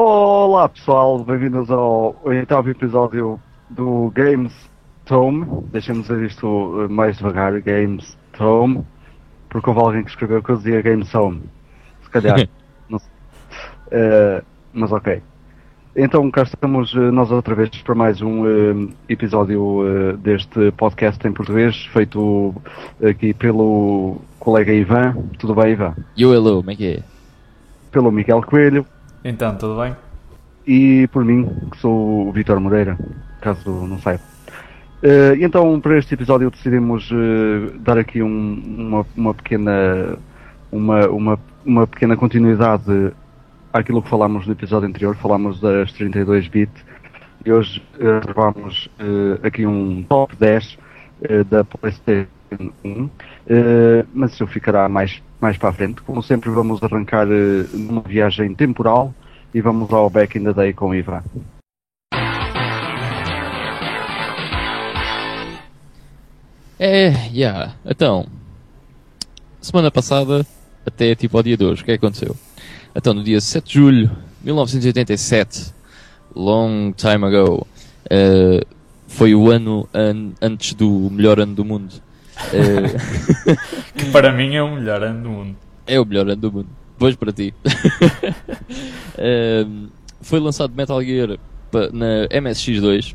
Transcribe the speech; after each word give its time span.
Olá 0.00 0.68
pessoal, 0.68 1.24
bem-vindos 1.24 1.68
ao 1.72 2.14
oitavo 2.22 2.70
episódio 2.70 3.40
do 3.68 4.12
Games 4.14 4.54
Tome. 5.04 5.44
Deixem-me 5.72 6.02
dizer 6.02 6.22
isto 6.22 6.82
eh, 6.82 6.86
mais 6.88 7.16
devagar, 7.16 7.60
Games 7.60 8.16
Tome, 8.30 8.86
porque 9.50 9.68
houve 9.68 9.80
alguém 9.80 10.04
que 10.04 10.10
escreveu 10.10 10.40
que 10.40 10.50
eu 10.50 10.56
dizia 10.56 10.80
Games 10.82 11.12
Home. 11.12 11.42
Se 12.04 12.10
calhar, 12.10 12.48
não 12.88 13.00
sei. 13.00 13.10
Eh, 13.90 14.42
mas 14.72 14.92
ok. 14.92 15.20
Então 15.96 16.30
cá 16.30 16.44
estamos 16.44 16.94
eh, 16.94 17.10
nós 17.10 17.32
outra 17.32 17.56
vez 17.56 17.68
para 17.82 17.96
mais 17.96 18.22
um 18.22 18.46
eh, 18.46 18.94
episódio 19.08 19.80
eh, 19.84 20.12
deste 20.18 20.70
podcast 20.76 21.26
em 21.26 21.32
português, 21.32 21.86
feito 21.86 22.54
aqui 23.02 23.34
pelo 23.34 24.18
colega 24.38 24.72
Ivan. 24.72 25.16
Tudo 25.40 25.56
bem, 25.56 25.72
Ivan? 25.72 25.96
Yo, 26.16 26.32
hello, 26.32 26.58
como 26.58 26.70
é 26.70 26.76
que 26.76 26.86
é? 26.86 27.02
Pelo 27.90 28.12
Miguel 28.12 28.44
Coelho 28.44 28.86
Então, 29.24 29.56
tudo 29.56 29.80
bem? 29.80 29.94
e 30.66 31.08
por 31.08 31.24
mim, 31.24 31.48
que 31.70 31.78
sou 31.78 32.28
o 32.28 32.32
Vitor 32.32 32.60
Moreira, 32.60 32.98
caso 33.40 33.70
não 33.86 33.98
saiba. 33.98 34.22
E 35.02 35.42
então, 35.42 35.80
para 35.80 35.96
este 35.96 36.12
episódio, 36.14 36.50
decidimos 36.50 37.08
eh, 37.10 37.72
dar 37.80 37.96
aqui 37.96 38.22
um- 38.22 38.62
uma, 38.76 39.06
uma 39.16 39.32
pequena 39.34 40.18
uma, 40.70 41.06
uma, 41.08 41.38
uma 41.64 41.86
pequena 41.86 42.16
continuidade 42.16 43.12
àquilo 43.72 44.02
que 44.02 44.10
falámos 44.10 44.46
no 44.46 44.52
episódio 44.52 44.86
anterior. 44.88 45.16
Falámos 45.16 45.58
das 45.60 45.90
32 45.92 46.48
bit 46.48 46.70
e 47.46 47.50
hoje 47.52 47.82
eh, 47.98 48.18
reservamos 48.20 48.90
eh, 48.98 49.46
aqui 49.46 49.64
um 49.66 50.02
top 50.06 50.36
10 50.36 50.76
eh, 51.22 51.44
da 51.44 51.64
PlayStation 51.64 52.26
1, 52.84 53.10
eh, 53.46 54.04
mas 54.12 54.32
isso 54.32 54.46
ficará 54.48 54.86
mais, 54.88 55.22
mais 55.40 55.56
para 55.56 55.70
a 55.70 55.72
frente. 55.72 56.00
Como 56.02 56.22
sempre, 56.22 56.50
vamos 56.50 56.82
arrancar 56.82 57.26
eh, 57.30 57.64
numa 57.74 58.02
viagem 58.02 58.54
temporal 58.54 59.14
e 59.54 59.60
vamos 59.60 59.92
ao 59.92 60.10
Back 60.10 60.38
in 60.38 60.44
the 60.44 60.52
Day 60.52 60.72
com 60.72 60.94
Ivan. 60.94 61.22
É, 66.78 67.28
yeah. 67.32 67.74
Então, 67.84 68.26
semana 69.60 69.90
passada, 69.90 70.46
até 70.86 71.14
tipo 71.14 71.36
ao 71.36 71.42
dia 71.42 71.56
de 71.56 71.64
hoje, 71.64 71.82
o 71.82 71.84
que 71.84 71.90
é 71.92 71.98
que 71.98 72.04
aconteceu? 72.04 72.36
Então, 72.94 73.12
no 73.14 73.22
dia 73.24 73.40
7 73.40 73.66
de 73.66 73.74
julho 73.74 74.08
de 74.40 74.46
1987, 74.46 75.72
long 76.34 76.92
time 76.92 77.24
ago, 77.26 77.66
eh, 78.08 78.64
foi 79.06 79.34
o 79.34 79.50
ano 79.50 79.88
an- 79.92 80.32
antes 80.40 80.74
do 80.74 81.08
melhor 81.10 81.40
ano 81.40 81.54
do 81.54 81.64
mundo. 81.64 81.94
Eh, 82.52 82.96
Que 83.96 84.06
para 84.10 84.32
mim 84.32 84.54
é 84.54 84.62
o 84.62 84.74
melhor 84.74 85.02
ano 85.02 85.22
do 85.22 85.28
mundo. 85.30 85.56
É 85.86 85.98
o 86.00 86.04
melhor 86.04 86.26
ano 86.28 86.36
do 86.40 86.52
mundo. 86.52 86.68
Pois 86.98 87.14
para 87.16 87.32
ti. 87.32 87.54
Ehm, 89.18 89.88
foi 90.20 90.40
lançado 90.40 90.72
Metal 90.74 91.02
Gear 91.02 91.38
na 91.92 92.26
MSX2 92.30 93.14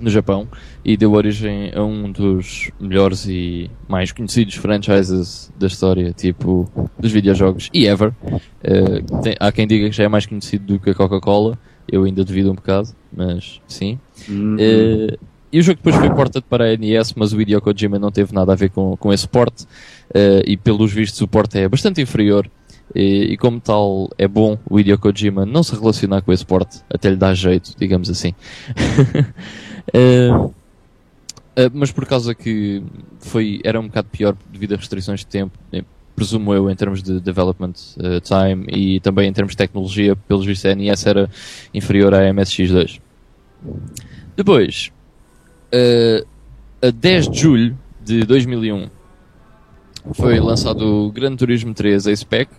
no 0.00 0.10
Japão 0.10 0.46
e 0.84 0.96
deu 0.96 1.12
origem 1.12 1.72
a 1.74 1.82
um 1.82 2.10
dos 2.10 2.70
melhores 2.80 3.26
e 3.26 3.70
mais 3.88 4.12
conhecidos 4.12 4.54
franchises 4.54 5.50
da 5.58 5.66
história, 5.66 6.12
tipo 6.12 6.70
dos 6.98 7.10
videojogos 7.10 7.68
e 7.72 7.86
ever. 7.86 8.12
Eh, 8.62 9.02
tem- 9.22 9.36
há 9.40 9.50
quem 9.50 9.66
diga 9.66 9.88
que 9.90 9.96
já 9.96 10.04
é 10.04 10.08
mais 10.08 10.26
conhecido 10.26 10.74
do 10.74 10.80
que 10.80 10.90
a 10.90 10.94
Coca-Cola. 10.94 11.58
Eu 11.90 12.04
ainda 12.04 12.24
duvido 12.24 12.50
um 12.50 12.54
bocado, 12.54 12.88
mas 13.12 13.60
sim. 13.66 13.98
Eh, 14.58 15.16
e 15.52 15.58
o 15.58 15.62
jogo 15.62 15.76
depois 15.76 15.96
foi 15.96 16.10
portado 16.10 16.44
para 16.48 16.72
a 16.72 16.76
NES, 16.76 17.14
mas 17.14 17.32
o 17.32 17.40
Hideo 17.40 17.60
Kojima 17.60 17.98
não 17.98 18.10
teve 18.10 18.34
nada 18.34 18.52
a 18.52 18.56
ver 18.56 18.70
com, 18.70 18.96
com 18.96 19.12
esse 19.12 19.26
porte. 19.26 19.66
eh, 20.14 20.42
e 20.46 20.56
pelos 20.56 20.92
vistos 20.92 21.20
o 21.20 21.28
porte 21.28 21.58
é 21.58 21.68
bastante 21.68 22.00
inferior. 22.00 22.50
E, 22.94 23.32
e 23.32 23.36
como 23.36 23.60
tal, 23.60 24.08
é 24.16 24.26
bom 24.26 24.58
o 24.68 24.80
Hideo 24.80 24.98
Kojima 24.98 25.44
não 25.44 25.62
se 25.62 25.74
relacionar 25.74 26.22
com 26.22 26.32
esse 26.32 26.44
porte. 26.44 26.80
Até 26.92 27.10
lhe 27.10 27.16
dá 27.16 27.34
jeito, 27.34 27.74
digamos 27.78 28.10
assim. 28.10 28.34
Eh, 29.94 30.28
eh, 31.56 31.70
mas 31.72 31.90
por 31.90 32.04
causa 32.04 32.34
que 32.34 32.82
foi, 33.20 33.58
era 33.64 33.80
um 33.80 33.86
bocado 33.86 34.08
pior 34.12 34.36
devido 34.52 34.74
a 34.74 34.76
restrições 34.76 35.20
de 35.20 35.26
tempo, 35.26 35.58
presumo 36.14 36.52
eu, 36.52 36.68
em 36.68 36.74
termos 36.74 37.02
de 37.02 37.20
development 37.20 37.72
eh, 38.00 38.20
time 38.20 38.66
e 38.68 39.00
também 39.00 39.28
em 39.28 39.32
termos 39.32 39.52
de 39.52 39.56
tecnologia, 39.56 40.14
pelos 40.14 40.44
vistos 40.44 40.70
a 40.70 40.74
NES 40.74 41.06
era 41.06 41.30
inferior 41.72 42.12
à 42.12 42.18
MSX2. 42.32 43.00
Depois, 44.36 44.92
a 46.82 46.90
10 46.90 47.28
de 47.30 47.38
julho 47.38 47.78
de 48.04 48.24
2001, 48.24 48.88
foi 50.14 50.40
lançado 50.40 51.06
o 51.06 51.12
Gran 51.12 51.36
Turismo 51.36 51.74
3 51.74 52.06
Ace 52.06 52.24
Pack 52.24 52.50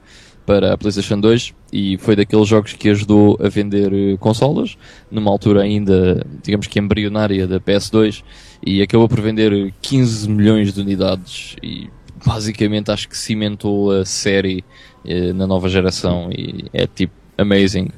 para 0.45 0.73
a 0.73 0.77
PlayStation 0.77 1.19
2 1.19 1.53
e 1.71 1.97
foi 1.99 2.15
daqueles 2.15 2.47
jogos 2.47 2.73
que 2.73 2.89
ajudou 2.89 3.37
a 3.39 3.47
vender 3.49 3.93
eh, 3.93 4.17
consolas, 4.17 4.77
numa 5.11 5.29
altura 5.29 5.61
ainda, 5.61 6.25
digamos 6.43 6.65
que 6.65 6.79
embrionária 6.79 7.47
da 7.47 7.59
PS2, 7.59 8.23
e 8.65 8.81
acabou 8.81 9.07
por 9.07 9.21
vender 9.21 9.71
15 9.81 10.27
milhões 10.27 10.73
de 10.73 10.81
unidades 10.81 11.55
e 11.61 11.87
basicamente 12.25 12.89
acho 12.91 13.07
que 13.07 13.15
cimentou 13.15 13.91
a 13.91 14.03
série 14.03 14.63
eh, 15.05 15.33
na 15.33 15.45
nova 15.45 15.69
geração 15.69 16.29
e 16.31 16.65
é 16.73 16.87
tipo 16.87 17.13
amazing. 17.37 17.89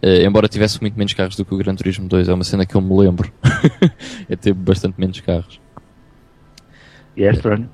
Eh, 0.00 0.24
embora 0.24 0.48
tivesse 0.48 0.80
muito 0.80 0.96
menos 0.96 1.12
carros 1.12 1.36
do 1.36 1.44
que 1.44 1.54
o 1.54 1.58
Gran 1.58 1.74
Turismo 1.74 2.08
2, 2.08 2.28
é 2.28 2.34
uma 2.34 2.44
cena 2.44 2.64
que 2.64 2.74
eu 2.74 2.80
me 2.80 2.96
lembro. 2.96 3.32
é 4.28 4.36
ter 4.36 4.54
bastante 4.54 4.98
menos 4.98 5.20
carros. 5.20 5.60
E 7.16 7.24
é 7.24 7.30
estranho. 7.32 7.68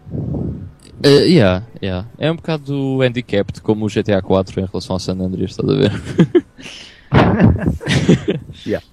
Uh, 1.05 1.27
yeah, 1.27 1.67
yeah. 1.83 2.09
É 2.19 2.31
um 2.31 2.37
bocado 2.37 3.03
handicapped 3.03 3.61
como 3.61 3.85
o 3.85 3.89
GTA 3.89 4.23
4 4.23 4.61
em 4.61 4.65
relação 4.65 4.95
ao 4.95 5.01
San 5.01 5.19
Andreas, 5.21 5.51
estás 5.51 5.69
a 5.69 5.75
ver? 5.75 5.93
Yeah. 8.67 8.85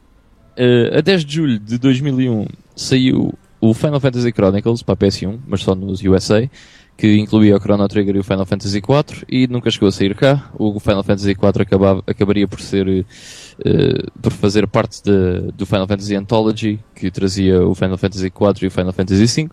Uh, 0.58 0.98
a 1.00 1.02
10 1.02 1.26
de 1.26 1.36
julho 1.36 1.60
de 1.60 1.78
2001 1.78 2.48
saiu 2.76 3.34
o 3.60 3.74
Final 3.74 4.00
Fantasy 4.00 4.32
Chronicles 4.32 4.82
para 4.84 4.94
a 4.94 4.98
PS1, 4.98 5.40
mas 5.48 5.62
só 5.62 5.76
nos 5.76 6.02
USA, 6.02 6.50
que 6.98 7.18
incluía 7.18 7.56
o 7.56 7.60
Chrono 7.60 7.88
Trigger 7.88 8.16
e 8.16 8.20
o 8.20 8.24
Final 8.24 8.46
Fantasy 8.46 8.78
IV, 8.78 9.26
e 9.28 9.48
nunca 9.48 9.72
chegou 9.72 9.90
a 9.90 9.92
sair 9.92 10.14
cá. 10.16 10.52
O 10.58 10.80
Final 10.80 11.04
Fantasy 11.04 11.32
IV 11.32 11.62
acabava, 11.62 12.04
acabaria 12.06 12.48
por 12.48 12.62
ser, 12.62 12.88
uh, 12.88 14.12
por 14.22 14.32
fazer 14.32 14.68
parte 14.68 15.02
de- 15.04 15.52
do 15.54 15.66
Final 15.66 15.88
Fantasy 15.88 16.16
Anthology, 16.16 16.80
que 16.96 17.10
trazia 17.10 17.66
o 17.66 17.74
Final 17.74 17.98
Fantasy 17.98 18.28
IV 18.28 18.64
e 18.64 18.68
o 18.68 18.72
Final 18.72 18.94
Fantasy 18.94 19.26
V, 19.44 19.50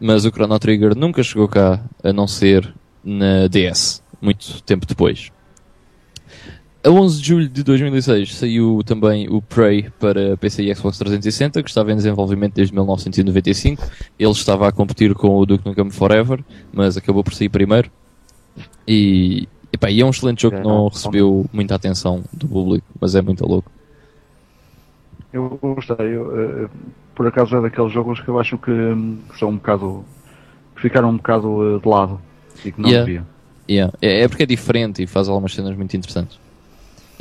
mas 0.00 0.24
o 0.24 0.30
Chrono 0.30 0.58
Trigger 0.58 0.96
nunca 0.96 1.22
chegou 1.22 1.46
cá, 1.46 1.80
a 2.02 2.12
não 2.12 2.26
ser 2.26 2.72
na 3.04 3.46
DS, 3.46 4.02
muito 4.20 4.60
tempo 4.62 4.84
depois. 4.86 5.30
A 6.84 6.90
11 6.90 7.20
de 7.22 7.28
julho 7.28 7.48
de 7.48 7.62
2006 7.62 8.34
saiu 8.34 8.80
também 8.84 9.28
o 9.28 9.40
Prey 9.40 9.88
para 10.00 10.36
PC 10.36 10.64
e 10.64 10.74
Xbox 10.74 10.98
360, 10.98 11.62
que 11.62 11.68
estava 11.68 11.92
em 11.92 11.96
desenvolvimento 11.96 12.54
desde 12.54 12.74
1995. 12.74 13.84
Ele 14.18 14.30
estava 14.32 14.66
a 14.66 14.72
competir 14.72 15.14
com 15.14 15.36
o 15.36 15.46
Duke 15.46 15.64
Nukem 15.64 15.90
Forever, 15.90 16.42
mas 16.72 16.96
acabou 16.96 17.22
por 17.22 17.34
sair 17.34 17.48
primeiro. 17.48 17.88
E, 18.86 19.48
epá, 19.72 19.92
e 19.92 20.00
é 20.00 20.04
um 20.04 20.10
excelente 20.10 20.42
jogo 20.42 20.56
que 20.56 20.62
não 20.64 20.88
recebeu 20.88 21.46
muita 21.52 21.76
atenção 21.76 22.24
do 22.32 22.48
público, 22.48 22.86
mas 23.00 23.14
é 23.14 23.22
muito 23.22 23.46
louco. 23.46 23.70
Eu 25.32 25.56
gostei. 25.62 26.16
eu, 26.16 26.64
eh, 26.64 26.68
por 27.14 27.28
acaso 27.28 27.56
é 27.56 27.62
daqueles 27.62 27.92
jogos 27.92 28.20
que 28.20 28.28
eu 28.28 28.40
acho 28.40 28.58
que, 28.58 28.72
hum, 28.72 29.18
que 29.30 29.38
são 29.38 29.50
um 29.50 29.56
bocado. 29.56 30.04
que 30.74 30.82
ficaram 30.82 31.10
um 31.10 31.16
bocado 31.16 31.76
eh, 31.76 31.80
de 31.80 31.88
lado 31.88 32.20
e 32.64 32.72
que 32.72 32.80
não 32.80 32.88
Yeah. 32.88 33.06
deviam. 33.06 33.26
Yeah. 33.70 33.94
É, 34.02 34.22
é 34.22 34.28
porque 34.28 34.42
é 34.42 34.46
diferente 34.46 35.00
e 35.00 35.06
faz 35.06 35.28
algumas 35.28 35.54
cenas 35.54 35.76
muito 35.76 35.96
interessantes. 35.96 36.41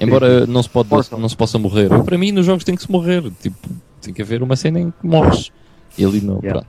Embora 0.01 0.45
não 0.47 0.61
se, 0.63 0.69
pode, 0.69 0.89
não 1.17 1.29
se 1.29 1.35
possa 1.37 1.57
morrer. 1.59 1.91
Eu, 1.91 2.03
para 2.03 2.17
mim, 2.17 2.31
nos 2.31 2.45
jogos 2.45 2.63
tem 2.63 2.75
que 2.75 2.81
se 2.81 2.91
morrer. 2.91 3.23
Tipo, 3.41 3.57
tem 4.01 4.13
que 4.13 4.21
haver 4.21 4.41
uma 4.41 4.55
cena 4.55 4.79
em 4.79 4.91
que 4.91 5.05
morres. 5.05 5.51
E 5.97 6.03
ali 6.05 6.21
não. 6.21 6.39
Yeah. 6.41 6.65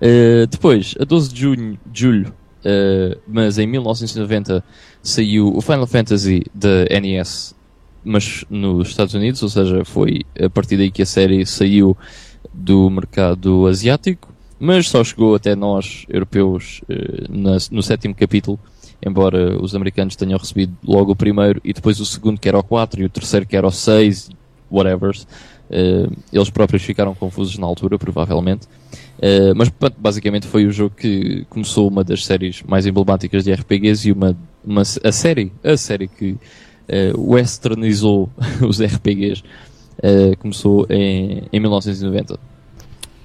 Uh, 0.00 0.46
depois, 0.48 0.94
a 0.98 1.04
12 1.04 1.32
de 1.32 1.40
junho, 1.40 1.78
julho, 1.94 2.34
uh, 2.64 3.20
mas 3.28 3.58
em 3.58 3.66
1990, 3.66 4.64
saiu 5.02 5.54
o 5.54 5.60
Final 5.60 5.86
Fantasy 5.86 6.42
da 6.52 6.84
NES, 7.00 7.54
mas 8.04 8.44
nos 8.50 8.88
Estados 8.88 9.14
Unidos, 9.14 9.42
ou 9.42 9.48
seja, 9.48 9.84
foi 9.84 10.22
a 10.40 10.50
partir 10.50 10.76
daí 10.76 10.90
que 10.90 11.02
a 11.02 11.06
série 11.06 11.46
saiu 11.46 11.96
do 12.52 12.90
mercado 12.90 13.66
asiático, 13.68 14.32
mas 14.58 14.88
só 14.88 15.04
chegou 15.04 15.34
até 15.36 15.54
nós, 15.54 16.04
europeus, 16.08 16.80
uh, 16.88 17.26
na- 17.30 17.58
no 17.70 17.82
sétimo 17.82 18.14
capítulo, 18.14 18.58
embora 19.04 19.60
os 19.60 19.74
americanos 19.74 20.16
tenham 20.16 20.38
recebido 20.38 20.76
logo 20.86 21.12
o 21.12 21.16
primeiro 21.16 21.60
e 21.64 21.72
depois 21.72 22.00
o 22.00 22.06
segundo 22.06 22.40
que 22.40 22.48
era 22.48 22.58
o 22.58 22.62
4 22.62 23.02
e 23.02 23.04
o 23.04 23.08
terceiro 23.08 23.46
que 23.46 23.56
era 23.56 23.66
o 23.66 23.70
6, 23.70 24.30
whatever. 24.70 25.16
eles 26.32 26.50
próprios 26.50 26.82
ficaram 26.82 27.14
confusos 27.14 27.58
na 27.58 27.66
altura, 27.66 27.98
provavelmente. 27.98 28.66
Eh, 29.24 29.54
mas 29.54 29.70
basicamente 29.96 30.48
foi 30.48 30.66
o 30.66 30.72
jogo 30.72 30.96
que 30.96 31.46
começou 31.48 31.88
uma 31.88 32.02
das 32.02 32.24
séries 32.24 32.60
mais 32.66 32.86
emblemáticas 32.86 33.44
de 33.44 33.52
RPGs 33.52 34.08
e 34.08 34.12
uma, 34.12 34.36
uma 34.64 34.82
a 34.82 35.12
série, 35.12 35.52
a 35.62 35.76
série 35.76 36.08
que 36.08 36.36
eh, 36.88 37.12
westernizou 37.16 38.28
os 38.68 38.82
RPGs 38.82 39.44
eh, 40.02 40.34
começou 40.40 40.88
em, 40.90 41.44
em 41.52 41.60
1990 41.60 42.36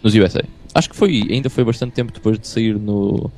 nos 0.03 0.13
USA. 0.13 0.43
Acho 0.75 0.87
que 0.91 0.95
foi, 0.95 1.27
ainda 1.31 1.49
foi 1.49 1.63
bastante 1.63 1.93
tempo 1.93 2.13
depois 2.13 2.37
de 2.37 2.47
sair 2.47 2.77
no, 2.77 3.31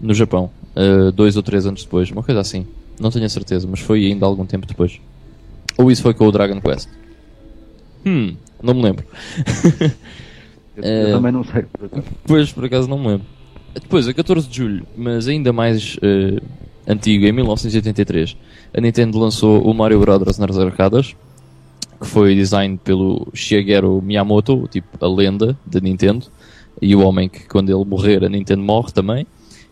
no 0.00 0.14
Japão, 0.14 0.50
uh, 0.76 1.12
dois 1.12 1.36
ou 1.36 1.42
três 1.42 1.66
anos 1.66 1.84
depois, 1.84 2.10
uma 2.10 2.22
coisa 2.22 2.40
assim. 2.40 2.66
Não 3.00 3.10
tenho 3.10 3.26
a 3.26 3.28
certeza, 3.28 3.66
mas 3.70 3.80
foi 3.80 4.06
ainda 4.06 4.26
algum 4.26 4.44
tempo 4.44 4.66
depois. 4.66 5.00
Ou 5.76 5.90
isso 5.90 6.02
foi 6.02 6.14
com 6.14 6.26
o 6.26 6.32
Dragon 6.32 6.60
Quest? 6.60 6.88
Hum, 8.04 8.34
não 8.62 8.74
me 8.74 8.82
lembro. 8.82 9.04
Eu, 10.76 10.84
eu 10.84 11.12
também 11.16 11.32
não 11.32 11.42
sei. 11.42 11.62
por 11.62 11.86
acaso. 11.86 12.06
Pois, 12.24 12.52
por 12.52 12.64
acaso 12.64 12.88
não 12.88 12.98
me 12.98 13.08
lembro. 13.08 13.26
Depois, 13.74 14.08
a 14.08 14.14
14 14.14 14.48
de 14.48 14.56
julho, 14.56 14.86
mas 14.96 15.28
ainda 15.28 15.52
mais 15.52 15.96
eh, 16.02 16.40
antigo, 16.86 17.26
em 17.26 17.32
1983, 17.32 18.36
a 18.76 18.80
Nintendo 18.80 19.18
lançou 19.18 19.62
o 19.62 19.74
Mario 19.74 20.00
Bros. 20.00 20.38
nas 20.38 20.58
arcadas, 20.58 21.14
que 22.00 22.06
foi 22.06 22.34
design 22.34 22.78
pelo 22.82 23.28
Shigeru 23.34 24.00
Miyamoto, 24.00 24.68
tipo 24.70 25.04
a 25.04 25.08
lenda 25.08 25.56
da 25.66 25.80
Nintendo, 25.80 26.26
e 26.80 26.94
o 26.94 27.00
homem 27.00 27.28
que 27.28 27.46
quando 27.46 27.70
ele 27.70 27.84
morrer 27.84 28.24
a 28.24 28.28
Nintendo 28.28 28.62
morre 28.62 28.92
também. 28.92 29.26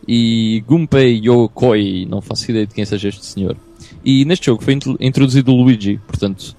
E 0.09 0.63
Gunpei 0.67 1.21
Yokoi, 1.25 2.07
não 2.09 2.21
faço 2.21 2.51
ideia 2.51 2.67
de 2.67 2.75
quem 2.75 2.85
seja 2.85 3.09
este 3.09 3.25
senhor. 3.27 3.57
E 4.05 4.25
neste 4.25 4.47
jogo 4.47 4.63
foi 4.63 4.75
intro- 4.75 4.97
introduzido 5.01 5.53
o 5.53 5.57
Luigi, 5.63 5.99
portanto, 6.07 6.57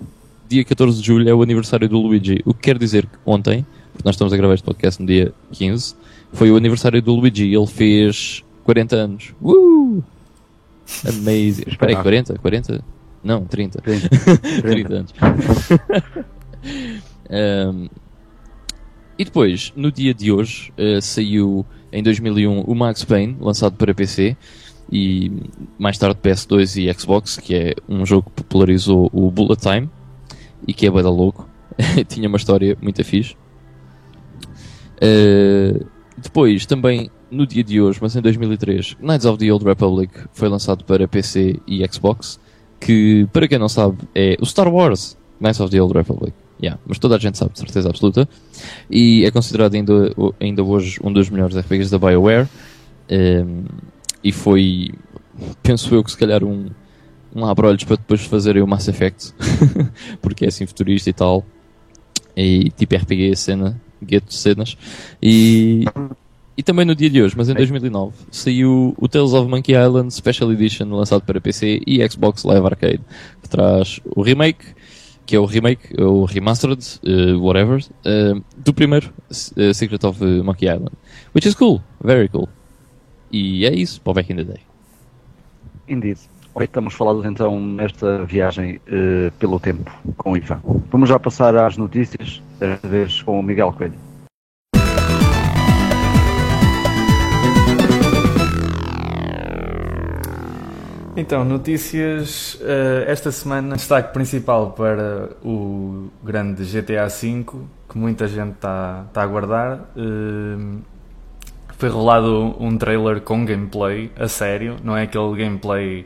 dia 0.50 0.64
14 0.66 1.00
de 1.02 1.08
julho 1.08 1.30
é 1.30 1.34
o 1.34 1.42
aniversário 1.42 1.88
do 1.88 1.98
Luigi, 2.00 2.42
o 2.46 2.54
que 2.54 2.62
quer 2.62 2.78
dizer 2.78 3.06
que 3.06 3.18
ontem, 3.26 3.66
porque 3.94 4.06
nós 4.06 4.16
estamos 4.16 4.34
a 4.34 4.38
gravar 4.38 4.54
este 4.54 4.64
podcast 4.64 5.02
no 5.02 5.08
dia 5.08 5.34
15, 5.52 5.96
foi 6.34 6.52
o 6.52 6.58
aniversário 6.58 7.02
do 7.02 7.14
Luigi, 7.16 7.54
ele 7.54 7.68
fez 7.68 8.44
40 8.66 8.96
anos. 8.96 9.34
Uh! 9.42 10.04
Amazing. 11.08 11.64
Espera 11.68 11.92
aí, 11.92 12.02
40? 12.02 12.38
40? 12.40 12.84
Não, 13.24 13.46
30. 13.46 13.82
30. 13.82 14.10
30 14.62 14.94
anos. 14.94 15.14
Um, 17.30 17.88
e 19.18 19.26
depois, 19.26 19.74
no 19.76 19.92
dia 19.92 20.14
de 20.14 20.32
hoje, 20.32 20.72
eh, 20.78 21.02
saiu 21.02 21.66
em 21.98 22.04
2001 22.04 22.62
o 22.62 22.76
Max 22.76 23.04
Payne, 23.04 23.36
lançado 23.40 23.76
para 23.76 23.94
PC, 23.94 24.38
e 24.92 25.32
mais 25.80 25.98
tarde 25.98 26.20
PS2 26.22 26.78
e 26.78 26.94
Xbox, 26.94 27.38
que 27.38 27.56
é 27.56 27.76
um 27.90 28.06
jogo 28.06 28.30
que 28.30 28.44
popularizou 28.44 29.10
o 29.12 29.32
Bullet 29.32 29.60
Time, 29.60 29.90
e 30.68 30.74
que 30.74 30.86
é 30.86 30.92
bada 30.92 31.10
louco. 31.10 31.50
Tinha 32.08 32.28
uma 32.28 32.38
história 32.38 32.78
muito 32.82 33.04
fixe. 33.04 33.36
Eh, 35.02 35.82
depois, 36.18 36.68
também 36.68 37.10
no 37.32 37.48
dia 37.48 37.64
de 37.64 37.82
hoje, 37.82 37.98
mas 38.00 38.16
em 38.16 38.22
2003, 38.22 38.98
Knights 39.02 39.26
of 39.26 39.40
the 39.40 39.52
Old 39.52 39.66
Republic 39.66 40.14
foi 40.34 40.48
lançado 40.48 40.86
para 40.86 41.08
PC 41.08 41.60
e 41.68 41.86
Xbox, 41.92 42.40
que, 42.80 43.28
para 43.34 43.48
quem 43.48 43.58
não 43.58 43.68
sabe, 43.68 43.98
é 44.14 44.38
o 44.40 44.46
Star 44.46 44.72
Wars 44.72 45.18
Knights 45.42 45.60
of 45.60 45.72
the 45.72 45.82
Old 45.82 45.94
Republic. 45.98 46.34
Yeah, 46.62 46.80
mas 46.88 46.98
toda 46.98 47.16
a 47.16 47.20
gente 47.20 47.38
sabe, 47.38 47.54
de 47.54 47.60
certeza 47.60 47.90
absoluta. 47.90 48.28
E 48.90 49.24
é 49.26 49.32
considerado 49.32 49.76
ainda, 49.76 50.12
ainda 50.40 50.64
hoje 50.64 51.00
um 51.04 51.14
dos 51.14 51.30
melhores 51.30 51.56
RPGs 51.56 51.92
da 51.92 52.00
BioWare. 52.00 52.48
Ehm, 53.10 53.66
e 54.24 54.32
foi, 54.32 54.92
penso 55.62 55.94
eu, 55.94 56.04
que 56.04 56.12
se 56.12 56.18
calhar 56.18 56.44
um, 56.44 56.70
um 57.36 57.46
abrolhos 57.46 57.84
para 57.84 57.98
depois 57.98 58.22
fazerem 58.26 58.62
o 58.62 58.68
Mass 58.68 58.88
Effect, 58.88 59.34
porque 60.22 60.46
é 60.46 60.48
assim 60.48 60.66
futurista 60.66 61.10
e 61.10 61.14
tal. 61.14 61.46
E 62.36 62.72
tipo 62.72 62.96
RPG, 62.96 63.36
cena, 63.36 63.80
gueto 64.02 64.28
de 64.28 64.36
cenas. 64.36 64.78
E, 65.22 65.86
e 66.56 66.64
também 66.64 66.86
no 66.86 66.96
dia 66.96 67.10
de 67.10 67.22
hoje, 67.22 67.36
mas 67.38 67.50
em 67.50 67.54
2009, 67.54 68.14
saiu 68.32 68.96
o 68.98 69.08
Tales 69.08 69.34
of 69.34 69.50
Monkey 69.50 69.74
Island 69.74 70.14
Special 70.14 70.52
Edition 70.52 70.86
lançado 70.90 71.22
para 71.22 71.40
PC 71.40 71.82
e 71.86 72.08
Xbox 72.10 72.44
Live 72.44 72.66
Arcade, 72.66 73.02
que 73.42 73.50
traz 73.50 74.00
o 74.16 74.22
remake, 74.22 74.66
que 75.28 75.36
é 75.36 75.40
o 75.40 75.46
remake, 75.46 76.02
ou 76.02 76.24
remastered, 76.24 76.82
eh, 77.06 77.36
whatever, 77.36 77.86
eh, 78.06 78.34
do 78.58 78.74
primeiro 78.74 79.12
eh, 79.58 79.74
Secret 79.74 80.04
of 80.06 80.24
Monkey 80.24 80.68
Island. 80.68 80.94
Which 81.36 81.46
is 81.46 81.54
cool, 81.54 81.84
very 82.02 82.30
cool. 82.30 82.48
E 83.30 83.66
é 83.66 83.76
isso, 83.76 84.00
para 84.02 84.12
o 84.12 84.14
Back 84.14 84.32
in 84.32 84.38
the 84.38 84.46
Day. 84.46 84.62
Indeed. 85.90 86.18
Oi, 86.56 86.64
estamos 86.64 86.94
falados 86.94 87.26
então 87.26 87.60
nesta 87.60 88.26
viagem 88.26 88.82
pelo 89.38 89.60
tempo 89.60 89.92
com 90.18 90.32
o 90.32 90.38
Ivan. 90.38 90.60
Vamos 90.90 91.08
já 91.08 91.20
passar 91.20 91.56
às 91.56 91.78
notícias, 91.78 92.42
desta 92.58 92.88
vez 92.88 93.22
com 93.22 93.40
o 93.40 93.44
Miguel 93.44 93.72
Coelho. 93.74 94.07
Então, 101.20 101.44
notícias. 101.44 102.60
eh, 102.62 103.06
esta 103.08 103.32
semana, 103.32 103.76
destaque 103.76 104.14
principal 104.14 104.72
para 104.74 105.32
o 105.44 106.10
grande 106.24 106.64
GTA 106.64 107.08
V, 107.08 107.44
que 107.90 107.98
muita 107.98 108.28
gente 108.28 108.54
está 108.54 109.06
tá 109.12 109.22
a 109.22 109.24
aguardar. 109.24 109.80
Eh, 109.98 110.78
foi 111.80 111.90
rolado 111.90 112.56
um 112.60 112.78
trailer 112.78 113.22
com 113.22 113.44
gameplay, 113.46 114.12
a 114.16 114.28
sério, 114.28 114.78
não 114.84 114.96
é 114.96 115.04
aquele 115.04 115.36
gameplay 115.36 116.06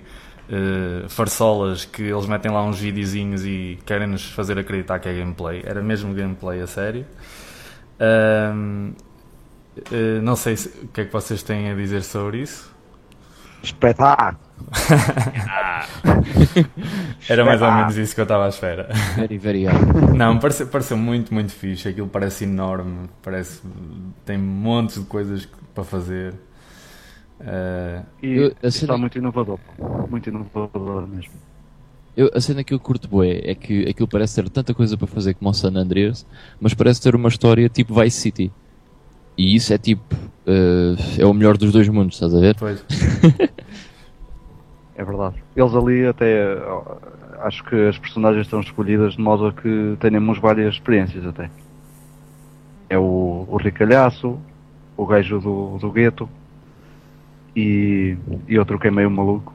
eh, 0.49 1.05
farsolas 1.09 1.83
que 1.85 2.03
eles 2.03 2.25
metem 2.25 2.49
lá 2.51 2.63
uns 2.63 2.79
videozinhos 2.79 3.45
e 3.45 3.79
querem-nos 3.85 4.25
fazer 4.31 4.57
acreditar 4.57 4.99
que 4.99 5.09
é 5.09 5.13
gameplay. 5.13 5.61
Era 5.65 5.81
mesmo 5.81 6.13
gameplay 6.13 6.61
a 6.61 6.67
sério. 6.67 7.05
Eh, 9.91 10.21
não 10.21 10.35
sei 10.35 10.55
se- 10.57 10.69
o 10.83 10.87
que 10.87 11.01
é 11.01 11.05
que 11.05 11.11
vocês 11.13 11.43
têm 11.43 11.69
a 11.69 11.75
dizer 11.75 12.03
sobre 12.03 12.39
isso. 12.41 12.71
Espetáculo! 13.63 14.39
Era 17.29 17.45
mais 17.45 17.61
ou 17.61 17.71
menos 17.71 17.97
isso 17.97 18.13
que 18.15 18.21
eu 18.21 18.23
estava 18.23 18.45
à 18.45 18.49
espera. 18.49 18.89
Very, 19.15 19.37
very. 19.37 19.65
Não, 20.15 20.39
pareceu, 20.39 20.67
pareceu 20.67 20.97
muito, 20.97 21.33
muito 21.33 21.51
fixe. 21.51 21.87
Aquilo 21.89 22.07
parece 22.07 22.43
enorme. 22.45 23.09
Parece. 23.21 23.61
Tem 24.25 24.37
montes 24.37 24.99
de 24.99 25.05
coisas 25.05 25.47
para 25.73 25.83
fazer. 25.83 26.33
Eh, 27.39 28.01
E 28.21 28.27
Eu- 28.35 28.47
está 28.63 28.71
cena- 28.71 28.97
muito 28.97 29.17
inovador. 29.17 29.59
Muito 30.09 30.29
inovador 30.29 31.07
mesmo. 31.07 31.33
Eu, 32.15 32.29
a 32.33 32.41
cena 32.41 32.63
que 32.63 32.73
eu 32.73 32.79
curto 32.79 33.07
bué 33.07 33.41
é 33.43 33.55
que 33.55 33.87
aquilo 33.89 34.07
parece 34.07 34.35
ter 34.41 34.49
tanta 34.49 34.73
coisa 34.73 34.97
para 34.97 35.07
fazer 35.07 35.33
como 35.33 35.49
o 35.49 35.53
San 35.53 35.73
Andreas, 35.75 36.25
mas 36.59 36.73
parece 36.73 37.01
ter 37.01 37.15
uma 37.15 37.29
história 37.29 37.69
tipo 37.69 37.93
Vice 37.99 38.19
City. 38.19 38.51
E 39.41 39.55
isso 39.55 39.73
é 39.73 39.77
tipo. 39.79 40.15
eh, 40.45 40.95
é 41.17 41.25
o 41.25 41.33
melhor 41.33 41.57
dos 41.57 41.71
dois 41.71 41.89
mundos, 41.89 42.13
estás 42.15 42.35
a 42.35 42.39
ver? 42.39 42.55
pois. 42.59 42.85
É 44.93 45.03
verdade. 45.03 45.41
Eles 45.55 45.73
ali 45.73 46.05
até 46.05 46.57
acho 47.39 47.63
que 47.63 47.87
as 47.87 47.97
personagens 47.97 48.45
estão 48.45 48.59
escolhidas 48.59 49.13
de 49.13 49.21
modo 49.21 49.47
a 49.47 49.53
que 49.53 49.97
tenhamos 49.99 50.37
várias 50.37 50.75
experiências 50.75 51.25
até. 51.25 51.49
É 52.87 52.99
o, 52.99 53.47
o 53.49 53.57
ricalhaço, 53.57 54.37
o 54.95 55.05
gajo 55.07 55.39
do, 55.39 55.77
do 55.79 55.91
gueto 55.91 56.29
e, 57.55 58.15
e 58.47 58.59
outro 58.59 58.77
que 58.77 58.89
é 58.89 58.91
meio 58.91 59.09
maluco. 59.09 59.51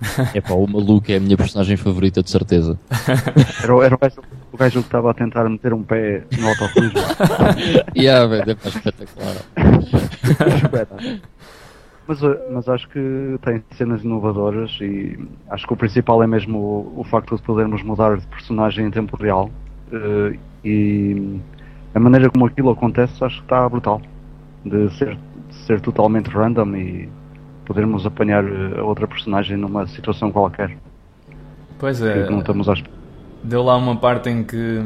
É 0.34 0.40
pá, 0.40 0.54
o 0.54 0.66
maluco 0.66 1.10
é 1.10 1.16
a 1.16 1.20
minha 1.20 1.36
personagem 1.36 1.76
favorita, 1.76 2.22
de 2.22 2.30
certeza. 2.30 2.78
Era, 3.62 3.74
o- 3.74 3.82
era 3.82 3.94
o, 3.94 3.98
gajo, 3.98 4.20
o 4.52 4.56
gajo 4.56 4.80
que 4.80 4.86
estava 4.86 5.10
a 5.10 5.14
tentar 5.14 5.48
meter 5.48 5.72
um 5.72 5.82
pé 5.82 6.24
no 6.38 6.48
autocolismo. 6.48 7.00
yeah, 7.96 8.26
velho, 8.26 8.50
é 8.50 8.54
pá, 8.54 8.68
espetacular. 8.68 9.36
mas, 12.06 12.22
eh, 12.22 12.38
mas 12.52 12.68
acho 12.68 12.88
que 12.88 13.38
tem 13.42 13.62
cenas 13.76 14.02
inovadoras 14.04 14.70
e 14.80 15.18
acho 15.50 15.66
que 15.66 15.72
o 15.72 15.76
principal 15.76 16.22
é 16.22 16.26
mesmo 16.26 16.58
o, 16.58 17.00
o 17.00 17.04
facto 17.04 17.36
de 17.36 17.42
podermos 17.42 17.82
mudar 17.82 18.16
de 18.18 18.26
personagem 18.28 18.86
em 18.86 18.90
tempo 18.90 19.16
real 19.16 19.50
eh, 19.92 20.36
e 20.64 21.40
a 21.94 22.00
maneira 22.00 22.30
como 22.30 22.46
aquilo 22.46 22.70
acontece 22.70 23.24
acho 23.24 23.36
que 23.38 23.42
está 23.44 23.68
brutal 23.68 24.00
de 24.64 24.90
ser, 24.98 25.16
de 25.48 25.54
ser 25.66 25.80
totalmente 25.80 26.28
random 26.28 26.76
e 26.76 27.08
podermos 27.66 28.06
apanhar 28.06 28.44
eh, 28.44 28.78
a 28.80 28.82
outra 28.84 29.06
personagem 29.06 29.56
numa 29.56 29.86
situação 29.86 30.30
qualquer 30.32 30.76
Pois 31.78 31.98
que 32.00 32.06
é. 32.06 32.30
não 32.30 32.38
estamos 32.38 32.68
à 32.68 32.72
espera. 32.72 32.94
Deu 33.42 33.62
lá 33.62 33.76
uma 33.76 33.96
parte 33.96 34.30
em 34.30 34.42
que. 34.42 34.82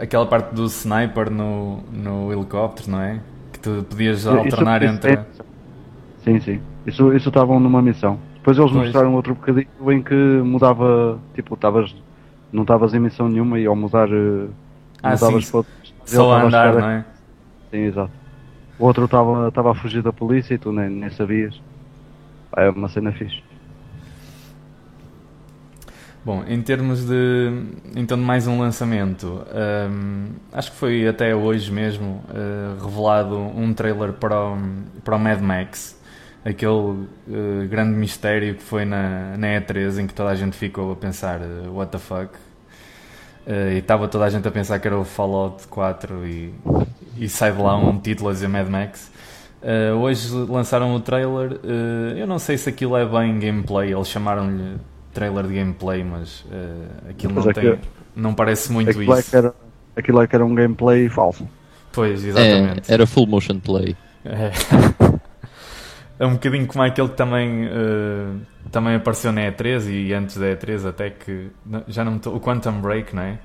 Aquela 0.00 0.26
parte 0.26 0.54
do 0.54 0.64
sniper 0.66 1.30
no, 1.30 1.78
no 1.92 2.32
helicóptero, 2.32 2.90
não 2.90 3.00
é? 3.00 3.20
Que 3.52 3.58
tu 3.60 3.84
podias 3.88 4.26
alternar 4.26 4.82
Isso- 4.82 4.92
entre. 4.94 5.18
Sim, 6.24 6.40
sim. 6.40 6.60
Isso 6.86 7.12
isso 7.14 7.28
estavam 7.28 7.60
numa 7.60 7.80
missão. 7.82 8.18
Depois 8.36 8.56
eles 8.58 8.70
Pois. 8.72 8.84
mostraram 8.84 9.14
outro 9.14 9.34
bocadinho 9.34 9.66
em 9.92 10.02
que 10.02 10.14
mudava, 10.14 11.18
tipo, 11.34 11.54
estavas, 11.54 11.94
não 12.52 12.62
estavas 12.62 12.94
em 12.94 12.98
missão 13.00 13.28
nenhuma 13.28 13.58
e 13.58 13.66
ao 13.66 13.76
mudar, 13.76 14.08
eh, 14.10 14.46
Ah, 15.02 15.10
mudavas 15.12 15.44
sim, 15.46 15.52
para 15.52 15.64
Só 16.06 16.32
a 16.32 16.42
andar, 16.42 16.74
não 16.74 16.88
é? 16.88 17.04
Sim, 17.70 17.78
exato. 17.84 18.10
O 18.78 18.86
outro 18.86 19.04
estava 19.04 19.48
estava 19.48 19.70
a 19.72 19.74
fugir 19.74 20.02
da 20.02 20.12
polícia 20.12 20.54
e 20.54 20.58
tu 20.58 20.72
nem, 20.72 20.88
nem 20.88 21.10
sabias. 21.10 21.60
É 22.56 22.68
uma 22.68 22.88
cena 22.88 23.12
fixe. 23.12 23.42
Bom, 26.22 26.44
em 26.46 26.60
termos 26.60 27.06
de 27.06 27.50
então 27.96 28.18
de 28.18 28.22
mais 28.24 28.46
um 28.46 28.60
lançamento, 28.60 29.42
hum, 29.90 30.32
acho 30.52 30.70
que 30.70 30.76
foi 30.76 31.08
até 31.08 31.34
hoje 31.34 31.72
mesmo 31.72 32.22
uh, 32.28 32.84
revelado 32.84 33.38
um 33.38 33.72
trailer 33.72 34.12
para 34.12 34.38
o, 34.38 34.58
para 35.02 35.16
o 35.16 35.18
Mad 35.18 35.40
Max, 35.40 35.98
aquele 36.44 36.72
uh, 36.72 37.06
grande 37.70 37.96
mistério 37.96 38.54
que 38.54 38.62
foi 38.62 38.84
na, 38.84 39.34
na 39.38 39.46
E3 39.60 39.98
em 39.98 40.06
que 40.06 40.12
toda 40.12 40.28
a 40.28 40.34
gente 40.34 40.54
ficou 40.58 40.92
a 40.92 40.96
pensar 40.96 41.40
uh, 41.40 41.74
what 41.74 41.90
the 41.90 41.98
fuck 41.98 42.34
e 43.46 43.78
estava 43.78 44.06
toda 44.06 44.26
a 44.26 44.30
gente 44.30 44.46
a 44.46 44.50
pensar 44.50 44.78
que 44.78 44.86
era 44.86 44.98
o 44.98 45.04
Fallout 45.04 45.66
4 45.68 46.26
e, 46.26 46.54
e 47.16 47.28
sai 47.28 47.50
de 47.50 47.60
lá 47.62 47.76
um 47.76 47.98
título 47.98 48.28
a 48.28 48.32
dizer 48.32 48.48
Mad 48.48 48.68
Max. 48.68 49.10
Uh, 49.62 49.94
hoje 49.98 50.32
lançaram 50.34 50.94
o 50.94 51.00
trailer. 51.00 51.52
uh, 51.52 52.16
eu 52.16 52.26
não 52.26 52.38
sei 52.38 52.56
se 52.56 52.68
aquilo 52.68 52.96
é 52.96 53.04
bem 53.04 53.38
gameplay. 53.38 53.92
Eles 53.92 54.08
chamaram-lhe 54.08 54.76
trailer 55.12 55.46
de 55.46 55.54
gameplay, 55.54 56.02
mas 56.02 56.40
uh, 56.46 57.10
aquilo 57.10 57.34
Mas 57.34 57.44
não, 57.44 57.50
é 57.50 57.54
tem, 57.54 57.76
que- 57.76 57.88
não 58.16 58.34
parece 58.34 58.72
muito 58.72 58.90
Aquilo 58.90 59.14
é, 59.14 59.18
isso. 59.20 59.30
que 59.30 59.36
era, 59.36 59.54
aquilo 59.96 60.22
é 60.22 60.26
que 60.26 60.34
era 60.34 60.44
um 60.44 60.54
gameplay 60.54 61.08
falso. 61.08 61.46
Pois, 61.92 62.24
exatamente. 62.24 62.90
É, 62.90 62.94
era 62.94 63.06
full 63.06 63.26
motion 63.26 63.58
play. 63.60 63.96
É. 64.24 64.50
É 66.18 66.26
um 66.26 66.32
bocadinho 66.34 66.66
como 66.66 66.84
aquele 66.84 67.08
que 67.08 67.14
também, 67.16 67.66
também 68.70 68.94
apareceu 68.94 69.32
na 69.32 69.40
E3 69.50 69.88
e 69.88 70.12
antes 70.12 70.36
da 70.36 70.48
E3 70.54 70.86
até 70.86 71.08
que 71.08 71.48
já 71.88 72.04
não 72.04 72.12
me 72.12 72.18
tô- 72.18 72.34
o 72.36 72.38
Quantum 72.38 72.78
Break, 72.82 73.16
não 73.16 73.22
é? 73.22 73.38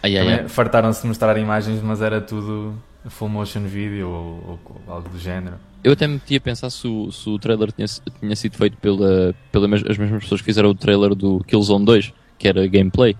Ai, 0.00 0.16
ai, 0.16 0.22
Também 0.24 0.38
ai. 0.42 0.48
fartaram-se 0.48 1.02
de 1.02 1.08
mostrar 1.08 1.36
imagens, 1.38 1.82
mas 1.82 2.00
era 2.00 2.20
tudo 2.20 2.74
full 3.10 3.28
motion 3.28 3.62
video 3.62 4.08
ou, 4.08 4.60
ou 4.86 4.94
algo 4.94 5.08
do 5.08 5.18
género. 5.18 5.56
Eu 5.82 5.92
até 5.92 6.06
me 6.06 6.18
tinha 6.18 6.38
a 6.38 6.40
pensar 6.40 6.70
se 6.70 6.86
o, 6.88 7.12
se 7.12 7.28
o 7.28 7.38
trailer 7.38 7.70
tinha, 7.72 7.86
tinha 8.20 8.36
sido 8.36 8.56
feito 8.56 8.76
pela, 8.78 9.34
pela 9.52 9.68
mes- 9.68 9.84
as 9.86 9.98
mesmas 9.98 10.22
pessoas 10.22 10.40
que 10.40 10.46
fizeram 10.46 10.70
o 10.70 10.74
trailer 10.74 11.14
do 11.14 11.44
Killzone 11.44 11.84
2, 11.84 12.12
que 12.38 12.48
era 12.48 12.66
gameplay. 12.66 13.14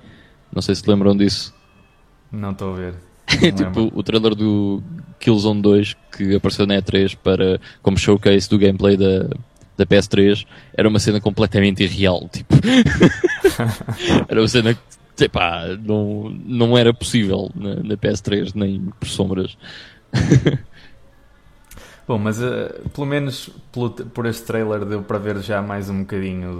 Não 0.52 0.62
sei 0.62 0.74
se 0.74 0.88
lembram 0.88 1.14
disso. 1.16 1.54
Não 2.32 2.52
estou 2.52 2.72
a 2.72 2.76
ver. 2.76 2.94
Tipo, 3.54 3.90
o 3.94 4.02
trailer 4.02 4.34
do 4.34 4.82
Killzone 5.20 5.60
2 5.60 5.96
que 6.16 6.34
apareceu 6.36 6.66
na 6.66 6.76
E3 6.76 7.16
para, 7.22 7.60
como 7.82 7.98
showcase 7.98 8.48
do 8.48 8.58
gameplay 8.58 8.96
da, 8.96 9.28
da 9.76 9.84
PS3 9.86 10.46
era 10.74 10.88
uma 10.88 10.98
cena 10.98 11.20
completamente 11.20 11.82
irreal. 11.82 12.28
Tipo, 12.32 12.54
era 14.28 14.40
uma 14.40 14.48
cena 14.48 14.74
que 14.74 14.80
epá, 15.20 15.66
não, 15.80 16.30
não 16.30 16.76
era 16.78 16.92
possível 16.94 17.50
na, 17.54 17.76
na 17.76 17.96
PS3, 17.96 18.54
nem 18.54 18.90
por 18.98 19.08
sombras. 19.08 19.56
Bom, 22.06 22.18
mas 22.18 22.40
eh, 22.40 22.82
pelo 22.92 23.06
menos 23.06 23.48
pelo- 23.72 23.90
por 23.90 24.26
este 24.26 24.44
trailer 24.44 24.84
deu 24.84 25.02
para 25.02 25.18
ver 25.18 25.38
já 25.42 25.62
mais 25.62 25.88
um 25.88 26.00
bocadinho 26.00 26.52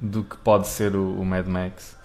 do, 0.00 0.12
do 0.22 0.24
que 0.24 0.36
pode 0.38 0.66
ser 0.68 0.96
o, 0.96 1.20
o 1.20 1.24
Mad 1.24 1.46
Max. 1.46 1.96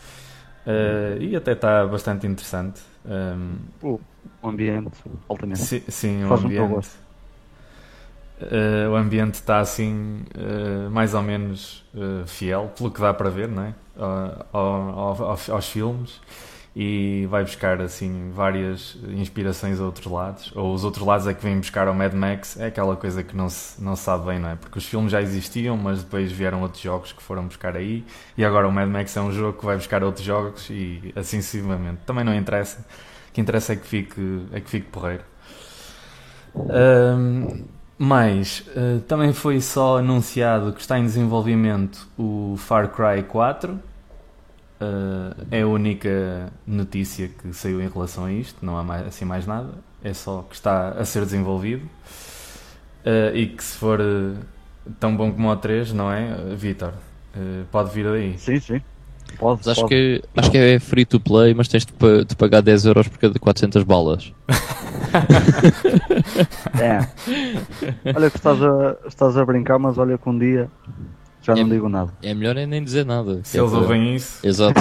Eh, 0.65 1.17
e 1.21 1.35
até 1.35 1.53
está 1.53 1.85
bastante 1.87 2.27
interessante. 2.27 2.81
Um, 3.05 3.57
O 3.81 3.99
ambiente, 4.43 5.01
altamente. 5.29 5.69
Sim, 5.69 5.83
sim 5.89 6.23
o 6.25 6.27
Faz 6.27 6.43
um 6.43 6.49
eu 6.57 6.67
ambiente. 6.67 6.67
gosto. 6.67 7.04
Eh, 8.39 8.87
o 8.89 8.95
ambiente 8.95 9.35
está 9.35 9.59
assim, 9.59 10.23
eh, 10.35 10.89
mais 10.89 11.13
ou 11.13 11.21
menos 11.21 11.83
eh, 11.95 12.23
fiel, 12.27 12.71
pelo 12.77 12.91
que 12.91 12.99
dá 12.99 13.13
para 13.13 13.29
ver, 13.29 13.47
não 13.47 13.63
é? 13.63 13.73
Ao- 13.97 14.45
ao- 14.51 14.99
ao- 14.99 15.23
aos, 15.31 15.49
aos 15.49 15.69
filmes. 15.69 16.19
E 16.77 17.25
vai 17.29 17.41
buscar 17.43 17.79
assim 17.81 18.31
várias 18.33 18.97
inspirações 19.15 19.79
a 19.79 19.85
outros 19.85 20.11
lados. 20.11 20.51
Ou 20.53 20.73
os 20.73 20.83
outros 20.83 21.05
lados 21.05 21.25
é 21.25 21.33
que 21.33 21.41
vêm 21.41 21.57
buscar 21.57 21.87
ao 21.87 21.93
Mad 21.93 22.13
Max. 22.13 22.59
É 22.59 22.65
aquela 22.65 22.97
coisa 22.97 23.23
que 23.23 23.33
não 23.35 23.47
se, 23.47 23.81
não 23.81 23.95
se 23.95 24.03
sabe 24.03 24.25
bem, 24.25 24.39
não 24.39 24.49
é? 24.49 24.55
Porque 24.57 24.77
os 24.77 24.85
filmes 24.85 25.09
já 25.11 25.21
existiam, 25.21 25.77
mas 25.77 26.03
depois 26.03 26.29
vieram 26.33 26.61
outros 26.61 26.81
jogos 26.83 27.13
que 27.13 27.23
foram 27.23 27.45
buscar 27.47 27.77
aí. 27.77 28.03
E 28.37 28.43
agora 28.43 28.67
o 28.67 28.71
Mad 28.73 28.89
Max 28.89 29.15
é 29.15 29.21
um 29.21 29.31
jogo 29.31 29.57
que 29.57 29.65
vai 29.65 29.77
buscar 29.77 30.03
outros 30.03 30.25
jogos 30.25 30.69
e 30.69 31.13
assim 31.15 31.41
sucessivamente. 31.41 32.01
Também 32.05 32.25
não 32.25 32.35
interessa. 32.35 32.85
O 33.29 33.31
que 33.33 33.39
interessa 33.39 33.71
é 33.73 33.75
que 33.77 33.87
fique, 33.87 34.41
é 34.51 34.59
que 34.59 34.69
fique 34.69 34.87
porreiro. 34.89 35.23
Ahm, 36.69 37.65
mais, 37.97 38.63
eh, 38.75 38.99
também 39.07 39.31
foi 39.33 39.61
só 39.61 39.99
anunciado 39.99 40.73
que 40.73 40.81
está 40.81 40.99
em 40.99 41.03
desenvolvimento 41.05 42.07
o 42.17 42.55
Far 42.57 42.89
Cry 42.89 43.23
4. 43.23 43.79
Eh, 44.81 45.59
é 45.59 45.61
a 45.61 45.67
única 45.67 46.51
notícia 46.67 47.29
que 47.29 47.53
saiu 47.53 47.81
em 47.81 47.87
relação 47.89 48.25
a 48.25 48.31
isto, 48.33 48.65
não 48.65 48.77
há 48.77 48.83
mais, 48.83 49.07
assim 49.07 49.25
mais 49.25 49.45
nada. 49.47 49.69
É 50.03 50.13
só 50.13 50.45
que 50.49 50.55
está 50.55 50.89
a 50.89 51.05
ser 51.05 51.23
desenvolvido. 51.23 51.89
Eh, 53.05 53.31
e 53.35 53.47
que 53.47 53.63
se 53.63 53.77
for 53.77 53.99
tão 54.99 55.15
bom 55.15 55.31
como 55.31 55.49
o 55.49 55.55
3, 55.55 55.93
não 55.93 56.11
é, 56.11 56.35
Vitor? 56.55 56.93
Pode 57.71 57.91
vir 57.91 58.05
daí. 58.05 58.37
Sim, 58.37 58.59
sim. 58.59 58.81
Pode, 59.37 59.61
Mas 59.65 59.67
acho 59.67 59.81
pode. 59.81 59.89
que, 59.89 60.23
acho 60.37 60.51
que 60.51 60.57
é 60.57 60.79
free 60.79 61.05
to 61.05 61.19
play, 61.19 61.53
mas 61.53 61.67
tens 61.67 61.85
de, 61.85 62.25
de 62.25 62.35
pagar 62.35 62.61
10 62.61 62.85
euros 62.85 63.07
por 63.07 63.17
cada 63.19 63.37
400 63.37 63.83
balas. 63.83 64.33
É. 66.81 66.99
Olha 68.15 68.29
que 68.29 68.37
estás 68.37 68.61
a, 68.61 68.97
estás 69.07 69.37
a 69.37 69.45
brincar, 69.45 69.77
mas 69.79 69.97
olha 69.97 70.17
que 70.17 70.27
um 70.29 70.37
dia 70.37 70.69
já 71.41 71.53
não 71.55 71.61
É- 71.61 71.65
digo 71.69 71.87
nada. 71.89 72.11
É 72.23 72.33
melhor 72.33 72.57
é 72.57 72.65
nem 72.65 72.83
dizer 72.83 73.05
nada. 73.05 73.39
Se 73.43 73.57
eles 73.59 73.71
ouvem 73.71 74.15
isso, 74.15 74.45
Exato. 74.45 74.79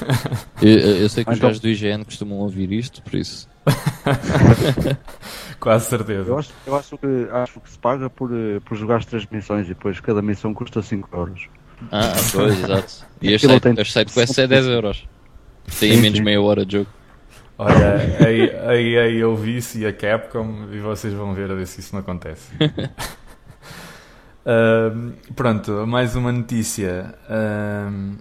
eu, 0.62 0.78
eu 0.78 1.08
sei 1.08 1.24
que 1.24 1.30
os 1.30 1.36
Então- 1.38 1.48
gajos 1.48 1.60
do 1.60 1.68
IGN 1.68 2.04
costumam 2.04 2.38
ouvir 2.38 2.70
isto, 2.72 3.02
por 3.02 3.14
isso. 3.14 3.48
quase 5.58 5.86
certeza. 5.86 6.28
Eu 6.28 6.38
acho, 6.38 6.50
eu 6.66 6.76
acho, 6.76 6.98
que, 6.98 7.28
acho 7.32 7.60
que 7.60 7.70
se 7.70 7.78
paga 7.78 8.10
por, 8.10 8.30
eh, 8.32 8.60
por 8.64 8.76
jogar 8.76 8.96
as 8.96 9.06
três 9.06 9.26
missões 9.30 9.64
e 9.66 9.68
depois 9.70 9.98
cada 10.00 10.20
missão 10.20 10.52
custa 10.52 10.82
5 10.82 11.08
euros. 11.16 11.48
Ah, 11.90 12.12
pois, 12.32 12.58
exato. 12.62 13.06
E 13.20 13.28
as 13.34 13.36
Aquilo 13.36 13.52
side, 13.54 13.60
tem- 13.62 13.74
quests 13.74 14.38
é 14.38 14.46
10 14.46 14.66
euros. 14.66 15.08
Tem 15.80 15.92
Sim, 15.94 16.00
menos 16.02 16.18
sim. 16.18 16.24
meia 16.24 16.40
hora 16.40 16.64
de 16.66 16.78
jogo. 16.78 16.90
Olha, 17.56 17.96
a, 18.66 18.70
a 18.70 18.76
EA 18.76 19.26
ouve 19.28 19.56
isso 19.56 19.78
e 19.78 19.86
a 19.86 19.92
Capcom 19.92 20.68
e 20.72 20.80
vocês 20.80 21.14
vão 21.14 21.34
ver 21.34 21.50
a 21.50 21.54
ver 21.54 21.66
se 21.66 21.80
isso 21.80 21.94
não 21.94 22.00
acontece. 22.00 22.52
Ahm, 24.46 25.12
pronto, 25.34 25.86
mais 25.86 26.14
uma 26.16 26.30
notícia. 26.30 27.14
Ahm, 27.30 28.16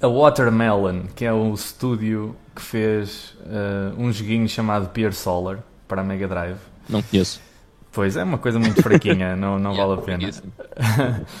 a 0.00 0.06
Watermelon, 0.06 1.06
que 1.14 1.24
é 1.24 1.32
o 1.32 1.52
estúdio 1.54 2.36
que 2.54 2.62
fez 2.62 3.36
ah, 3.46 3.92
um 3.96 4.12
joguinho 4.12 4.48
chamado 4.48 4.88
Pier 4.90 5.12
Solar 5.12 5.58
para 5.88 6.02
a 6.02 6.04
Mega 6.04 6.28
Drive. 6.28 6.58
Não 6.88 7.02
conheço. 7.02 7.40
Pois 7.92 8.16
é 8.16 8.24
uma 8.24 8.38
coisa 8.38 8.58
muito 8.58 8.82
fraquinha, 8.82 9.36
não, 9.36 9.58
não 9.58 9.72
Yeah, 9.76 9.96
vale 9.96 10.00
a 10.00 10.02
pena. 10.02 10.30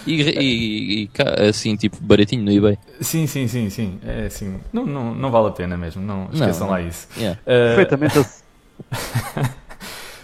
E, 0.06 0.22
e, 0.22 1.04
e 1.04 1.10
assim, 1.48 1.76
tipo, 1.76 1.96
baratinho 2.00 2.44
no 2.44 2.52
eBay. 2.52 2.78
Sim, 3.00 3.26
sim, 3.26 3.48
sim, 3.48 3.70
sim. 3.70 3.98
É 4.04 4.26
assim, 4.26 4.60
não, 4.72 4.84
não, 4.84 5.14
não 5.14 5.30
vale 5.30 5.48
a 5.48 5.52
pena 5.52 5.76
mesmo, 5.76 6.02
não 6.02 6.28
esqueçam 6.32 6.66
Não. 6.66 6.74
lá 6.74 6.80
isso. 6.82 7.08
Yeah. 7.16 7.40
Ah, 7.46 7.74
Perfeitamente 7.76 8.18
assim. 8.18 8.42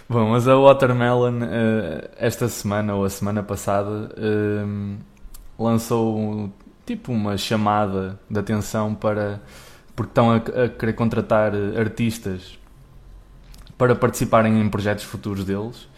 Bom, 0.07 0.29
mas 0.29 0.47
a 0.47 0.55
Watermelon 0.55 1.39
eh, 1.43 2.09
esta 2.17 2.47
semana 2.47 2.95
ou 2.95 3.05
a 3.05 3.09
semana 3.09 3.43
passada 3.43 4.11
eh, 4.17 4.97
lançou 5.57 6.51
tipo 6.85 7.11
uma 7.11 7.37
chamada 7.37 8.19
de 8.29 8.39
atenção 8.39 8.95
para 8.95 9.39
porque 9.95 10.11
estão 10.11 10.31
a, 10.31 10.37
a 10.37 10.69
querer 10.69 10.93
contratar 10.93 11.53
artistas 11.77 12.57
para 13.77 13.95
participarem 13.95 14.59
em 14.61 14.69
projetos 14.69 15.03
futuros 15.03 15.43
deles, 15.45 15.88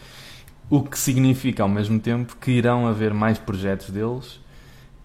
o 0.72 0.82
que 0.82 0.98
significa 0.98 1.62
ao 1.62 1.68
mesmo 1.68 2.00
tempo 2.00 2.34
que 2.40 2.50
irão 2.50 2.86
haver 2.86 3.12
mais 3.12 3.36
projetos 3.36 3.90
deles 3.90 4.40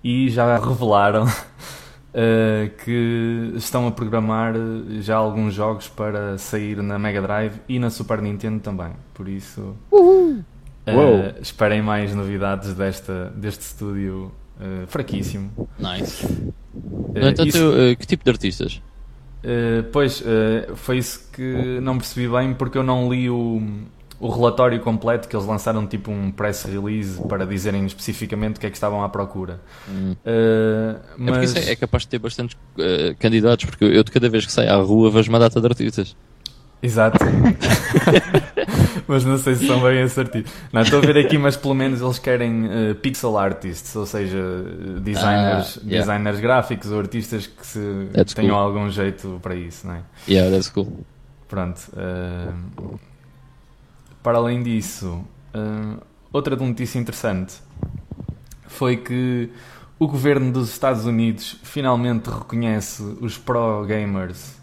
e 0.02 0.30
já 0.30 0.58
revelaram 0.58 1.26
eh, 2.14 2.72
que 2.86 3.52
estão 3.54 3.86
a 3.86 3.92
programar 3.92 4.54
já 5.02 5.18
alguns 5.18 5.54
jogos 5.54 5.90
para 5.90 6.38
sair 6.38 6.82
na 6.82 6.98
Mega 6.98 7.22
Drive 7.22 7.56
e 7.68 7.80
na 7.80 7.90
Super 7.90 8.22
Nintendo 8.22 8.62
também. 8.62 8.94
Por 9.14 9.28
isso, 9.28 9.76
Uou. 9.92 10.38
esperem 11.42 11.82
mais 11.82 12.16
novidades 12.16 12.74
desta, 12.74 13.34
deste 13.36 13.64
estúdio 13.64 14.32
eh, 14.62 14.86
fraquíssimo. 14.88 15.52
Nice. 15.78 16.26
No 17.14 17.28
entanto, 17.28 17.46
isso- 17.46 17.74
que 18.00 18.08
tipo 18.08 18.24
de 18.24 18.30
artistas? 18.32 18.82
Uh, 19.44 19.84
pois, 19.92 20.22
uh, 20.22 20.76
foi 20.76 20.98
isso 20.98 21.30
que 21.32 21.80
não 21.82 21.98
percebi 21.98 22.28
bem 22.28 22.54
porque 22.54 22.78
eu 22.78 22.84
não 22.84 23.12
li 23.12 23.30
o, 23.30 23.62
o 24.20 24.30
relatório 24.30 24.80
completo 24.80 25.28
que 25.28 25.36
eles 25.36 25.46
lançaram 25.46 25.86
tipo 25.86 26.10
um 26.12 26.32
press 26.32 26.64
release 26.64 27.22
para 27.28 27.46
dizerem 27.46 27.86
especificamente 27.86 28.58
o 28.58 28.60
que 28.60 28.66
é 28.66 28.70
que 28.70 28.76
estavam 28.78 29.04
à 29.04 29.10
procura. 29.10 29.60
Hum. 29.88 30.16
Uh, 30.26 31.00
É 31.28 31.32
mas, 31.32 31.52
isso 31.56 31.70
é, 31.70 31.72
é 31.74 31.76
capaz 31.76 32.04
de 32.04 32.10
ter 32.10 32.20
bastantes 32.20 32.58
eh, 32.80 33.16
candidatos, 33.20 33.66
porque 33.66 33.84
eu 33.86 34.04
de 34.04 34.12
cada 34.12 34.28
vez 34.30 34.46
que 34.46 34.52
saio 34.52 34.72
à 34.72 34.76
rua 34.76 35.12
vejo 35.12 35.30
uma 35.30 35.40
data 35.40 35.60
de 35.62 35.68
artistas. 35.68 36.16
Exato. 36.82 37.18
mas 39.08 39.24
não 39.26 39.38
sei 39.38 39.56
se 39.56 39.66
são 39.68 39.82
bem 39.82 40.02
assertivos. 40.02 40.52
Não, 40.72 40.82
estou 40.82 41.00
a 41.00 41.02
ver 41.02 41.18
aqui, 41.18 41.38
mas 41.38 41.56
pelo 41.56 41.74
menos 41.74 42.02
eles 42.02 42.20
querem 42.20 42.66
uh, 42.66 42.96
pixel 42.96 43.38
artists, 43.38 43.96
ou 43.96 44.06
seja, 44.06 44.38
uh, 44.38 45.00
designers, 45.00 45.78
Ah, 45.78 45.82
yeah. 45.88 46.06
designers 46.06 46.40
gráficos 46.40 46.92
ou 46.92 47.00
artistas 47.00 47.48
que 47.48 47.66
se 47.66 48.08
That's 48.14 48.34
tenham 48.34 48.56
cool. 48.56 48.64
algum 48.64 48.90
jeito 48.90 49.40
para 49.42 49.56
isso, 49.56 49.88
não 49.88 49.96
é? 49.96 50.02
Yeah, 50.28 50.52
that's 50.52 50.70
cool. 50.70 51.06
Pronto. 51.48 51.80
uh, 51.94 53.00
para 54.22 54.38
além 54.38 54.62
disso, 54.64 55.24
uh, 55.54 56.02
outra 56.32 56.56
notícia 56.56 57.00
interessante 57.00 57.62
foi 58.68 58.98
que 58.98 59.50
o 60.00 60.08
governo 60.08 60.52
dos 60.52 60.70
Estados 60.70 61.06
Unidos 61.06 61.60
finalmente 61.64 62.30
reconhece 62.30 63.02
os 63.22 63.38
pro 63.38 63.84
gamers 63.86 64.56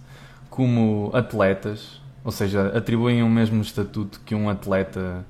como 0.48 1.10
atletas, 1.12 2.00
ou 2.22 2.30
seja, 2.30 2.68
atribuem 2.76 3.22
o 3.22 3.28
mesmo 3.28 3.60
estatuto 3.60 4.20
que 4.24 4.34
um 4.34 4.48
atleta 4.48 5.26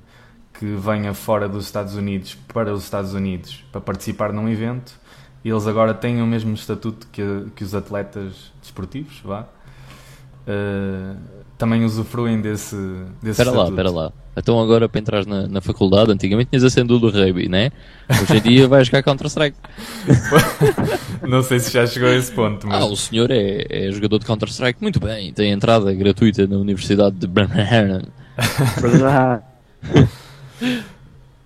que 0.52 0.66
venha 0.76 1.14
fora 1.14 1.48
dos 1.48 1.64
Estados 1.64 1.94
Unidos 1.94 2.34
para 2.52 2.72
os 2.72 2.84
Estados 2.84 3.14
Unidos 3.14 3.64
para 3.72 3.80
participar 3.80 4.32
num 4.32 4.48
evento. 4.48 4.92
E 5.42 5.48
eles 5.48 5.66
agora 5.66 5.92
têm 5.92 6.22
o 6.22 6.26
mesmo 6.26 6.54
estatuto 6.54 7.06
que, 7.10 7.22
que 7.56 7.64
os 7.64 7.74
atletas 7.74 8.52
desportivos, 8.60 9.20
vá. 9.24 9.46
Uh, 10.46 11.16
também 11.56 11.84
usufruem 11.84 12.40
desse, 12.40 12.76
desse 13.22 13.40
Espera 13.40 13.56
lá, 13.56 13.68
espera 13.68 13.90
lá. 13.90 14.12
Então 14.36 14.60
agora 14.60 14.88
para 14.88 15.00
entrar 15.00 15.24
na, 15.24 15.46
na 15.46 15.60
faculdade, 15.60 16.10
antigamente 16.10 16.50
tinhas 16.50 16.64
a 16.64 16.70
sendo 16.70 16.98
do 16.98 17.08
Raby, 17.08 17.48
né? 17.48 17.70
Hoje 18.10 18.38
em 18.38 18.40
dia 18.40 18.66
vais 18.66 18.86
jogar 18.86 19.02
Counter-Strike. 19.02 19.56
Não 21.22 21.42
sei 21.42 21.60
se 21.60 21.72
já 21.72 21.86
chegou 21.86 22.08
a 22.08 22.14
esse 22.14 22.32
ponto, 22.32 22.66
mas... 22.66 22.82
Ah, 22.82 22.86
o 22.86 22.96
senhor 22.96 23.30
é, 23.30 23.64
é 23.70 23.92
jogador 23.92 24.18
de 24.18 24.26
Counter-Strike, 24.26 24.82
muito 24.82 24.98
bem, 24.98 25.32
tem 25.32 25.52
entrada 25.52 25.94
gratuita 25.94 26.46
na 26.46 26.56
Universidade 26.56 27.16
de 27.16 27.28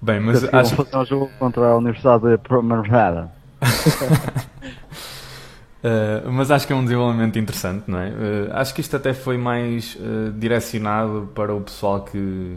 bem, 0.01 0.21
mas 0.21 0.43
acho 0.53 0.75
vou 0.77 0.87
fazer 0.87 0.97
um 0.97 1.05
jogo 1.05 1.31
contra 1.39 1.67
a 1.67 1.77
Universidade 1.77 2.27
de 2.27 2.39
Primavera. 2.39 3.31
Uh, 5.79 6.31
mas 6.33 6.51
acho 6.51 6.67
que 6.67 6.73
é 6.73 6.77
um 6.77 6.83
desenvolvimento 6.83 7.39
interessante, 7.39 7.85
não 7.87 7.99
é? 7.99 8.09
Uh, 8.09 8.15
acho 8.53 8.75
que 8.75 8.81
isto 8.81 8.97
até 8.97 9.15
foi 9.15 9.39
mais 9.39 9.95
uh, 9.95 10.33
direcionado 10.33 11.31
para 11.35 11.55
o 11.55 11.61
pessoal 11.61 12.03
que, 12.03 12.57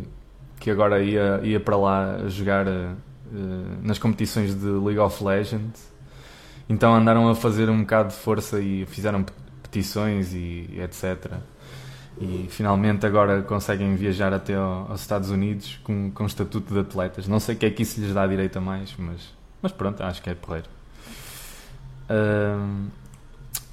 que 0.59 0.71
agora 0.71 1.01
ia, 1.03 1.39
ia 1.43 1.59
para 1.59 1.77
lá 1.77 2.27
jogar 2.27 2.65
nas 3.81 3.97
competições 3.97 4.53
de 4.53 4.67
League 4.67 4.99
of 4.99 5.23
Legends. 5.23 5.89
Então 6.67 6.93
andaram 6.93 7.29
a 7.29 7.35
fazer 7.35 7.69
um 7.69 7.79
bocado 7.81 8.09
de 8.09 8.15
força 8.15 8.59
e 8.59 8.85
fizeram 8.85 9.25
petições 9.63 10.33
e, 10.33 10.69
e 10.73 10.81
etc. 10.81 11.31
E 12.19 12.47
finalmente 12.49 13.05
agora 13.05 13.41
conseguem 13.41 13.95
viajar 13.95 14.33
até 14.33 14.55
ao, 14.55 14.91
aos 14.91 14.99
Estados 14.99 15.29
Unidos 15.29 15.79
com, 15.83 16.11
com 16.11 16.25
estatuto 16.25 16.73
de 16.73 16.79
atletas. 16.81 17.25
Não 17.25 17.39
sei 17.39 17.55
o 17.55 17.57
que 17.57 17.65
é 17.65 17.69
que 17.69 17.83
isso 17.83 18.01
lhes 18.01 18.13
dá 18.13 18.27
direito 18.27 18.57
a 18.57 18.61
mais, 18.61 18.93
mas, 18.97 19.33
mas 19.61 19.71
pronto, 19.71 20.03
acho 20.03 20.21
que 20.21 20.29
é 20.29 20.35
porreiro. 20.35 20.67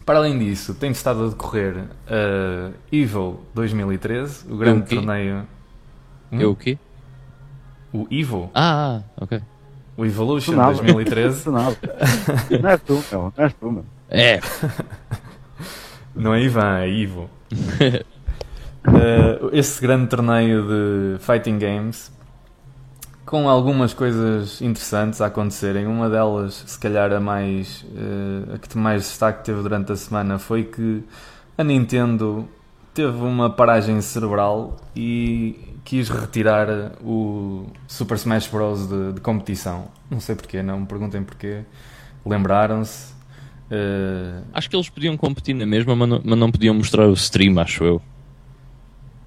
Para 0.09 0.21
além 0.21 0.39
disso, 0.39 0.73
tem 0.73 0.91
estado 0.91 1.27
a 1.27 1.29
decorrer 1.29 1.85
a 2.07 2.71
uh, 2.71 2.75
Evil 2.91 3.41
2013, 3.53 4.51
o 4.51 4.57
grande 4.57 4.95
o 4.95 4.97
torneio. 4.97 5.47
Hum? 6.33 6.41
É 6.41 6.47
o 6.47 6.57
quê? 6.57 6.79
O 7.93 8.07
Evil. 8.11 8.51
Ah, 8.55 9.03
ok. 9.21 9.43
O 9.99 10.07
Evolution 10.07 10.55
2013. 10.55 11.51
não 11.53 12.71
és 12.71 12.81
tu, 12.81 13.05
meu. 13.13 13.33
Não 13.37 13.45
és 13.45 13.53
tu, 13.53 13.71
meu. 13.71 13.85
É. 14.09 14.41
Não 16.17 16.33
é 16.33 16.41
Ivan, 16.41 16.79
é 16.79 16.89
Ivo. 16.89 17.29
uh, 18.89 19.51
esse 19.53 19.79
grande 19.79 20.07
torneio 20.07 20.63
de 20.63 21.19
fighting 21.23 21.59
games 21.59 22.11
com 23.29 23.47
algumas 23.47 23.93
coisas 23.93 24.63
interessantes 24.63 25.21
a 25.21 25.27
acontecerem. 25.27 25.87
Uma 25.87 26.09
delas, 26.09 26.65
se 26.67 26.79
calhar 26.79 27.13
a 27.13 27.21
mais 27.21 27.85
uh, 27.93 28.55
a 28.55 28.59
que 28.59 28.77
mais 28.79 29.03
destaque 29.03 29.45
teve 29.45 29.61
durante 29.61 29.93
a 29.93 29.97
semana 29.97 30.39
foi 30.39 30.65
que 30.65 31.05
a 31.57 31.63
Nintendo 31.63 32.49
teve 32.95 33.19
uma 33.19 33.51
paragem 33.51 34.01
cerebral 34.01 34.77
e 34.97 35.77
quis 35.85 36.09
retirar 36.09 36.93
o 37.05 37.67
Super 37.87 38.15
Smash 38.15 38.47
Bros. 38.47 38.89
de, 38.89 39.13
de 39.13 39.21
competição. 39.21 39.89
Não 40.11 40.21
sei 40.21 40.35
porquê, 40.35 40.63
não 40.63 40.81
me 40.81 40.87
perguntem 40.87 41.23
porquê. 41.23 41.65
Lembraram-se. 42.25 43.13
Uh... 43.71 44.43
Acho 44.55 44.71
que 44.71 44.77
eles 44.77 44.89
podiam 44.89 45.19
competir 45.19 45.55
na 45.55 45.67
mesma, 45.67 45.95
mas 45.95 46.09
não, 46.09 46.23
mas 46.25 46.39
não 46.39 46.51
podiam 46.51 46.75
mostrar 46.75 47.07
o 47.07 47.13
stream, 47.13 47.61
acho 47.61 47.85
eu. 47.85 48.03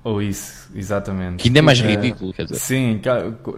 Ou 0.04 0.22
isso, 0.22 0.72
exatamente. 0.74 1.44
Que 1.44 1.50
ainda 1.50 1.60
é 1.60 1.62
mais 1.62 1.80
ridículo, 1.80 2.34
quer 2.34 2.46
dizer. 2.46 2.56
Sim, 2.56 3.00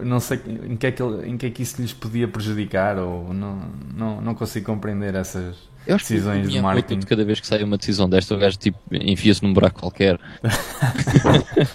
não 0.02 0.20
sei 0.20 0.40
em 0.68 0.76
que, 0.76 0.86
é 0.86 0.92
que, 0.92 1.02
em 1.02 1.36
que 1.38 1.46
é 1.46 1.50
que 1.50 1.62
isso 1.62 1.80
lhes 1.80 1.92
podia 1.92 2.28
prejudicar, 2.28 2.98
ou 2.98 3.32
não, 3.32 3.62
não, 3.94 4.20
não 4.20 4.34
consigo 4.34 4.66
compreender 4.66 5.14
essas 5.14 5.56
eu 5.86 5.96
acho 5.96 6.04
decisões 6.04 6.46
que 6.46 6.52
de 6.52 6.60
marketing. 6.60 6.98
De 7.00 7.06
cada 7.06 7.24
vez 7.24 7.40
que 7.40 7.46
sai 7.46 7.62
uma 7.62 7.76
decisão 7.76 8.08
desta, 8.08 8.34
o 8.34 8.38
gajo 8.38 8.58
tipo, 8.58 8.78
enfia-se 8.90 9.42
num 9.42 9.52
buraco 9.52 9.80
qualquer. 9.80 10.18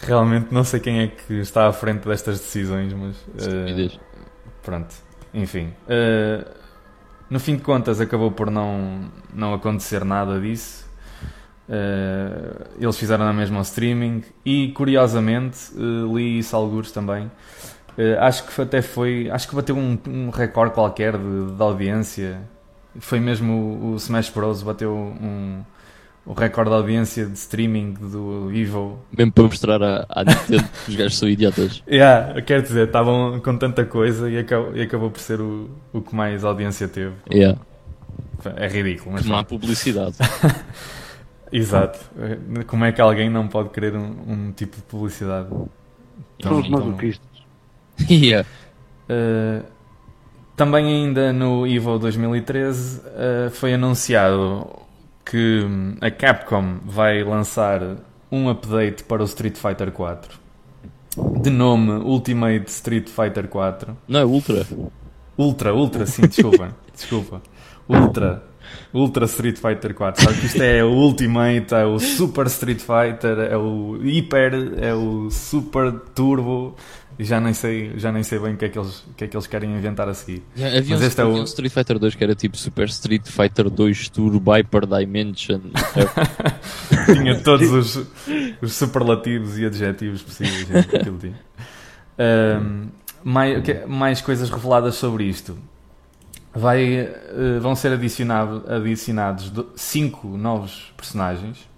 Realmente 0.00 0.48
não 0.52 0.64
sei 0.64 0.80
quem 0.80 1.00
é 1.00 1.06
que 1.06 1.34
está 1.34 1.68
à 1.68 1.72
frente 1.72 2.08
destas 2.08 2.40
decisões, 2.40 2.92
mas. 2.92 3.16
Uh, 3.16 4.00
pronto, 4.62 4.92
enfim. 5.32 5.72
Uh, 5.86 6.44
no 7.30 7.38
fim 7.38 7.54
de 7.56 7.62
contas, 7.62 8.00
acabou 8.00 8.32
por 8.32 8.50
não, 8.50 9.08
não 9.32 9.54
acontecer 9.54 10.04
nada 10.04 10.40
disso. 10.40 10.81
Uh, 11.68 12.66
eles 12.78 12.98
fizeram 12.98 13.24
na 13.24 13.32
mesma 13.32 13.60
streaming 13.60 14.24
e 14.44 14.68
curiosamente 14.72 15.72
uh, 15.74 16.16
li 16.16 16.38
isso 16.38 16.56
alguns 16.56 16.90
também. 16.90 17.30
Uh, 17.96 18.18
acho 18.20 18.44
que 18.46 18.60
até 18.60 18.82
foi, 18.82 19.30
acho 19.30 19.48
que 19.48 19.54
bateu 19.54 19.76
um, 19.76 19.98
um 20.08 20.30
recorde 20.30 20.74
qualquer 20.74 21.16
de, 21.16 21.52
de, 21.52 21.62
audiência. 21.62 22.40
Foi 22.98 23.20
mesmo 23.20 23.52
o, 23.52 23.92
o 23.92 23.96
Smash 23.96 24.30
Bros. 24.30 24.62
bateu 24.62 24.92
um, 24.92 25.62
o 26.26 26.32
recorde 26.32 26.70
de 26.70 26.76
audiência 26.76 27.26
de 27.26 27.34
streaming 27.34 27.92
do 27.94 28.50
Evo. 28.52 28.98
Mesmo 29.16 29.32
para 29.32 29.44
mostrar 29.44 29.82
à, 29.82 30.06
à 30.08 30.24
Nintendo 30.24 30.68
que 30.84 30.90
os 30.90 30.96
gajos 30.96 31.18
são 31.18 31.28
idiotas. 31.28 31.82
Yeah, 31.88 32.40
quer 32.42 32.62
dizer, 32.62 32.86
estavam 32.86 33.40
com 33.40 33.56
tanta 33.56 33.84
coisa 33.84 34.28
e 34.28 34.38
acabou, 34.38 34.76
e 34.76 34.82
acabou 34.82 35.10
por 35.10 35.20
ser 35.20 35.40
o, 35.40 35.70
o 35.92 36.00
que 36.00 36.14
mais 36.14 36.44
audiência 36.44 36.88
teve. 36.88 37.14
Yeah. 37.30 37.58
É 38.56 38.66
ridículo. 38.66 39.12
Mas 39.12 39.22
que 39.22 39.28
má 39.28 39.44
publicidade. 39.44 40.16
Exato. 41.52 41.98
Como 42.66 42.84
é 42.84 42.92
que 42.92 43.00
alguém 43.00 43.28
não 43.28 43.46
pode 43.46 43.70
querer 43.70 43.94
um, 43.94 44.14
um 44.26 44.52
tipo 44.52 44.76
de 44.76 44.82
publicidade? 44.82 45.48
São 46.42 46.58
os 46.60 46.68
masoquistas. 46.68 47.28
yeah. 48.10 48.48
Uh, 49.08 49.64
também 50.56 50.86
ainda 50.86 51.32
no 51.32 51.66
EVO 51.66 51.98
2013 51.98 53.00
uh, 53.00 53.50
foi 53.50 53.74
anunciado 53.74 54.66
que 55.24 55.66
a 56.00 56.10
Capcom 56.10 56.78
vai 56.84 57.22
lançar 57.22 57.80
um 58.30 58.48
update 58.48 59.04
para 59.04 59.22
o 59.22 59.26
Street 59.26 59.56
Fighter 59.56 59.92
4 59.92 60.42
de 61.40 61.50
nome 61.50 61.90
Ultimate 61.92 62.70
Street 62.70 63.08
Fighter 63.08 63.48
4. 63.48 63.96
Não 64.08 64.20
é 64.20 64.24
Ultra? 64.24 64.66
Ultra, 65.36 65.74
Ultra, 65.74 66.06
sim, 66.06 66.22
desculpa. 66.22 66.74
desculpa. 66.94 67.42
Ultra. 67.88 68.42
Ultra 68.94 69.24
Street 69.24 69.56
Fighter 69.56 69.94
4. 69.94 70.24
Sabe 70.24 70.38
que 70.38 70.46
isto 70.46 70.62
é 70.62 70.84
o 70.84 70.90
Ultimate, 70.90 71.74
é 71.74 71.84
o 71.84 71.98
Super 71.98 72.46
Street 72.46 72.80
Fighter, 72.80 73.38
é 73.50 73.56
o 73.56 73.98
Hyper, 74.02 74.74
é 74.78 74.94
o 74.94 75.30
Super 75.30 75.92
Turbo. 76.14 76.76
E 77.18 77.24
já 77.24 77.40
nem 77.40 77.52
sei, 77.52 77.92
já 77.96 78.10
nem 78.10 78.22
sei 78.22 78.38
bem 78.38 78.54
o 78.54 78.56
que 78.56 78.64
é 78.64 78.68
que 78.68 78.78
eles, 78.78 79.04
que 79.16 79.24
é 79.24 79.28
que 79.28 79.36
eles 79.36 79.46
querem 79.46 79.74
inventar 79.76 80.08
a 80.08 80.14
seguir. 80.14 80.42
Yeah, 80.56 80.78
havia 80.78 80.96
Mas 80.96 81.04
um, 81.04 81.06
este 81.06 81.20
é 81.20 81.24
o... 81.24 81.44
Street 81.44 81.72
Fighter 81.72 81.98
2 81.98 82.14
que 82.14 82.24
era 82.24 82.34
tipo 82.34 82.56
Super 82.56 82.88
Street 82.88 83.26
Fighter 83.26 83.68
2 83.70 84.08
Turbo 84.08 84.50
Hyper 84.50 84.86
Dimension. 84.86 85.60
tinha 87.06 87.38
todos 87.40 87.70
os, 87.70 88.06
os 88.60 88.72
superlativos 88.74 89.58
e 89.58 89.66
adjetivos 89.66 90.22
possíveis. 90.22 90.70
Aquilo 90.94 91.18
tinha. 91.18 91.40
Um, 92.18 92.88
mais, 93.24 93.62
mais 93.86 94.20
coisas 94.20 94.50
reveladas 94.50 94.94
sobre 94.94 95.24
isto 95.24 95.56
vai, 96.54 97.02
uh, 97.02 97.60
vão 97.60 97.74
ser 97.74 97.92
adicionado, 97.92 98.64
adicionados 98.68 99.50
do, 99.50 99.70
cinco 99.74 100.28
novos 100.28 100.92
personagens 100.96 101.68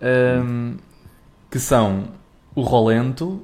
um, 0.00 0.06
ehm, 0.06 0.76
que 1.50 1.58
são 1.58 2.08
o 2.54 2.62
Rolento, 2.62 3.42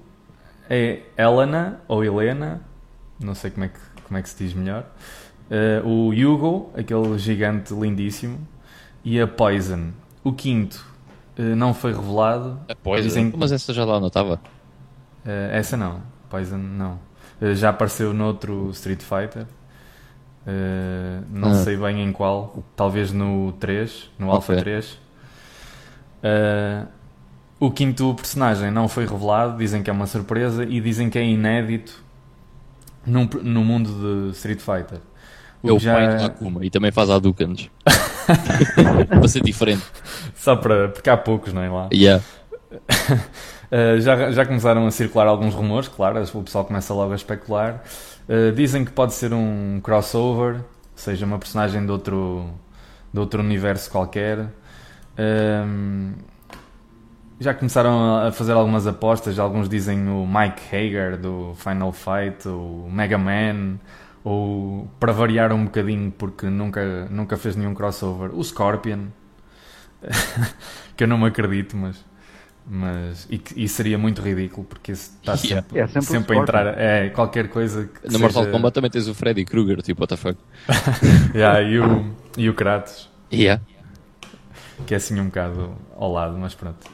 é 0.69 1.03
Helena 1.17 1.81
ou 1.87 2.05
Helena, 2.05 2.61
não 3.21 3.35
sei 3.35 3.51
como 3.51 3.65
é 3.65 3.69
que, 3.69 3.79
como 4.05 4.19
é 4.19 4.23
que 4.23 4.29
se 4.29 4.45
diz 4.45 4.55
melhor, 4.55 4.87
uh, 5.51 5.87
o 5.87 6.11
Hugo, 6.11 6.73
aquele 6.77 7.19
gigante 7.19 7.73
lindíssimo, 7.75 8.39
e 9.05 9.21
a 9.21 9.27
Poison. 9.27 9.91
O 10.23 10.33
quinto 10.33 10.85
uh, 11.39 11.43
não 11.55 11.75
foi 11.75 11.93
revelado. 11.93 12.59
A 12.69 12.75
Poison? 12.75 13.03
Dizem... 13.03 13.33
Mas 13.37 13.53
essa 13.53 13.73
já 13.73 13.85
lá 13.85 14.01
não 14.01 14.09
estava? 14.09 14.41
essa 15.25 15.75
não, 15.75 16.03
Poison 16.29 16.59
não. 16.59 16.99
Eh, 17.41 17.55
já 17.55 17.71
apareceu 17.71 18.13
noutro 18.13 18.71
Street 18.71 19.03
Fighter. 19.03 19.47
Uh, 20.47 21.25
não 21.31 21.53
ah. 21.53 21.55
sei 21.55 21.77
bem 21.77 22.03
em 22.03 22.13
qual. 22.13 22.63
Talvez 22.77 23.13
no 23.13 23.53
3, 23.53 24.11
no 24.19 24.27
okay. 24.27 24.37
Alpha 24.37 24.57
3. 24.57 24.93
Uh, 24.93 24.99
eh, 26.23 26.85
o 27.59 27.71
quinto 27.71 28.15
personagem 28.15 28.71
não 28.71 28.89
foi 28.89 29.07
revelado, 29.07 29.57
dizem 29.57 29.83
que 29.83 29.89
é 29.89 29.93
uma 29.93 30.07
surpresa 30.07 30.65
e 30.65 30.81
dizem 30.81 31.09
que 31.09 31.19
é 31.19 31.25
inédito 31.25 32.03
no, 33.07 33.25
no 33.25 33.65
mundo 33.65 34.29
de 34.29 34.37
Street 34.37 34.61
Fighter. 34.61 34.99
O 35.63 35.71
é 35.71 35.73
o 35.73 35.79
já... 35.79 35.95
pai 35.95 36.19
do 36.19 36.25
Akuma 36.25 36.65
e 36.65 36.69
também 36.69 36.93
faz 36.93 37.09
Hadoukens. 37.09 37.71
para 39.09 39.29
ser 39.29 39.43
diferente. 39.43 39.85
Só 40.35 40.57
para. 40.57 40.91
porque 40.91 41.09
há 41.09 41.17
poucos, 41.17 41.55
não 41.55 41.63
é 41.63 41.71
lá? 41.71 41.89
Yeah. 41.93 42.23
Uh, 43.71 44.01
já, 44.01 44.31
já 44.31 44.47
começaram 44.47 44.87
a 44.87 44.91
circular 44.91 45.27
alguns 45.27 45.55
rumores, 45.55 45.89
claro, 45.89 46.23
o 46.23 46.43
pessoal 46.43 46.65
começa 46.65 46.93
logo 46.95 47.13
a 47.13 47.17
especular. 47.17 47.83
Uh, 48.29 48.53
dizem 48.53 48.85
que 48.85 48.93
pode 48.93 49.15
ser 49.15 49.33
um 49.33 49.81
crossover, 49.83 50.61
seja, 50.95 51.27
uma 51.27 51.39
personagem 51.39 51.85
de 51.85 51.91
outro, 51.91 52.51
de 53.13 53.21
outro 53.21 53.41
universo 53.41 53.91
qualquer. 53.91 54.39
Uh, 55.19 56.15
já 57.41 57.53
começaram 57.53 58.27
a 58.27 58.33
fazer 58.33 58.53
algumas 58.53 58.87
apostas, 58.87 59.39
alguns 59.39 59.69
dizem 59.69 60.09
o 60.09 60.27
Mike 60.27 60.63
Hager 60.75 61.19
do 61.19 61.55
Final 61.57 61.93
Fight, 61.93 62.49
o 62.49 62.89
Mega 62.91 63.19
Man, 63.19 63.79
ou 64.23 64.89
para 64.99 65.13
variar 65.13 65.53
um 65.53 65.65
bocadinho, 65.65 66.11
porque 66.13 66.47
nunca, 66.47 67.07
nunca 67.11 67.37
fez 67.37 67.57
nenhum 67.57 67.75
crossover, 67.75 68.31
o 68.35 68.43
Scorpion. 68.43 69.07
que 70.97 71.05
eu 71.05 71.09
não 71.09 71.19
me 71.19 71.27
acredito, 71.27 71.77
mas. 71.77 72.05
Mas 72.67 73.27
e, 73.31 73.41
e 73.57 73.69
seria 73.69 73.99
muito 73.99 74.23
ridículo 74.23 74.67
porque 74.67 74.93
está 74.93 75.35
Yeah. 75.45 75.63
sempre, 75.63 75.79
É 75.81 75.87
sempre 75.87 76.03
sempre 76.03 76.37
a 76.39 76.41
entrar. 76.41 76.79
É 76.79 77.09
qualquer 77.11 77.49
coisa 77.49 77.87
que. 77.89 78.11
No 78.13 78.19
Mortal 78.19 78.45
seja- 78.45 78.53
Kombat 78.57 78.75
também 78.75 78.91
tens 78.91 79.07
o 79.09 79.15
Freddy 79.15 79.45
Krueger, 79.45 79.83
tipo, 79.83 80.01
what 80.03 80.15
the 80.15 80.17
fuck. 80.17 80.39
Yeah, 81.35 81.63
e, 81.63 81.79
o, 81.79 82.15
e 82.39 82.49
o 82.49 82.55
Kratos. 82.55 83.11
Yeah. 83.33 83.63
que 84.87 84.95
é 84.95 84.97
assim 84.97 85.19
um 85.21 85.27
bocado 85.27 85.75
ao 85.97 86.13
lado, 86.13 86.37
mas 86.39 86.55
pronto. 86.55 86.85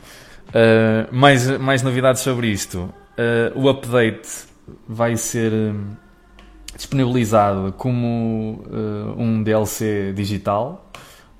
Uh, 0.48 1.14
mais, 1.14 1.48
mais 1.58 1.82
novidades 1.82 2.22
sobre 2.22 2.48
isto. 2.48 2.92
Uh, 3.16 3.58
o 3.58 3.68
update 3.68 4.28
vai 4.88 5.16
ser 5.16 5.52
disponibilizado 6.76 7.72
como 7.76 8.64
uh, 8.70 9.20
um 9.20 9.42
DLC 9.42 10.12
digital 10.14 10.90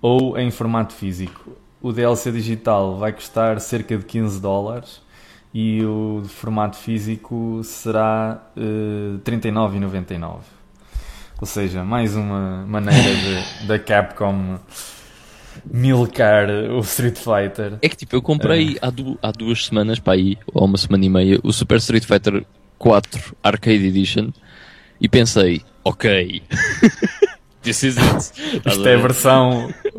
ou 0.00 0.38
em 0.38 0.50
formato 0.50 0.92
físico. 0.94 1.56
O 1.82 1.92
DLC 1.92 2.30
digital 2.30 2.96
vai 2.98 3.12
custar 3.12 3.58
cerca 3.60 3.96
de 3.96 4.04
15 4.04 4.40
dólares 4.40 5.00
e 5.52 5.82
o 5.84 6.20
de 6.22 6.28
formato 6.28 6.76
físico 6.76 7.60
será 7.64 8.42
uh, 8.56 9.18
39,99. 9.24 10.38
Ou 11.40 11.46
seja, 11.46 11.82
mais 11.82 12.14
uma 12.14 12.64
maneira 12.66 13.42
da 13.66 13.78
Capcom 13.78 14.58
milcar 15.64 16.48
o 16.50 16.80
Street 16.80 17.16
Fighter. 17.16 17.78
É 17.80 17.88
que 17.88 17.96
tipo, 17.96 18.14
eu 18.14 18.22
comprei 18.22 18.76
há, 18.82 18.90
du- 18.90 19.18
há 19.22 19.32
duas 19.32 19.64
semanas 19.64 19.98
para 19.98 20.12
aí, 20.14 20.36
ou 20.52 20.66
uma 20.66 20.76
semana 20.76 21.04
e 21.04 21.08
meia, 21.08 21.40
o 21.42 21.52
Super 21.52 21.78
Street 21.78 22.04
Fighter 22.04 22.44
4 22.78 23.36
Arcade 23.42 23.86
Edition 23.86 24.30
e 25.00 25.08
pensei, 25.08 25.62
ok, 25.82 26.42
this 27.62 27.82
is 27.82 27.96
it. 27.96 28.32
Isto 28.68 28.86
é 28.88 28.94
a 28.94 28.96
ver? 28.96 29.02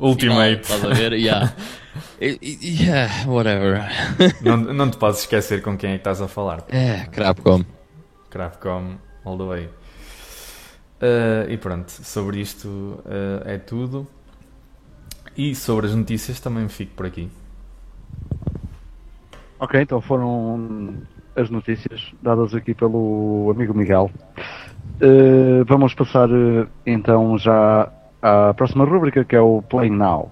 Versão 0.02 0.18
Final, 0.18 0.38
Ultimate. 0.40 0.62
Estás 0.62 0.86
a 0.86 0.94
ver? 0.94 1.14
Yeah. 1.14 1.54
Yeah, 2.22 3.26
whatever. 3.28 3.84
não, 4.42 4.56
não 4.56 4.90
te 4.92 4.98
podes 4.98 5.22
esquecer 5.22 5.62
com 5.64 5.76
quem 5.76 5.90
é 5.90 5.94
que 5.94 6.02
estás 6.02 6.22
a 6.22 6.28
falar. 6.28 6.64
É, 6.70 7.06
Capcom. 7.12 7.66
Capcom 8.30 8.98
all 9.26 9.38
the 9.38 9.44
way. 9.44 9.66
Uh, 11.02 11.50
e 11.50 11.58
pronto, 11.58 11.90
sobre 11.90 12.40
isto 12.40 12.68
uh, 12.68 13.42
é 13.44 13.58
tudo. 13.58 14.08
E 15.36 15.56
sobre 15.56 15.88
as 15.88 15.96
notícias 15.96 16.40
também 16.40 16.70
fico 16.70 16.94
por 16.96 17.08
aqui. 17.08 17.28
Ok, 19.60 19.82
então 19.82 20.00
foram 20.00 20.94
as 21.36 21.50
notícias 21.50 22.12
dadas 22.22 22.54
aqui 22.54 22.76
pelo 22.76 23.52
amigo 23.52 23.74
Miguel. 23.74 24.12
Eh, 25.02 25.64
vamos 25.66 25.96
passar 25.96 26.30
eh, 26.30 26.68
então 26.86 27.36
já 27.38 27.92
à 28.22 28.54
próxima 28.54 28.86
rúbrica 28.86 29.24
que 29.26 29.36
é 29.36 29.42
o 29.42 29.62
Playing 29.62 29.98
Now. 29.98 30.32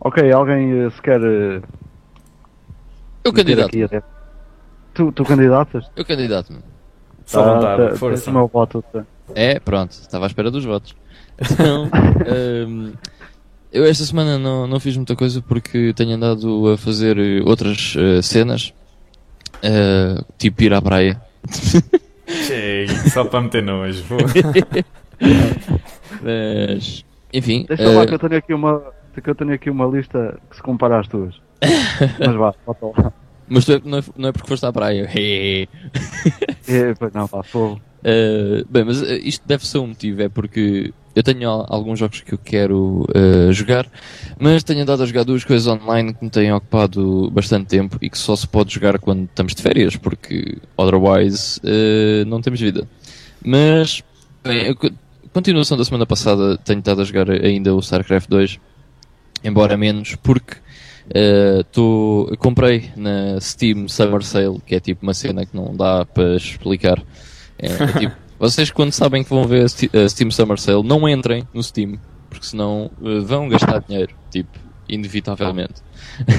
Ok, 0.00 0.30
alguém 0.32 0.72
eh, 0.86 0.90
se 0.90 1.02
quer 1.02 1.20
eh, 1.22 1.60
Eu 3.24 3.32
candidato. 3.32 3.68
aqui 3.68 3.86
Tu, 4.94 5.12
tu 5.12 5.24
candidatas? 5.24 5.90
Eu 5.96 6.04
candidato-me. 6.04 6.60
Só 7.26 7.42
Tá, 7.42 7.54
vontade, 7.54 7.90
tá, 7.90 7.96
força. 7.96 8.30
meu 8.30 8.46
voto. 8.46 8.82
tá. 8.92 9.04
É, 9.34 9.58
pronto, 9.58 9.90
estava 9.90 10.24
à 10.26 10.28
espera 10.28 10.50
dos 10.50 10.64
votos. 10.64 10.94
Então, 11.38 11.90
hum, 12.68 12.92
eu 13.72 13.84
esta 13.84 14.04
semana 14.04 14.38
não, 14.38 14.66
não 14.66 14.78
fiz 14.80 14.96
muita 14.96 15.14
coisa 15.16 15.42
porque 15.42 15.92
tenho 15.94 16.14
andado 16.14 16.72
a 16.72 16.78
fazer 16.78 17.18
eh, 17.18 17.42
outras 17.44 17.94
eh, 17.98 18.22
cenas, 18.22 18.72
eh, 19.62 20.22
tipo 20.38 20.62
ir 20.62 20.72
à 20.74 20.80
praia. 20.82 21.20
Chega, 22.26 23.10
só 23.10 23.24
para 23.24 23.40
meter 23.40 23.62
nojo. 23.62 24.02
vou. 24.04 24.18
Mas, 26.22 27.04
enfim, 27.32 27.66
Deixa 27.68 27.88
lá 27.88 28.02
eh, 28.02 28.06
que 28.06 28.14
eu 28.14 28.18
tenho 28.18 28.36
aqui 28.36 28.54
uma 28.54 28.82
que 29.22 29.30
eu 29.30 29.34
tenho 29.34 29.52
aqui 29.54 29.70
uma 29.70 29.86
lista 29.86 30.38
que 30.50 30.56
se 30.56 30.62
compara 30.62 31.00
às 31.00 31.08
tuas. 31.08 31.40
Mas 32.18 32.36
vá, 32.36 32.54
bota 32.66 32.86
lá. 33.02 33.12
mas 33.48 33.64
tu 33.64 33.72
é- 33.72 33.80
não, 33.84 33.98
é, 33.98 34.02
não 34.16 34.28
é 34.28 34.32
porque 34.32 34.48
foste 34.48 34.66
à 34.66 34.72
praia. 34.72 35.08
É, 35.14 35.66
pois 36.98 37.12
não, 37.12 37.26
pá, 37.26 37.42
fogo. 37.42 37.80
Uh, 38.00 38.64
bem, 38.68 38.84
mas 38.84 39.00
uh, 39.00 39.14
isto 39.14 39.46
deve 39.46 39.66
ser 39.66 39.78
um 39.78 39.88
motivo, 39.88 40.22
é 40.22 40.28
porque 40.28 40.92
eu 41.16 41.22
tenho 41.22 41.48
al- 41.50 41.66
alguns 41.68 41.98
jogos 41.98 42.20
que 42.20 42.34
eu 42.34 42.38
quero 42.38 43.04
uh, 43.16 43.52
jogar, 43.52 43.86
mas 44.38 44.62
tenho 44.62 44.82
andado 44.82 45.02
a 45.02 45.06
jogar 45.06 45.24
duas 45.24 45.42
coisas 45.44 45.66
online 45.66 46.14
que 46.14 46.22
me 46.24 46.30
têm 46.30 46.52
ocupado 46.52 47.28
bastante 47.32 47.66
tempo 47.66 47.98
e 48.00 48.08
que 48.08 48.18
só 48.18 48.36
se 48.36 48.46
pode 48.46 48.72
jogar 48.72 48.98
quando 49.00 49.24
estamos 49.24 49.54
de 49.54 49.62
férias, 49.62 49.96
porque 49.96 50.58
otherwise 50.76 51.58
uh, 51.64 52.24
não 52.26 52.40
temos 52.40 52.60
vida. 52.60 52.86
Mas, 53.44 54.02
bem, 54.44 54.66
eu 54.66 54.76
co- 54.76 54.90
continuação 55.32 55.76
da 55.76 55.84
semana 55.84 56.06
passada, 56.06 56.56
tenho 56.58 56.78
estado 56.78 57.00
a 57.00 57.04
jogar 57.04 57.30
ainda 57.30 57.74
o 57.74 57.80
StarCraft 57.80 58.28
2, 58.28 58.60
embora 59.42 59.76
menos, 59.76 60.14
porque 60.16 60.64
Uh, 61.08 61.62
tô- 61.70 62.34
comprei 62.40 62.90
na 62.96 63.40
Steam 63.40 63.86
Summer 63.86 64.24
Sale, 64.24 64.60
que 64.66 64.74
é 64.74 64.80
tipo 64.80 65.04
uma 65.04 65.14
cena 65.14 65.46
que 65.46 65.54
não 65.54 65.72
dá 65.76 66.04
para 66.04 66.34
explicar. 66.34 67.00
É, 67.56 67.66
é 67.68 67.86
tipo, 68.00 68.16
vocês 68.38 68.70
quando 68.70 68.92
sabem 68.92 69.22
que 69.24 69.30
vão 69.30 69.44
ver 69.44 69.64
a 69.64 69.68
Ste- 69.68 69.90
a 69.96 70.08
Steam 70.08 70.30
Summer 70.30 70.58
Sale, 70.58 70.82
não 70.82 71.08
entrem 71.08 71.46
no 71.54 71.62
Steam, 71.62 71.98
porque 72.28 72.46
senão 72.46 72.90
uh, 73.00 73.22
vão 73.24 73.48
gastar 73.48 73.80
dinheiro, 73.80 74.14
tipo, 74.30 74.58
inevitavelmente. 74.88 75.82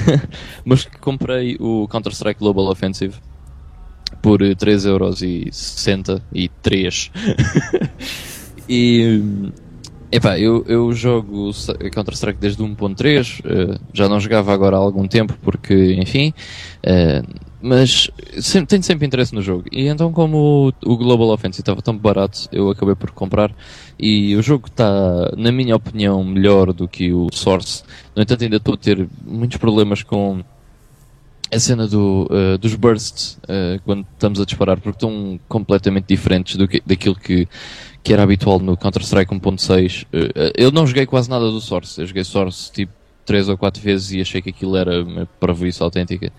Mas 0.64 0.84
comprei 1.00 1.56
o 1.60 1.86
Counter-Strike 1.88 2.40
Global 2.40 2.66
Offensive 2.66 3.14
por 4.22 4.42
eh, 4.42 4.54
3,63€ 4.54 6.22
e 6.32 6.48
3. 6.62 7.10
e 8.68 9.20
hum, 9.22 9.52
epá, 10.10 10.38
eu, 10.38 10.64
eu 10.66 10.92
jogo 10.92 11.50
Counter-Strike 11.92 12.40
desde 12.40 12.62
o 12.62 12.66
1.3, 12.66 13.40
eh, 13.44 13.78
já 13.92 14.08
não 14.08 14.18
jogava 14.18 14.52
agora 14.52 14.76
há 14.76 14.80
algum 14.80 15.06
tempo 15.06 15.36
porque, 15.42 15.94
enfim, 16.00 16.32
eh, 16.82 17.22
mas 17.60 18.10
sempre, 18.40 18.66
tenho 18.66 18.82
sempre 18.82 19.06
interesse 19.06 19.34
no 19.34 19.42
jogo. 19.42 19.64
E 19.72 19.88
então, 19.88 20.12
como 20.12 20.72
o, 20.84 20.92
o 20.92 20.96
Global 20.96 21.28
Offensive 21.28 21.62
estava 21.62 21.82
tão 21.82 21.96
barato, 21.96 22.48
eu 22.52 22.70
acabei 22.70 22.94
por 22.94 23.10
comprar. 23.10 23.52
E 23.98 24.36
o 24.36 24.42
jogo 24.42 24.68
está, 24.68 25.32
na 25.36 25.50
minha 25.50 25.74
opinião, 25.74 26.22
melhor 26.22 26.72
do 26.72 26.86
que 26.86 27.12
o 27.12 27.28
Source. 27.32 27.82
No 28.14 28.22
entanto, 28.22 28.44
ainda 28.44 28.56
estou 28.56 28.74
a 28.74 28.76
ter 28.76 29.08
muitos 29.26 29.56
problemas 29.58 30.02
com 30.02 30.42
a 31.50 31.58
cena 31.58 31.88
do, 31.88 32.28
eh, 32.30 32.58
dos 32.58 32.74
bursts 32.74 33.38
eh, 33.48 33.80
quando 33.84 34.06
estamos 34.12 34.40
a 34.40 34.44
disparar, 34.44 34.76
porque 34.80 34.96
estão 34.96 35.40
completamente 35.48 36.04
diferentes 36.06 36.56
do 36.56 36.68
que, 36.68 36.82
daquilo 36.84 37.14
que, 37.14 37.48
que 38.02 38.12
era 38.12 38.22
habitual 38.22 38.58
no 38.60 38.76
Counter-Strike 38.76 39.34
1.6. 39.34 40.06
Eh, 40.12 40.30
eh, 40.34 40.52
eu 40.56 40.70
não 40.70 40.86
joguei 40.86 41.06
quase 41.06 41.28
nada 41.28 41.50
do 41.50 41.60
Source. 41.60 42.00
Eu 42.00 42.06
joguei 42.06 42.22
Source 42.22 42.70
tipo 42.70 42.92
3 43.24 43.48
ou 43.48 43.58
4 43.58 43.82
vezes 43.82 44.12
e 44.12 44.20
achei 44.20 44.40
que 44.40 44.50
aquilo 44.50 44.76
era 44.76 45.02
uma 45.02 45.26
prejuízo 45.40 45.82
autêntica. 45.82 46.32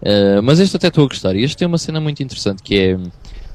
Uh, 0.00 0.42
mas 0.42 0.60
este 0.60 0.76
até 0.76 0.88
estou 0.88 1.04
a 1.04 1.08
gostar. 1.08 1.34
E 1.34 1.42
este 1.42 1.56
tem 1.56 1.66
uma 1.66 1.78
cena 1.78 2.00
muito 2.00 2.22
interessante 2.22 2.62
que 2.62 2.78
é 2.78 2.96
hum, 2.96 3.10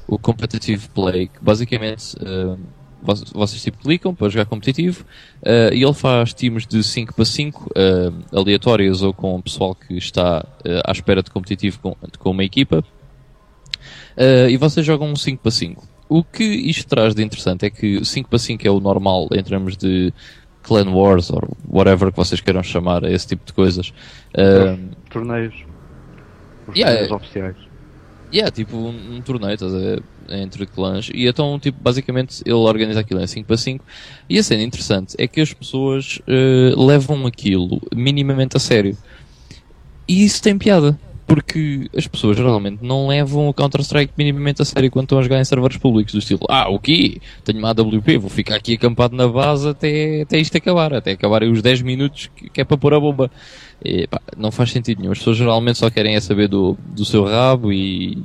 o 0.06 0.18
competitive 0.18 0.88
play, 0.90 1.28
que 1.28 1.42
basicamente 1.42 2.14
uh, 2.16 2.58
vo- 3.02 3.24
vocês 3.32 3.62
tipo 3.62 3.78
clicam 3.78 4.14
para 4.14 4.28
jogar 4.28 4.44
competitivo 4.46 5.04
uh, 5.42 5.72
e 5.72 5.82
ele 5.82 5.94
faz 5.94 6.34
times 6.34 6.66
de 6.66 6.82
5 6.82 7.14
para 7.14 7.24
5, 7.24 7.70
uh, 7.70 8.38
aleatórios 8.38 9.02
ou 9.02 9.14
com 9.14 9.36
o 9.36 9.42
pessoal 9.42 9.74
que 9.74 9.96
está 9.96 10.44
uh, 10.66 10.80
à 10.84 10.92
espera 10.92 11.22
de 11.22 11.30
competitivo 11.30 11.78
com, 11.80 11.96
com 12.18 12.30
uma 12.30 12.44
equipa. 12.44 12.84
E 14.48 14.56
vocês 14.56 14.86
jogam 14.86 15.10
um 15.10 15.16
5 15.16 15.42
para 15.42 15.50
5. 15.50 15.88
O 16.08 16.22
que 16.22 16.44
isto 16.44 16.86
traz 16.88 17.14
de 17.14 17.22
interessante 17.24 17.66
é 17.66 17.70
que 17.70 18.04
5 18.04 18.28
para 18.28 18.38
5 18.38 18.66
é 18.66 18.70
o 18.70 18.78
normal 18.78 19.28
em 19.32 19.42
termos 19.42 19.76
de 19.76 20.12
Clan 20.62 20.90
Wars 20.90 21.30
ou 21.30 21.56
whatever 21.68 22.10
que 22.10 22.16
vocês 22.16 22.40
queiram 22.40 22.62
chamar 22.62 23.04
a 23.04 23.10
esse 23.10 23.26
tipo 23.26 23.44
de 23.44 23.52
coisas. 23.52 23.92
Uh, 24.32 24.90
Torneios. 25.10 25.54
Os 26.68 26.76
Yeah, 26.76 27.06
é. 27.06 27.12
oficiais. 27.12 27.56
E 28.32 28.40
é 28.40 28.50
tipo 28.50 28.76
um, 28.76 29.16
um 29.16 29.22
torneio, 29.22 29.54
estás 29.54 29.72
a 29.72 29.78
ver? 29.78 30.02
Entre 30.28 30.66
clãs. 30.66 31.08
E 31.14 31.26
então, 31.28 31.58
tipo, 31.60 31.78
basicamente 31.80 32.42
ele 32.44 32.54
organiza 32.54 33.00
aquilo 33.00 33.20
em 33.20 33.26
5 33.26 33.46
para 33.46 33.56
5. 33.56 33.84
E 34.28 34.38
a 34.38 34.42
cena 34.42 34.62
interessante 34.62 35.14
é 35.18 35.28
que 35.28 35.40
as 35.40 35.52
pessoas 35.52 36.18
eh, 36.26 36.72
levam 36.76 37.26
aquilo 37.26 37.80
minimamente 37.94 38.56
a 38.56 38.60
sério. 38.60 38.96
E 40.08 40.24
isso 40.24 40.42
tem 40.42 40.58
piada. 40.58 40.98
Porque 41.34 41.90
as 41.96 42.06
pessoas 42.06 42.36
geralmente 42.36 42.78
não 42.80 43.08
levam 43.08 43.48
o 43.48 43.52
Counter-Strike 43.52 44.12
minimamente 44.16 44.62
a 44.62 44.64
sério 44.64 44.88
quando 44.88 45.06
estão 45.06 45.18
a 45.18 45.22
jogar 45.22 45.40
em 45.40 45.44
servers 45.44 45.76
públicos. 45.76 46.12
Do 46.12 46.20
estilo, 46.20 46.42
ah, 46.48 46.68
o 46.68 46.78
quê? 46.78 47.20
Tenho 47.42 47.58
uma 47.58 47.70
AWP, 47.70 48.18
vou 48.18 48.30
ficar 48.30 48.54
aqui 48.54 48.74
acampado 48.74 49.16
na 49.16 49.26
base 49.26 49.68
até, 49.68 50.22
até 50.22 50.38
isto 50.38 50.56
acabar. 50.56 50.94
Até 50.94 51.10
acabarem 51.10 51.50
os 51.50 51.60
10 51.60 51.82
minutos 51.82 52.30
que, 52.36 52.60
é 52.60 52.62
para 52.62 52.78
pôr 52.78 52.94
a 52.94 53.00
bomba. 53.00 53.28
E, 53.84 54.06
pá, 54.06 54.20
não 54.36 54.52
faz 54.52 54.70
sentido 54.70 55.00
nenhum. 55.00 55.10
As 55.10 55.18
pessoas 55.18 55.36
geralmente 55.36 55.76
só 55.76 55.90
querem 55.90 56.14
é 56.14 56.20
saber 56.20 56.46
do, 56.46 56.78
do 56.94 57.04
seu 57.04 57.24
rabo 57.24 57.72
e, 57.72 58.22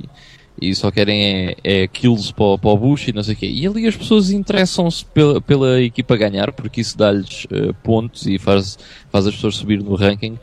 e 0.62 0.72
só 0.72 0.88
querem 0.92 1.24
é, 1.24 1.56
é 1.64 1.88
kills 1.88 2.32
para, 2.32 2.58
para 2.58 2.70
o 2.70 2.76
bush 2.76 3.08
e 3.08 3.12
não 3.12 3.24
sei 3.24 3.34
o 3.34 3.36
quê. 3.36 3.50
E 3.50 3.66
ali 3.66 3.88
as 3.88 3.96
pessoas 3.96 4.30
interessam-se 4.30 5.04
pela, 5.06 5.40
pela 5.40 5.82
equipa 5.82 6.16
ganhar 6.16 6.52
porque 6.52 6.80
isso 6.80 6.96
dá-lhes 6.96 7.44
eh, 7.50 7.72
pontos 7.82 8.24
e 8.28 8.38
faz, 8.38 8.78
faz 9.10 9.26
as 9.26 9.34
pessoas 9.34 9.56
subir 9.56 9.82
no 9.82 9.96
ranking. 9.96 10.38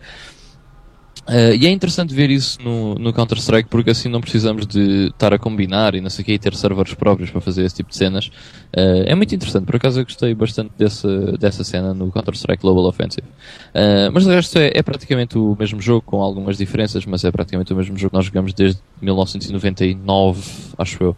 Uh, 1.27 1.53
e 1.59 1.67
é 1.67 1.69
interessante 1.69 2.13
ver 2.13 2.29
isso 2.29 2.57
no, 2.61 2.95
no 2.95 3.11
Counter-Strike 3.11 3.67
porque 3.67 3.89
assim 3.89 4.07
não 4.07 4.21
precisamos 4.21 4.65
de 4.65 5.07
estar 5.07 5.33
a 5.33 5.37
combinar 5.37 5.93
e 5.93 5.99
não 5.99 6.09
sei 6.09 6.23
o 6.23 6.25
que 6.25 6.31
e 6.31 6.39
ter 6.39 6.55
servers 6.55 6.93
próprios 6.93 7.29
para 7.29 7.41
fazer 7.41 7.65
esse 7.65 7.75
tipo 7.75 7.89
de 7.89 7.97
cenas. 7.97 8.27
Uh, 8.73 9.03
é 9.05 9.13
muito 9.13 9.35
interessante, 9.35 9.65
por 9.65 9.75
acaso 9.75 9.99
eu 9.99 10.05
gostei 10.05 10.33
bastante 10.33 10.71
dessa, 10.77 11.37
dessa 11.37 11.65
cena 11.65 11.93
no 11.93 12.09
Counter-Strike 12.11 12.61
Global 12.61 12.85
Offensive. 12.85 13.27
Uh, 13.27 14.09
mas 14.13 14.23
de 14.23 14.29
resto 14.29 14.57
é, 14.57 14.71
é, 14.73 14.81
praticamente 14.81 15.37
o 15.37 15.55
mesmo 15.59 15.81
jogo, 15.81 16.01
com 16.01 16.21
algumas 16.21 16.57
diferenças, 16.57 17.05
mas 17.05 17.25
é 17.25 17.31
praticamente 17.31 17.73
o 17.73 17.75
mesmo 17.75 17.97
jogo 17.97 18.11
que 18.11 18.15
nós 18.15 18.25
jogamos 18.25 18.53
desde 18.53 18.79
1999, 19.01 20.41
acho 20.77 21.03
eu. 21.03 21.17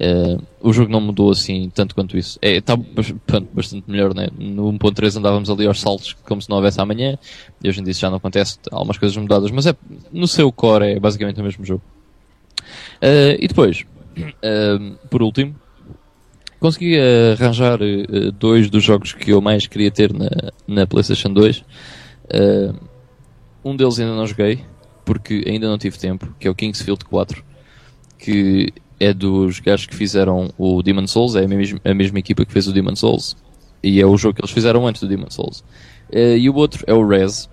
Uh, 0.00 0.42
o 0.62 0.72
jogo 0.72 0.90
não 0.90 0.98
mudou 0.98 1.30
assim 1.30 1.70
tanto 1.74 1.94
quanto 1.94 2.16
isso. 2.16 2.38
Está 2.40 2.72
é, 2.72 3.40
bastante 3.52 3.84
melhor, 3.86 4.14
né? 4.14 4.28
No 4.38 4.72
1.3 4.72 5.18
andávamos 5.18 5.50
ali 5.50 5.66
aos 5.66 5.78
saltos 5.78 6.14
como 6.24 6.40
se 6.40 6.48
não 6.48 6.56
houvesse 6.56 6.80
amanhã, 6.80 7.18
e 7.62 7.68
hoje 7.68 7.80
em 7.80 7.84
dia 7.84 7.90
isso 7.90 8.00
já 8.00 8.08
não 8.08 8.16
acontece, 8.16 8.58
há 8.72 8.76
algumas 8.76 8.96
coisas 8.96 9.14
mudadas, 9.18 9.50
mas 9.50 9.66
é, 9.66 9.74
no 10.10 10.26
seu 10.26 10.50
core 10.50 10.92
é 10.92 10.98
basicamente 10.98 11.38
o 11.38 11.44
mesmo 11.44 11.66
jogo. 11.66 11.82
Uh, 13.02 13.36
e 13.38 13.46
depois, 13.46 13.84
uh, 14.16 14.96
por 15.10 15.22
último, 15.22 15.54
consegui 16.58 16.98
arranjar 17.38 17.78
dois 18.38 18.70
dos 18.70 18.82
jogos 18.82 19.12
que 19.12 19.30
eu 19.30 19.42
mais 19.42 19.66
queria 19.66 19.90
ter 19.90 20.14
na, 20.14 20.28
na 20.66 20.86
PlayStation 20.86 21.30
2. 21.30 21.62
um 23.62 23.76
deles 23.76 23.98
ainda 23.98 24.14
não 24.14 24.26
joguei, 24.26 24.64
porque 25.04 25.44
ainda 25.46 25.68
não 25.68 25.76
tive 25.76 25.98
tempo, 25.98 26.34
que 26.38 26.48
é 26.48 26.50
o 26.50 26.54
Kingsfield 26.54 27.04
4, 27.04 27.42
que 28.18 28.72
é 29.00 29.14
dos 29.14 29.58
gajos 29.58 29.86
que 29.86 29.96
fizeram 29.96 30.52
o 30.58 30.82
Demon 30.82 31.06
Souls, 31.06 31.34
é 31.34 31.44
a 31.44 31.48
mesma, 31.48 31.80
a 31.82 31.94
mesma 31.94 32.18
equipa 32.18 32.44
que 32.44 32.52
fez 32.52 32.68
o 32.68 32.72
Demon 32.72 32.94
Souls. 32.94 33.34
E 33.82 33.98
é 33.98 34.06
o 34.06 34.16
jogo 34.18 34.34
que 34.34 34.42
eles 34.42 34.50
fizeram 34.50 34.86
antes 34.86 35.00
do 35.00 35.08
Demon 35.08 35.30
Souls. 35.30 35.64
Uh, 36.10 36.36
e 36.36 36.50
o 36.50 36.54
outro 36.54 36.84
é 36.86 36.92
o 36.92 37.06
Res. 37.06 37.48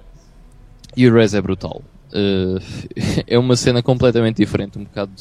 E 0.95 1.07
o 1.07 1.13
Res 1.13 1.33
é 1.33 1.41
brutal. 1.41 1.81
Uh, 2.09 2.61
é 3.25 3.39
uma 3.39 3.55
cena 3.55 3.81
completamente 3.81 4.37
diferente, 4.37 4.77
um 4.77 4.83
bocado 4.83 5.11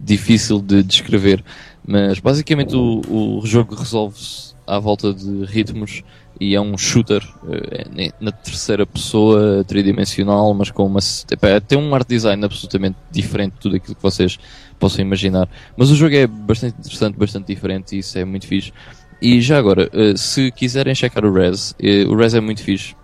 difícil 0.00 0.60
de 0.60 0.82
descrever. 0.82 1.44
Mas 1.86 2.18
basicamente 2.18 2.74
o, 2.74 3.38
o 3.38 3.46
jogo 3.46 3.76
resolve-se 3.76 4.54
à 4.66 4.80
volta 4.80 5.14
de 5.14 5.44
ritmos 5.44 6.02
e 6.40 6.54
é 6.54 6.60
um 6.60 6.78
shooter 6.78 7.22
uh, 7.42 8.12
na 8.20 8.30
terceira 8.30 8.86
pessoa, 8.86 9.64
tridimensional, 9.64 10.54
mas 10.54 10.70
com 10.70 10.86
uma. 10.86 11.00
Epá, 11.30 11.60
tem 11.60 11.78
um 11.78 11.94
art 11.94 12.08
design 12.08 12.44
absolutamente 12.44 12.96
diferente 13.10 13.54
de 13.54 13.60
tudo 13.60 13.76
aquilo 13.76 13.94
que 13.94 14.02
vocês 14.02 14.38
possam 14.78 15.04
imaginar. 15.04 15.48
Mas 15.76 15.90
o 15.90 15.96
jogo 15.96 16.14
é 16.14 16.26
bastante 16.26 16.78
interessante, 16.78 17.16
bastante 17.16 17.46
diferente 17.46 17.96
e 17.96 17.98
isso 17.98 18.18
é 18.18 18.24
muito 18.24 18.46
fixe. 18.46 18.72
E 19.20 19.40
já 19.40 19.58
agora, 19.58 19.90
uh, 19.92 20.16
se 20.16 20.52
quiserem 20.52 20.94
checar 20.94 21.24
o 21.24 21.32
Res, 21.32 21.72
uh, 21.72 22.12
o 22.12 22.16
Res 22.16 22.34
é 22.34 22.40
muito 22.40 22.62
fixe. 22.62 22.94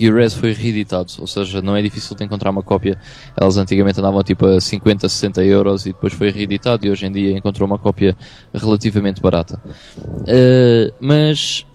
E 0.00 0.08
o 0.08 0.14
Res 0.14 0.34
foi 0.34 0.52
reeditado, 0.52 1.12
ou 1.18 1.26
seja, 1.26 1.60
não 1.60 1.74
é 1.74 1.82
difícil 1.82 2.16
de 2.16 2.24
encontrar 2.24 2.50
uma 2.50 2.62
cópia. 2.62 2.96
Elas 3.36 3.56
antigamente 3.56 3.98
andavam 3.98 4.22
tipo 4.22 4.46
a 4.46 4.60
50, 4.60 5.08
60 5.08 5.44
euros 5.44 5.86
e 5.86 5.92
depois 5.92 6.12
foi 6.12 6.30
reeditado 6.30 6.86
e 6.86 6.90
hoje 6.90 7.06
em 7.06 7.10
dia 7.10 7.36
encontrou 7.36 7.66
uma 7.66 7.78
cópia 7.78 8.16
relativamente 8.54 9.20
barata. 9.20 9.60
Uh, 9.98 10.94
mas 11.00 11.66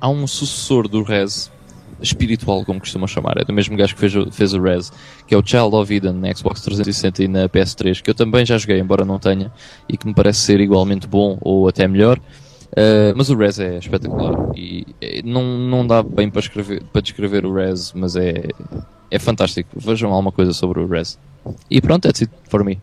há 0.00 0.08
um 0.08 0.26
sucessor 0.26 0.88
do 0.88 1.02
Res, 1.02 1.50
espiritual, 2.00 2.64
como 2.64 2.80
costuma 2.80 3.06
chamar. 3.06 3.38
É 3.38 3.44
do 3.44 3.52
mesmo 3.52 3.76
gajo 3.76 3.94
que 3.94 4.00
fez, 4.00 4.12
fez 4.32 4.54
o 4.54 4.60
Res, 4.60 4.92
que 5.26 5.34
é 5.34 5.38
o 5.38 5.42
Child 5.44 5.74
of 5.74 5.94
Eden 5.94 6.14
na 6.14 6.32
Xbox 6.34 6.60
360 6.62 7.24
e 7.24 7.28
na 7.28 7.48
PS3, 7.48 8.02
que 8.02 8.10
eu 8.10 8.14
também 8.14 8.44
já 8.44 8.56
joguei, 8.58 8.78
embora 8.78 9.04
não 9.04 9.18
tenha, 9.18 9.52
e 9.88 9.96
que 9.96 10.06
me 10.06 10.14
parece 10.14 10.40
ser 10.40 10.60
igualmente 10.60 11.06
bom 11.06 11.38
ou 11.40 11.68
até 11.68 11.86
melhor. 11.86 12.18
Uh, 12.68 13.16
mas 13.16 13.30
o 13.30 13.36
Res 13.36 13.58
é 13.58 13.78
espetacular 13.78 14.50
e 14.54 14.86
não, 15.24 15.42
não 15.42 15.86
dá 15.86 16.02
bem 16.02 16.28
para, 16.28 16.40
escrever, 16.40 16.82
para 16.92 17.00
descrever 17.00 17.46
o 17.46 17.54
Res, 17.54 17.92
mas 17.94 18.14
é, 18.14 18.48
é 19.10 19.18
fantástico. 19.18 19.70
Vejam 19.76 20.10
alguma 20.10 20.30
coisa 20.30 20.52
sobre 20.52 20.80
o 20.80 20.86
Res. 20.86 21.18
E 21.70 21.80
pronto, 21.80 22.02
that's 22.02 22.22
it 22.22 22.32
for 22.48 22.62
me. 22.62 22.78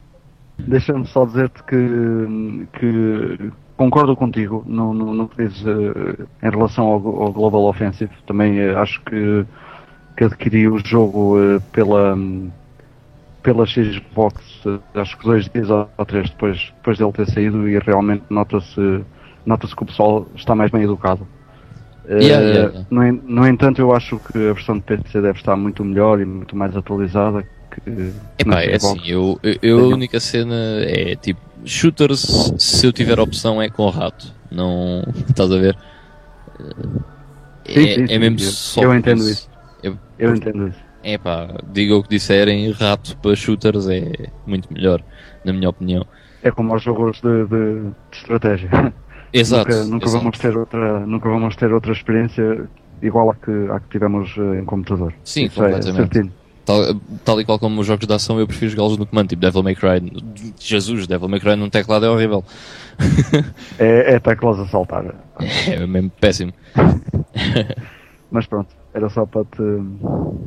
Deixa-me 0.58 1.06
só 1.08 1.26
dizer-te 1.26 1.62
que, 1.64 2.68
que 2.80 3.52
concordo 3.78 4.16
contigo 4.16 4.64
no, 4.68 4.94
no, 4.94 5.14
no 5.14 5.28
que 5.28 5.44
dizes 5.44 5.62
uh, 5.64 6.28
em 6.42 6.50
relação 6.50 6.86
ao, 6.86 6.94
ao, 7.24 7.34
Global 7.34 7.64
Offensive. 7.64 8.12
Também 8.26 8.60
uh, 8.60 8.78
acho 8.80 9.02
que, 9.02 9.46
que 10.18 10.24
adquiri 10.24 10.68
o 10.68 10.78
jogo 10.78 11.38
uh, 11.38 11.62
pela, 11.72 12.16
um, 12.16 12.50
pela 13.44 13.66
Xbox, 13.66 14.64
acho 14.94 15.18
que 15.18 15.26
dois 15.26 15.50
dias 15.50 15.70
ou 15.70 16.06
três 16.06 16.30
depois, 16.30 16.74
depois 16.78 16.98
dele 16.98 17.12
ter 17.12 17.30
saído 17.30 17.68
e 17.68 17.78
realmente 17.80 18.24
nota-se 18.30 19.04
nota 19.46 19.68
que 19.68 19.84
o 19.84 19.86
pessoal 19.86 20.26
está 20.36 20.56
mais 20.56 20.72
bem 20.72 20.84
educado. 20.84 21.28
Yeah, 22.08 22.24
yeah, 22.24 22.54
yeah. 22.54 22.86
No, 22.90 23.12
no, 23.12 23.48
entanto, 23.48 23.80
eu 23.80 23.94
acho 23.94 24.20
que 24.20 24.38
a 24.38 24.54
versão 24.54 24.76
de 24.78 24.84
PC 24.84 25.22
deve 25.22 25.40
estar 25.40 25.56
muito 25.56 25.84
melhor 25.84 26.20
e 26.20 26.26
muito 26.26 26.56
mais 26.56 26.76
atualizada. 26.76 27.48
Que, 27.84 28.12
Epá, 28.40 28.62
é 28.62 28.76
assim, 28.76 29.00
eu, 29.06 29.40
eu, 29.62 29.80
a 29.80 29.88
única 29.88 30.20
cena 30.20 30.56
é 30.82 31.16
tipo 31.16 31.40
shooters, 31.66 32.54
se 32.58 32.86
eu 32.86 32.94
tiver 32.94 33.20
opção, 33.20 33.62
é 33.62 33.70
com 33.70 33.84
o 33.84 33.90
rato. 33.90 34.34
Não. 34.52 35.04
Estás 35.30 35.52
a 35.52 35.58
ver? 35.58 35.78
É, 37.66 37.74
sim, 37.74 38.08
sim, 38.08 38.14
é 38.14 38.20
mesmo 38.20 38.40
só. 38.40 38.82
Eu 38.82 38.96
entendo 38.96 39.30
isso. 39.30 39.50
Eu, 39.84 39.98
eu 40.18 40.36
entendo 40.36 40.68
isso. 40.68 40.80
É 41.04 41.18
pá, 41.18 41.48
diga 41.72 41.96
o 41.96 42.02
que 42.02 42.10
disserem, 42.10 42.72
rato 42.72 43.16
para 43.18 43.36
shooters 43.36 43.88
é 43.88 44.30
muito 44.48 44.74
melhor, 44.74 45.04
na 45.44 45.54
minha 45.54 45.70
opinião. 45.70 46.06
É 46.42 46.50
como 46.50 46.74
os 46.76 46.82
jogos 46.82 47.22
de, 47.22 47.46
de, 47.46 47.82
de 48.12 48.18
estratégia. 48.18 48.70
Exato. 49.32 49.70
Nunca, 49.70 49.84
nunca 49.86 50.06
exato. 50.06 50.24
Vamos 50.24 50.40
ter 50.40 50.58
outra, 50.58 51.00
nunca 51.06 51.30
vamos 51.30 51.56
ter 51.58 51.74
outra 51.74 51.92
experiência 51.92 52.70
igual 53.02 53.30
à 53.32 53.36
que, 53.36 53.52
à 53.70 53.80
que 53.82 53.90
tivemos 53.90 54.34
eh, 54.38 54.62
em 54.62 54.66
computador. 54.66 55.14
Sim, 55.26 55.46
Isso 55.46 55.62
é 55.62 55.72
completamente. 55.72 56.20
É 56.20 56.24
Tal, 56.66 56.96
tal 57.24 57.40
e 57.40 57.46
qual 57.46 57.60
como 57.60 57.80
os 57.80 57.88
jogos 57.88 58.08
de 58.08 58.14
ação, 58.14 58.40
eu 58.40 58.48
prefiro 58.48 58.72
jogá-los 58.72 58.98
no 58.98 59.06
comando, 59.06 59.30
tipo 59.30 59.42
Devil 59.42 59.62
May 59.62 59.76
Cry. 59.76 60.12
Jesus, 60.60 61.06
Devil 61.06 61.30
May 61.30 61.40
Cry 61.40 61.56
num 61.56 61.70
teclado 61.70 62.06
é 62.06 62.10
horrível. 62.10 62.44
é, 63.78 64.16
é 64.16 64.20
teclas 64.20 64.60
a 64.60 64.68
saltar. 64.68 65.14
É 65.68 65.86
mesmo 65.86 66.10
péssimo. 66.20 66.52
Mas 68.32 68.48
pronto, 68.48 68.70
era 68.94 69.08
só 69.10 69.26
para, 69.26 69.46
te, 69.46 69.64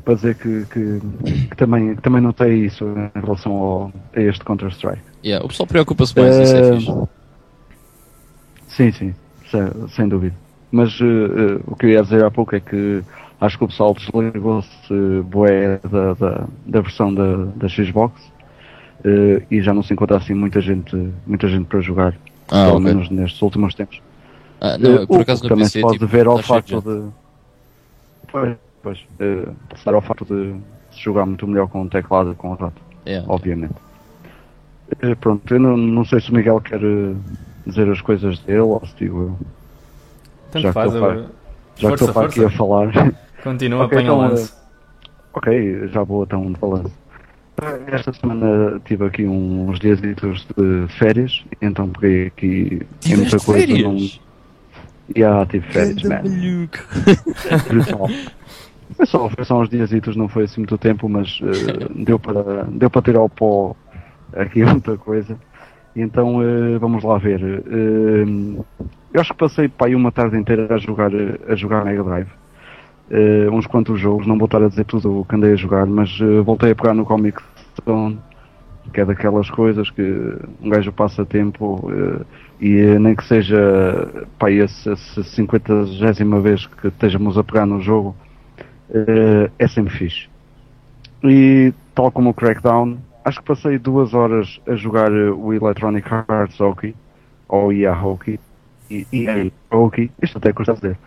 para 0.04 0.14
dizer 0.14 0.34
que, 0.34 0.66
que, 0.66 1.00
que 1.48 1.56
também, 1.56 1.94
que 1.94 2.02
também 2.02 2.20
notei 2.20 2.66
isso 2.66 2.84
em 2.84 3.20
relação 3.20 3.52
ao, 3.52 3.92
a 4.14 4.20
este 4.20 4.44
Counter-Strike. 4.44 5.02
Yeah, 5.24 5.44
o 5.44 5.48
pessoal 5.48 5.66
preocupa-se 5.66 6.14
bem, 6.14 6.24
uh, 6.24 6.42
isso 6.42 6.56
é 6.56 6.72
fixe. 6.74 6.92
Sim, 8.68 8.92
sim, 8.92 9.14
sem, 9.50 9.88
sem 9.88 10.08
dúvida. 10.08 10.34
Mas 10.70 11.00
uh, 11.00 11.04
uh, 11.04 11.62
o 11.66 11.76
que 11.76 11.86
eu 11.86 11.90
ia 11.90 12.02
dizer 12.02 12.24
há 12.24 12.30
pouco 12.30 12.56
é 12.56 12.60
que 12.60 13.02
acho 13.40 13.58
que 13.58 13.64
o 13.64 13.68
pessoal 13.68 13.94
desligou-se 13.94 15.22
boé 15.24 15.78
da, 15.78 16.14
da, 16.14 16.46
da, 16.66 16.80
versão 16.80 17.14
da, 17.14 17.44
da 17.56 17.68
Xbox 17.68 18.20
uh, 19.00 19.42
e 19.50 19.62
já 19.62 19.72
não 19.72 19.82
se 19.82 19.92
encontra 19.92 20.16
assim 20.16 20.34
muita 20.34 20.60
gente, 20.60 20.96
muita 21.26 21.48
gente 21.48 21.66
para 21.66 21.80
jogar, 21.80 22.16
ah, 22.48 22.64
pelo 22.64 22.78
okay. 22.78 22.86
menos 22.86 23.10
nestes 23.10 23.40
últimos 23.40 23.74
tempos. 23.74 24.00
Ah, 24.60 24.76
não, 24.76 25.06
por 25.06 25.20
acaso 25.20 25.42
no 25.44 25.48
também 25.48 25.64
PC, 25.64 25.78
se 25.78 25.80
pode 25.82 25.98
tipo, 25.98 26.06
ver 26.06 26.26
ao 26.26 26.38
facto 26.38 26.80
de. 26.80 27.10
Pois, 28.30 28.56
pois 28.82 28.98
uh, 29.20 29.54
dar 29.84 29.94
ao 29.94 30.02
facto 30.02 30.24
de 30.24 30.54
se 30.90 31.00
jogar 31.00 31.24
muito 31.24 31.46
melhor 31.46 31.68
com 31.68 31.82
o 31.82 31.88
teclado 31.88 32.32
e 32.32 32.34
com 32.34 32.50
o 32.50 32.54
rato, 32.54 32.82
yeah, 33.06 33.24
obviamente. 33.30 33.74
Yeah. 35.00 35.14
Uh, 35.14 35.16
pronto, 35.16 35.54
eu 35.54 35.60
não, 35.60 35.76
não 35.76 36.04
sei 36.04 36.20
se 36.20 36.30
o 36.30 36.34
Miguel 36.34 36.60
quer 36.60 36.80
dizer 37.64 37.88
as 37.88 38.00
coisas 38.00 38.38
dele 38.40 38.60
ou 38.60 38.82
se 38.84 38.96
digo 38.96 39.22
eu. 39.22 39.38
Tanto 40.50 40.62
já 40.62 40.72
faz, 40.72 40.90
que 40.90 40.98
eu, 40.98 41.26
já 41.76 41.88
que 41.88 41.94
estou 41.94 42.12
para 42.12 42.26
aqui 42.26 42.44
a 42.44 42.50
falar. 42.50 42.90
Continua, 43.42 43.84
okay, 43.84 43.98
apanha 43.98 44.12
então, 44.12 44.18
o 44.18 44.28
lance. 44.28 44.52
Ok, 45.32 45.88
já 45.88 46.02
vou 46.02 46.24
então 46.24 46.52
de 46.52 46.58
balanço. 46.58 46.92
Esta 47.88 48.12
semana 48.12 48.80
tive 48.84 49.04
aqui 49.04 49.26
uns 49.26 49.80
dias 49.80 50.00
de 50.00 50.14
férias, 50.88 51.44
então 51.60 51.88
peguei 51.88 52.26
aqui 52.28 52.86
em 53.06 53.16
muita 53.16 53.38
coisa. 53.38 53.66
Férias? 53.66 53.82
Não... 53.82 54.28
Yeah, 55.16 55.46
tive 55.46 55.66
férias, 55.72 56.02
man. 56.02 56.22
Brutal. 57.68 58.08
Foi 58.96 59.06
só, 59.06 59.28
foi 59.28 59.44
só 59.44 59.60
uns 59.60 59.68
dias, 59.68 59.90
não 60.16 60.28
foi 60.28 60.44
assim 60.44 60.62
muito 60.62 60.76
tempo, 60.78 61.08
mas 61.08 61.38
uh, 61.40 61.92
deu, 61.94 62.18
para, 62.18 62.64
deu 62.64 62.90
para 62.90 63.02
tirar 63.02 63.20
o 63.20 63.28
pó 63.28 63.76
aqui 64.32 64.64
muita 64.64 64.96
coisa. 64.96 65.38
Então 65.94 66.38
uh, 66.38 66.78
vamos 66.80 67.04
lá 67.04 67.18
ver. 67.18 67.40
Uh, 67.44 68.64
eu 69.12 69.20
acho 69.20 69.30
que 69.32 69.38
passei 69.38 69.68
para 69.68 69.88
aí 69.88 69.94
uma 69.94 70.10
tarde 70.10 70.36
inteira 70.36 70.74
a 70.74 70.78
jogar, 70.78 71.10
a 71.48 71.54
jogar 71.54 71.84
Mega 71.84 72.02
Drive 72.02 72.28
uh, 73.10 73.54
uns 73.54 73.66
quantos 73.66 74.00
jogos, 74.00 74.26
não 74.26 74.38
vou 74.38 74.46
estar 74.46 74.62
a 74.62 74.68
dizer 74.68 74.84
tudo 74.84 75.20
o 75.20 75.24
que 75.24 75.34
andei 75.34 75.52
a 75.52 75.56
jogar, 75.56 75.86
mas 75.86 76.20
uh, 76.20 76.42
voltei 76.42 76.72
a 76.72 76.74
pegar 76.74 76.94
no 76.94 77.04
Comic 77.04 77.40
Zone, 77.84 78.18
que 78.92 79.00
é 79.00 79.04
daquelas 79.04 79.50
coisas 79.50 79.90
que 79.90 80.02
um 80.62 80.70
gajo 80.70 80.92
passa 80.92 81.24
tempo 81.24 81.90
uh, 81.90 82.24
e 82.60 82.98
nem 82.98 83.14
que 83.14 83.24
seja 83.24 84.26
pá, 84.38 84.50
essa, 84.50 84.96
50 84.96 85.84
vez 86.40 86.66
que 86.66 86.88
estejamos 86.88 87.36
a 87.38 87.44
pegar 87.44 87.66
no 87.66 87.80
jogo, 87.80 88.16
é 89.58 89.68
sempre 89.68 89.92
fixe. 89.92 90.28
E 91.22 91.72
tal 91.94 92.10
como 92.10 92.30
o 92.30 92.34
Crackdown, 92.34 92.96
acho 93.24 93.40
que 93.40 93.46
passei 93.46 93.78
duas 93.78 94.14
horas 94.14 94.60
a 94.66 94.74
jogar 94.74 95.12
o 95.12 95.52
Electronic 95.52 96.08
Arts 96.26 96.58
Hockey, 96.58 96.94
ou 97.46 97.72
EA 97.72 97.92
Hockey, 97.92 98.40
e 98.90 99.06
EA 99.12 99.50
Hockey, 99.70 100.10
isto 100.22 100.38
até 100.38 100.52
custa 100.52 100.74
dizer. 100.74 100.98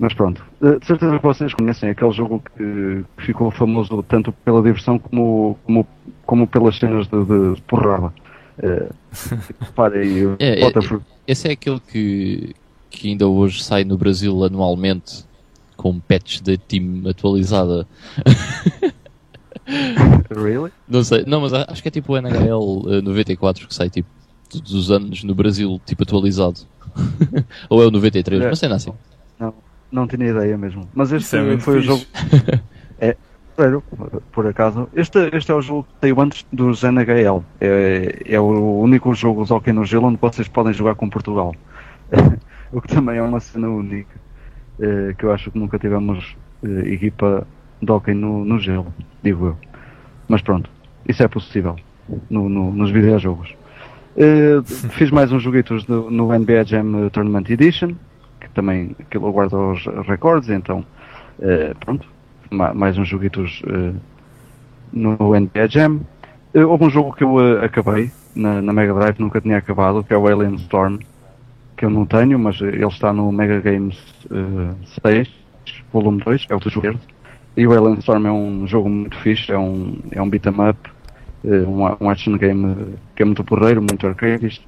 Mas 0.00 0.14
pronto, 0.14 0.42
Eh, 0.62 0.78
de 0.78 0.86
certeza 0.86 1.18
que 1.18 1.22
vocês 1.22 1.52
conhecem 1.52 1.90
aquele 1.90 2.10
jogo 2.12 2.42
que, 2.56 3.04
que 3.18 3.26
ficou 3.26 3.50
famoso 3.50 4.02
tanto 4.02 4.32
pela 4.32 4.62
diversão 4.62 4.98
como, 4.98 5.58
como, 5.62 5.86
como 6.24 6.46
pelas 6.46 6.78
cenas 6.78 7.06
de, 7.06 7.22
de 7.54 7.60
porrada. 7.68 8.10
Eh, 8.62 8.88
Reparem 9.60 10.00
aí, 10.00 10.26
o 10.26 10.36
É, 10.38 10.62
é, 10.62 10.72
Esse 11.26 11.48
é 11.48 11.52
aquele 11.52 11.80
que, 11.80 12.54
que 12.88 13.08
ainda 13.10 13.28
hoje 13.28 13.62
sai 13.62 13.84
no 13.84 13.98
Brasil 13.98 14.42
anualmente 14.42 15.22
com 15.76 16.00
patch 16.00 16.40
da 16.40 16.56
team 16.56 17.02
atualizada. 17.06 17.86
Really? 20.30 20.72
Não 20.88 21.04
sei, 21.04 21.24
não, 21.26 21.42
mas 21.42 21.52
acho 21.52 21.82
que 21.82 21.88
é 21.88 21.90
tipo 21.90 22.14
o 22.14 22.16
NHL 22.16 22.88
eh, 22.88 23.02
94 23.02 23.68
que 23.68 23.74
sai 23.74 23.88
tipo 23.90 24.08
todos 24.50 24.72
os 24.72 24.90
anos 24.90 25.22
no 25.22 25.34
Brasil, 25.34 25.80
tipo 25.84 26.02
atualizado. 26.02 26.60
Ou 27.68 27.82
é 27.82 27.86
o 27.86 27.90
93, 27.90 28.42
É. 28.42 28.48
mas 28.48 28.58
sei 28.58 28.72
assim. 28.72 28.92
Não, 29.90 30.06
tinha 30.06 30.28
ideia 30.28 30.56
mesmo. 30.56 30.88
Mas 30.94 31.10
este 31.12 31.36
é 31.36 31.58
foi 31.58 31.78
o 31.78 31.82
fixe. 31.82 31.86
jogo. 31.86 32.04
É, 33.02 33.16
sério, 33.56 33.82
por 34.30 34.46
acaso. 34.46 34.86
Este, 34.94 35.30
este 35.34 35.50
é 35.50 35.54
o 35.54 35.62
jogo 35.62 35.84
que 35.84 36.00
saiu 36.02 36.20
antes 36.20 36.44
dos 36.52 36.82
NHL. 36.84 37.42
É, 37.60 38.22
é 38.26 38.38
o 38.38 38.78
único 38.80 39.14
jogo 39.14 39.42
de 39.44 39.52
hockey 39.52 39.72
no 39.72 39.86
gelo 39.86 40.06
onde 40.08 40.18
vocês 40.20 40.46
podem 40.48 40.72
jogar 40.74 40.94
com 40.96 41.08
Portugal. 41.08 41.54
o 42.70 42.80
que 42.80 42.88
também 42.88 43.16
é 43.16 43.22
uma 43.22 43.40
cena 43.40 43.68
única. 43.68 44.14
eh, 44.80 45.14
que 45.16 45.24
eu 45.24 45.32
acho 45.32 45.50
que 45.50 45.58
nunca 45.58 45.78
tivemos 45.78 46.36
eh, 46.62 46.92
equipa 46.92 47.46
de 47.80 47.90
hockey 47.90 48.12
no, 48.12 48.44
no 48.44 48.58
gelo, 48.58 48.92
digo 49.22 49.46
eu. 49.46 49.56
Mas 50.28 50.42
pronto, 50.42 50.68
isso 51.08 51.22
é 51.22 51.28
possível 51.28 51.76
no, 52.28 52.48
no- 52.50 52.70
nos 52.72 52.90
videojogos. 52.90 53.54
Eh, 54.16 54.60
fiz 54.90 55.10
mais 55.10 55.32
uns 55.32 55.42
joguitos 55.42 55.86
no, 55.86 56.10
no 56.10 56.38
NBA 56.38 56.64
Jam 56.66 57.08
Tournament 57.10 57.48
Edition, 57.48 57.92
também 58.54 58.94
aquilo 58.98 59.30
guarda 59.32 59.56
os 59.56 59.84
recordes, 60.06 60.50
então 60.50 60.84
eh, 61.40 61.74
pronto, 61.80 62.06
ma- 62.50 62.74
mais 62.74 62.98
uns 62.98 63.08
joguitos 63.08 63.62
eh, 63.66 63.92
no 64.92 65.34
NBA 65.34 65.66
Jam. 65.68 66.00
Eh, 66.54 66.64
houve 66.64 66.84
um 66.84 66.90
jogo 66.90 67.12
que 67.14 67.24
eu 67.24 67.38
eh, 67.40 67.64
acabei 67.64 68.10
na, 68.34 68.60
na 68.62 68.72
Mega 68.72 68.94
Drive, 68.94 69.18
nunca 69.20 69.40
tinha 69.40 69.58
acabado, 69.58 70.02
que 70.04 70.12
é 70.12 70.16
o 70.16 70.26
Alien 70.26 70.54
Storm, 70.56 70.98
que 71.76 71.84
eu 71.84 71.90
não 71.90 72.04
tenho, 72.06 72.38
mas 72.38 72.60
ele 72.60 72.84
está 72.86 73.12
no 73.12 73.30
Mega 73.32 73.60
Games 73.60 73.98
eh, 74.30 74.74
6, 75.02 75.28
volume 75.92 76.22
2, 76.24 76.46
é 76.48 76.54
o 76.54 76.60
do 76.60 76.80
verde. 76.80 77.00
E 77.56 77.66
o 77.66 77.72
Alien 77.72 77.98
Storm 77.98 78.26
é 78.26 78.32
um 78.32 78.66
jogo 78.66 78.88
muito 78.88 79.16
fixe, 79.18 79.52
é 79.52 79.58
um, 79.58 79.98
é 80.12 80.20
um 80.22 80.28
beat'em 80.28 80.52
up, 80.70 80.78
um, 81.44 82.04
um 82.04 82.10
action 82.10 82.36
game 82.36 82.94
que 83.16 83.22
é 83.22 83.26
muito 83.26 83.42
porreiro, 83.44 83.80
muito 83.82 84.06
arcade 84.06 84.60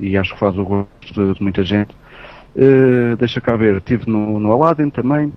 e 0.00 0.16
acho 0.16 0.32
que 0.34 0.38
faz 0.40 0.56
o 0.56 0.64
gosto 0.64 1.14
de, 1.14 1.34
de 1.34 1.42
muita 1.42 1.64
gente. 1.64 1.94
Eh, 2.54 3.16
deixa 3.16 3.40
cá 3.40 3.56
ver, 3.56 3.76
estive 3.76 4.10
no, 4.10 4.38
no 4.38 4.52
Aladdin 4.52 4.90
também. 4.90 5.32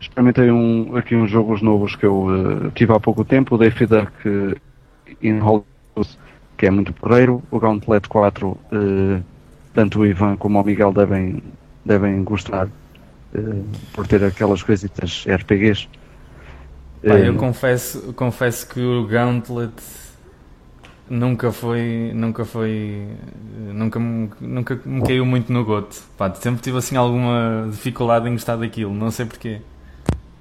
Experimentei 0.00 0.50
um, 0.50 0.96
aqui 0.96 1.14
uns 1.14 1.30
jogos 1.30 1.62
novos 1.62 1.94
que 1.94 2.04
eu 2.04 2.26
eh, 2.66 2.70
tive 2.74 2.92
há 2.92 3.00
pouco 3.00 3.24
tempo, 3.24 3.54
o 3.54 3.58
Daffy 3.58 3.86
Duck 3.86 4.12
eh, 4.26 4.56
in 5.22 5.38
Hollywood, 5.38 6.18
que 6.56 6.66
é 6.66 6.70
muito 6.70 6.92
porreiro, 6.92 7.42
o 7.50 7.58
Gauntlet 7.58 8.08
4, 8.08 8.58
eh, 8.72 9.22
tanto 9.74 10.00
o 10.00 10.06
Ivan 10.06 10.36
como 10.36 10.60
o 10.60 10.64
Miguel 10.64 10.92
devem, 10.92 11.42
devem 11.84 12.22
gostar 12.24 12.68
por 13.94 14.06
ter 14.06 14.22
aquelas 14.22 14.62
coisitas 14.62 15.24
RPGs. 15.26 15.88
Eh, 17.02 17.28
eu 17.28 17.34
confesso, 17.34 18.12
confesso 18.12 18.68
que 18.68 18.80
o 18.80 19.06
Gauntlet 19.06 19.72
nunca 21.12 21.52
foi, 21.52 22.12
nunca 22.14 22.44
foi, 22.44 23.06
nunca, 23.74 23.98
me- 24.00 24.30
nunca 24.40 24.80
me 24.84 25.02
caiu 25.02 25.26
muito 25.26 25.52
no 25.52 25.64
goto. 25.64 26.02
Pá, 26.16 26.32
sempre 26.34 26.62
tive 26.62 26.78
assim 26.78 26.96
alguma 26.96 27.68
dificuldade 27.70 28.28
em 28.28 28.32
gostar 28.32 28.56
daquilo, 28.56 28.94
não 28.94 29.10
sei 29.10 29.26
porquê. 29.26 29.60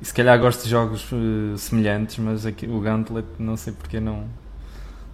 E 0.01 0.05
se 0.05 0.13
calhar 0.13 0.39
gosto 0.39 0.63
de 0.63 0.69
jogos 0.69 1.09
eh, 1.13 1.57
semelhantes, 1.57 2.17
mas 2.19 2.45
aqui, 2.45 2.67
o 2.67 2.79
Gauntlet 2.81 3.27
não 3.39 3.57
sei 3.57 3.73
porque 3.73 3.99
não, 3.99 4.25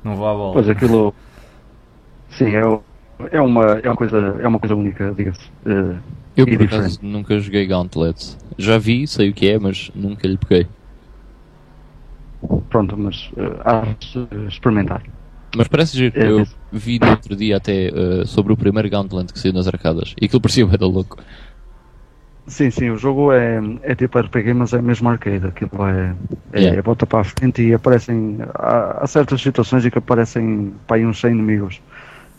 não 0.04 0.15
vou 0.15 0.28
à 0.28 0.34
bola. 0.34 0.54
Pois 0.54 0.70
aquilo. 0.70 1.13
Sim, 2.30 2.56
é, 2.56 2.62
é, 3.38 3.41
uma, 3.41 3.63
é, 3.80 3.88
uma, 3.89 3.96
coisa, 3.96 4.17
é 4.39 4.48
uma 4.48 4.60
coisa 4.60 4.76
única, 4.76 5.13
diga-se. 5.13 5.39
Eh, 5.65 5.98
Eu 6.36 6.46
por 6.48 6.62
acaso 6.63 7.00
nunca 7.02 7.39
joguei 7.39 7.65
Gauntlet. 7.65 8.38
Já 8.58 8.78
vi, 8.78 9.08
sei 9.08 9.30
o 9.30 9.34
que 9.34 9.48
é, 9.50 9.60
mas 9.60 9.89
nunca 9.96 10.28
lhe 10.28 10.38
peguei. 10.38 10.67
pronto, 12.70 12.98
mas 12.98 13.30
há 13.65 13.82
de 14.00 14.48
experimentar. 14.48 15.02
Mas 15.55 15.67
parece 15.67 15.97
giro. 15.97 16.19
É, 16.19 16.29
Eu 16.29 16.45
vi 16.71 16.99
no 16.99 17.10
outro 17.10 17.36
dia 17.36 17.57
até 17.57 17.88
eh, 17.88 18.25
sobre 18.25 18.53
o 18.53 18.57
primeiro 18.57 18.89
Gauntlet 18.89 19.31
que 19.31 19.39
saiu 19.39 19.53
nas 19.53 19.67
arcadas. 19.67 20.13
E 20.19 20.25
aquilo 20.25 20.41
parecia 20.41 20.65
bem 20.65 20.77
da 20.77 20.86
louco. 20.86 21.17
Sim, 22.47 22.71
sim, 22.71 22.89
o 22.89 22.97
jogo 22.97 23.33
é, 23.33 23.60
é 23.83 23.93
tipo 23.93 24.17
RPG, 24.17 24.53
mas 24.53 24.71
é 24.73 24.81
mesmo 24.81 25.10
arcade. 25.10 25.45
Aquilo 25.47 25.86
é, 25.86 26.15
é, 26.53 26.60
Yeah. 26.60 26.79
é 26.79 26.81
bota 26.81 27.05
para 27.05 27.19
a 27.19 27.23
frente 27.23 27.62
e 27.62 27.73
aparecem. 27.73 28.38
Há, 28.55 29.03
há 29.03 29.07
certas 29.07 29.41
situações 29.41 29.86
em 29.86 29.89
que 29.89 29.97
aparecem 29.97 30.73
para 30.88 31.01
uns 31.01 31.19
100 31.19 31.31
inimigos. 31.31 31.81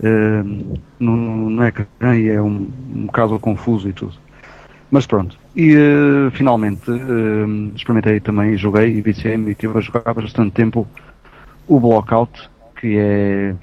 Eh, 0.02 0.42
no, 1.00 1.50
no 1.50 1.64
ecrã 1.64 2.16
e 2.16 2.28
é 2.28 2.40
um, 2.40 2.68
um 2.94 3.06
bocado 3.06 3.38
confuso 3.40 3.88
e 3.88 3.92
tudo. 3.92 4.14
Mas 4.90 5.06
pronto. 5.06 5.36
E 5.56 5.74
eh, 5.74 6.30
finalmente 6.32 6.90
eh, 6.90 7.74
experimentei 7.74 8.20
também, 8.20 8.56
joguei 8.56 8.96
e 8.96 9.02
viciei-me 9.02 9.48
e 9.48 9.52
estive 9.52 9.76
a 9.76 9.80
jogar 9.80 10.14
bastante 10.14 10.52
tempo 10.52 10.86
o 11.66 11.80
Blockout, 11.80 12.48
que 12.78 12.96
é, 12.96 13.54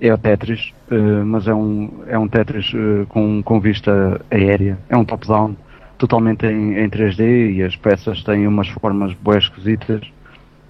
é 0.00 0.12
o 0.12 0.18
Tetris, 0.18 0.72
eh, 0.90 1.22
mas 1.24 1.46
é 1.46 1.54
um, 1.54 1.90
é 2.06 2.18
um 2.18 2.28
Tetris 2.28 2.72
eh, 2.74 3.06
com, 3.08 3.42
com 3.42 3.60
vista 3.60 4.20
aérea. 4.30 4.78
É 4.88 4.96
um 4.96 5.04
top-down, 5.04 5.56
totalmente 5.96 6.46
em, 6.46 6.78
em 6.78 6.88
3D 6.88 7.54
e 7.54 7.62
as 7.62 7.76
peças 7.76 8.22
têm 8.22 8.46
umas 8.46 8.68
formas 8.68 9.12
boas 9.14 9.44
esquisitas. 9.44 10.02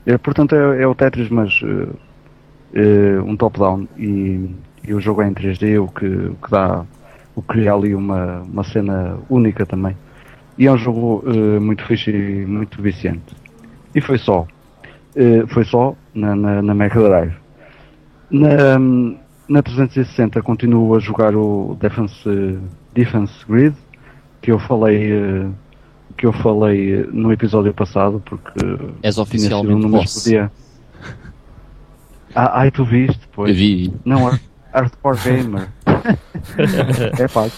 Eh, 0.07 0.19
portanto, 0.19 0.55
é, 0.55 0.83
é 0.83 0.87
o 0.87 0.95
Tetris, 0.95 1.29
mas 1.29 1.61
um 3.25 3.35
top-down 3.37 3.89
e, 3.97 4.51
e 4.87 4.93
o 4.93 5.01
jogo 5.01 5.23
é 5.23 5.29
em 5.29 5.33
3D, 5.33 5.83
o 5.83 5.89
que, 5.89 6.07
o 6.07 6.35
que 6.35 6.51
dá 6.51 6.85
o 7.35 7.41
que 7.41 7.49
cria 7.49 7.73
ali 7.73 7.95
uma, 7.95 8.43
uma 8.43 8.65
cena 8.65 9.17
única 9.31 9.65
também. 9.65 9.97
E 10.59 10.67
é 10.67 10.73
um 10.73 10.77
jogo 10.77 11.23
muito 11.61 11.85
fixe 11.87 12.11
e 12.11 12.45
muito 12.45 12.83
viciante. 12.83 13.35
E 13.95 14.01
foi 14.01 14.19
só. 14.19 14.47
Foi 15.49 15.65
só 15.65 15.95
na, 16.13 16.35
na, 16.35 16.63
na 16.63 16.75
Mega 16.75 17.01
Drive. 17.01 17.48
Na, 18.31 18.79
na 19.49 19.63
360 19.63 20.43
continuo 20.43 20.95
a 20.95 20.99
jogar 20.99 21.35
o 21.35 21.77
Defense, 21.81 22.59
Defense 22.95 23.33
Grid, 23.49 23.75
que 24.43 24.53
eu 24.53 24.59
falei 24.59 25.13
eh, 25.13 25.47
que 26.17 26.27
eu 26.27 26.33
falei 26.33 27.01
eh, 27.03 27.07
no 27.13 27.33
episódio 27.33 27.73
passado, 27.73 28.23
porque 28.25 28.61
És 29.03 29.19
oficialmente 29.19 29.81
no 29.81 29.89
mesmo 29.89 29.99
boss. 30.03 30.25
dia. 30.25 30.51
Ah, 32.35 32.61
ai, 32.61 32.71
tu 32.71 32.85
viste, 32.85 33.27
pois. 33.33 33.51
Eu 33.51 33.57
vi. 33.57 33.93
Não, 34.05 34.25
Hard- 34.25 34.41
Hardcore 34.75 35.19
Gamer. 35.25 35.69
é 37.19 37.29
pá. 37.29 37.49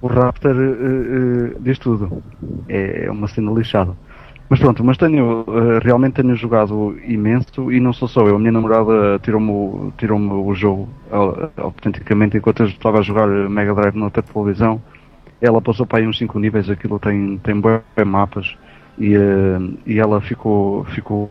O 0.00 0.06
Raptor 0.08 0.56
eh, 0.56 1.54
eh, 1.54 1.56
diz 1.60 1.78
tudo. 1.78 2.22
É 2.68 3.08
uma 3.10 3.28
cena 3.28 3.52
lixada. 3.52 3.92
Mas 4.50 4.60
pronto, 4.60 4.82
mas 4.82 4.96
tenho, 4.96 5.44
eh, 5.46 5.78
realmente 5.84 6.14
tenho 6.14 6.34
jogado 6.34 6.98
imenso 7.04 7.70
e 7.70 7.78
não 7.80 7.92
sou 7.92 8.08
só 8.08 8.26
eu. 8.26 8.36
A 8.36 8.38
minha 8.38 8.52
namorada 8.52 9.18
tirou-me 9.22 9.50
o, 9.50 9.92
tirou 9.98 10.18
o 10.18 10.54
jogo 10.54 10.88
au- 11.10 11.52
autenticamente 11.56 12.36
enquanto 12.38 12.60
eu 12.62 12.66
estava 12.66 12.98
a 12.98 13.02
jogar 13.02 13.26
Mega 13.28 13.74
Drive 13.74 13.94
na 13.96 14.10
televisão. 14.10 14.82
Ela 15.40 15.60
passou 15.62 15.86
para 15.86 15.98
aí 16.00 16.06
uns 16.06 16.18
5 16.18 16.38
níveis, 16.38 16.70
aquilo 16.70 16.98
tem, 16.98 17.38
tem 17.38 17.60
bué 17.60 17.82
mapas 18.06 18.56
e, 18.98 19.14
eh, 19.14 19.58
e 19.86 19.98
ela 20.00 20.20
ficou, 20.20 20.84
ficou, 20.86 21.30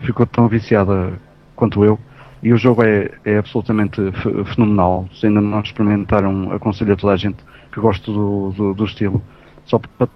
ficou 0.00 0.26
tão 0.26 0.48
viciada 0.48 1.20
quanto 1.54 1.84
eu. 1.84 1.98
E 2.42 2.52
o 2.52 2.56
jogo 2.56 2.82
é, 2.84 3.10
é 3.24 3.38
absolutamente 3.38 4.00
fe- 4.12 4.44
fenomenal. 4.54 5.08
Se 5.14 5.26
ainda 5.26 5.40
não 5.40 5.60
experimentaram, 5.60 6.50
aconselho 6.52 6.94
a 6.94 6.96
toda 6.96 7.12
a 7.14 7.16
gente 7.16 7.44
que 7.72 7.80
gosta 7.80 8.10
do, 8.12 8.52
do, 8.52 8.74
do 8.74 8.84
estilo. 8.84 9.22
Só 9.66 9.78
para 9.78 10.08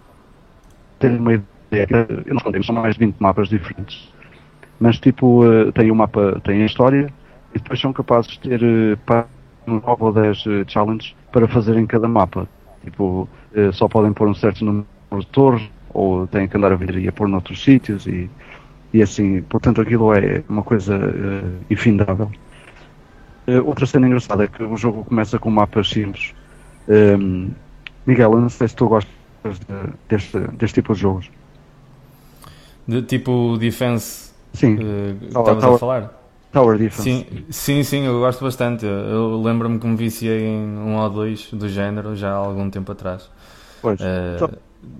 ter 0.99 1.11
uma 1.19 1.35
ideia, 1.35 1.58
eu 1.71 2.35
não 2.35 2.41
contei, 2.43 2.63
são 2.63 2.75
mais 2.75 2.95
de 2.97 3.05
20 3.05 3.19
mapas 3.19 3.49
diferentes. 3.49 4.13
Mas 4.81 4.99
tipo, 5.01 5.45
eh, 5.45 5.73
tem 5.73 5.91
o 5.91 5.95
mapa, 5.95 6.41
tem 6.45 6.63
a 6.63 6.67
história 6.67 7.13
e 7.55 7.59
depois 7.59 7.81
são 7.81 7.93
capazes 7.93 8.33
de 8.33 8.41
ter 8.41 8.63
eh, 8.63 8.97
pá, 9.07 9.27
um 9.67 9.75
9 9.81 10.05
ou 10.05 10.13
10 10.13 10.45
eh, 10.47 10.65
challenges 10.69 11.15
para 11.33 11.49
fazer 11.49 11.77
em 11.77 11.87
cada 11.87 12.09
mapa. 12.09 12.49
Tipo, 12.85 13.29
eh, 13.55 13.73
só 13.73 13.89
podem 13.89 14.13
pôr 14.13 14.29
um 14.29 14.35
certo 14.35 14.65
número 14.65 14.87
de 15.19 15.27
torres 15.29 15.63
ou 15.91 16.27
têm 16.29 16.49
que 16.49 16.57
andar 16.57 16.73
a 16.73 16.77
vir 16.77 16.97
e 16.99 17.09
a 17.09 17.13
pôr 17.13 17.29
noutros 17.29 17.63
sítios 17.63 18.07
e 18.07 18.31
e 18.95 19.03
assim, 19.03 19.43
portanto 19.43 19.83
aquilo 19.83 20.15
é 20.15 20.45
uma 20.49 20.63
coisa 20.63 20.97
eh, 20.97 21.65
infindável. 21.71 22.31
Eh, 23.47 23.61
outra 23.61 23.87
cena 23.87 24.07
engraçada 24.07 24.45
é 24.45 24.49
que 24.49 24.63
o 24.63 24.77
jogo 24.77 25.05
começa 25.05 25.39
com 25.39 25.51
mapas 25.51 25.89
simples. 25.89 26.35
Ehm, 26.89 27.53
Miguel, 28.07 28.33
não 28.41 28.49
sei 28.49 28.69
se 28.69 28.77
tu 28.77 28.89
gostas 28.89 29.13
de- 29.61 29.95
deste, 30.09 30.39
deste 30.59 30.77
tipo 30.81 30.95
de 30.95 31.01
jogos. 31.01 31.31
De 32.89 33.03
tipo 33.03 33.57
Defense 33.59 34.33
Sim, 34.55 34.77
que 34.77 34.85
Tower- 35.33 35.55
estavas 35.55 35.65
a 35.75 35.79
falar? 35.79 36.15
Tower 36.51 36.79
Defense. 36.79 37.03
Sim, 37.03 37.27
sim, 37.51 37.83
sim, 37.83 38.07
eu 38.07 38.19
gosto 38.21 38.43
bastante. 38.43 38.87
Eu 38.87 39.41
lembro-me 39.43 39.79
que 39.79 39.87
me 39.87 39.95
viciei 39.97 40.47
em 40.47 40.67
um 40.79 40.97
ou 40.97 41.11
dois 41.11 41.51
do 41.53 41.69
género 41.69 42.17
já 42.17 42.31
há 42.33 42.37
algum 42.37 42.71
tempo 42.71 42.91
atrás. 42.93 43.31
Pois. 43.83 44.01
Só- 44.39 44.51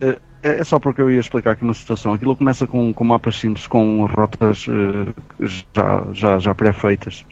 é, 0.03 0.19
é 0.43 0.65
só 0.65 0.79
porque 0.79 1.01
eu 1.01 1.11
ia 1.11 1.19
explicar 1.19 1.53
aqui 1.53 1.65
uma 1.65 1.73
situação. 1.75 2.13
Aquilo 2.13 2.37
começa 2.37 2.67
com, 2.67 2.93
com 2.93 3.05
mapas 3.05 3.37
simples, 3.37 3.67
com 3.67 4.05
rotas 4.05 4.67
uh, 4.69 5.15
já, 5.41 6.07
já, 6.13 6.39
já 6.39 6.55
pré-feitas. 6.55 7.25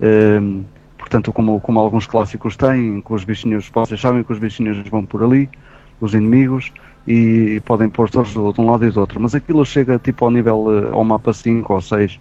Uh, 0.00 0.64
portanto, 0.96 1.32
como, 1.32 1.60
como 1.60 1.80
alguns 1.80 2.06
clássicos 2.06 2.56
têm, 2.56 3.00
com 3.00 3.14
os 3.14 3.24
bichinhos, 3.24 3.68
vocês 3.74 4.00
sabem 4.00 4.22
que 4.22 4.32
os 4.32 4.38
bichinhos 4.38 4.78
vão 4.88 5.04
por 5.04 5.22
ali, 5.22 5.50
os 6.00 6.14
inimigos, 6.14 6.72
e 7.06 7.60
podem 7.64 7.88
pôr 7.88 8.10
todos 8.10 8.32
de 8.32 8.38
um 8.38 8.70
lado 8.70 8.84
e 8.84 8.90
do 8.90 9.00
outro. 9.00 9.20
Mas 9.20 9.34
aquilo 9.34 9.64
chega 9.64 9.98
tipo 9.98 10.24
ao 10.24 10.30
nível, 10.30 10.66
uh, 10.66 10.94
ao 10.94 11.04
mapa 11.04 11.32
5 11.32 11.72
ou 11.72 11.80
6, 11.80 12.18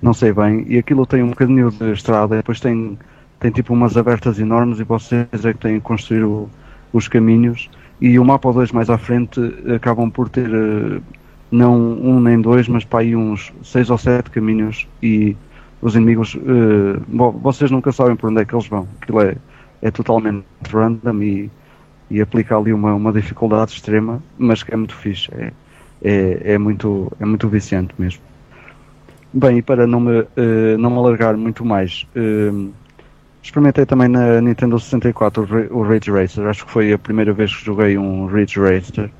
não 0.00 0.14
sei 0.14 0.32
bem, 0.32 0.64
e 0.68 0.78
aquilo 0.78 1.04
tem 1.06 1.22
um 1.22 1.30
bocadinho 1.30 1.70
de 1.70 1.92
estrada, 1.92 2.36
e 2.36 2.38
depois 2.38 2.60
tem, 2.60 2.98
tem 3.40 3.50
tipo 3.50 3.72
umas 3.74 3.96
abertas 3.96 4.38
enormes, 4.38 4.78
e 4.78 4.84
vocês 4.84 5.26
é 5.44 5.52
que 5.52 5.58
têm 5.58 5.74
que 5.74 5.80
construir 5.80 6.24
o, 6.24 6.48
os 6.92 7.08
caminhos 7.08 7.68
e 8.00 8.18
o 8.18 8.24
mapa 8.24 8.52
2 8.52 8.70
mais 8.72 8.88
à 8.90 8.96
frente 8.96 9.40
acabam 9.74 10.08
por 10.10 10.28
ter 10.28 10.48
uh, 10.48 11.02
não 11.50 11.76
um 11.76 12.20
nem 12.20 12.40
dois, 12.40 12.68
mas 12.68 12.84
para 12.84 13.00
aí 13.00 13.16
uns 13.16 13.52
seis 13.62 13.90
ou 13.90 13.98
sete 13.98 14.30
caminhos 14.30 14.86
e 15.02 15.36
os 15.80 15.94
inimigos, 15.94 16.34
uh, 16.34 17.00
bom, 17.08 17.32
vocês 17.32 17.70
nunca 17.70 17.90
sabem 17.92 18.16
por 18.16 18.30
onde 18.30 18.42
é 18.42 18.44
que 18.44 18.54
eles 18.54 18.66
vão. 18.66 18.86
Aquilo 19.00 19.20
é, 19.22 19.36
é 19.82 19.90
totalmente 19.90 20.44
random 20.70 21.22
e, 21.22 21.50
e 22.10 22.20
aplica 22.20 22.56
ali 22.56 22.72
uma, 22.72 22.94
uma 22.94 23.12
dificuldade 23.12 23.72
extrema, 23.72 24.22
mas 24.38 24.62
que 24.62 24.72
é 24.72 24.76
muito 24.76 24.94
fixe. 24.94 25.28
É, 25.34 25.52
é, 26.02 26.52
é, 26.54 26.58
muito, 26.58 27.12
é 27.18 27.24
muito 27.24 27.48
viciante 27.48 27.94
mesmo. 27.98 28.22
Bem, 29.32 29.58
e 29.58 29.62
para 29.62 29.86
não 29.86 30.00
me, 30.00 30.20
uh, 30.20 30.78
não 30.78 30.90
me 30.90 30.96
alargar 30.96 31.36
muito 31.36 31.64
mais, 31.64 32.06
uh, 32.16 32.72
Experimentei 33.42 33.86
também 33.86 34.08
na 34.08 34.40
Nintendo 34.40 34.78
64 34.78 35.70
o 35.70 35.82
Ridge 35.82 36.10
Racer, 36.10 36.46
acho 36.46 36.66
que 36.66 36.70
foi 36.70 36.92
a 36.92 36.98
primeira 36.98 37.32
vez 37.32 37.54
que 37.54 37.64
joguei 37.64 37.96
um 37.96 38.26
Ridge 38.26 38.60
Racer. 38.60 39.10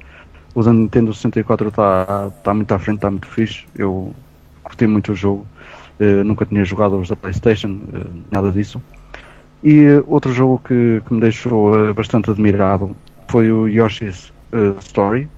O 0.54 0.62
da 0.62 0.72
Nintendo 0.72 1.14
64 1.14 1.68
está 1.68 2.30
tá 2.42 2.52
muito 2.52 2.70
à 2.74 2.78
frente, 2.78 2.96
está 2.96 3.10
muito 3.10 3.26
fixe. 3.26 3.64
Eu 3.74 4.14
curti 4.62 4.86
muito 4.86 5.12
o 5.12 5.14
jogo, 5.14 5.46
uh, 6.00 6.24
nunca 6.24 6.44
tinha 6.44 6.64
jogado 6.64 6.98
os 6.98 7.08
da 7.08 7.16
PlayStation, 7.16 7.80
nada 8.30 8.50
disso. 8.50 8.82
E 9.62 9.86
uh, 9.86 10.04
outro 10.06 10.32
jogo 10.32 10.60
que, 10.66 11.02
que 11.06 11.14
me 11.14 11.20
deixou 11.20 11.92
bastante 11.94 12.30
admirado 12.30 12.94
foi 13.28 13.50
o 13.52 13.68
Yoshi's 13.68 14.32
Story, 14.80 15.28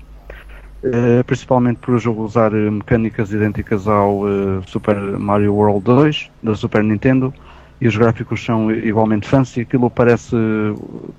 principalmente 1.26 1.78
por 1.78 1.94
o 1.94 1.98
jogo 1.98 2.22
usar 2.22 2.52
mecânicas 2.52 3.32
idênticas 3.32 3.88
ao 3.88 4.22
Super 4.68 4.96
Mario 5.18 5.52
World 5.52 5.82
2 5.82 6.30
da 6.44 6.54
Super 6.54 6.84
Nintendo 6.84 7.34
e 7.80 7.88
os 7.88 7.96
gráficos 7.96 8.44
são 8.44 8.70
igualmente 8.70 9.26
fancy. 9.26 9.62
Aquilo 9.62 9.90
parece 9.90 10.36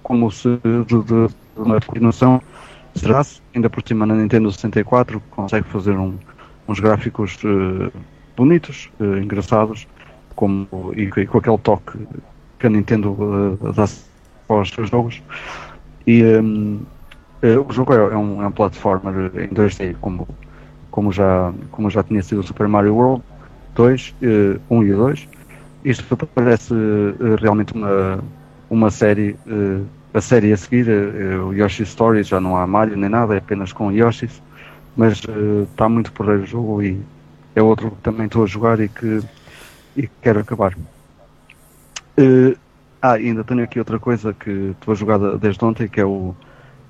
como 0.03 0.31
se 0.31 0.47
de, 0.63 1.03
de, 1.03 1.27
de 1.27 1.35
uma 1.57 1.81
continuação 1.81 2.41
será-se, 2.95 3.41
ainda 3.55 3.69
por 3.69 3.83
cima 3.85 4.05
na 4.05 4.15
Nintendo 4.15 4.51
64 4.51 5.21
consegue 5.31 5.67
fazer 5.67 5.91
um, 5.91 6.17
uns 6.67 6.79
gráficos 6.79 7.37
uh, 7.43 7.91
bonitos, 8.35 8.89
uh, 8.99 9.17
engraçados, 9.17 9.87
como, 10.35 10.67
e, 10.95 11.03
e, 11.03 11.25
com 11.25 11.37
aquele 11.37 11.57
toque 11.57 11.97
que 12.61 12.67
a 12.67 12.69
Nintendo 12.69 13.11
uh, 13.11 13.73
dá 13.73 13.85
aos 14.47 14.69
seus 14.69 14.89
jogos. 14.89 15.21
E 16.07 16.23
um, 16.23 16.79
o 17.67 17.73
jogo 17.73 17.93
é, 17.93 17.97
é, 17.97 18.17
um, 18.17 18.41
é 18.41 18.47
um 18.47 18.51
platformer 18.51 19.31
em 19.35 19.49
2D, 19.49 19.95
como, 19.99 20.27
como, 20.91 21.11
já, 21.11 21.51
como 21.71 21.89
já 21.89 22.03
tinha 22.03 22.21
sido 22.23 22.39
o 22.39 22.43
Super 22.43 22.67
Mario 22.67 22.95
World 22.95 23.23
2, 23.75 24.15
1 24.69 24.83
e 24.83 24.93
2 24.93 25.27
isto 25.83 26.15
parece 26.27 26.73
uh, 26.73 27.35
realmente 27.39 27.73
uma, 27.73 28.19
uma 28.69 28.91
série, 28.91 29.35
uh, 29.47 29.85
a 30.13 30.21
série 30.21 30.53
a 30.53 30.57
seguir, 30.57 30.87
uh, 30.87 31.47
o 31.47 31.53
Yoshi 31.53 31.85
Stories, 31.85 32.27
já 32.27 32.39
não 32.39 32.55
há 32.55 32.67
Mario 32.67 32.95
nem 32.95 33.09
nada, 33.09 33.33
é 33.33 33.37
apenas 33.37 33.73
com 33.73 33.91
Yoshis, 33.91 34.41
mas 34.95 35.21
está 35.71 35.89
muito 35.89 36.11
por 36.11 36.29
aí 36.29 36.37
o 36.37 36.45
jogo 36.45 36.83
e 36.83 37.01
é 37.55 37.61
outro 37.61 37.91
que 37.91 38.01
também 38.01 38.25
estou 38.25 38.43
a 38.43 38.47
jogar 38.47 38.79
e 38.79 38.89
que, 38.89 39.21
e 39.95 40.03
que 40.03 40.11
quero 40.21 40.39
acabar. 40.39 40.75
Ah, 43.01 43.13
ainda 43.13 43.43
tenho 43.43 43.63
aqui 43.63 43.79
outra 43.79 43.99
coisa 43.99 44.33
que 44.33 44.49
estou 44.71 44.91
a 44.91 44.95
jogar 44.95 45.17
desde 45.37 45.63
ontem, 45.63 45.87
que 45.87 45.99
é 45.99 46.05
o, 46.05 46.35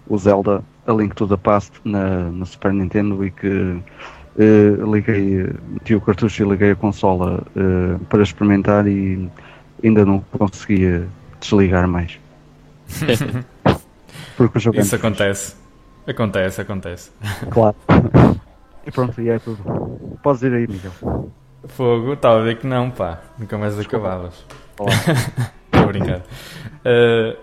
o 0.07 0.17
Zelda 0.17 0.63
A 0.85 0.93
Link 0.93 1.15
to 1.15 1.27
the 1.27 1.37
Past 1.37 1.73
na, 1.83 2.31
na 2.31 2.45
Super 2.45 2.73
Nintendo 2.73 3.25
e 3.25 3.31
que 3.31 3.81
Uh, 4.33 4.89
liguei, 4.89 5.45
meti 5.67 5.93
o 5.93 5.99
cartucho 5.99 6.43
e 6.43 6.47
liguei 6.47 6.71
a 6.71 6.75
consola 6.75 7.43
uh, 7.53 7.99
para 8.05 8.23
experimentar 8.23 8.87
e 8.87 9.29
ainda 9.83 10.05
não 10.05 10.21
conseguia 10.37 11.05
desligar 11.39 11.85
mais. 11.85 12.17
Porque 14.37 14.57
o 14.57 14.61
jogo 14.61 14.79
Isso 14.79 14.95
acontece. 14.95 15.55
Acontece, 16.07 16.61
acontece. 16.61 17.11
Claro. 17.49 17.75
E 18.83 18.89
pronto, 18.89 19.21
e 19.21 19.29
é 19.29 19.37
tudo. 19.37 19.63
Podes 20.23 20.41
ir 20.41 20.51
aí, 20.51 20.67
Miguel. 20.67 20.91
Fogo, 21.67 22.13
estava 22.13 22.39
a 22.39 22.43
ver 22.43 22.57
que 22.57 22.65
não, 22.65 22.89
pá. 22.89 23.19
Nunca 23.37 23.55
mais 23.55 23.75
Desculpa. 23.75 24.07
acabavas. 24.07 24.43
Estou 24.71 24.87
a 25.71 25.85
brincar. 25.85 26.19
Uh, 26.19 27.37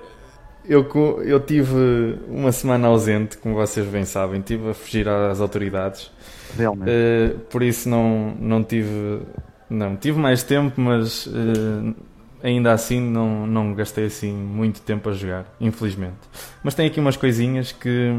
eu, 0.65 0.87
eu 1.25 1.41
tive 1.41 2.19
uma 2.29 2.53
semana 2.53 2.89
ausente, 2.89 3.39
como 3.39 3.55
vocês 3.55 3.87
bem 3.87 4.05
sabem, 4.05 4.41
tive 4.43 4.71
a 4.71 4.75
fugir 4.75 5.09
às 5.09 5.41
autoridades 5.41 6.11
realmente. 6.57 6.91
Uh, 6.91 7.39
por 7.51 7.63
isso 7.63 7.89
não, 7.89 8.35
não 8.39 8.63
tive. 8.63 9.23
Não, 9.71 9.97
tive 9.97 10.19
mais 10.19 10.43
tempo, 10.43 10.81
mas 10.81 11.27
uh, 11.27 11.95
ainda 12.43 12.73
assim 12.73 13.01
não, 13.01 13.47
não 13.47 13.75
gastei 13.75 14.07
assim 14.07 14.33
muito 14.33 14.81
tempo 14.81 15.09
a 15.09 15.13
jogar, 15.13 15.47
infelizmente. 15.61 16.17
Mas 16.63 16.75
tem 16.75 16.87
aqui 16.87 17.01
umas 17.01 17.17
coisinhas 17.17 17.73
que 17.73 18.11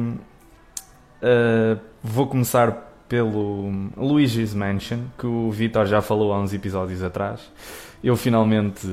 uh, 1.23 1.79
vou 2.03 2.27
começar 2.27 2.88
pelo 3.09 3.71
Luigi's 3.97 4.53
Mansion, 4.53 4.99
que 5.17 5.25
o 5.25 5.51
Vitor 5.51 5.85
já 5.87 6.01
falou 6.01 6.31
há 6.31 6.39
uns 6.39 6.53
episódios 6.53 7.03
atrás. 7.03 7.41
Eu 8.01 8.15
finalmente 8.15 8.87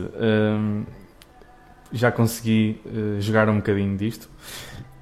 já 1.93 2.11
consegui 2.11 2.81
jogar 3.21 3.49
um 3.49 3.57
bocadinho 3.57 3.97
disto. 3.97 4.29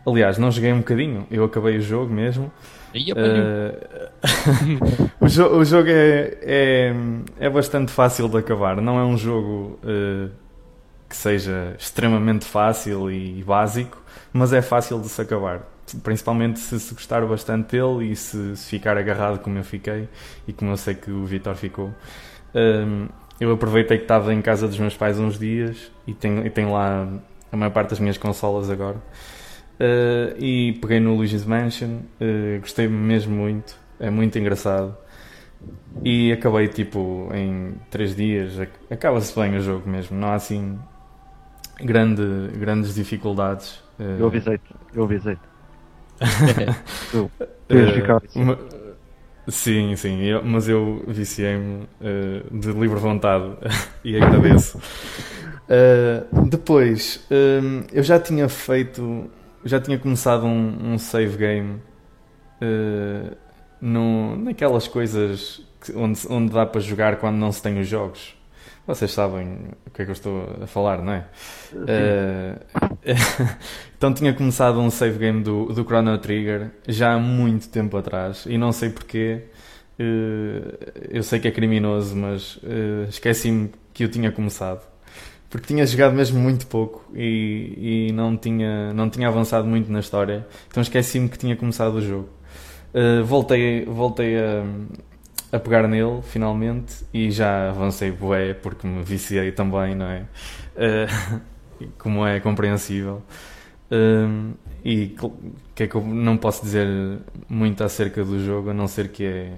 Aliás, 0.07 0.37
não 0.37 0.51
joguei 0.51 0.73
um 0.73 0.79
bocadinho, 0.79 1.27
eu 1.31 1.45
acabei 1.45 1.79
o 1.79 1.81
jogo 1.81 2.13
mesmo. 2.13 2.53
Uh, 2.95 3.75
o, 5.25 5.29
jo 5.29 5.47
o, 5.49 5.65
jogo 5.65 5.89
é, 5.89 6.39
é, 6.43 6.95
é, 7.41 7.51
bastante 7.51 7.91
fácil 7.91 8.29
de 8.29 8.37
acabar. 8.37 8.81
Não 8.81 8.99
é 8.99 9.05
um 9.05 9.17
jogo 9.17 9.79
uh, 9.83 10.31
que 11.09 11.17
seja 11.17 11.75
extremamente 11.79 12.45
fácil 12.45 13.11
e 13.11 13.43
básico, 13.43 14.01
mas 14.33 14.53
é 14.53 14.63
fácil 14.63 15.01
de 15.01 15.09
se 15.09 15.21
acabar. 15.21 15.74
Principalmente 16.03 16.59
se 16.59 16.79
se 16.81 16.95
gostar 16.95 17.25
bastante 17.27 17.73
dele 17.73 18.11
e 18.11 18.17
se, 18.17 18.57
se 18.57 18.71
ficar 18.71 18.97
agarrado 18.97 19.39
como 19.39 19.59
eu 19.59 19.65
fiquei 19.65 20.09
e 20.47 20.53
como 20.53 20.71
eu 20.71 20.77
sei 20.77 20.95
que 20.95 21.11
o 21.11 21.25
Vitor 21.25 21.55
ficou. 21.55 21.93
Um, 22.55 23.09
eu 23.41 23.53
aproveitei 23.53 23.99
que 23.99 24.05
estava 24.05 24.33
em 24.33 24.41
casa 24.41 24.69
dos 24.69 24.79
meus 24.79 24.97
pais 24.97 25.19
uns 25.19 25.39
dias 25.39 25.91
e 26.07 26.15
tenho, 26.15 26.47
e 26.47 26.51
tenho 26.51 26.73
lá 26.73 27.09
a 27.51 27.57
maior 27.57 27.71
parte 27.71 27.91
das 27.91 28.01
minhas 28.01 28.17
consolas 28.17 28.71
agora. 28.71 28.97
Uh, 29.75 30.39
e 30.39 30.79
peguei 30.81 31.01
no 31.01 31.17
Luigi's 31.17 31.45
Mansion, 31.45 31.99
uh, 32.21 32.61
gostei 32.61 32.87
mesmo 32.87 33.35
muito, 33.35 33.77
é 33.99 34.09
muito 34.09 34.39
engraçado. 34.39 34.97
E 36.05 36.33
acabei 36.33 36.69
tipo 36.69 37.29
em 37.35 37.75
3 37.91 38.15
dias, 38.15 38.53
acaba-se 38.91 39.35
bem 39.39 39.57
o 39.57 39.61
jogo 39.61 39.89
mesmo, 39.89 40.17
não 40.17 40.29
há 40.29 40.35
assim 40.35 40.79
grande, 41.83 42.23
grandes 42.57 42.95
dificuldades. 42.95 43.83
Uh, 43.99 44.21
eu 44.21 44.27
avisei-te, 44.27 44.75
eu 44.95 45.05
avisei-te. 45.05 45.54
tu, 47.11 47.31
Sim, 49.47 49.95
sim, 49.95 50.23
eu, 50.23 50.43
mas 50.43 50.69
eu 50.69 51.05
viciei-me 51.07 51.87
de 52.51 52.73
livre 52.73 52.99
vontade 52.99 53.45
e 54.03 54.17
agradeço. 54.17 54.81
depois, 56.49 57.27
eu 57.93 58.03
já 58.03 58.19
tinha 58.19 58.49
feito 58.49 59.31
já 59.65 59.81
tinha 59.81 59.99
começado 59.99 60.45
um, 60.47 60.93
um 60.95 60.99
save 60.99 61.37
game 61.37 61.81
uh, 62.61 63.37
no, 63.81 64.37
naquelas 64.37 64.87
coisas 64.87 65.63
que, 65.81 65.93
onde, 65.97 66.21
onde 66.29 66.53
dá 66.53 66.67
para 66.67 66.81
jogar 66.81 67.17
quando 67.17 67.37
não 67.37 67.51
se 67.51 67.63
tem 67.63 67.81
os 67.81 67.89
jogos. 67.89 68.37
Vocês 68.87 69.13
sabem 69.13 69.71
o 69.87 69.91
que 69.91 70.03
é 70.03 70.05
que 70.05 70.11
eu 70.11 70.13
estou 70.13 70.59
a 70.63 70.67
falar, 70.67 71.01
não 71.01 71.13
é? 71.15 71.25
Uh, 71.73 72.61
então 73.97 74.13
tinha 74.13 74.35
começado 74.35 74.79
um 74.79 74.91
save 74.91 75.19
game 75.19 75.43
do, 75.43 75.67
do 75.67 75.85
Chrono 75.85 76.19
Trigger 76.19 76.71
já 76.87 77.15
há 77.15 77.19
muito 77.19 77.69
tempo 77.71 77.97
atrás 77.97 78.45
e 78.47 78.59
não 78.59 78.73
sei 78.73 78.91
porquê. 78.91 79.45
Uh, 79.99 80.77
eu 81.09 81.23
sei 81.23 81.41
que 81.41 81.49
é 81.49 81.51
criminoso, 81.51 82.15
mas 82.15 82.57
uh, 82.57 83.09
esqueci-me 83.09 83.71
que 83.93 84.05
eu 84.05 84.11
tinha 84.11 84.31
começado 84.31 84.87
porque 85.49 85.69
tinha 85.69 85.87
jogado 85.87 86.13
mesmo 86.13 86.41
muito 86.41 86.67
pouco 86.67 87.05
e, 87.15 88.09
e 88.09 88.13
não, 88.13 88.37
tinha, 88.37 88.93
não 88.93 89.09
tinha 89.09 89.29
avançado 89.29 89.69
muito 89.69 89.91
na 89.91 90.01
história, 90.01 90.45
então 90.69 90.83
esqueci-me 90.83 91.29
que 91.29 91.39
tinha 91.39 91.55
começado 91.55 91.95
o 91.95 92.03
jogo. 92.03 92.29
Voltei 93.25 93.85
voltei 93.85 94.37
a, 94.37 94.65
a 95.55 95.61
pegar 95.61 95.87
nele 95.87 96.21
finalmente 96.23 97.05
e 97.15 97.31
já 97.31 97.71
avancei 97.71 98.11
bué 98.11 98.55
porque 98.55 98.87
me 98.87 99.05
viciei 99.05 99.53
também, 99.53 99.95
não 99.95 100.07
é? 100.07 100.27
Uh, 100.75 101.41
como 101.97 102.27
é 102.27 102.41
compreensível. 102.41 103.23
Um, 103.91 104.55
e 104.85 105.15
o 105.23 105.33
que 105.75 105.85
é 105.85 105.87
que 105.87 105.95
eu 105.95 106.03
não 106.03 106.37
posso 106.37 106.63
dizer 106.63 106.89
muito 107.49 107.85
acerca 107.85 108.25
do 108.25 108.45
jogo, 108.45 108.71
a 108.71 108.75
não 108.75 108.89
ser 108.89 109.09
que 109.09 109.25
é 109.25 109.53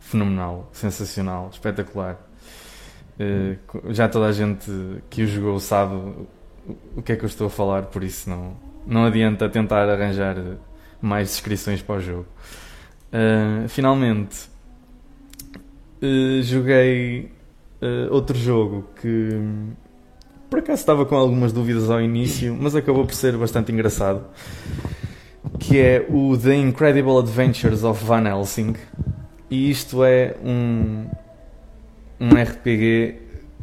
fenomenal, 0.00 0.68
sensacional, 0.72 1.50
espetacular. 1.52 2.18
Uh, 3.20 3.94
já 3.94 4.08
toda 4.08 4.26
a 4.26 4.32
gente 4.32 4.68
que 5.08 5.22
o 5.22 5.26
jogou 5.26 5.60
sabe 5.60 5.94
o 6.96 7.00
que 7.00 7.12
é 7.12 7.16
que 7.16 7.24
eu 7.24 7.28
estou 7.28 7.46
a 7.46 7.50
falar, 7.50 7.82
por 7.84 8.02
isso 8.02 8.28
não, 8.28 8.56
não 8.84 9.04
adianta 9.04 9.48
tentar 9.48 9.88
arranjar 9.88 10.36
mais 11.00 11.28
descrições 11.28 11.80
para 11.80 11.94
o 11.94 12.00
jogo. 12.00 12.26
Uh, 13.12 13.68
finalmente, 13.68 14.55
uh, 16.02 16.42
joguei 16.42 17.34
outro 18.10 18.36
jogo 18.36 18.84
que 19.00 19.28
por 20.48 20.60
acaso 20.60 20.80
estava 20.80 21.04
com 21.04 21.16
algumas 21.16 21.52
dúvidas 21.52 21.90
ao 21.90 22.00
início, 22.00 22.56
mas 22.58 22.76
acabou 22.76 23.04
por 23.04 23.14
ser 23.14 23.36
bastante 23.36 23.72
engraçado. 23.72 24.24
Que 25.58 25.78
é 25.78 26.06
o 26.08 26.36
The 26.36 26.54
Incredible 26.54 27.18
Adventures 27.18 27.82
of 27.82 28.04
Van 28.04 28.26
Helsing. 28.26 28.74
E 29.50 29.70
isto 29.70 30.04
é 30.04 30.36
um, 30.44 31.06
um 32.20 32.28
RPG 32.28 33.16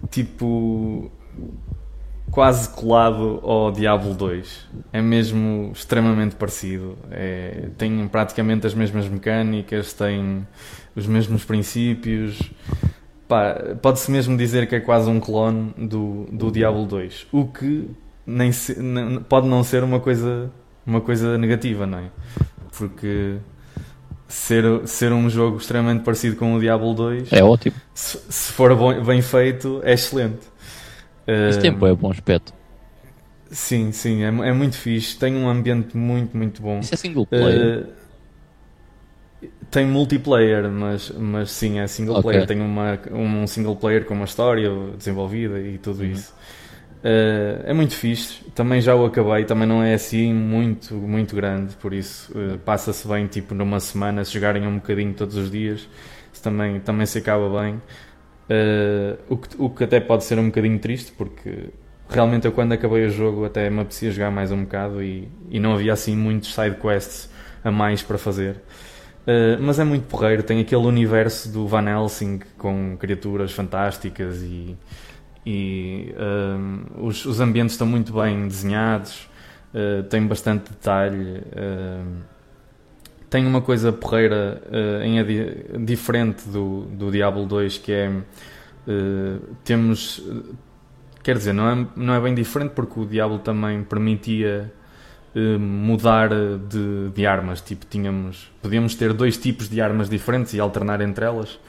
tipo 0.10 1.10
quase 2.34 2.70
colado 2.70 3.40
ao 3.44 3.72
Diablo 3.72 4.14
2. 4.14 4.68
É 4.92 5.02
mesmo 5.02 5.72
extremamente 5.74 6.36
parecido. 6.36 6.98
É, 7.12 7.70
tem 7.78 8.08
praticamente 8.08 8.68
as 8.68 8.74
mesmas 8.74 9.08
mecânicas, 9.08 9.94
tem 9.94 10.48
os 10.96 11.08
mesmos 11.08 11.46
princípios 11.46 12.40
pode-se 13.82 14.12
mesmo 14.12 14.38
dizer 14.38 14.68
que 14.68 14.76
é 14.76 14.80
quase 14.80 15.10
um 15.10 15.20
clone 15.20 15.74
do, 15.78 16.28
do 16.32 16.52
Diablo 16.52 16.86
2. 16.86 17.28
O 17.32 17.46
que 17.46 17.90
nem 18.26 18.52
se, 18.52 18.76
pode 19.28 19.48
não 19.48 19.64
ser 19.64 19.84
uma 19.84 20.00
coisa, 20.00 20.52
uma 20.86 21.02
coisa 21.02 21.38
negativa, 21.38 21.86
não 21.86 22.00
é? 22.00 22.12
Porque 22.78 23.38
ser, 24.28 24.64
ser 24.88 25.12
um 25.12 25.30
jogo 25.30 25.58
extremamente 25.58 26.04
parecido 26.04 26.36
com 26.36 26.56
o 26.56 26.60
Diablo 26.60 26.94
2 26.94 27.32
é 27.32 27.44
ótimo. 27.44 27.76
Se, 27.94 28.20
se 28.30 28.52
for 28.52 28.76
bom, 28.76 29.04
bem 29.04 29.22
feito, 29.22 29.82
é 29.84 29.94
excelente. 29.94 30.53
Esse 31.28 31.59
tempo 31.59 31.86
é 31.88 31.93
bom 31.93 32.11
aspecto. 32.11 32.53
Sim, 33.53 33.91
sim, 33.91 34.24
é, 34.24 34.28
é 34.28 34.51
muito 34.51 34.76
fixe. 34.76 35.17
Tem 35.17 35.36
um 35.36 35.47
ambiente 35.47 35.95
muito, 35.95 36.36
muito 36.36 36.61
bom. 36.61 36.80
Isso 36.80 36.93
é 36.93 36.97
single 36.97 37.26
player. 37.26 37.88
Uh, 39.41 39.47
tem 39.69 39.86
multiplayer, 39.86 40.69
mas, 40.69 41.11
mas 41.11 41.51
sim, 41.51 41.80
é 41.80 41.88
single 41.88 42.17
okay. 42.17 42.32
player. 42.32 42.47
Tem 42.47 42.59
uma, 42.59 42.99
um 43.11 43.45
single 43.45 43.76
player 43.76 44.05
com 44.05 44.15
uma 44.15 44.26
história 44.26 44.71
desenvolvida 44.97 45.59
e 45.59 45.78
tudo 45.78 46.01
uhum. 46.01 46.11
isso. 46.11 46.34
Uh, 47.03 47.61
é 47.65 47.74
muito 47.74 47.95
fixe. 47.95 48.43
Também 48.55 48.82
já 48.82 48.95
o 48.95 49.05
acabei. 49.05 49.45
Também 49.45 49.67
não 49.67 49.84
é 49.84 49.93
assim 49.93 50.34
muito, 50.34 50.95
muito 50.95 51.36
grande. 51.36 51.76
Por 51.76 51.93
isso, 51.93 52.32
uh, 52.32 52.57
passa-se 52.59 53.07
bem, 53.07 53.28
tipo, 53.28 53.53
numa 53.53 53.80
semana, 53.80 54.26
se 54.26 54.34
jogarem 54.34 54.65
um 54.65 54.76
bocadinho 54.76 55.13
todos 55.13 55.36
os 55.36 55.51
dias. 55.51 55.88
também, 56.41 56.80
também 56.80 57.05
se 57.05 57.19
acaba 57.19 57.61
bem. 57.61 57.80
Uh, 58.54 59.18
o, 59.30 59.38
que, 59.38 59.49
o 59.58 59.70
que 59.70 59.84
até 59.84 59.99
pode 59.99 60.26
ser 60.26 60.38
um 60.38 60.45
bocadinho 60.45 60.78
triste, 60.78 61.12
porque 61.18 61.70
realmente 62.08 62.45
eu, 62.45 62.51
quando 62.51 62.74
acabei 62.74 63.06
o 63.06 63.10
jogo, 63.10 63.45
até 63.45 63.68
me 63.68 63.80
apetecia 63.80 64.12
jogar 64.12 64.30
mais 64.30 64.51
um 64.51 64.64
bocado 64.64 65.01
e, 65.01 65.28
e 65.49 65.60
não 65.60 65.74
havia 65.74 65.93
assim 65.93 66.16
muitos 66.16 66.54
side 66.54 66.76
quests 66.76 67.30
a 67.64 67.72
mais 67.72 68.04
para 68.04 68.18
fazer. 68.18 68.58
Uh, 69.24 69.58
mas 69.60 69.80
é 69.80 69.84
muito 69.84 70.06
porreiro, 70.08 70.43
tem 70.43 70.60
aquele 70.60 70.86
universo 70.86 71.49
do 71.49 71.66
Van 71.66 71.89
Helsing 71.89 72.41
com 72.58 72.95
criaturas 72.97 73.51
fantásticas 73.54 74.41
e, 74.43 74.78
e 75.45 76.14
uh, 76.14 77.06
os, 77.08 77.26
os, 77.26 77.39
ambientes 77.39 77.74
estão 77.74 77.88
muito 77.88 78.14
bem 78.14 78.47
desenhados, 78.47 79.30
uh, 79.74 80.04
tem 80.04 80.28
bastante 80.28 80.70
detalhe. 80.70 81.41
Tem 83.34 83.48
uma 83.48 83.62
coisa 83.62 83.92
porreira 83.92 84.62
em, 85.04 85.84
diferente 85.84 86.48
do, 86.48 86.82
do 86.86 87.10
Diablo 87.10 87.48
2 87.48 87.80
que 87.80 87.92
é 87.92 88.12
temos 89.64 90.22
quer 91.24 91.38
dizer, 91.38 91.54
não 91.54 91.68
é, 91.68 91.88
não 91.96 92.14
é 92.14 92.22
bem 92.22 92.36
diferente 92.36 92.74
porque 92.76 93.00
o 93.00 93.06
Diablo 93.06 93.40
também 93.40 93.82
permitia 93.84 94.72
eh, 95.36 95.58
mudar 95.58 96.30
de, 96.30 97.10
de, 97.10 97.26
armas. 97.26 97.60
Tipo, 97.60 97.88
tínhamos, 97.88 98.52
podíamos 98.62 98.94
ter 98.94 99.14
dois 99.14 99.36
tipos 99.36 99.68
de 99.68 99.82
armas 99.82 100.08
diferentes 100.08 100.54
e 100.54 100.60
alternar 100.60 101.02
entre 101.02 101.26
elas. 101.26 101.60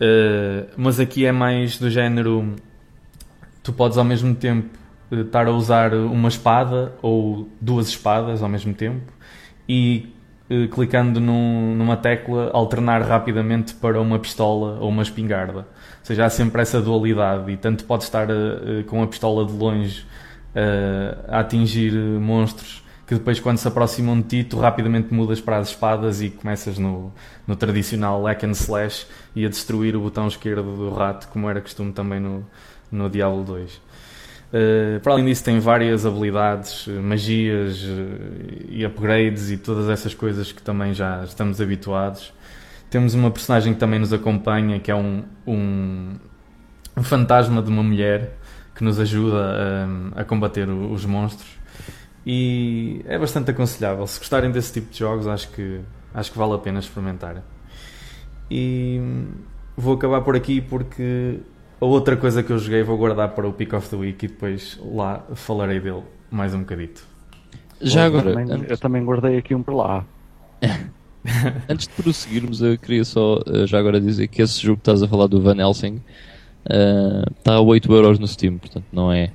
Uh, 0.00 0.66
mas 0.76 0.98
aqui 0.98 1.24
é 1.24 1.32
mais 1.32 1.78
do 1.78 1.88
género: 1.88 2.54
tu 3.62 3.72
podes 3.72 3.96
ao 3.96 4.04
mesmo 4.04 4.34
tempo 4.34 4.68
uh, 5.10 5.20
estar 5.20 5.46
a 5.46 5.52
usar 5.52 5.94
uma 5.94 6.28
espada 6.28 6.92
ou 7.00 7.48
duas 7.60 7.88
espadas 7.88 8.42
ao 8.42 8.48
mesmo 8.48 8.74
tempo 8.74 9.12
e 9.68 10.12
uh, 10.16 10.21
clicando 10.70 11.20
num, 11.20 11.74
numa 11.74 11.96
tecla 11.96 12.50
alternar 12.52 13.02
rapidamente 13.02 13.74
para 13.74 14.00
uma 14.00 14.18
pistola 14.18 14.78
ou 14.80 14.88
uma 14.88 15.02
espingarda. 15.02 15.60
Ou 15.60 15.66
seja, 16.04 16.24
há 16.24 16.30
sempre 16.30 16.62
essa 16.62 16.80
dualidade 16.80 17.50
e 17.50 17.56
tanto 17.56 17.84
podes 17.84 18.06
estar 18.06 18.28
com 18.86 19.02
a 19.02 19.06
pistola 19.06 19.44
de 19.46 19.52
longe 19.52 20.06
a 21.28 21.40
atingir 21.40 21.92
monstros 21.92 22.82
que 23.12 23.18
depois 23.18 23.38
quando 23.40 23.58
se 23.58 23.68
aproximam 23.68 24.18
de 24.20 24.28
ti 24.28 24.44
tu 24.44 24.58
rapidamente 24.58 25.12
mudas 25.12 25.40
para 25.40 25.58
as 25.58 25.68
espadas 25.68 26.22
e 26.22 26.30
começas 26.30 26.78
no, 26.78 27.12
no 27.46 27.54
tradicional 27.54 28.22
hack 28.24 28.44
and 28.44 28.52
slash 28.52 29.06
e 29.36 29.44
a 29.44 29.48
destruir 29.50 29.94
o 29.94 30.00
botão 30.00 30.26
esquerdo 30.26 30.76
do 30.76 30.90
rato 30.94 31.28
como 31.28 31.48
era 31.50 31.60
costume 31.60 31.92
também 31.92 32.20
no, 32.20 32.46
no 32.90 33.10
Diablo 33.10 33.44
2 33.44 33.80
eh, 34.52 34.98
para 35.02 35.12
além 35.12 35.24
disso 35.24 35.44
tem 35.44 35.58
várias 35.58 36.04
habilidades, 36.04 36.86
eh, 36.88 36.92
magias 36.92 37.82
uh, 37.82 38.68
e 38.68 38.84
upgrades 38.84 39.50
e 39.50 39.56
todas 39.56 39.88
essas 39.88 40.14
coisas 40.14 40.52
que 40.52 40.62
também 40.62 40.92
já 40.92 41.24
estamos 41.24 41.60
habituados 41.60 42.32
temos 42.90 43.14
uma 43.14 43.30
personagem 43.30 43.72
que 43.72 43.80
também 43.80 43.98
nos 43.98 44.12
acompanha 44.12 44.78
que 44.78 44.90
é 44.90 44.94
um, 44.94 45.24
um, 45.46 46.16
um 46.96 47.02
fantasma 47.02 47.62
de 47.62 47.70
uma 47.70 47.82
mulher 47.82 48.36
que 48.74 48.84
nos 48.84 49.00
ajuda 49.00 50.10
a, 50.14 50.20
a 50.20 50.24
combater 50.24 50.68
os 50.68 51.04
monstros 51.06 51.62
e 52.24 53.02
é 53.06 53.18
bastante 53.18 53.50
aconselhável. 53.50 54.06
Se 54.06 54.18
gostarem 54.18 54.50
desse 54.50 54.72
tipo 54.72 54.92
de 54.92 54.98
jogos, 54.98 55.26
acho 55.26 55.48
que, 55.50 55.80
acho 56.14 56.30
que 56.30 56.38
vale 56.38 56.54
a 56.54 56.58
pena 56.58 56.78
experimentar. 56.78 57.42
E 58.50 59.00
vou 59.76 59.94
acabar 59.94 60.20
por 60.20 60.36
aqui 60.36 60.60
porque 60.60 61.40
a 61.82 61.84
outra 61.84 62.16
coisa 62.16 62.44
que 62.44 62.52
eu 62.52 62.58
joguei 62.58 62.84
vou 62.84 62.96
guardar 62.96 63.30
para 63.30 63.48
o 63.48 63.52
Pick 63.52 63.72
of 63.72 63.88
the 63.88 63.96
Week 63.96 64.24
e 64.24 64.28
depois 64.28 64.78
lá 64.84 65.24
falarei 65.34 65.80
dele 65.80 66.02
mais 66.30 66.54
um 66.54 66.60
bocadito. 66.60 67.04
Já 67.80 68.04
agora, 68.04 68.30
eu 68.30 68.34
também, 68.34 68.54
antes... 68.54 68.70
eu 68.70 68.78
também 68.78 69.04
guardei 69.04 69.36
aqui 69.36 69.52
um 69.52 69.64
para 69.64 69.74
lá. 69.74 70.04
antes 71.68 71.88
de 71.88 71.94
prosseguirmos, 71.94 72.62
eu 72.62 72.78
queria 72.78 73.04
só 73.04 73.40
eh, 73.48 73.66
já 73.66 73.80
agora 73.80 74.00
dizer 74.00 74.28
que 74.28 74.40
esse 74.40 74.62
jogo 74.62 74.76
que 74.76 74.82
estás 74.82 75.02
a 75.02 75.08
falar 75.08 75.26
do 75.26 75.42
Van 75.42 75.56
Helsing 75.56 75.96
uh, 76.66 77.28
está 77.36 77.56
a 77.56 77.60
8€ 77.60 78.18
no 78.20 78.28
Steam, 78.28 78.58
portanto 78.58 78.86
não 78.92 79.10
é 79.10 79.32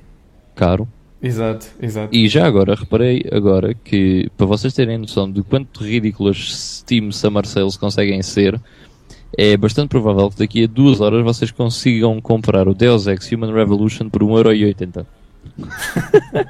caro. 0.54 0.88
Exato, 1.22 1.66
exato. 1.82 2.16
E 2.16 2.28
já 2.28 2.46
agora, 2.46 2.74
reparei 2.74 3.26
agora 3.30 3.74
que, 3.74 4.30
para 4.38 4.46
vocês 4.46 4.72
terem 4.72 4.96
noção 4.96 5.30
de 5.30 5.42
quanto 5.42 5.84
ridículas 5.84 6.78
Steam 6.78 7.12
Summer 7.12 7.44
Sales 7.44 7.76
conseguem 7.76 8.22
ser, 8.22 8.58
é 9.36 9.56
bastante 9.56 9.88
provável 9.90 10.30
que 10.30 10.38
daqui 10.38 10.64
a 10.64 10.66
duas 10.66 11.00
horas 11.00 11.22
vocês 11.22 11.50
consigam 11.50 12.20
comprar 12.20 12.68
o 12.68 12.74
Deus 12.74 13.06
Ex 13.06 13.30
Human 13.32 13.52
Revolution 13.52 14.08
por 14.08 14.22
1,80€. 14.22 15.06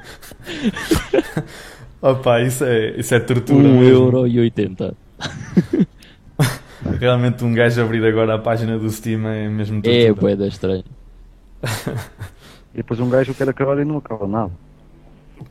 Opa, 2.01 2.41
isso 2.41 2.63
é, 2.63 2.97
isso 2.97 3.13
é 3.13 3.19
tortura 3.19 3.67
1,80€. 3.67 4.93
Realmente 6.99 7.43
um 7.43 7.53
gajo 7.53 7.81
abrir 7.81 8.05
agora 8.05 8.35
a 8.35 8.39
página 8.39 8.77
do 8.77 8.89
Steam 8.89 9.27
é 9.27 9.49
mesmo 9.49 9.81
tortura. 9.81 10.03
É, 10.03 10.13
boeda 10.13 10.47
estranho. 10.47 10.85
E 12.73 12.77
depois 12.77 12.99
um 12.99 13.09
gajo 13.09 13.33
quer 13.33 13.49
acabar 13.49 13.79
e 13.79 13.85
não 13.85 13.97
acaba 13.97 14.27
nada. 14.27 14.51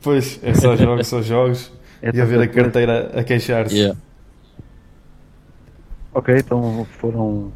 Pois, 0.01 0.39
é 0.43 0.53
só 0.53 0.75
jogos, 0.75 1.07
só 1.07 1.21
jogos. 1.21 1.71
É 2.01 2.11
e 2.13 2.21
a 2.21 2.25
ver 2.25 2.41
a 2.41 2.47
carteira 2.47 3.11
a 3.13 3.23
queixar-se. 3.23 3.77
Yeah. 3.77 3.99
Ok, 6.13 6.35
então 6.37 6.85
foram. 6.99 7.51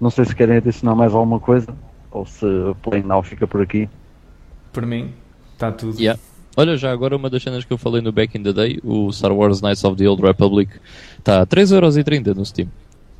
Não 0.00 0.10
sei 0.10 0.24
se 0.24 0.34
querem 0.34 0.56
adicionar 0.56 0.94
mais 0.94 1.14
alguma 1.14 1.38
coisa 1.38 1.74
ou 2.10 2.26
se 2.26 2.44
o 2.44 2.74
Play 2.76 3.02
Now 3.02 3.22
fica 3.22 3.46
por 3.46 3.60
aqui. 3.62 3.88
Por 4.72 4.84
mim, 4.86 5.12
está 5.54 5.72
tudo. 5.72 5.98
Yeah. 5.98 6.20
Olha, 6.56 6.76
já 6.76 6.92
agora 6.92 7.16
uma 7.16 7.30
das 7.30 7.42
cenas 7.42 7.64
que 7.64 7.72
eu 7.72 7.78
falei 7.78 8.02
no 8.02 8.12
Back 8.12 8.36
in 8.36 8.42
the 8.42 8.52
Day, 8.52 8.78
o 8.84 9.10
Star 9.10 9.32
Wars 9.32 9.62
Knights 9.62 9.82
of 9.84 9.96
the 9.96 10.08
Old 10.08 10.22
Republic, 10.22 10.70
está 11.18 11.40
a 11.40 11.46
3,30€ 11.46 12.34
no 12.34 12.44
Steam. 12.44 12.68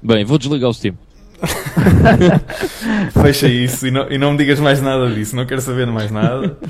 Bem, 0.02 0.24
vou 0.24 0.36
desligar 0.36 0.68
o 0.68 0.74
Steam. 0.74 0.96
Fecha 3.22 3.48
isso 3.48 3.86
e 3.86 3.90
não, 3.90 4.10
e 4.10 4.18
não 4.18 4.32
me 4.32 4.38
digas 4.38 4.60
mais 4.60 4.80
nada 4.82 5.10
disso, 5.10 5.34
não 5.34 5.46
quero 5.46 5.60
saber 5.60 5.86
mais 5.86 6.10
nada. 6.10 6.56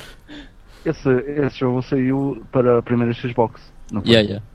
Esse, 0.84 1.08
esse 1.10 1.60
jogo 1.60 1.80
saiu 1.80 2.42
para 2.50 2.78
a 2.78 2.82
primeira 2.82 3.14
Xbox, 3.14 3.62
não 3.92 4.02
foi? 4.02 4.10
Yeah, 4.10 4.28
yeah. 4.28 4.46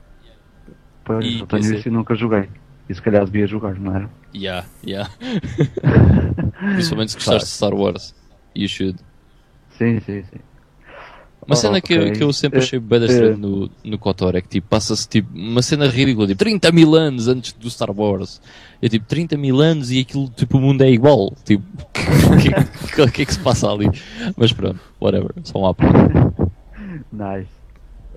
Pois, 1.02 1.24
e, 1.24 1.40
eu 1.40 1.46
tenho 1.46 1.74
isso 1.74 1.88
e 1.88 1.90
nunca 1.90 2.14
joguei. 2.14 2.50
E 2.88 2.94
se 2.94 3.02
calhar 3.02 3.24
devia 3.24 3.46
jogar, 3.46 3.78
não 3.78 3.94
era? 3.94 4.10
Yeah, 4.34 4.66
yeah. 4.86 5.10
Principalmente 6.74 7.12
se 7.12 7.16
gostaste 7.18 7.48
de 7.48 7.54
Star 7.54 7.74
Wars. 7.74 8.14
You 8.56 8.68
should. 8.68 8.98
Sim, 9.76 10.00
sim, 10.00 10.22
sim. 10.22 10.38
Uma 11.46 11.56
cena 11.56 11.80
que, 11.80 11.98
Ok. 11.98 12.12
que 12.12 12.22
eu 12.22 12.30
sempre 12.32 12.58
achei 12.58 12.78
bem 12.78 13.00
eh, 13.02 13.06
estranho 13.06 13.38
no, 13.38 13.70
no 13.82 13.98
KOTOR 13.98 14.36
é 14.36 14.42
que 14.42 14.48
tipo, 14.48 14.68
passa-se 14.68 15.08
tipo, 15.08 15.30
uma 15.34 15.62
cena 15.62 15.86
ridícula, 15.86 16.26
tipo 16.26 16.38
30 16.38 16.70
mil 16.72 16.94
anos 16.94 17.26
antes 17.26 17.54
do 17.54 17.70
Star 17.70 17.90
Wars. 17.90 18.40
É 18.82 18.88
tipo 18.88 19.06
30 19.06 19.36
mil 19.38 19.58
anos 19.60 19.90
e 19.90 20.00
aquilo, 20.00 20.28
tipo, 20.28 20.58
o 20.58 20.60
mundo 20.60 20.82
é 20.82 20.90
igual. 20.90 21.32
Tipo, 21.44 21.64
o 22.32 22.36
que, 22.36 23.02
o 23.02 23.10
que 23.10 23.22
é 23.22 23.24
que 23.24 23.32
se 23.32 23.40
passa 23.40 23.70
ali? 23.70 23.88
Mas 24.36 24.52
pronto, 24.52 24.78
whatever, 25.00 25.32
só 25.44 25.58
uma 25.58 25.74
parte. 25.74 25.92
Nice. 27.12 27.57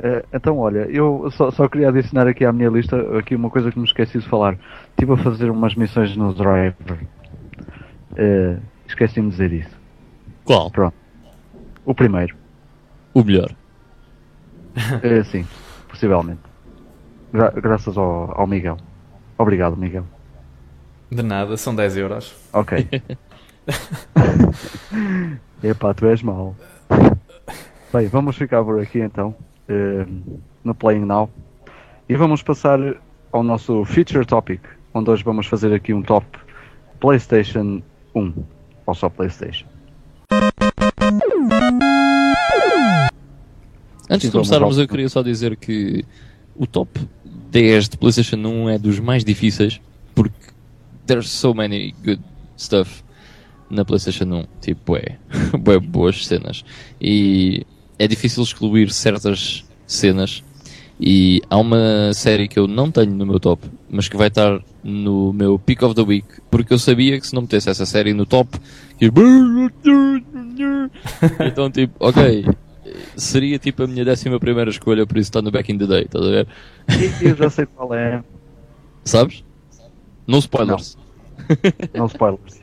Eh, 0.04 0.26
então, 0.34 0.58
olha, 0.58 0.80
eu 0.90 1.30
só, 1.32 1.52
só 1.52 1.68
queria 1.70 1.90
adicionar 1.90 2.28
aqui 2.28 2.44
à 2.44 2.52
minha 2.52 2.70
lista 2.70 2.98
aqui 3.18 3.36
uma 3.36 3.50
coisa 3.50 3.72
que 3.72 3.78
me 3.80 3.86
esqueci 3.86 4.18
de 4.20 4.28
falar. 4.28 4.58
Estive 4.92 5.14
a 5.14 5.18
fazer 5.18 5.50
umas 5.52 5.76
missões 5.76 6.16
no 6.16 6.34
Driver. 6.34 6.98
Eh, 8.16 8.58
Esqueci-me 8.88 9.28
de 9.28 9.32
dizer 9.32 9.54
isso. 9.54 9.78
Qual? 10.44 10.70
Pronto. 10.72 10.96
O 11.86 11.94
primeiro. 11.96 12.36
O 13.14 13.24
melhor. 13.24 13.52
Eh, 15.04 15.24
sim, 15.26 15.46
possivelmente. 15.90 16.40
Gra- 17.34 17.52
graças 17.52 17.98
ao, 17.98 18.34
ao 18.40 18.48
Miguel. 18.48 18.78
Obrigado, 19.38 19.76
Miguel. 19.78 20.06
De 21.12 21.22
nada, 21.22 21.58
são 21.58 21.76
10 21.76 21.98
euros. 21.98 22.34
Ok. 22.54 22.88
Epá, 25.64 25.94
tu 25.94 26.08
és 26.08 26.22
mau. 26.24 26.56
Bem, 27.94 28.08
vamos 28.08 28.36
ficar 28.38 28.64
por 28.64 28.80
aqui 28.82 29.00
então, 29.00 29.36
no 30.64 30.76
Playing 30.76 31.06
Now. 31.06 31.30
E 32.08 32.16
vamos 32.16 32.42
passar 32.42 32.80
ao 33.32 33.44
nosso 33.44 33.86
Feature 33.86 34.26
Topic, 34.26 34.62
onde 34.94 35.10
hoje 35.10 35.24
vamos 35.24 35.48
fazer 35.48 35.74
aqui 35.74 35.94
um 35.94 36.02
top 36.02 36.26
PlayStation 37.00 37.82
1. 38.16 38.34
Ou 38.86 38.96
só 38.96 39.10
PlayStation. 39.10 39.68
Antes 44.10 44.28
de 44.28 44.32
começarmos, 44.32 44.78
eu 44.78 44.88
queria 44.88 45.08
só 45.08 45.22
dizer 45.22 45.56
que 45.56 46.04
o 46.56 46.68
top 46.68 47.00
10 47.24 47.90
de 47.90 47.98
PlayStation 47.98 48.38
1 48.38 48.70
é 48.72 48.78
dos 48.78 49.00
mais 49.00 49.24
difíceis 49.24 49.80
porque 50.14 50.52
there's 51.06 51.30
so 51.30 51.54
many 51.54 51.96
good 52.04 52.22
stuff 52.58 53.04
na 53.70 53.86
PlayStation 53.86 54.26
1. 54.26 54.46
Tipo, 54.60 54.98
é, 54.98 55.18
é 55.74 55.80
boas 55.80 56.26
cenas. 56.26 56.66
E 57.00 57.66
é 58.02 58.08
difícil 58.08 58.42
excluir 58.42 58.92
certas 58.92 59.64
cenas. 59.86 60.44
E 61.00 61.40
há 61.50 61.58
uma 61.58 62.12
série 62.14 62.48
que 62.48 62.58
eu 62.58 62.68
não 62.68 62.90
tenho 62.90 63.14
no 63.14 63.28
meu 63.28 63.40
top, 63.40 63.68
mas 63.90 64.08
que 64.08 64.18
vai 64.18 64.28
estar 64.28 64.60
no 64.84 65.32
meu 65.34 65.60
Pick 65.60 65.84
of 65.84 65.94
the 65.94 66.02
Week, 66.02 66.28
porque 66.50 66.74
eu 66.74 66.80
sabia 66.80 67.20
que 67.20 67.28
se 67.28 67.36
não 67.36 67.44
metesse 67.44 67.70
essa 67.70 67.86
série 67.86 68.14
no 68.14 68.26
top, 68.26 68.60
então 71.40 71.72
tipo, 71.72 71.94
ok, 72.00 72.46
seria 73.16 73.58
tipo 73.58 73.84
a 73.84 73.88
minha 73.88 74.06
décima 74.06 74.40
primeira 74.40 74.70
escolha, 74.70 75.06
por 75.06 75.18
isso 75.18 75.30
está 75.30 75.42
no 75.42 75.52
Back 75.52 75.72
in 75.72 75.78
the 75.78 75.88
Day, 75.88 76.04
estás 76.04 76.26
a 76.26 76.30
ver? 76.30 76.48
Eu 77.22 77.36
já 77.36 77.50
sei 77.50 77.66
qual 77.68 77.94
é. 77.94 78.24
Sabes? 79.04 79.44
No 80.28 80.38
spoilers. 80.38 80.98
Não 81.94 82.06
spoilers. 82.06 82.60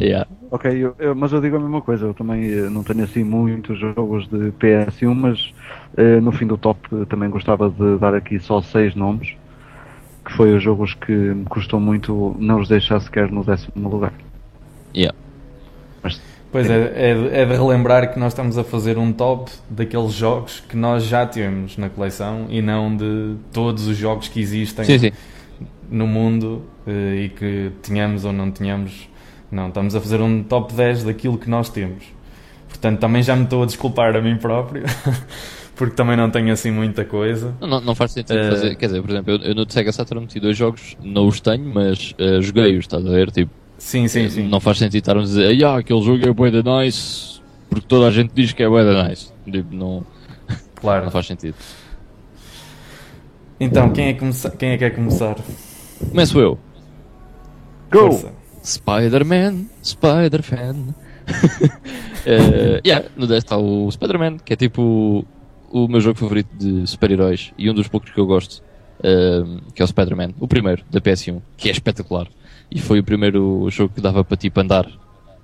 Yeah. 0.00 0.28
Ok, 0.50 0.70
eu- 0.72 0.94
eu- 0.98 1.14
mas 1.14 1.32
eu 1.32 1.40
digo 1.40 1.56
a 1.56 1.60
mesma 1.60 1.80
coisa, 1.80 2.06
eu 2.06 2.14
também 2.14 2.44
eh, 2.44 2.68
não 2.70 2.82
tenho 2.82 3.02
assim 3.04 3.24
muitos 3.24 3.78
jogos 3.78 4.28
de 4.28 4.52
PS1, 4.52 5.14
mas 5.14 5.52
eh, 5.96 6.20
no 6.20 6.32
fim 6.32 6.46
do 6.46 6.56
top 6.56 6.80
eh, 6.92 7.04
também 7.06 7.28
gostava 7.30 7.68
de 7.70 7.98
dar 7.98 8.14
aqui 8.14 8.38
só 8.38 8.60
seis 8.60 8.94
nomes, 8.94 9.34
que 10.24 10.32
foi 10.32 10.54
os 10.54 10.62
jogos 10.62 10.94
que 10.94 11.12
me 11.12 11.44
custou 11.44 11.80
muito 11.80 12.36
não 12.38 12.60
os 12.60 12.68
deixar 12.68 13.00
sequer 13.00 13.30
no 13.30 13.42
décimo 13.44 13.88
lugar. 13.88 14.12
Yeah. 14.94 15.16
Mas 16.02 16.20
Pois 16.52 16.70
é, 16.70 16.92
é, 16.94 17.14
de- 17.14 17.34
é 17.34 17.44
de 17.44 17.52
relembrar 17.52 18.12
que 18.12 18.18
nós 18.18 18.32
estamos 18.32 18.56
a 18.56 18.62
fazer 18.62 18.96
um 18.96 19.12
top 19.12 19.50
daqueles 19.68 20.12
jogos 20.12 20.60
que 20.60 20.76
nós 20.76 21.02
já 21.02 21.26
temos 21.26 21.76
na 21.76 21.90
coleção 21.90 22.46
e 22.48 22.62
não 22.62 22.96
de 22.96 23.34
todos 23.52 23.88
os 23.88 23.96
jogos 23.96 24.28
que 24.28 24.40
existem 24.40 24.84
Sim, 24.84 24.98
sim. 25.00 25.12
No 25.90 26.06
mundo 26.06 26.62
eh, 26.86 27.24
e 27.24 27.28
que 27.30 27.70
tenhamos 27.82 28.24
ou 28.24 28.32
não 28.32 28.50
tenhamos. 28.50 29.08
Não, 29.50 29.68
estamos 29.68 29.94
a 29.94 30.00
fazer 30.00 30.20
um 30.20 30.42
top 30.42 30.72
10 30.74 31.04
daquilo 31.04 31.38
que 31.38 31.48
nós 31.48 31.68
temos. 31.68 32.04
Portanto, 32.68 32.98
também 32.98 33.22
já 33.22 33.36
me 33.36 33.44
estou 33.44 33.62
a 33.62 33.66
desculpar 33.66 34.16
a 34.16 34.20
mim 34.20 34.36
próprio, 34.36 34.82
porque 35.76 35.94
também 35.94 36.16
não 36.16 36.28
tenho 36.30 36.52
assim 36.52 36.70
muita 36.72 37.04
coisa. 37.04 37.54
Não, 37.60 37.80
não, 37.80 37.94
faz 37.94 38.10
sentido 38.12 38.36
Eh, 38.38 38.50
fazer. 38.50 38.74
Quer 38.74 38.86
dizer, 38.86 39.00
por 39.00 39.10
exemplo, 39.10 39.32
eu, 39.34 39.38
eu 39.38 39.54
no 39.54 39.70
Sega 39.70 39.92
Saturn 39.92 40.22
meti 40.22 40.40
dois 40.40 40.56
jogos, 40.56 40.96
não 41.02 41.28
os 41.28 41.40
tenho, 41.40 41.72
mas 41.72 42.14
eh, 42.18 42.40
joguei-os, 42.40 42.80
estás 42.84 43.06
a 43.06 43.10
ver? 43.10 43.30
Tipo, 43.30 43.52
Sim, 43.78 44.08
sim, 44.08 44.28
sim. 44.28 44.48
não 44.48 44.58
faz 44.60 44.78
sentido 44.78 44.96
estarmos 45.02 45.30
a 45.38 45.42
dizer, 45.42 45.64
ah, 45.64 45.78
aquele 45.78 46.00
jogo 46.02 46.26
é 46.26 46.32
bué 46.32 46.50
da 46.50 46.80
nice, 46.80 47.40
porque 47.70 47.86
toda 47.86 48.08
a 48.08 48.10
gente 48.10 48.32
diz 48.34 48.52
que 48.52 48.62
é 48.62 48.68
bué 48.68 48.82
da 48.84 49.08
nice. 49.08 49.30
Tipo, 49.50 49.74
não, 49.74 50.04
Claro. 50.74 51.04
não 51.04 51.10
faz 51.12 51.26
sentido. 51.26 51.54
Então, 53.60 53.90
quem 53.92 54.06
é, 54.08 54.12
que 54.14 54.20
quem 54.58 54.70
é 54.70 54.72
que 54.72 54.78
quer 54.78 54.90
começar? 54.90 55.36
Começo 56.10 56.38
eu. 56.40 56.58
Go! 57.90 58.30
Spider-Man, 58.64 59.66
Spider-Fan. 59.82 60.94
Eh, 62.26 62.80
yeah, 62.86 63.06
no 63.18 63.26
10 63.26 63.44
está 63.44 63.58
o 63.58 63.90
Spider-Man, 63.90 64.38
que 64.38 64.54
é 64.54 64.56
tipo 64.56 65.26
o, 65.70 65.86
meu 65.88 66.00
jogo 66.00 66.18
favorito 66.18 66.48
de 66.56 66.86
super-heróis 66.86 67.52
e 67.58 67.68
um 67.68 67.74
dos 67.74 67.86
poucos 67.86 68.10
que 68.10 68.18
eu 68.18 68.24
gosto, 68.24 68.62
eh, 69.02 69.42
que 69.74 69.82
é 69.82 69.84
o 69.84 69.86
Spider-Man, 69.88 70.30
o 70.40 70.48
primeiro 70.48 70.82
da 70.90 71.02
PS1, 71.02 71.42
que 71.58 71.68
é 71.68 71.72
espetacular. 71.72 72.26
E 72.70 72.80
foi 72.80 72.98
o 72.98 73.04
primeiro 73.04 73.68
jogo 73.70 73.92
que 73.94 74.00
dava 74.00 74.24
para 74.24 74.38
tipo 74.38 74.58
andar, 74.58 74.86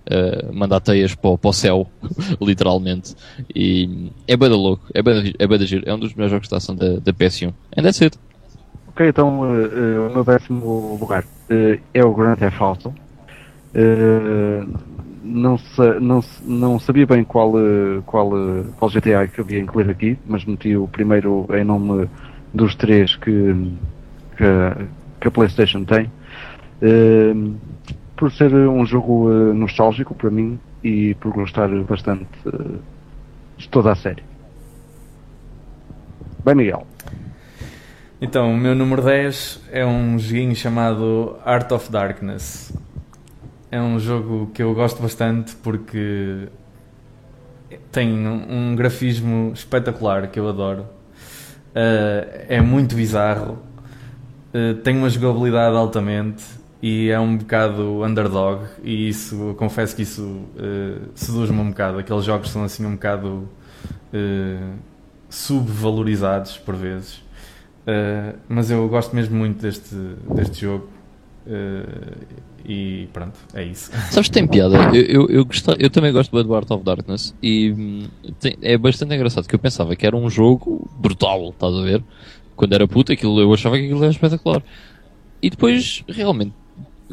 eh, 0.06 0.48
mandar 0.54 0.80
teias 0.80 1.14
para, 1.14 1.28
o- 1.32 1.36
para 1.36 1.50
o 1.50 1.52
céu, 1.52 1.86
literalmente. 2.40 3.14
E 3.54 4.10
é 4.26 4.34
bada 4.34 4.56
louco, 4.56 4.86
é 4.94 5.02
bada, 5.02 5.22
é 5.38 5.46
bada 5.46 5.66
giro, 5.66 5.82
é 5.86 5.94
um 5.94 5.98
dos 5.98 6.14
melhores 6.14 6.30
jogos 6.32 6.48
de 6.48 6.54
ação 6.54 6.74
da, 6.74 6.94
da 6.98 7.12
PS1. 7.12 7.52
And 7.76 7.82
that's 7.82 8.00
it. 8.00 8.18
Ok, 9.00 9.08
então 9.08 9.46
eh, 9.46 9.70
eh, 9.96 9.98
o 9.98 10.12
meu 10.12 10.22
décimo 10.22 10.98
lugar 11.00 11.24
eh, 11.48 11.78
é 11.94 12.04
o 12.04 12.12
Grand 12.12 12.36
Theft 12.36 12.60
Auto. 12.60 12.92
Não, 15.22 15.58
sa- 15.58 16.00
não, 16.00 16.20
não 16.44 16.78
sabia 16.78 17.06
bem 17.06 17.24
qual, 17.24 17.52
qual, 18.06 18.30
qual 18.78 18.90
GTA 18.90 19.26
que 19.26 19.40
havia 19.40 19.58
incluir 19.60 19.88
aqui, 19.90 20.18
mas 20.26 20.44
meti 20.44 20.76
o 20.76 20.86
primeiro 20.88 21.46
em 21.50 21.64
nome 21.64 22.08
dos 22.52 22.74
três 22.74 23.16
que, 23.16 23.54
que, 24.36 24.44
a- 24.44 24.76
que 25.20 25.28
a 25.28 25.30
PlayStation 25.30 25.84
tem. 25.84 26.10
Por 28.16 28.30
ser 28.32 28.52
um 28.54 28.84
jogo 28.84 29.30
nostálgico 29.54 30.14
para 30.14 30.30
mim 30.30 30.58
e 30.84 31.14
por 31.14 31.32
gostar 31.32 31.68
bastante 31.84 32.28
de 33.56 33.68
toda 33.68 33.92
a 33.92 33.94
série. 33.94 34.22
Bem, 36.44 36.54
Miguel. 36.54 36.86
Então, 38.22 38.52
o 38.52 38.56
meu 38.56 38.74
número 38.74 39.00
10 39.00 39.62
é 39.72 39.86
um 39.86 40.18
joguinho 40.18 40.54
chamado 40.54 41.38
Art 41.42 41.72
of 41.72 41.90
Darkness. 41.90 42.70
É 43.70 43.80
um 43.80 43.98
jogo 43.98 44.50
que 44.52 44.62
eu 44.62 44.74
gosto 44.74 45.00
bastante 45.00 45.56
porque 45.56 46.48
tem 47.90 48.28
um 48.28 48.76
grafismo 48.76 49.52
espetacular 49.54 50.28
que 50.28 50.38
eu 50.38 50.46
adoro. 50.46 50.82
Uh, 51.70 52.44
é 52.46 52.60
muito 52.60 52.94
bizarro, 52.94 53.58
uh, 54.52 54.74
tem 54.82 54.98
uma 54.98 55.08
jogabilidade 55.08 55.74
altamente 55.74 56.44
e 56.82 57.08
é 57.08 57.18
um 57.18 57.38
bocado 57.38 58.04
underdog. 58.04 58.66
E 58.82 59.08
isso, 59.08 59.54
confesso 59.56 59.96
que 59.96 60.02
isso 60.02 60.22
uh, 60.22 61.08
seduz-me 61.14 61.58
um 61.58 61.70
bocado. 61.70 61.98
Aqueles 61.98 62.24
jogos 62.26 62.50
são 62.50 62.64
assim 62.64 62.84
um 62.84 62.96
bocado 62.96 63.48
subvalorizados 65.30 66.58
por 66.58 66.76
vezes. 66.76 67.29
Uh, 67.86 68.38
mas 68.48 68.70
eu 68.70 68.88
gosto 68.88 69.14
mesmo 69.16 69.36
muito 69.36 69.62
deste, 69.62 69.94
deste 70.34 70.60
jogo. 70.62 70.88
Uh, 71.46 72.16
e 72.64 73.08
pronto, 73.12 73.38
é 73.54 73.64
isso. 73.64 73.90
Sabes 74.12 74.28
que 74.28 74.34
tem 74.34 74.46
piada? 74.46 74.76
Eu, 74.94 75.02
eu, 75.02 75.26
eu, 75.28 75.44
gostava- 75.44 75.78
eu 75.80 75.88
também 75.90 76.12
gosto 76.12 76.30
de 76.42 76.54
Art 76.54 76.70
of 76.70 76.84
Darkness 76.84 77.34
e 77.42 77.72
hum, 77.72 78.08
tem- 78.38 78.56
é 78.60 78.76
bastante 78.76 79.14
engraçado 79.14 79.48
que 79.48 79.54
eu 79.54 79.58
pensava 79.58 79.96
que 79.96 80.06
era 80.06 80.16
um 80.16 80.28
jogo 80.28 80.88
brutal, 80.98 81.48
estás 81.50 81.74
a 81.74 81.82
ver? 81.82 82.04
Quando 82.54 82.74
era 82.74 82.86
puta, 82.86 83.14
aquilo, 83.14 83.40
eu 83.40 83.52
achava 83.52 83.78
que 83.78 83.84
aquilo 83.84 84.02
era 84.02 84.12
espetacular. 84.12 84.62
E 85.42 85.48
depois, 85.48 86.04
realmente, 86.06 86.54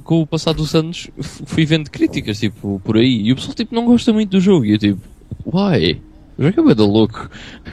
com 0.04 0.22
o 0.22 0.28
passar 0.28 0.54
dos 0.54 0.76
anos, 0.76 1.10
fui 1.22 1.66
vendo 1.66 1.90
críticas, 1.90 2.40
tipo, 2.40 2.82
por 2.84 2.98
aí, 2.98 3.22
e 3.22 3.32
o 3.32 3.36
pessoal, 3.36 3.56
tipo, 3.56 3.74
não 3.74 3.86
gosta 3.86 4.12
muito 4.12 4.32
do 4.32 4.42
jogo. 4.42 4.66
E 4.66 4.74
eu, 4.74 4.78
tipo, 4.78 5.02
why? 5.46 6.02
O 6.38 6.52
jogo 6.52 6.70
é 6.70 6.76
da 6.76 6.86
louco. 6.86 7.30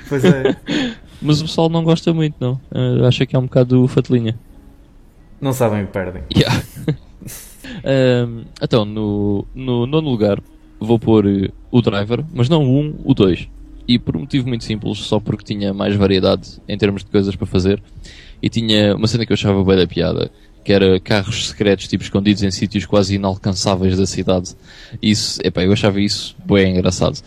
Pois 0.09 0.25
é. 0.25 0.57
Mas 1.25 1.41
o 1.41 1.45
pessoal 1.45 1.71
não 1.71 1.83
gosta 1.83 2.13
muito, 2.13 2.37
não. 2.39 2.61
Ah, 2.71 3.09
acha 3.09 3.25
que 3.25 3.35
é 3.35 3.39
um 3.39 3.45
bocado 3.45 3.89
fatelinha. 3.89 4.39
Não 5.41 5.55
sabem 5.55 5.87
perdem. 5.87 6.23
Yeah. 6.35 6.63
Ahm, 7.83 8.45
então, 8.63 8.85
no, 8.85 9.47
no 9.55 9.87
nono 9.87 10.09
lugar, 10.09 10.39
vou 10.79 10.99
pôr 10.99 11.27
eh, 11.27 11.51
o 11.71 11.81
Driver, 11.81 12.23
mas 12.33 12.49
não 12.49 12.63
o 12.63 12.79
1, 12.79 13.01
o 13.05 13.15
2. 13.15 13.49
E 13.89 13.99
por 13.99 14.17
um 14.17 14.21
motivo 14.21 14.47
muito 14.49 14.65
simples, 14.65 14.99
só 14.99 15.19
porque 15.19 15.45
tinha 15.45 15.73
mais 15.73 15.97
variedade 15.97 16.61
em 16.69 16.77
termos 16.77 17.03
de 17.03 17.11
coisas 17.11 17.35
para 17.35 17.47
fazer. 17.47 17.83
E 18.43 18.51
tinha 18.51 18.95
uma 18.95 19.07
cena 19.07 19.25
que 19.25 19.33
eu 19.33 19.35
achava 19.35 19.65
bem 19.65 19.77
da 19.77 19.87
piada, 19.87 20.31
que 20.63 20.73
era 20.73 21.01
carros 21.01 21.49
secretos, 21.49 21.89
tipo 21.89 22.05
escondidos 22.05 22.43
em 22.43 22.51
sítios 22.51 22.85
quase 22.85 23.15
inalcançáveis 23.15 23.97
da 23.97 24.07
cidade. 24.07 24.55
Isso, 25.01 25.41
epá, 25.43 25.65
eu 25.65 25.73
achava 25.73 26.01
isso 26.01 26.37
bem 26.45 26.73
engraçado. 26.73 27.19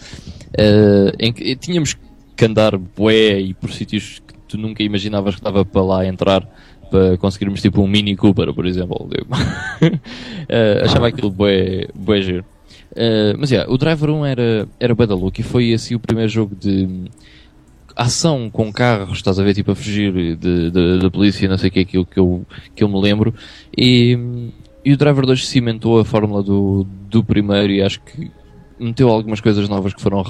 Ah, 0.58 1.14
em 1.20 1.34
que 1.34 1.56
tínhamos 1.56 1.96
que 2.38 2.46
andar 2.46 2.78
bué 2.78 3.40
e 3.40 3.54
por 3.54 3.72
sítios 3.72 4.22
que 4.26 4.34
tu 4.48 4.58
nunca 4.58 4.84
imaginavas 4.84 5.36
que 5.36 5.42
estava 5.42 5.66
para 5.66 5.82
lá 5.82 6.06
entrar 6.06 6.48
para 6.90 7.18
conseguirmos 7.18 7.62
tipo 7.62 7.82
um 7.82 7.88
Mini 7.88 8.16
Cooper, 8.16 8.54
por 8.54 8.66
exemplo. 8.66 9.10
Uh, 9.10 10.86
achava 10.86 11.08
aquilo 11.08 11.30
bué, 11.30 11.88
bué 11.94 12.22
giro. 12.22 12.46
Uh, 12.92 13.38
mas 13.38 13.52
yeah, 13.52 13.70
o 13.72 13.78
Driver 13.78 14.10
1 14.10 14.26
era, 14.26 14.68
era 14.80 14.96
bué 14.96 15.06
da 15.06 15.16
e 15.16 15.44
foi 15.44 15.74
assim 15.74 15.96
o 15.96 16.00
primeiro 16.00 16.30
jogo 16.30 16.56
de 16.56 17.10
ação 17.96 18.50
com 18.50 18.72
carros, 18.72 19.18
estás 19.18 19.40
a 19.40 19.44
ver, 19.44 19.56
tipo 19.56 19.72
a 19.72 19.76
fugir 19.76 20.38
da 21.02 21.10
polícia, 21.10 21.50
não 21.50 21.58
sei 21.58 21.70
o 21.70 21.72
que, 21.72 21.80
aquilo 21.80 22.06
que 22.06 22.20
eu, 22.20 22.46
que 22.76 22.84
eu 22.84 22.88
me 22.90 23.02
lembro. 23.02 23.34
E, 23.76 24.18
e 24.86 24.94
o 24.94 24.98
Driver 24.98 25.26
2 25.26 25.48
cimentou 25.48 26.00
a 26.00 26.06
fórmula 26.06 26.44
do, 26.44 26.86
do 27.10 27.24
primeiro 27.24 27.74
e 27.74 27.82
acho 27.82 28.00
que 28.02 28.32
meteu 28.80 29.10
algumas 29.10 29.42
coisas 29.42 29.68
novas 29.68 29.94
que 29.94 30.02
foram 30.02 30.22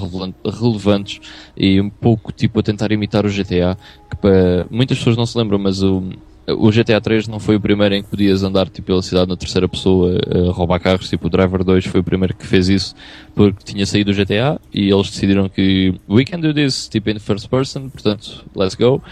relevantes 0.44 1.20
e 1.56 1.80
um 1.80 1.90
pouco 1.90 2.32
tipo 2.32 2.60
a 2.60 2.62
tentar 2.62 2.92
imitar 2.92 3.24
o 3.26 3.28
GTA, 3.28 3.76
que 4.10 4.16
para 4.16 4.66
muitas 4.70 4.98
pessoas 4.98 5.16
não 5.16 5.26
se 5.26 5.36
lembram, 5.36 5.58
mas 5.58 5.82
o, 5.82 6.02
o 6.46 6.70
GTA 6.70 7.00
3 7.00 7.28
não 7.28 7.38
foi 7.38 7.56
o 7.56 7.60
primeiro 7.60 7.94
em 7.94 8.02
que 8.02 8.08
podias 8.08 8.42
andar 8.42 8.68
tipo, 8.68 8.86
pela 8.86 9.02
cidade 9.02 9.28
na 9.28 9.36
terceira 9.36 9.68
pessoa 9.68 10.18
a 10.48 10.52
roubar 10.52 10.80
carros, 10.80 11.08
tipo 11.08 11.26
o 11.26 11.30
Driver 11.30 11.62
2 11.62 11.86
foi 11.86 12.00
o 12.00 12.04
primeiro 12.04 12.34
que 12.34 12.46
fez 12.46 12.68
isso 12.68 12.94
porque 13.34 13.64
tinha 13.64 13.84
saído 13.84 14.12
do 14.12 14.16
GTA 14.16 14.60
e 14.72 14.90
eles 14.90 15.10
decidiram 15.10 15.48
que 15.48 15.94
we 16.08 16.24
can 16.24 16.40
do 16.40 16.54
this 16.54 16.88
tipo 16.88 17.10
in 17.10 17.18
first 17.18 17.48
person, 17.48 17.88
portanto 17.90 18.44
let's 18.54 18.74
go. 18.74 19.02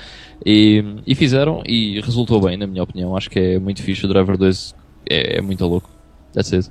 E, 0.44 0.84
e 1.06 1.14
fizeram 1.14 1.62
e 1.64 2.00
resultou 2.00 2.40
bem 2.40 2.56
na 2.56 2.66
minha 2.66 2.82
opinião, 2.82 3.16
acho 3.16 3.30
que 3.30 3.38
é 3.38 3.58
muito 3.58 3.82
fixe 3.82 4.04
o 4.04 4.08
Driver 4.08 4.36
2 4.36 4.74
é, 5.08 5.38
é 5.38 5.40
muito 5.40 5.64
louco. 5.66 5.90
That's 6.32 6.52
it. 6.52 6.70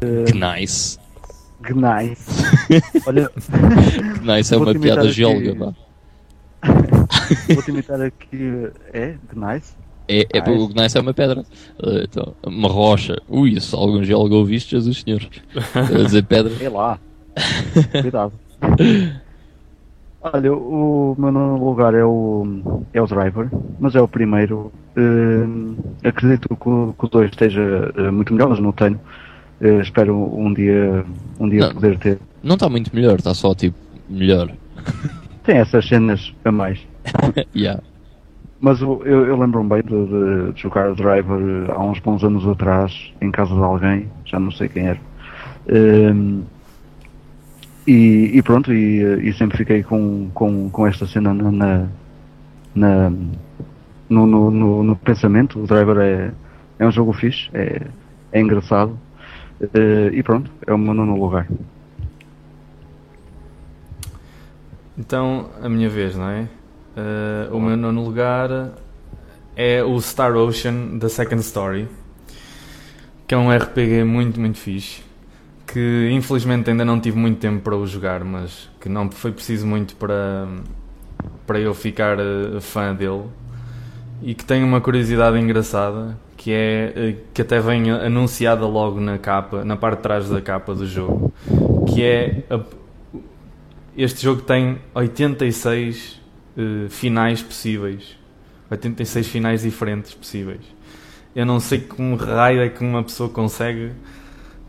Uh, 0.00 0.32
nice 0.34 0.98
Gnice. 1.60 2.44
Olha. 3.06 3.30
Gnice 4.22 4.54
é 4.54 4.56
uma 4.56 4.74
piada 4.74 5.08
geóloga, 5.10 5.54
pá. 5.54 5.88
Vou-te 7.54 7.70
imitar 7.70 8.00
aqui. 8.00 8.70
É? 8.92 9.14
Gneiss? 9.32 9.76
É, 10.08 10.26
é, 10.32 10.50
o 10.50 10.68
Gneiss 10.68 10.96
é 10.96 11.00
uma 11.00 11.12
pedra. 11.12 11.42
Uh, 11.78 11.98
então, 12.02 12.34
uma 12.46 12.68
rocha. 12.68 13.20
Ui, 13.28 13.60
se 13.60 13.74
algum 13.74 14.02
geólogo 14.02 14.36
ouviste, 14.36 14.70
Jesus 14.70 15.02
Senhor. 15.02 15.20
A 15.74 16.04
dizer 16.04 16.24
pedra. 16.24 16.52
É 16.60 16.68
lá. 16.68 16.98
Cuidado. 18.00 18.32
Olha, 20.20 20.52
o 20.52 21.14
meu 21.16 21.30
nono 21.30 21.64
lugar 21.64 21.94
é 21.94 22.04
o, 22.04 22.82
é 22.92 23.00
o 23.00 23.06
Driver, 23.06 23.48
mas 23.78 23.94
é 23.94 24.00
o 24.00 24.08
primeiro. 24.08 24.72
Uh, 24.96 25.76
acredito 26.02 26.48
que 26.48 26.68
o, 26.68 26.94
que 26.98 27.04
o 27.04 27.08
2 27.08 27.30
esteja 27.30 27.92
uh, 27.96 28.12
muito 28.12 28.32
melhor, 28.32 28.48
mas 28.48 28.58
não 28.58 28.72
tenho. 28.72 28.98
Uh, 29.60 29.80
espero 29.80 30.14
um 30.14 30.52
dia, 30.54 31.04
um 31.40 31.48
dia 31.48 31.60
não, 31.60 31.74
poder 31.74 31.98
ter. 31.98 32.18
Não 32.42 32.54
está 32.54 32.68
muito 32.68 32.94
melhor, 32.94 33.18
está 33.18 33.34
só 33.34 33.54
tipo 33.54 33.76
melhor. 34.08 34.50
Tem 35.44 35.56
essas 35.56 35.86
cenas 35.88 36.32
a 36.44 36.52
mais. 36.52 36.78
yeah. 37.56 37.82
Mas 38.60 38.80
eu, 38.80 39.02
eu 39.04 39.38
lembro-me 39.38 39.68
bem 39.68 39.82
de, 39.82 40.52
de, 40.52 40.60
jogar 40.60 40.92
Driver 40.94 41.70
há 41.70 41.80
uns 41.80 42.00
bons 42.00 42.24
anos 42.24 42.46
atrás, 42.46 43.12
em 43.20 43.30
casa 43.30 43.54
de 43.54 43.62
alguém, 43.62 44.08
já 44.24 44.40
não 44.40 44.50
sei 44.50 44.68
quem 44.68 44.88
era. 44.88 45.00
Um, 45.68 46.42
e, 47.86 48.32
e, 48.34 48.42
pronto, 48.42 48.72
e, 48.72 49.28
e, 49.28 49.32
sempre 49.32 49.56
fiquei 49.56 49.82
com, 49.82 50.28
com, 50.34 50.68
com 50.70 50.86
esta 50.86 51.06
cena 51.06 51.32
na, 51.32 51.50
na, 51.52 51.86
na 52.74 53.10
no, 54.10 54.26
no, 54.26 54.50
no, 54.50 54.82
no, 54.82 54.96
pensamento. 54.96 55.60
O 55.60 55.66
Driver 55.66 55.96
é, 55.98 56.32
é 56.78 56.86
um 56.86 56.90
jogo 56.90 57.12
fixe, 57.12 57.48
é, 57.54 57.86
é 58.32 58.40
engraçado. 58.40 58.98
Uh, 59.60 60.12
e 60.12 60.22
pronto, 60.22 60.50
é 60.66 60.72
o 60.72 60.78
meu 60.78 60.94
nono 60.94 61.16
lugar. 61.18 61.48
Então, 64.96 65.50
a 65.62 65.68
minha 65.68 65.88
vez, 65.88 66.16
não 66.16 66.28
é? 66.28 66.48
Uh, 66.96 67.56
o 67.56 67.60
meu 67.60 67.76
nono 67.76 68.04
lugar 68.04 68.72
é 69.56 69.82
o 69.82 70.00
Star 70.00 70.36
Ocean 70.36 70.98
da 70.98 71.08
Second 71.08 71.40
Story, 71.42 71.88
que 73.26 73.34
é 73.34 73.38
um 73.38 73.50
RPG 73.54 74.04
muito, 74.04 74.40
muito 74.40 74.58
fixe. 74.58 75.02
Que 75.66 76.08
infelizmente 76.12 76.70
ainda 76.70 76.84
não 76.84 76.98
tive 76.98 77.18
muito 77.18 77.38
tempo 77.38 77.60
para 77.62 77.76
o 77.76 77.86
jogar, 77.86 78.24
mas 78.24 78.70
que 78.80 78.88
não 78.88 79.10
foi 79.10 79.32
preciso 79.32 79.66
muito 79.66 79.94
para, 79.96 80.48
para 81.46 81.60
eu 81.60 81.74
ficar 81.74 82.18
uh, 82.18 82.60
fã 82.60 82.94
dele. 82.94 83.24
E 84.22 84.34
que 84.34 84.44
tem 84.44 84.64
uma 84.64 84.80
curiosidade 84.80 85.38
engraçada, 85.38 86.16
que 86.38 86.52
é 86.52 86.94
uh, 86.96 87.24
que 87.34 87.42
até 87.42 87.60
vem 87.60 87.90
anunciada 87.90 88.64
logo 88.64 89.00
na 89.00 89.18
capa, 89.18 89.64
na 89.64 89.76
parte 89.76 89.96
de 89.98 90.02
trás 90.04 90.30
da 90.30 90.40
capa 90.40 90.72
do 90.74 90.86
jogo, 90.86 91.34
que 91.86 92.02
é 92.02 92.44
a, 92.48 92.60
este 93.96 94.22
jogo 94.22 94.40
tem 94.42 94.78
86 94.94 96.20
uh, 96.56 96.88
finais 96.88 97.42
possíveis. 97.42 98.16
86 98.70 99.26
finais 99.26 99.62
diferentes 99.62 100.14
possíveis. 100.14 100.60
Eu 101.34 101.44
não 101.44 101.58
sei 101.58 101.80
como 101.80 102.14
raio 102.16 102.60
é 102.60 102.68
que 102.68 102.82
uma 102.84 103.02
pessoa 103.02 103.28
consegue 103.28 103.90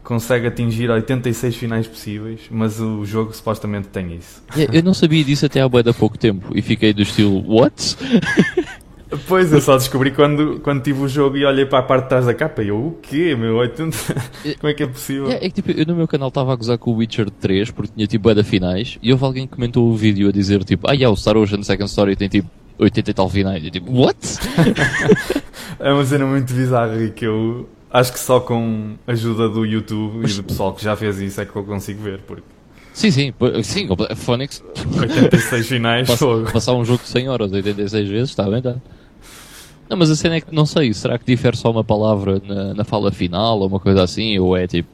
consegue 0.02 0.48
atingir 0.48 0.90
86 0.90 1.56
finais 1.56 1.88
possíveis, 1.88 2.42
mas 2.50 2.80
o 2.80 3.06
jogo 3.06 3.32
supostamente 3.32 3.90
tem 3.90 4.16
isso. 4.16 4.42
eu 4.74 4.82
não 4.82 4.94
sabia 4.94 5.24
disso 5.24 5.46
até 5.46 5.62
há 5.62 5.70
bem 5.70 5.84
pouco 5.94 6.18
tempo 6.18 6.52
e 6.56 6.64
fiquei 6.64 6.94
do 6.94 7.04
estilo 7.04 7.44
What? 7.48 7.96
Pois, 9.28 9.52
eu 9.52 9.60
só 9.60 9.76
descobri 9.76 10.12
quando, 10.12 10.60
quando 10.60 10.84
tive 10.84 11.02
o 11.02 11.08
jogo 11.08 11.36
e 11.36 11.44
olhei 11.44 11.66
para 11.66 11.80
a 11.80 11.84
parte 11.84 12.04
de 12.04 12.10
trás 12.10 12.26
da 12.28 12.34
capa 12.34 12.62
e 12.62 12.68
eu, 12.68 12.78
o 12.78 12.92
quê, 13.02 13.36
meu? 13.36 13.56
80... 13.56 13.98
Como 14.60 14.70
é 14.70 14.74
que 14.74 14.84
é 14.84 14.88
possível? 14.88 15.32
É, 15.32 15.36
é 15.36 15.40
que 15.40 15.62
tipo, 15.62 15.72
eu 15.72 15.86
no 15.86 15.96
meu 15.96 16.08
canal 16.08 16.28
estava 16.28 16.54
a 16.54 16.56
gozar 16.56 16.78
com 16.78 16.92
o 16.92 16.96
Witcher 16.98 17.30
3 17.30 17.72
porque 17.72 17.92
tinha 17.96 18.06
tipo 18.06 18.34
da 18.34 18.44
finais 18.44 19.00
e 19.02 19.12
houve 19.12 19.26
alguém 19.26 19.48
que 19.48 19.56
comentou 19.56 19.90
o 19.90 19.96
vídeo 19.96 20.30
a 20.30 20.32
dizer 20.32 20.64
tipo, 20.64 20.88
ah, 20.88 20.94
yeah, 20.94 21.12
o 21.12 21.18
Star 21.18 21.36
Ocean 21.38 21.64
Second 21.64 21.90
Story 21.90 22.16
tem 22.16 22.30
tipo 22.30 22.48
80 22.78 23.10
e 23.10 23.14
tal 23.14 23.30
finais. 23.30 23.64
E 23.64 23.72
tipo, 23.72 23.92
what? 23.92 24.18
é 25.80 25.92
uma 25.92 26.06
cena 26.06 26.26
muito 26.28 26.54
bizarra 26.54 27.02
e 27.04 27.10
que 27.10 27.26
eu 27.26 27.68
acho 27.90 28.14
que 28.14 28.20
só 28.20 28.40
com 28.40 28.94
a 29.08 29.12
ajuda 29.12 29.50
do 29.50 29.66
YouTube 29.66 30.20
Mas... 30.22 30.34
e 30.34 30.36
do 30.36 30.44
pessoal 30.44 30.74
que 30.74 30.84
já 30.84 30.96
fez 30.96 31.18
isso 31.20 31.42
é 31.42 31.46
que 31.46 31.56
eu 31.56 31.64
consigo 31.64 32.02
ver, 32.02 32.20
porque. 32.28 32.44
Sim, 32.94 33.12
sim, 33.12 33.34
sim, 33.64 33.88
Phonics. 34.16 34.64
86 35.00 35.68
finais. 35.68 36.10
Passar 36.52 36.74
um 36.74 36.84
jogo 36.84 37.02
de 37.02 37.10
100 37.10 37.30
horas 37.30 37.52
86 37.52 38.10
vezes, 38.10 38.30
está 38.30 38.44
bem, 38.44 38.58
está. 38.58 38.76
Não, 39.90 39.98
mas 39.98 40.12
a 40.12 40.16
cena 40.16 40.36
é 40.36 40.42
que 40.42 40.54
não 40.54 40.68
sei, 40.68 40.94
será 40.94 41.18
que 41.18 41.26
difere 41.26 41.58
só 41.58 41.72
uma 41.72 41.84
palavra 41.84 42.40
na, 42.46 42.76
na 42.76 42.84
fala 42.84 43.12
final 43.12 43.60
ou 43.60 43.68
uma 43.68 43.80
coisa 43.80 44.04
assim? 44.04 44.38
Ou 44.38 44.56
é 44.56 44.68
tipo 44.68 44.88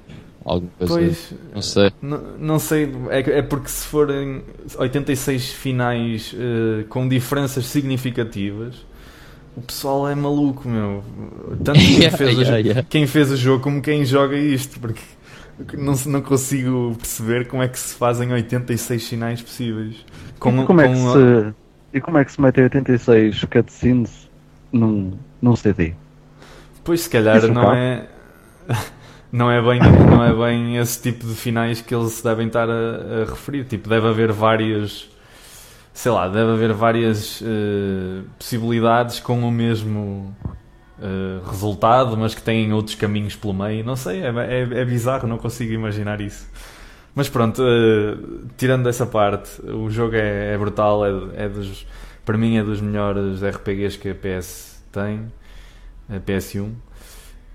alguma 0.45 0.71
coisa? 0.77 0.93
Pois, 0.93 1.33
não 1.53 1.61
sei. 1.61 1.91
Não, 2.01 2.21
não 2.39 2.59
sei, 2.59 2.89
é, 3.09 3.39
é, 3.39 3.41
porque 3.41 3.67
se 3.67 3.85
forem 3.87 4.41
86 4.77 5.51
finais 5.51 6.33
uh, 6.33 6.85
com 6.87 7.09
diferenças 7.09 7.65
significativas, 7.65 8.75
o 9.57 9.61
pessoal 9.61 10.07
é 10.07 10.15
maluco, 10.15 10.67
meu. 10.67 11.03
Tanto 11.61 11.77
quem, 11.79 11.97
yeah, 11.97 12.17
fez 12.17 12.37
yeah, 12.37 12.55
o, 12.55 12.59
yeah. 12.59 12.83
quem 12.89 13.05
fez 13.05 13.31
o 13.31 13.35
jogo 13.35 13.63
como 13.63 13.81
quem 13.81 14.05
joga 14.05 14.37
isto, 14.37 14.79
porque 14.79 15.01
não, 15.77 15.93
não 16.05 16.21
consigo 16.21 16.95
perceber 16.97 17.47
como 17.47 17.61
é 17.61 17.67
que 17.67 17.77
se 17.77 17.95
fazem 17.95 18.31
86 18.31 19.09
finais 19.09 19.41
possíveis. 19.41 19.97
Com, 20.39 20.63
e, 20.63 20.65
como 20.65 20.79
é 20.79 20.87
que 20.87 20.95
se, 20.95 21.53
e 21.93 22.01
como 22.01 22.17
é 22.17 22.23
que 22.23 22.31
se 22.31 22.39
metem 22.39 22.63
86 22.63 23.43
cutscenes 23.45 24.24
num, 24.71 25.13
num 25.41 25.55
CD. 25.55 25.93
Pois 26.83 27.01
se 27.01 27.09
calhar 27.09 27.37
Isso 27.37 27.51
não 27.51 27.73
é. 27.73 28.07
Não 29.31 29.51
é, 29.51 29.61
bem, 29.61 29.81
não 29.81 30.23
é 30.23 30.33
bem 30.33 30.77
esse 30.77 31.01
tipo 31.01 31.27
de 31.27 31.35
finais 31.35 31.81
que 31.81 31.93
eles 31.93 32.21
devem 32.21 32.47
estar 32.47 32.69
a, 32.69 33.23
a 33.23 33.25
referir. 33.25 33.65
Tipo, 33.65 33.89
deve 33.89 34.07
haver 34.07 34.31
várias. 34.31 35.09
Sei 35.93 36.09
lá, 36.09 36.29
deve 36.29 36.51
haver 36.51 36.71
várias 36.71 37.41
uh, 37.41 38.23
possibilidades 38.39 39.19
com 39.19 39.45
o 39.45 39.51
mesmo 39.51 40.33
uh, 40.99 41.45
resultado, 41.49 42.15
mas 42.15 42.33
que 42.33 42.41
têm 42.41 42.71
outros 42.71 42.95
caminhos 42.95 43.35
pelo 43.35 43.53
meio. 43.53 43.83
Não 43.83 43.97
sei, 43.97 44.21
é, 44.21 44.29
é, 44.29 44.61
é 44.61 44.85
bizarro, 44.85 45.27
não 45.27 45.37
consigo 45.37 45.73
imaginar 45.73 46.21
isso. 46.21 46.49
Mas 47.13 47.27
pronto, 47.27 47.61
uh, 47.61 48.47
tirando 48.55 48.87
essa 48.87 49.05
parte, 49.05 49.61
o 49.69 49.89
jogo 49.89 50.15
é, 50.15 50.53
é 50.53 50.57
brutal, 50.57 51.05
é, 51.05 51.09
é 51.45 51.49
dos 51.49 51.85
para 52.25 52.37
mim 52.37 52.57
é 52.57 52.63
dos 52.63 52.81
melhores 52.81 53.41
RPGs 53.41 53.97
que 53.97 54.09
a 54.09 54.15
PS 54.15 54.83
tem, 54.91 55.31
a 56.09 56.19
PS1. 56.19 56.63
Uh, 56.63 56.73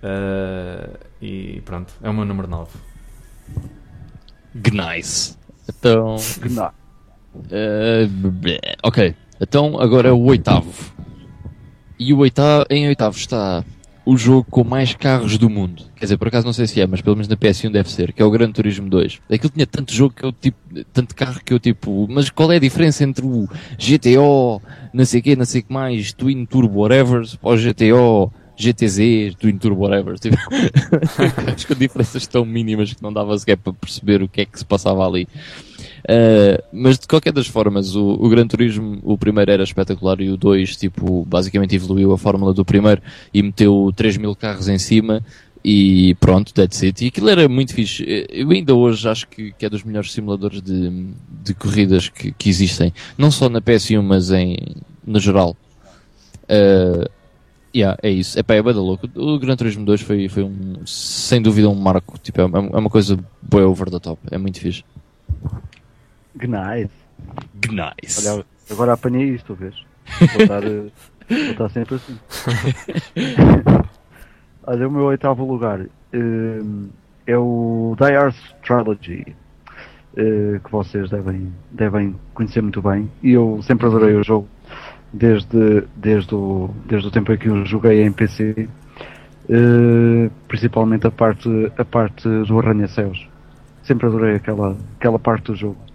eh, 0.03 0.91
e 1.21 1.61
pronto, 1.63 1.93
é 2.01 2.09
o 2.09 2.15
meu 2.15 2.25
número 2.25 2.49
9. 2.49 2.71
Nice. 4.73 5.37
Então. 5.69 6.17
Uh, 7.35 8.09
ok. 8.83 9.15
Então 9.41 9.81
agora 9.81 10.09
é 10.09 10.13
o 10.13 10.21
oitavo. 10.21 10.73
E 11.99 12.13
o 12.13 12.19
oitavo, 12.19 12.65
em 12.71 12.89
oitavo 12.89 13.17
está 13.17 13.65
o 14.11 14.17
jogo 14.17 14.45
com 14.51 14.65
mais 14.65 14.93
carros 14.93 15.39
do 15.39 15.49
mundo. 15.49 15.85
Quer 15.95 16.07
dizer, 16.07 16.19
por 16.19 16.27
acaso 16.27 16.45
não 16.45 16.53
sei 16.53 16.67
se 16.67 16.81
é, 16.81 16.87
mas 16.87 17.01
pelo 17.01 17.15
menos 17.15 17.29
na 17.29 17.37
PS1 17.37 17.71
deve 17.71 17.89
ser, 17.89 18.13
que 18.13 18.21
é 18.21 18.25
o 18.25 18.31
Gran 18.31 18.51
Turismo 18.51 18.91
2. 18.91 19.21
Aquilo 19.31 19.53
tinha 19.55 19.67
tanto 19.69 19.95
jogo 19.95 20.13
que 20.13 20.25
eu 20.25 20.33
tipo, 20.33 20.59
tanto 20.93 21.15
carro 21.15 21.41
que 21.45 21.53
eu 21.53 21.61
tipo, 21.61 22.09
mas 22.11 22.29
qual 22.29 22.51
é 22.51 22.57
a 22.57 22.59
diferença 22.59 23.05
entre 23.05 23.25
o 23.25 23.49
GTO, 23.79 24.61
não 24.93 25.05
sei 25.05 25.23
quê, 25.23 25.37
não 25.37 25.45
sei 25.45 25.63
que 25.63 25.73
mais, 25.73 26.13
Twin 26.13 26.45
Turbo 26.45 26.81
whatever, 26.81 27.23
ou 27.41 27.57
GTO, 27.57 28.33
GTZ, 28.57 29.37
Twin 29.39 29.57
Turbo 29.59 29.83
whatever, 29.83 30.19
tipo, 30.19 30.37
acho 31.55 31.67
que 31.69 31.75
diferenças 31.77 32.27
tão 32.27 32.45
mínimas 32.45 32.93
que 32.93 33.01
não 33.01 33.13
dava 33.13 33.39
sequer 33.39 33.59
para 33.59 33.73
perceber 33.73 34.25
o 34.25 34.29
que 34.29 34.41
é 34.41 34.45
que 34.45 34.59
se 34.59 34.65
passava 34.65 35.07
ali. 35.07 35.29
Uh, 36.05 36.63
mas 36.73 36.99
de 36.99 37.07
qualquer 37.07 37.33
das 37.33 37.47
formas, 37.47 37.95
o, 37.95 38.13
o 38.13 38.29
Gran 38.29 38.47
Turismo, 38.47 38.99
o 39.03 39.19
primeiro 39.19 39.51
era 39.51 39.63
espetacular 39.63 40.21
e 40.21 40.31
o 40.31 40.37
2, 40.37 40.77
tipo, 40.77 41.25
basicamente 41.25 41.77
evoluiu 41.77 42.13
a 42.13 42.19
fórmula 42.19 42.55
do 42.55 42.65
primeiro 42.65 43.03
e 43.33 43.43
meteu 43.43 43.93
3 43.95 44.17
mil 44.17 44.35
carros 44.35 44.69
em 44.69 44.79
cima 44.79 45.23
e 45.65 46.15
pronto, 46.19 46.55
that's 46.55 46.83
it. 46.83 47.05
E 47.05 47.09
aquilo 47.09 47.29
era 47.29 47.49
muito 47.49 47.75
fixe. 47.75 48.05
Eu 48.31 48.51
ainda 48.51 48.75
hoje 48.75 49.09
acho 49.09 49.29
que, 49.29 49.53
que 49.53 49.67
é 49.67 49.69
dos 49.69 49.85
melhores 49.85 50.13
simuladores 50.13 50.63
de, 50.63 50.91
de 51.29 51.55
corridas 51.55 52.09
que, 52.09 52.33
que 52.33 52.49
existem. 52.49 52.93
Não 53.17 53.31
só 53.31 53.49
na 53.49 53.61
PS1, 53.61 54.03
mas 54.03 54.31
em, 54.31 54.57
no 55.07 55.21
geral. 55.21 55.55
Uh, 56.45 57.09
yeah, 57.77 57.99
é 58.03 58.11
isso. 58.11 58.39
É 58.39 58.43
pá, 58.43 58.55
é 58.55 58.63
bada 58.63 58.81
louco. 58.81 59.09
O 59.15 59.39
Gran 59.39 59.55
Turismo 59.55 59.85
2 59.85 60.01
foi, 60.01 60.29
foi 60.29 60.45
um, 60.45 60.87
sem 60.87 61.43
dúvida 61.43 61.69
um 61.69 61.75
marco. 61.75 62.19
Tipo, 62.19 62.41
é, 62.41 62.45
é 62.45 62.79
uma 62.79 62.91
coisa 62.91 63.19
boa 63.43 63.67
over 63.67 63.91
the 63.91 63.99
top. 63.99 64.19
É 64.31 64.39
muito 64.39 64.61
fixe. 64.61 64.83
Gnais. 66.37 66.91
Gnais. 67.61 68.27
Olha, 68.27 68.45
agora 68.71 68.93
apanhei 68.95 69.31
isto, 69.31 69.55
vês? 69.55 69.75
Vou 70.33 70.43
estar, 70.43 70.61
vou 70.63 71.51
estar 71.53 71.69
sempre 71.69 71.95
assim. 71.97 72.19
Olha, 74.67 74.89
o 74.89 74.91
meu 74.91 75.05
oitavo 75.05 75.45
lugar 75.45 75.81
uh, 75.81 76.89
é 77.27 77.39
o 77.39 77.95
Die 77.99 78.13
Earth 78.13 78.37
Trilogy, 78.63 79.37
uh, 80.15 80.61
que 80.61 80.71
vocês 80.71 81.09
devem, 81.11 81.53
devem 81.71 82.17
conhecer 82.35 82.61
muito 82.61 82.83
bem. 82.83 83.11
E 83.23 83.33
eu 83.33 83.61
sempre 83.63 83.87
adorei 83.87 84.15
o 84.17 84.23
jogo, 84.25 84.49
desde, 85.13 85.85
desde, 85.97 86.35
o, 86.35 86.71
desde 86.87 87.09
o 87.09 87.11
tempo 87.11 87.33
em 87.33 87.39
que 87.39 87.49
eu 87.49 87.65
joguei 87.65 88.03
em 88.03 88.13
PC, 88.13 88.51
uh, 88.53 88.69
eh, 89.49 90.31
principalmente 90.49 91.07
a 91.07 91.11
parte, 91.11 91.49
a 91.79 91.85
parte 91.85 92.29
do 92.29 92.59
arranha-céus. 92.59 93.29
Sempre 93.83 94.09
adorei 94.09 94.37
aquela, 94.37 94.77
aquela 94.99 95.19
parte 95.19 95.47
do 95.47 95.57
jogo 95.57 95.90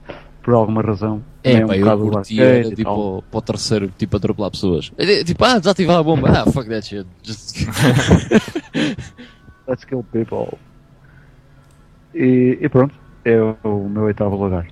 por 0.46 0.54
alguma 0.54 0.82
razão. 0.84 1.24
É, 1.44 1.54
é 1.54 1.66
um 1.66 1.68
pá, 1.68 1.76
eu 1.76 1.98
curtia 1.98 2.64
tipo, 2.66 3.24
para 3.32 3.38
o 3.38 3.42
terceiro, 3.42 3.92
tipo, 3.98 4.16
atropelar 4.16 4.52
pessoas. 4.52 4.92
É, 4.96 5.24
tipo, 5.24 5.44
ah, 5.44 5.58
desativar 5.58 5.98
a 5.98 6.04
bomba. 6.04 6.30
Ah, 6.30 6.46
fuck 6.52 6.70
that 6.70 6.86
shit. 6.86 7.08
Just... 7.24 7.56
Let's 9.68 9.84
kill 9.84 10.06
people. 10.12 10.56
E, 12.14 12.60
e, 12.62 12.70
pronto, 12.70 12.94
é 13.26 13.36
o 13.64 13.90
meu 13.90 14.04
oitavo 14.04 14.36
lugar. 14.36 14.68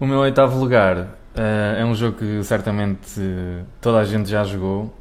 O 0.00 0.04
meu 0.04 0.18
oitavo 0.18 0.58
lugar 0.58 0.98
uh, 0.98 1.78
é 1.78 1.84
um 1.84 1.94
jogo 1.94 2.18
que 2.18 2.42
certamente 2.42 3.20
toda 3.80 4.00
a 4.00 4.04
gente 4.04 4.28
já 4.28 4.42
jogou, 4.42 4.92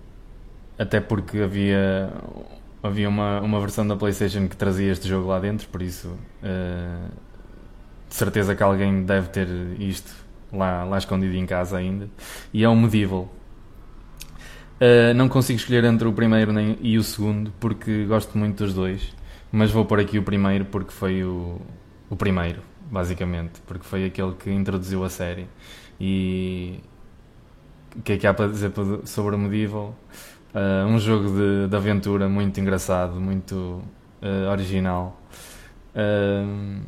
até 0.77 1.01
porque 1.01 1.39
havia 1.39 2.13
havia 2.83 3.09
uma, 3.09 3.41
uma 3.41 3.59
versão 3.59 3.87
da 3.87 3.95
PlayStation 3.95 4.47
que 4.47 4.55
trazia 4.55 4.91
este 4.91 5.07
jogo 5.07 5.27
lá 5.27 5.39
dentro, 5.39 5.67
por 5.69 5.81
isso 5.81 6.09
uh, 6.43 7.24
de 8.09 8.15
certeza 8.15 8.55
que 8.55 8.63
alguém 8.63 9.03
deve 9.03 9.29
ter 9.29 9.47
isto 9.79 10.11
lá, 10.51 10.83
lá 10.83 10.97
escondido 10.97 11.35
em 11.35 11.45
casa 11.45 11.77
ainda. 11.77 12.09
E 12.53 12.63
é 12.63 12.69
um 12.69 12.79
Medieval. 12.79 13.29
Uh, 14.75 15.13
não 15.15 15.29
consigo 15.29 15.57
escolher 15.57 15.85
entre 15.85 16.07
o 16.07 16.13
primeiro 16.13 16.51
nem, 16.51 16.77
e 16.81 16.97
o 16.97 17.03
segundo 17.03 17.51
porque 17.61 18.03
gosto 18.05 18.37
muito 18.37 18.63
dos 18.63 18.73
dois, 18.73 19.15
mas 19.49 19.71
vou 19.71 19.85
pôr 19.85 20.01
aqui 20.01 20.19
o 20.19 20.23
primeiro 20.23 20.65
porque 20.65 20.91
foi 20.91 21.23
o, 21.23 21.61
o 22.09 22.15
primeiro, 22.15 22.61
basicamente, 22.91 23.61
porque 23.65 23.85
foi 23.85 24.05
aquele 24.05 24.33
que 24.33 24.51
introduziu 24.51 25.03
a 25.03 25.09
série. 25.09 25.47
E 25.97 26.81
o 27.95 28.01
que 28.01 28.13
é 28.13 28.17
que 28.17 28.27
há 28.27 28.33
para 28.33 28.47
dizer 28.47 28.71
sobre 29.05 29.35
o 29.35 29.39
Medieval? 29.39 29.95
Uh, 30.53 30.87
um 30.87 30.99
jogo 30.99 31.29
de, 31.29 31.67
de, 31.69 31.75
aventura 31.75 32.27
muito 32.27 32.59
engraçado, 32.59 33.19
muito 33.19 33.81
uh, 34.21 34.51
original. 34.51 35.21
Uh, 35.95 36.81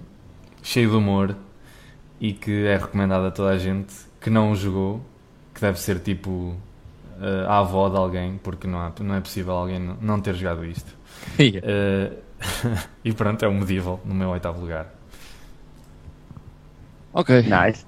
cheio 0.68 0.90
de 0.90 0.96
humor 0.96 1.36
e 2.20 2.34
que 2.34 2.66
é 2.66 2.78
recomendado 2.78 3.26
a 3.26 3.32
toda 3.32 3.52
a 3.52 3.58
gente 3.58 3.94
que 4.20 4.30
não 4.30 4.52
o 4.52 4.56
jogou, 4.56 5.02
que 5.54 5.62
deve 5.62 5.80
ser 5.80 6.00
tipo 6.00 6.30
uh, 6.30 7.48
a 7.48 7.60
avó 7.60 7.88
de 7.88 7.96
alguém, 7.96 8.38
porque 8.44 8.68
não, 8.68 8.80
há, 8.80 8.92
não 9.00 9.16
é 9.16 9.22
possível 9.22 9.54
alguém 9.54 9.80
não 10.02 10.20
ter 10.20 10.36
jogado 10.36 10.66
isto. 10.66 10.92
uh, 11.40 12.18
e 13.04 13.14
pronto, 13.14 13.44
é 13.44 13.48
o 13.48 13.54
Medieval 13.54 14.02
no 14.04 14.14
meu 14.14 14.30
oitavo 14.30 14.60
lugar. 14.60 14.94
Ok. 17.14 17.44
Nice. 17.44 17.86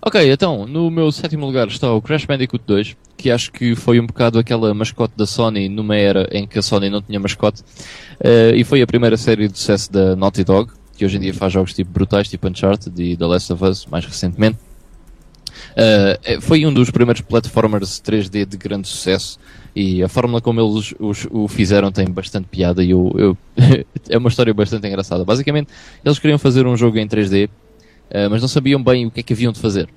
Ok, 0.00 0.32
então, 0.32 0.66
no 0.66 0.90
meu 0.90 1.10
sétimo 1.10 1.46
lugar 1.46 1.66
está 1.68 1.92
o 1.92 2.00
Crash 2.00 2.24
Bandicoot 2.24 2.64
2, 2.66 2.96
que 3.16 3.30
acho 3.30 3.52
que 3.52 3.74
foi 3.74 4.00
um 4.00 4.06
bocado 4.06 4.38
aquela 4.38 4.72
mascote 4.74 5.14
da 5.16 5.26
Sony 5.26 5.68
numa 5.68 5.96
era 5.96 6.28
em 6.32 6.46
que 6.46 6.58
a 6.58 6.62
Sony 6.62 6.88
não 6.88 7.02
tinha 7.02 7.18
mascote, 7.20 7.62
uh, 7.62 8.54
e 8.54 8.62
foi 8.64 8.80
a 8.80 8.86
primeira 8.86 9.16
série 9.16 9.48
de 9.48 9.58
sucesso 9.58 9.92
da 9.92 10.16
Naughty 10.16 10.44
Dog, 10.44 10.72
que 10.96 11.04
hoje 11.04 11.16
em 11.16 11.20
dia 11.20 11.34
faz 11.34 11.52
jogos 11.52 11.72
tipo 11.74 11.90
brutais, 11.90 12.28
tipo 12.28 12.48
Uncharted 12.48 13.02
e 13.02 13.16
The 13.16 13.26
Last 13.26 13.52
of 13.52 13.64
Us, 13.64 13.86
mais 13.86 14.04
recentemente. 14.04 14.58
Uh, 15.72 16.40
foi 16.40 16.66
um 16.66 16.72
dos 16.72 16.90
primeiros 16.90 17.20
platformers 17.20 18.00
3D 18.00 18.44
de 18.44 18.56
grande 18.56 18.88
sucesso 18.88 19.38
e 19.74 20.02
a 20.02 20.08
fórmula 20.08 20.40
como 20.40 20.60
eles 20.60 20.94
os, 20.98 21.26
o 21.30 21.48
fizeram 21.48 21.90
tem 21.90 22.06
bastante 22.10 22.46
piada 22.48 22.82
e 22.82 22.90
eu, 22.90 23.12
eu 23.16 23.38
é 24.08 24.18
uma 24.18 24.28
história 24.28 24.52
bastante 24.52 24.86
engraçada. 24.86 25.24
Basicamente, 25.24 25.68
eles 26.04 26.18
queriam 26.18 26.38
fazer 26.38 26.66
um 26.66 26.76
jogo 26.76 26.98
em 26.98 27.06
3D, 27.06 27.46
uh, 27.46 27.50
ah, 28.12 28.28
mas 28.30 28.40
não 28.40 28.48
sabiam 28.48 28.82
bem 28.82 29.06
o 29.06 29.10
que 29.10 29.20
é 29.20 29.22
que 29.22 29.32
haviam 29.32 29.52
de 29.52 29.60
fazer. 29.60 29.88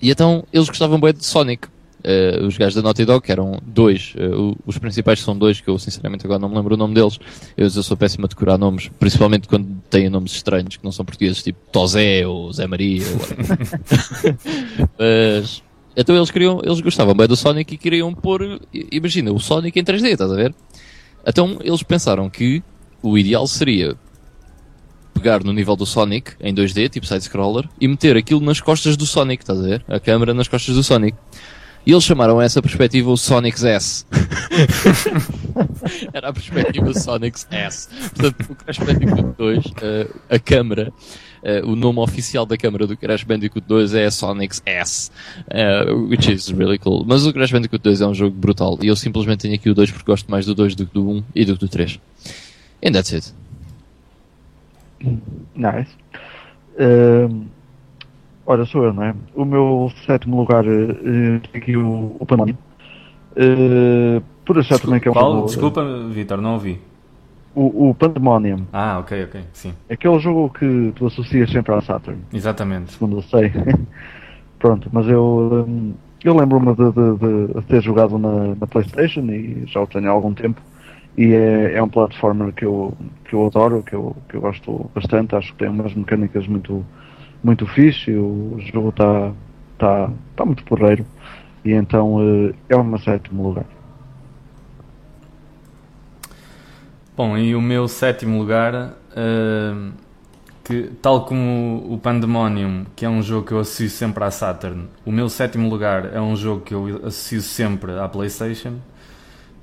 E 0.00 0.10
então 0.10 0.44
eles 0.52 0.68
gostavam 0.68 0.98
bem 0.98 1.12
de 1.12 1.24
Sonic, 1.24 1.68
Uh, 2.04 2.46
os 2.46 2.56
gajos 2.56 2.74
da 2.74 2.82
Naughty 2.82 3.04
Dog, 3.04 3.24
que 3.24 3.30
eram 3.30 3.60
dois, 3.64 4.14
uh, 4.16 4.56
os 4.66 4.76
principais 4.76 5.20
são 5.20 5.38
dois, 5.38 5.60
que 5.60 5.68
eu 5.68 5.78
sinceramente 5.78 6.26
agora 6.26 6.40
não 6.40 6.48
me 6.48 6.56
lembro 6.56 6.74
o 6.74 6.76
nome 6.76 6.94
deles. 6.94 7.18
Eu, 7.56 7.64
eu 7.64 7.70
sou 7.70 7.96
péssimo 7.96 8.24
a 8.24 8.28
decorar 8.28 8.58
nomes, 8.58 8.90
principalmente 8.98 9.46
quando 9.46 9.68
têm 9.88 10.10
nomes 10.10 10.32
estranhos, 10.32 10.76
que 10.76 10.84
não 10.84 10.90
são 10.90 11.04
portugueses, 11.04 11.42
tipo 11.42 11.58
Tozé 11.70 12.26
ou 12.26 12.52
Zé 12.52 12.66
Maria. 12.66 13.04
Ou... 13.06 13.18
Mas, 14.98 15.62
então 15.96 16.16
eles 16.16 16.30
queriam, 16.30 16.60
eles 16.64 16.80
gostavam 16.80 17.14
bem 17.14 17.28
do 17.28 17.36
Sonic 17.36 17.74
e 17.74 17.78
queriam 17.78 18.12
pôr, 18.12 18.60
imagina, 18.90 19.32
o 19.32 19.38
Sonic 19.38 19.78
em 19.78 19.84
3D, 19.84 20.12
estás 20.12 20.32
a 20.32 20.34
ver? 20.34 20.54
Então 21.26 21.58
eles 21.62 21.82
pensaram 21.82 22.28
que 22.28 22.62
o 23.02 23.16
ideal 23.16 23.46
seria 23.46 23.96
pegar 25.12 25.44
no 25.44 25.52
nível 25.52 25.76
do 25.76 25.86
Sonic 25.86 26.32
em 26.40 26.54
2D, 26.54 26.88
tipo 26.88 27.06
side-scroller, 27.06 27.68
e 27.80 27.86
meter 27.86 28.16
aquilo 28.16 28.40
nas 28.40 28.60
costas 28.60 28.96
do 28.96 29.06
Sonic, 29.06 29.42
estás 29.42 29.58
a 29.58 29.62
ver? 29.62 29.84
A 29.86 30.00
câmera 30.00 30.32
nas 30.34 30.48
costas 30.48 30.74
do 30.74 30.82
Sonic. 30.82 31.16
E 31.84 31.90
eles 31.90 32.04
chamaram 32.04 32.40
essa 32.40 32.62
perspectiva 32.62 33.10
o 33.10 33.16
Sonic's 33.16 33.64
S. 33.64 34.06
Era 36.14 36.28
a 36.28 36.32
perspectiva 36.32 36.94
Sonic's 36.94 37.44
S. 37.50 37.88
Portanto, 37.88 38.52
o 38.52 38.54
Crash 38.54 38.78
Bandicoot 38.78 39.34
2, 39.36 39.58
uh, 39.58 39.62
eh, 39.82 40.06
a 40.30 40.38
câmara, 40.38 40.92
uh, 41.42 41.68
o 41.68 41.74
nome 41.74 41.98
oficial 41.98 42.46
da 42.46 42.56
câmara 42.56 42.86
do 42.86 42.96
Crash 42.96 43.24
Bandicoot 43.24 43.66
2 43.66 43.94
é 43.94 44.08
Sonic's 44.10 44.62
S. 44.64 45.10
Uh, 45.48 46.06
which 46.06 46.30
is 46.30 46.50
really 46.50 46.78
cool. 46.78 47.04
Mas 47.04 47.26
o 47.26 47.32
Crash 47.32 47.50
Bandicoot 47.50 47.82
2 47.82 48.00
é 48.00 48.06
um 48.06 48.14
jogo 48.14 48.36
brutal. 48.36 48.78
E 48.80 48.86
eu 48.86 48.94
simplesmente 48.94 49.40
tenho 49.40 49.54
aqui 49.54 49.68
o 49.68 49.74
2 49.74 49.90
porque 49.90 50.06
gosto 50.06 50.30
mais 50.30 50.46
do 50.46 50.54
2 50.54 50.76
do 50.76 50.86
que 50.86 50.94
do 50.94 51.10
1 51.10 51.24
e 51.34 51.44
do 51.44 51.54
que 51.54 51.60
do 51.60 51.68
3. 51.68 51.98
And 52.84 52.92
that's 52.92 53.12
it. 53.12 53.34
Nice. 55.56 55.90
Um... 56.78 57.51
Ora, 58.44 58.64
sou 58.66 58.84
eu, 58.84 58.92
não 58.92 59.04
é? 59.04 59.14
O 59.34 59.44
meu 59.44 59.92
sétimo 60.04 60.36
lugar 60.36 60.64
uh, 60.66 61.40
aqui 61.54 61.76
o, 61.76 62.16
o 62.18 62.26
Pandemonium. 62.26 62.58
Uh, 63.32 64.22
por 64.44 64.58
achar 64.58 64.74
desculpa, 64.74 64.86
também 64.86 65.00
que 65.00 65.08
é 65.08 65.10
um 65.10 65.14
qual? 65.14 65.32
jogo. 65.32 65.46
Desculpa, 65.46 65.84
Vitor, 66.10 66.40
não 66.40 66.54
ouvi. 66.54 66.80
O, 67.54 67.90
o 67.90 67.94
Pandemonium. 67.94 68.66
Ah, 68.72 68.98
ok, 68.98 69.24
ok, 69.24 69.40
sim. 69.52 69.74
Aquele 69.88 70.18
jogo 70.18 70.50
que 70.50 70.92
tu 70.96 71.06
associas 71.06 71.50
sempre 71.50 71.72
à 71.74 71.80
Saturn. 71.80 72.20
Exatamente. 72.32 72.92
Segundo 72.92 73.18
eu 73.18 73.22
sei. 73.22 73.52
Pronto, 74.58 74.88
mas 74.92 75.06
eu, 75.06 75.68
eu 76.24 76.36
lembro-me 76.36 76.74
de, 76.74 76.92
de, 76.92 77.54
de, 77.54 77.62
ter 77.66 77.82
jogado 77.82 78.18
na, 78.18 78.54
na, 78.54 78.66
PlayStation 78.66 79.22
e 79.22 79.64
já 79.66 79.80
o 79.80 79.86
tenho 79.86 80.08
há 80.08 80.12
algum 80.12 80.32
tempo. 80.32 80.60
E 81.16 81.32
é, 81.32 81.74
é 81.74 81.82
um 81.82 81.88
platformer 81.88 82.52
que 82.52 82.64
eu, 82.64 82.94
que 83.24 83.34
eu 83.34 83.46
adoro, 83.46 83.82
que 83.82 83.94
eu, 83.94 84.16
que 84.28 84.36
eu 84.36 84.40
gosto 84.40 84.90
bastante. 84.94 85.36
Acho 85.36 85.52
que 85.52 85.58
tem 85.58 85.68
umas 85.68 85.94
mecânicas 85.94 86.46
muito 86.48 86.84
muito 87.42 87.66
fixe, 87.66 88.12
o 88.12 88.56
jogo 88.72 88.90
está 88.90 89.32
tá, 89.78 90.10
tá 90.36 90.44
muito 90.44 90.64
porreiro 90.64 91.04
e 91.64 91.72
então 91.72 92.16
uh, 92.16 92.54
é 92.68 92.76
o 92.76 92.84
meu 92.84 92.98
sétimo 92.98 93.48
lugar. 93.48 93.66
Bom, 97.16 97.36
e 97.36 97.54
o 97.54 97.60
meu 97.60 97.86
sétimo 97.88 98.38
lugar, 98.38 98.74
uh, 98.74 99.92
que 100.64 100.90
tal 101.02 101.24
como 101.24 101.84
o 101.92 101.98
Pandemonium, 101.98 102.86
que 102.96 103.04
é 103.04 103.08
um 103.08 103.20
jogo 103.20 103.46
que 103.46 103.52
eu 103.52 103.58
associo 103.58 103.90
sempre 103.90 104.24
à 104.24 104.30
Saturn, 104.30 104.88
o 105.04 105.12
meu 105.12 105.28
sétimo 105.28 105.68
lugar 105.68 106.14
é 106.14 106.20
um 106.20 106.34
jogo 106.34 106.62
que 106.62 106.72
eu 106.72 107.00
associo 107.04 107.42
sempre 107.42 107.98
à 107.98 108.08
PlayStation 108.08 108.78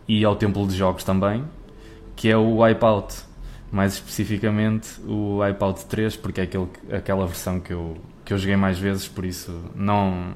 e 0.08 0.24
ao 0.24 0.36
Templo 0.36 0.68
de 0.68 0.76
Jogos 0.76 1.04
também, 1.04 1.44
que 2.16 2.30
é 2.30 2.38
o 2.38 2.58
Wipeout 2.58 3.29
mais 3.72 3.94
especificamente 3.94 4.88
o 5.08 5.40
Wipeout 5.40 5.86
3, 5.86 6.16
porque 6.16 6.42
é 6.42 6.44
aquele, 6.44 6.68
aquela 6.92 7.26
versão 7.26 7.60
que 7.60 7.72
eu, 7.74 7.98
que 8.26 8.34
eu 8.34 8.38
joguei 8.38 8.56
mais 8.56 8.78
vezes, 8.80 9.08
por 9.08 9.24
isso 9.26 9.54
não, 9.76 10.32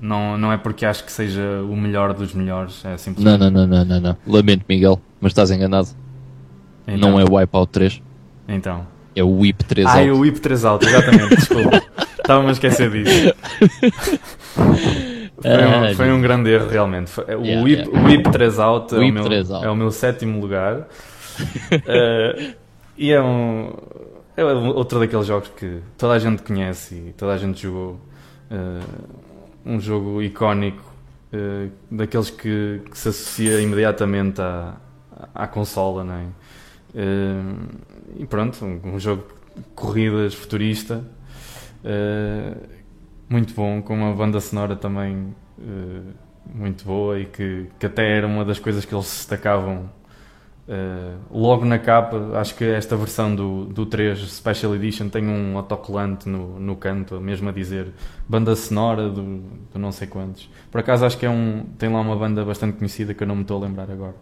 não, 0.00 0.36
não 0.38 0.52
é 0.52 0.56
porque 0.58 0.84
acho 0.84 1.04
que 1.04 1.12
seja 1.12 1.62
o 1.68 1.76
melhor 1.76 2.12
dos 2.14 2.34
melhores, 2.34 2.84
é 2.84 2.96
simplesmente... 2.96 3.38
Não, 3.40 3.50
não, 3.50 3.66
não, 3.66 3.84
não, 3.84 4.00
não, 4.00 4.16
lamento 4.26 4.64
Miguel, 4.68 5.00
mas 5.20 5.30
estás 5.32 5.50
enganado. 5.50 5.88
Então, 6.86 7.10
não 7.12 7.20
é 7.20 7.24
o 7.24 7.34
Wipeout 7.36 7.70
3. 7.72 8.02
Então, 8.48 8.86
É 9.14 9.22
o 9.22 9.28
Whip 9.38 9.64
3 9.64 9.86
Ah, 9.86 9.90
Alto. 9.92 10.02
é 10.08 10.12
o 10.12 10.18
Whip 10.20 10.40
3 10.40 10.64
Alto, 10.64 10.86
exatamente, 10.86 11.36
desculpa. 11.36 11.82
Estava-me 12.20 12.48
a 12.48 12.52
esquecer 12.52 12.90
disso. 12.90 13.34
Foi 14.54 15.50
um, 15.66 15.84
Ah, 15.90 15.94
foi 15.96 16.12
um 16.12 16.20
grande 16.20 16.50
erro, 16.50 16.68
realmente. 16.68 17.12
O, 17.20 17.22
Yeah, 17.44 17.62
Whip, 17.62 17.82
yeah. 17.82 17.90
o 18.00 18.04
Whip 18.06 18.30
3 18.30 18.58
Alto, 18.58 18.94
é, 18.94 18.98
o 18.98 19.00
Whip 19.02 19.12
meu, 19.12 19.24
3 19.24 19.50
Alto. 19.50 19.66
é 19.66 19.70
o 19.70 19.76
meu 19.76 19.90
sétimo 19.90 20.40
lugar. 20.40 20.86
Eh, 21.86 22.54
e 22.96 23.12
é 23.12 23.22
um. 23.22 23.72
É 24.36 24.44
outro 24.44 24.98
daqueles 24.98 25.26
jogos 25.26 25.48
que 25.50 25.80
toda 25.98 26.14
a 26.14 26.18
gente 26.18 26.42
conhece 26.42 26.94
e 26.94 27.12
toda 27.12 27.32
a 27.32 27.38
gente 27.38 27.62
jogou. 27.62 28.00
Eh, 28.50 28.80
um 29.64 29.78
jogo 29.78 30.22
icónico, 30.22 30.82
eh, 31.32 31.68
daqueles 31.90 32.30
que, 32.30 32.80
que 32.90 32.98
se 32.98 33.08
associa 33.10 33.60
imediatamente 33.60 34.40
à, 34.40 34.76
à 35.34 35.46
consola, 35.46 36.02
não 36.02 36.14
é? 36.14 36.26
E 38.16 38.26
pronto, 38.26 38.64
um, 38.64 38.94
um 38.94 38.98
jogo 38.98 39.26
de 39.56 39.62
corridas 39.74 40.34
futurista. 40.34 41.04
muito 43.28 43.54
bom, 43.54 43.82
com 43.82 43.94
uma 43.94 44.14
banda 44.14 44.40
sonora 44.40 44.74
também 44.74 45.34
muito 46.52 46.84
boa 46.84 47.18
e 47.18 47.26
que, 47.26 47.66
que 47.78 47.86
até 47.86 48.16
era 48.16 48.26
uma 48.26 48.44
das 48.44 48.58
coisas 48.58 48.84
que 48.84 48.94
eles 48.94 49.04
destacavam 49.04 49.90
eh, 50.70 51.14
logo 51.32 51.64
na 51.64 51.78
capa. 51.78 52.38
Acho 52.40 52.54
que 52.54 52.64
esta 52.64 52.96
versão 52.96 53.34
do, 53.34 53.64
do 53.66 53.86
3 53.86 54.18
Special 54.20 54.74
Edition 54.76 55.08
tem 55.08 55.26
um 55.28 55.56
autocolante 55.58 56.28
no, 56.28 56.60
no 56.60 56.76
canto, 56.76 57.20
mesmo 57.20 57.48
a 57.48 57.52
dizer 57.52 57.88
banda 58.28 58.54
sonora 58.56 59.08
do, 59.10 59.40
do 59.72 59.78
não 59.78 59.90
sei 59.92 60.06
quantos. 60.06 60.48
Por 60.70 60.80
acaso 60.80 61.04
acho 61.04 61.18
que 61.18 61.26
é 61.26 61.30
um, 61.30 61.64
tem 61.78 61.92
lá 61.92 62.00
uma 62.00 62.16
banda 62.16 62.44
bastante 62.44 62.78
conhecida 62.78 63.12
que 63.14 63.22
eu 63.22 63.26
não 63.26 63.34
me 63.36 63.42
estou 63.42 63.62
a 63.62 63.66
lembrar 63.66 63.90
agora. 63.90 64.14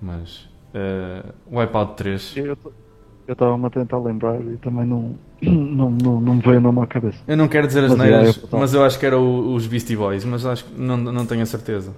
Mas 0.00 0.48
eh, 0.74 1.22
Wipeout 1.50 1.94
3 1.96 2.34
Eu 2.36 3.32
estava-me 3.32 3.66
a 3.66 3.70
tentar 3.70 3.98
lembrar 3.98 4.40
e 4.40 4.56
também 4.58 4.86
não, 4.86 5.14
não, 5.42 5.90
não, 5.90 6.20
não 6.20 6.34
me 6.36 6.40
veio 6.42 6.58
o 6.58 6.60
nome 6.60 6.80
à 6.82 6.86
cabeça. 6.86 7.18
Eu 7.26 7.36
não 7.36 7.48
quero 7.48 7.66
dizer 7.66 7.84
as 7.84 7.90
Mas, 7.90 7.98
neiras, 7.98 8.36
é, 8.36 8.40
eu- 8.44 8.58
mas 8.58 8.74
eu 8.74 8.84
acho 8.84 8.98
que 8.98 9.06
era 9.06 9.18
o- 9.18 9.54
os 9.54 9.66
Beastie 9.66 9.96
Boys, 9.96 10.24
mas 10.24 10.46
acho 10.46 10.64
que 10.64 10.80
não, 10.80 10.96
não 10.96 11.26
tenho 11.26 11.42
a 11.42 11.46
certeza. 11.46 11.92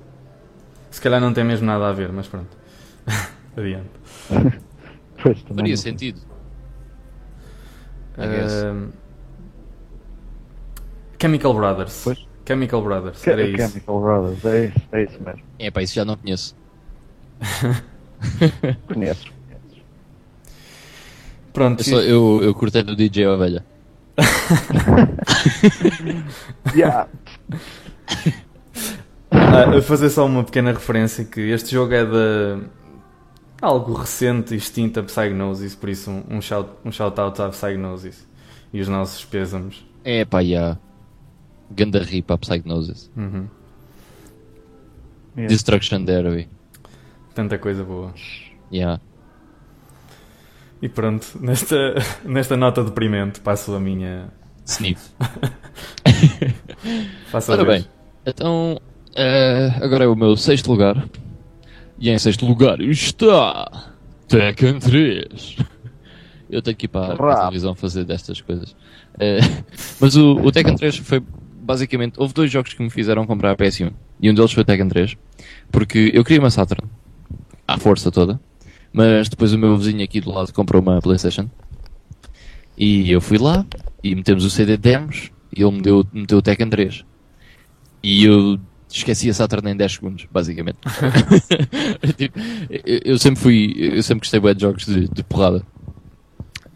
Se 0.90 1.00
calhar 1.00 1.20
não 1.20 1.32
tem 1.32 1.44
mesmo 1.44 1.66
nada 1.66 1.88
a 1.88 1.92
ver, 1.92 2.12
mas 2.12 2.26
pronto. 2.26 2.48
Adiante. 3.56 3.90
Pois, 5.22 5.38
Faria 5.54 5.76
sentido. 5.76 6.18
Ahm, 8.16 8.88
Chemical 11.20 11.52
Brothers. 11.52 12.00
Pois. 12.04 12.26
Chemical 12.48 12.82
Brothers, 12.82 13.26
era 13.26 13.42
isso. 13.46 13.68
Chemical 13.68 14.00
Brothers, 14.00 14.44
é 14.46 14.64
isso, 14.64 14.78
é 14.92 15.02
isso 15.04 15.22
mesmo. 15.22 15.42
É 15.58 15.70
pá, 15.70 15.82
isso 15.82 15.94
já 15.94 16.06
não 16.06 16.16
conheço. 16.16 16.56
Conheces. 18.88 19.26
Pronto, 21.52 21.80
Eu, 21.80 21.84
só, 21.84 22.00
eu, 22.00 22.40
eu 22.42 22.54
curtei 22.54 22.82
do 22.82 22.96
DJ 22.96 23.26
Ovelha. 23.26 23.62
Yeah. 26.74 27.08
Ah, 29.30 29.76
a 29.76 29.82
fazer 29.82 30.10
só 30.10 30.26
uma 30.26 30.44
pequena 30.44 30.72
referência 30.72 31.24
que 31.24 31.40
este 31.40 31.72
jogo 31.72 31.94
é 31.94 32.04
de 32.04 32.62
algo 33.60 33.92
recente 33.92 34.54
e 34.54 34.56
extinto 34.56 35.00
a 35.00 35.02
Psygnosis, 35.02 35.74
por 35.74 35.88
isso 35.88 36.10
um, 36.10 36.24
um 36.30 36.40
shout, 36.40 36.70
um 36.84 36.90
shout 36.90 37.20
out 37.20 37.42
à 37.42 37.48
Psygnosis 37.50 38.26
e 38.72 38.80
os 38.80 38.88
nossos 38.88 39.24
pésamos. 39.24 39.84
É 40.04 40.24
pá, 40.24 40.42
já. 40.42 40.78
Ganda 41.70 42.02
ripa, 42.02 42.36
Psygnosis. 42.38 43.10
Uhum. 43.16 43.48
Yeah. 45.36 45.48
Destruction 45.48 46.04
Derby. 46.04 46.48
Tanta 47.34 47.58
coisa 47.58 47.84
boa. 47.84 48.12
Yeah. 48.72 49.00
E 50.82 50.88
pronto, 50.88 51.26
nesta, 51.40 51.94
nesta 52.24 52.56
nota 52.56 52.82
deprimente 52.82 53.40
passo 53.40 53.74
a 53.74 53.80
minha. 53.80 54.32
Sniff. 54.64 55.10
Passo 57.30 57.52
a 57.52 57.54
Ora 57.54 57.64
bem, 57.64 57.86
então 58.24 58.80
eh, 59.14 59.72
agora 59.82 60.04
é 60.04 60.06
o 60.06 60.14
meu 60.14 60.36
sexto 60.36 60.70
lugar. 60.70 61.08
E 62.00 62.08
em 62.08 62.18
sexto 62.18 62.46
lugar 62.46 62.80
está 62.80 63.90
Tekken 64.26 64.78
3. 64.78 65.56
Eu 66.48 66.62
tenho 66.62 66.76
que 66.76 66.86
ir 66.86 66.88
para, 66.88 67.14
para 67.14 67.34
a 67.34 67.38
televisão 67.40 67.74
fazer 67.74 68.04
destas 68.04 68.40
coisas. 68.40 68.74
Eh, 69.18 69.38
mas 70.00 70.16
o, 70.16 70.32
o 70.36 70.50
Tekken 70.50 70.76
3 70.76 70.96
foi 70.96 71.22
basicamente. 71.60 72.14
Houve 72.18 72.32
dois 72.32 72.50
jogos 72.50 72.72
que 72.72 72.82
me 72.82 72.88
fizeram 72.88 73.26
comprar 73.26 73.52
a 73.52 73.56
PS1. 73.56 73.92
E 74.18 74.30
um 74.30 74.34
deles 74.34 74.50
foi 74.50 74.62
o 74.62 74.66
Tekken 74.66 74.88
3. 74.88 75.16
Porque 75.70 76.10
eu 76.14 76.24
queria 76.24 76.40
uma 76.40 76.50
Saturn. 76.50 76.88
À 77.68 77.78
força 77.78 78.10
toda. 78.10 78.40
Mas 78.92 79.28
depois 79.28 79.52
o 79.52 79.58
meu 79.58 79.76
vizinho 79.76 80.02
aqui 80.02 80.20
do 80.20 80.32
lado 80.32 80.52
comprou 80.52 80.80
uma 80.80 81.00
PlayStation. 81.00 81.48
E 82.76 83.10
eu 83.12 83.20
fui 83.20 83.36
lá 83.36 83.64
e 84.02 84.14
metemos 84.14 84.44
o 84.44 84.50
CD 84.50 84.76
de 84.76 84.82
demos 84.82 85.30
e 85.54 85.62
ele 85.62 85.72
me 85.72 85.82
deu, 85.82 86.06
meteu 86.12 86.38
o 86.38 86.42
Tekken 86.42 86.70
3. 86.70 87.04
E 88.02 88.24
eu 88.24 88.58
esqueci 88.98 89.30
a 89.30 89.34
Saturn 89.34 89.70
em 89.70 89.76
10 89.76 89.92
segundos, 89.92 90.26
basicamente. 90.30 90.78
Tipo, 92.16 92.38
eu, 93.04 93.18
sempre 93.18 93.40
fui, 93.40 93.74
eu 93.76 94.02
sempre 94.02 94.28
gostei 94.28 94.54
de 94.54 94.60
jogos 94.60 94.86
de, 94.86 95.08
de 95.08 95.22
porrada. 95.22 95.62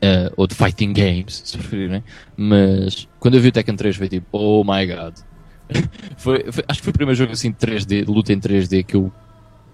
Eh, 0.01 0.31
ou 0.37 0.47
de 0.47 0.55
fighting 0.55 0.93
games, 0.93 1.43
se 1.45 1.57
preferirem. 1.57 2.05
Mas 2.37 3.09
quando 3.19 3.35
eu 3.37 3.41
vi 3.41 3.49
o 3.49 3.53
Tekken 3.53 3.75
3 3.75 3.97
foi 3.97 4.09
tipo, 4.09 4.27
oh 4.33 4.63
my 4.65 4.87
god. 4.87 5.15
Foi- 6.19 6.45
foi- 6.53 6.65
acho 6.69 6.81
que 6.81 6.85
foi 6.85 6.91
o 6.91 6.95
primeiro 6.95 7.17
jogo 7.17 7.33
assim 7.33 7.51
de 7.51 7.57
3D, 7.57 8.05
de 8.05 8.11
luta 8.11 8.31
em 8.35 8.39
3D 8.39 8.85
que 8.85 8.97
eu 8.97 9.11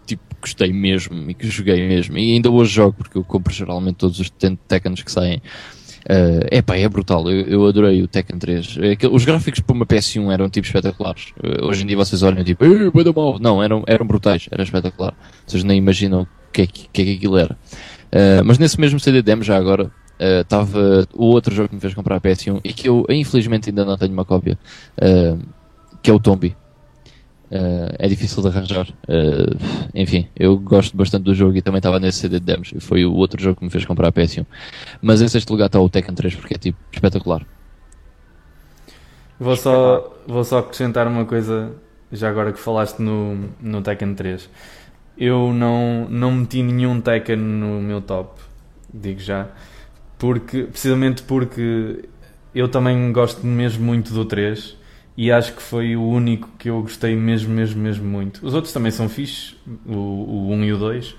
tipo, 0.07 0.23
gostei 0.41 0.73
mesmo 0.73 1.29
e 1.31 1.35
que 1.35 1.49
joguei 1.51 1.87
mesmo. 1.89 2.17
E 2.17 2.35
ainda 2.35 2.49
hoje 2.49 2.73
jogo, 2.73 2.97
porque 2.99 3.19
eu 3.19 3.25
compro 3.25 3.53
geralmente 3.53 3.97
todos 3.97 4.21
os 4.21 4.31
Tekkens 4.31 5.03
que 5.03 5.11
saem. 5.11 5.43
É 6.09 6.59
epá, 6.59 6.77
é 6.77 6.89
brutal. 6.89 7.31
Eu, 7.31 7.47
eu 7.47 7.67
adorei 7.67 8.03
o 8.03 8.09
Tekken 8.09 8.39
3. 8.39 8.79
É 8.81 8.91
aquele- 8.93 9.15
os 9.15 9.25
gráficos 9.25 9.61
para 9.61 9.75
uma 9.77 9.87
PS1 9.87 10.31
eram 10.33 10.49
tipo 10.49 10.67
espetaculares. 10.67 11.33
Eh, 11.43 11.63
hoje 11.65 11.83
em 11.83 11.87
dia 11.87 11.97
vocês 11.97 12.23
olham 12.23 12.43
tipo, 12.43 12.65
"Eh, 12.65 12.91
bué 12.91 13.05
da 13.05 13.13
mal. 13.13 13.39
Não, 13.39 13.63
eram, 13.63 13.83
eram 13.87 14.07
brutais, 14.07 14.49
era 14.51 14.63
espetacular. 14.63 15.15
Vocês 15.47 15.63
nem 15.63 15.77
imaginam 15.79 16.23
o 16.23 16.27
que 16.53 16.63
é 16.63 16.67
que, 16.67 16.89
que, 16.93 17.03
é 17.03 17.05
que 17.05 17.15
aquilo 17.17 17.37
era. 17.37 17.57
Eh, 18.11 18.43
mas 18.43 18.59
nesse 18.59 18.81
mesmo 18.81 18.99
CD 18.99 19.23
demo, 19.23 19.43
já 19.43 19.57
agora, 19.57 19.91
estava 20.43 21.07
o 21.15 21.27
outro 21.27 21.55
jogo 21.55 21.69
que 21.71 21.75
me 21.77 21.81
fez 21.81 21.95
comprar 21.95 22.17
a 22.17 22.21
PS1 22.21 22.61
e 22.63 22.73
que 22.75 22.89
eu 22.89 23.07
infelizmente 23.09 23.71
ainda 23.71 23.85
não 23.87 23.97
tenho 23.97 24.13
uma 24.13 24.25
cópia, 24.25 24.59
que 26.03 26.11
é 26.11 26.13
o 26.13 26.19
Tombi. 26.21 26.55
Uh, 27.51 27.91
é 27.99 28.07
difícil 28.07 28.43
de 28.43 28.49
arranjar. 28.49 28.89
Uh, 29.09 29.59
enfim, 29.93 30.29
eu 30.37 30.57
gosto 30.57 30.97
bastante 30.97 31.25
do 31.25 31.35
jogo 31.35 31.57
e 31.57 31.63
também 31.63 31.79
estava 31.79 31.99
nesse 31.99 32.19
CD 32.19 32.39
de 32.39 32.47
demos. 32.47 32.73
Foi 32.79 33.05
o 33.05 33.13
outro 33.13 33.43
jogo 33.43 33.57
que 33.57 33.65
me 33.65 33.71
fez 33.71 33.85
comprar 33.85 34.09
a 34.09 34.13
PS1. 34.13 34.47
Mas 35.03 35.21
em 35.21 35.27
sexto 35.27 35.51
lugar 35.51 35.67
está 35.67 35.81
o 35.81 35.89
Tekken 35.89 36.15
3 36.15 36.37
porque 36.37 36.55
é 36.55 36.59
tipo 36.59 36.79
espetacular. 36.93 37.45
Vou 39.39 39.57
só, 39.57 40.17
vou 40.29 40.45
só 40.45 40.59
acrescentar 40.59 41.09
uma 41.09 41.25
coisa, 41.25 41.73
já 42.13 42.29
agora 42.29 42.53
que 42.53 42.61
falaste 42.61 43.01
no, 43.01 43.49
no 43.61 43.83
Tekken 43.83 44.15
3. 44.15 44.49
Eu 45.19 45.53
não, 45.53 46.07
não 46.09 46.31
meti 46.31 46.63
nenhum 46.63 47.01
Tekken 47.01 47.37
no 47.37 47.81
meu 47.81 48.01
top, 48.01 48.41
digo 48.93 49.19
já, 49.19 49.49
porque, 50.19 50.65
precisamente 50.65 51.23
porque 51.23 52.05
eu 52.55 52.69
também 52.69 53.13
gosto 53.13 53.45
mesmo 53.45 53.85
muito 53.85 54.13
do 54.13 54.25
3 54.25 54.77
e 55.17 55.31
acho 55.33 55.55
que 55.55 55.63
foi 55.63 55.97
o 55.97 56.03
único 56.03 56.49
que 56.59 56.71
eu 56.71 56.81
gostei 56.83 57.15
mesmo, 57.17 57.53
mesmo, 57.55 57.81
mesmo 57.83 58.07
muito. 58.09 58.45
Os 58.47 58.55
outros 58.55 58.73
também 58.73 58.91
são 58.91 59.09
fixes, 59.09 59.57
o, 59.87 59.93
o 59.95 60.51
1 60.53 60.65
e 60.65 60.73
o 60.73 60.79
2, 60.79 61.17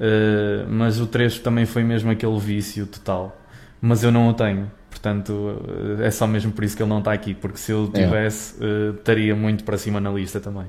eh, 0.00 0.66
mas 0.68 1.00
o 1.00 1.06
3 1.06 1.38
também 1.38 1.66
foi 1.66 1.82
mesmo 1.84 2.10
aquele 2.10 2.38
vício 2.38 2.86
total. 2.86 3.36
Mas 3.80 4.02
eu 4.02 4.10
não 4.10 4.28
o 4.28 4.34
tenho, 4.34 4.70
portanto 4.90 5.62
eh, 6.00 6.06
é 6.06 6.10
só 6.10 6.26
mesmo 6.26 6.52
por 6.52 6.64
isso 6.64 6.76
que 6.76 6.82
ele 6.82 6.90
não 6.90 6.98
está 6.98 7.12
aqui, 7.12 7.34
porque 7.34 7.58
se 7.58 7.72
eu 7.72 7.90
É. 7.94 8.06
tivesse, 8.06 8.56
eh, 8.62 8.94
estaria 8.98 9.34
muito 9.36 9.64
para 9.64 9.78
cima 9.78 10.00
na 10.00 10.10
lista 10.10 10.40
também. 10.40 10.66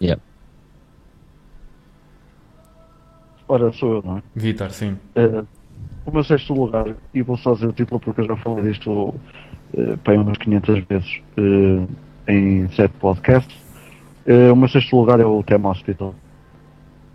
Yeah. 0.00 0.20
Ora, 3.48 3.72
sou 3.72 3.94
eu, 3.96 4.02
não 4.02 4.18
é? 4.18 4.22
Vitor, 4.34 4.70
sim. 4.70 4.98
Eh, 5.16 5.44
o 6.06 6.10
meu 6.12 6.24
sexto 6.24 6.54
lugar, 6.54 6.96
e 7.14 7.22
vou 7.22 7.36
só 7.36 7.54
dizer 7.54 7.68
o 7.68 7.72
título 7.72 8.00
porque 8.00 8.22
eu 8.22 8.26
já 8.26 8.36
falei 8.36 8.64
disto 8.72 9.14
uh, 9.74 9.96
para 9.98 10.14
aí 10.14 10.18
umas 10.18 10.38
500 10.38 10.84
vezes 10.84 11.20
eh, 11.36 12.32
em 12.32 12.68
sete 12.70 12.92
podcasts. 13.00 13.56
Eh, 14.26 14.50
o 14.50 14.56
meu 14.56 14.68
sexto 14.68 14.96
lugar 14.96 15.20
é 15.20 15.24
o 15.24 15.42
Tema 15.42 15.70
Hospital. 15.70 16.14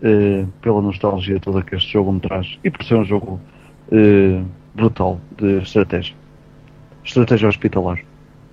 Eh, 0.04 0.46
pela 0.62 0.82
nostalgia 0.82 1.40
toda 1.40 1.62
que 1.62 1.76
este 1.76 1.94
jogo 1.94 2.12
me 2.12 2.20
traz 2.20 2.58
e 2.64 2.72
por 2.72 2.84
ser 2.84 2.96
um 2.96 3.06
jogo 3.06 3.40
eh, 3.92 4.42
brutal 4.74 5.22
de 5.38 5.60
estratégia. 5.60 6.16
Estratégia 7.04 7.48
hospitalar. 7.48 8.00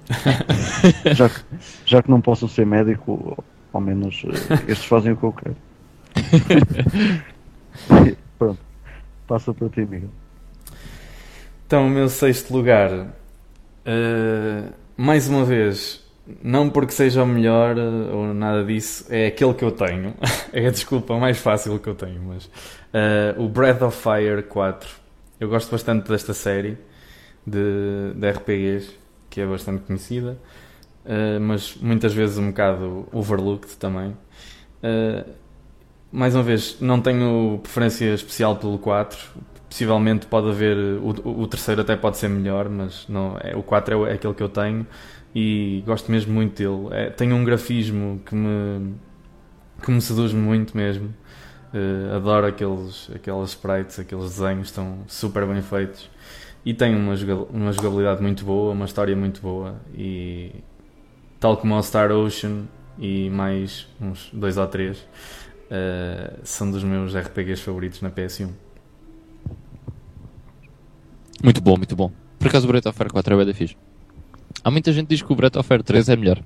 já, 1.14 1.28
que, 1.28 1.40
já 1.86 2.02
que 2.02 2.10
não 2.10 2.20
posso 2.20 2.48
ser 2.48 2.66
médico, 2.66 3.42
ao 3.72 3.80
menos 3.80 4.22
eh, 4.26 4.72
estes 4.72 4.84
fazem 4.84 5.12
o 5.12 5.16
que 5.16 5.24
eu 5.24 5.32
quero. 5.32 5.56
Pronto, 8.38 8.60
passa 9.26 9.54
para 9.54 9.68
ti, 9.70 9.80
Miguel. 9.80 10.10
Então, 11.66 11.86
o 11.86 11.90
meu 11.90 12.10
sexto 12.10 12.52
lugar, 12.52 13.08
eh, 13.90 14.70
mais 14.98 15.28
uma 15.28 15.46
vez, 15.46 16.04
não 16.42 16.68
porque 16.68 16.92
seja 16.92 17.22
o 17.22 17.26
melhor 17.26 17.78
eh, 17.78 18.12
ou 18.12 18.34
nada 18.34 18.62
disso, 18.62 19.06
é 19.08 19.28
aquele 19.28 19.54
que 19.54 19.64
eu 19.64 19.72
tenho. 19.72 20.14
é 20.52 20.66
a 20.66 20.70
desculpa 20.70 21.16
mais 21.18 21.38
fácil 21.38 21.78
que 21.78 21.88
eu 21.88 21.94
tenho, 21.94 22.20
mas 22.22 22.50
eh, 22.92 23.34
o 23.38 23.48
Breath 23.48 23.80
of 23.80 23.96
Fire 23.96 24.42
4. 24.42 24.86
Eu 25.40 25.48
gosto 25.48 25.70
bastante 25.70 26.06
desta 26.06 26.34
série 26.34 26.76
de, 27.46 28.12
de 28.14 28.30
RPGs, 28.30 28.90
que 29.30 29.40
é 29.40 29.46
bastante 29.46 29.84
conhecida, 29.84 30.36
uh, 31.04 31.40
mas 31.40 31.76
muitas 31.76 32.12
vezes 32.12 32.38
um 32.38 32.48
bocado 32.48 33.06
overlooked 33.12 33.76
também. 33.76 34.16
Uh, 34.82 35.30
mais 36.10 36.34
uma 36.34 36.42
vez, 36.42 36.78
não 36.80 37.00
tenho 37.00 37.60
preferência 37.62 38.12
especial 38.14 38.56
pelo 38.56 38.78
4. 38.78 39.18
Possivelmente 39.68 40.26
pode 40.26 40.48
haver. 40.48 40.76
O, 40.76 41.42
o 41.42 41.46
terceiro 41.46 41.80
até 41.80 41.96
pode 41.96 42.16
ser 42.16 42.28
melhor, 42.28 42.68
mas 42.68 43.06
não, 43.08 43.36
é, 43.40 43.54
o 43.54 43.62
4 43.62 44.06
é, 44.06 44.10
é 44.10 44.14
aquele 44.14 44.34
que 44.34 44.42
eu 44.42 44.48
tenho 44.48 44.86
e 45.34 45.82
gosto 45.86 46.10
mesmo 46.10 46.32
muito 46.32 46.56
dele. 46.56 46.88
É, 46.92 47.10
tem 47.10 47.32
um 47.32 47.44
grafismo 47.44 48.20
que 48.24 48.34
me, 48.34 48.94
que 49.82 49.90
me 49.90 50.00
seduz 50.00 50.32
muito 50.32 50.76
mesmo. 50.76 51.14
Uh, 51.72 52.16
adoro 52.16 52.46
aqueles, 52.46 53.10
aqueles 53.14 53.50
sprites, 53.50 53.98
aqueles 53.98 54.24
desenhos, 54.24 54.68
estão 54.68 55.04
super 55.06 55.46
bem 55.46 55.60
feitos. 55.60 56.10
E 56.64 56.74
tem 56.74 56.94
uma, 56.96 57.14
uma 57.50 57.72
jogabilidade 57.72 58.22
muito 58.22 58.44
boa, 58.44 58.72
uma 58.72 58.86
história 58.86 59.14
muito 59.14 59.40
boa. 59.40 59.76
E 59.94 60.52
tal 61.38 61.56
como 61.56 61.76
o 61.76 61.82
Star 61.82 62.10
Ocean 62.10 62.64
e 62.98 63.30
mais 63.30 63.86
uns 64.00 64.30
dois 64.32 64.56
ou 64.56 64.66
três, 64.66 64.98
uh, 64.98 66.38
são 66.42 66.70
dos 66.70 66.82
meus 66.82 67.14
RPGs 67.14 67.62
favoritos 67.62 68.00
na 68.00 68.10
PS1. 68.10 68.50
Muito 71.42 71.60
bom, 71.60 71.76
muito 71.76 71.94
bom. 71.94 72.10
Por 72.38 72.48
acaso 72.48 72.66
o 72.66 72.68
Breath 72.68 72.86
of 72.86 72.96
Fire 72.96 73.10
4 73.10 73.40
é 73.40 73.44
bem 73.44 73.54
fixe. 73.54 73.76
Há 74.62 74.70
muita 74.70 74.92
gente 74.92 75.06
que 75.06 75.14
diz 75.14 75.22
que 75.22 75.32
o 75.32 75.36
Breath 75.36 75.56
of 75.56 75.66
Fire 75.66 75.82
3 75.82 76.08
é 76.08 76.16
melhor. 76.16 76.42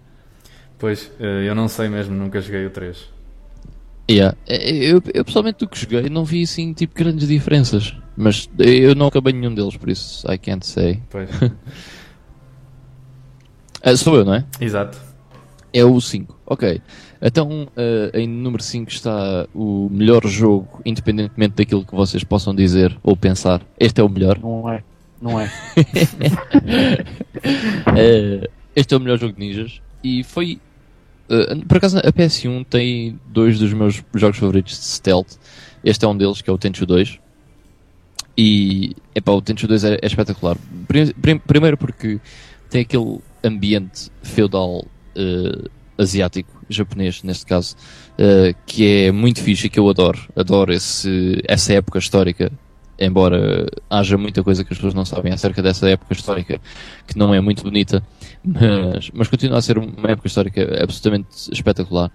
Pois, 0.78 1.10
eh, 1.20 1.44
eu 1.46 1.54
não 1.54 1.68
sei 1.68 1.88
mesmo, 1.88 2.14
nunca 2.14 2.40
joguei 2.40 2.66
o 2.66 2.70
3. 2.70 3.08
Yeah. 4.10 4.36
É, 4.46 4.74
eu, 4.74 5.02
eu 5.14 5.24
pessoalmente 5.24 5.60
do 5.60 5.68
que 5.68 5.78
joguei 5.78 6.08
não 6.10 6.24
vi 6.24 6.42
assim 6.42 6.72
tipo 6.72 6.94
grandes 6.94 7.28
diferenças. 7.28 7.96
Mas 8.16 8.48
eu 8.58 8.94
não 8.94 9.06
acabei 9.06 9.32
nenhum 9.32 9.54
deles, 9.54 9.76
por 9.76 9.88
isso 9.88 10.30
I 10.30 10.36
can't 10.36 10.66
say. 10.66 11.00
Pois. 11.08 11.30
uh, 13.84 13.96
sou 13.96 14.16
eu, 14.16 14.24
não 14.24 14.34
é? 14.34 14.44
Exato. 14.60 14.98
É 15.72 15.84
o 15.84 15.98
5. 16.00 16.38
Ok. 16.44 16.82
Então, 17.24 17.68
uh, 17.76 18.18
em 18.18 18.26
número 18.26 18.60
5 18.60 18.90
está 18.90 19.46
o 19.54 19.88
melhor 19.88 20.26
jogo, 20.26 20.80
independentemente 20.84 21.54
daquilo 21.54 21.84
que 21.84 21.94
vocês 21.94 22.24
possam 22.24 22.52
dizer 22.52 22.98
ou 23.00 23.16
pensar. 23.16 23.62
Este 23.78 24.00
é 24.00 24.04
o 24.04 24.08
melhor. 24.08 24.40
Não 24.40 24.68
é. 24.68 24.82
Não 25.20 25.40
é. 25.40 25.46
uh, 27.86 28.48
este 28.74 28.92
é 28.92 28.96
o 28.96 29.00
melhor 29.00 29.20
jogo 29.20 29.34
de 29.34 29.38
ninjas. 29.38 29.80
E 30.02 30.24
foi. 30.24 30.58
Uh, 31.30 31.64
por 31.66 31.76
acaso, 31.76 31.98
a 31.98 32.12
PS1 32.12 32.66
tem 32.68 33.20
dois 33.28 33.56
dos 33.56 33.72
meus 33.72 34.02
jogos 34.14 34.38
favoritos 34.38 34.72
de 34.76 34.84
stealth. 34.84 35.38
Este 35.84 36.04
é 36.04 36.08
um 36.08 36.16
deles, 36.16 36.42
que 36.42 36.50
é 36.50 36.52
o 36.52 36.58
Tenchu 36.58 36.84
2. 36.84 37.20
E 38.36 38.96
epá, 39.14 39.30
o 39.30 39.40
Tenchu 39.40 39.68
2 39.68 39.84
é, 39.84 39.98
é 40.02 40.06
espetacular. 40.06 40.56
Primeiro 41.46 41.76
porque 41.76 42.18
tem 42.68 42.80
aquele 42.80 43.20
ambiente 43.44 44.10
feudal 44.22 44.84
uh, 45.16 45.70
asiático, 45.96 46.50
japonês 46.72 47.22
neste 47.22 47.46
caso, 47.46 47.76
uh, 48.18 48.54
que 48.66 49.06
é 49.06 49.12
muito 49.12 49.40
fixe 49.40 49.66
e 49.66 49.70
que 49.70 49.78
eu 49.78 49.88
adoro. 49.88 50.18
Adoro 50.36 50.72
esse, 50.72 51.42
essa 51.46 51.72
época 51.72 51.98
histórica 51.98 52.50
embora 52.98 53.66
haja 53.90 54.16
muita 54.16 54.42
coisa 54.42 54.64
que 54.64 54.72
as 54.72 54.78
pessoas 54.78 54.94
não 54.94 55.04
sabem 55.04 55.32
acerca 55.32 55.62
dessa 55.62 55.88
época 55.88 56.12
histórica 56.12 56.60
que 57.06 57.18
não 57.18 57.34
é 57.34 57.40
muito 57.40 57.62
bonita, 57.62 58.02
mas, 58.44 59.10
mas 59.12 59.28
continua 59.28 59.58
a 59.58 59.62
ser 59.62 59.78
uma 59.78 60.10
época 60.10 60.28
histórica 60.28 60.82
absolutamente 60.82 61.28
espetacular. 61.50 62.10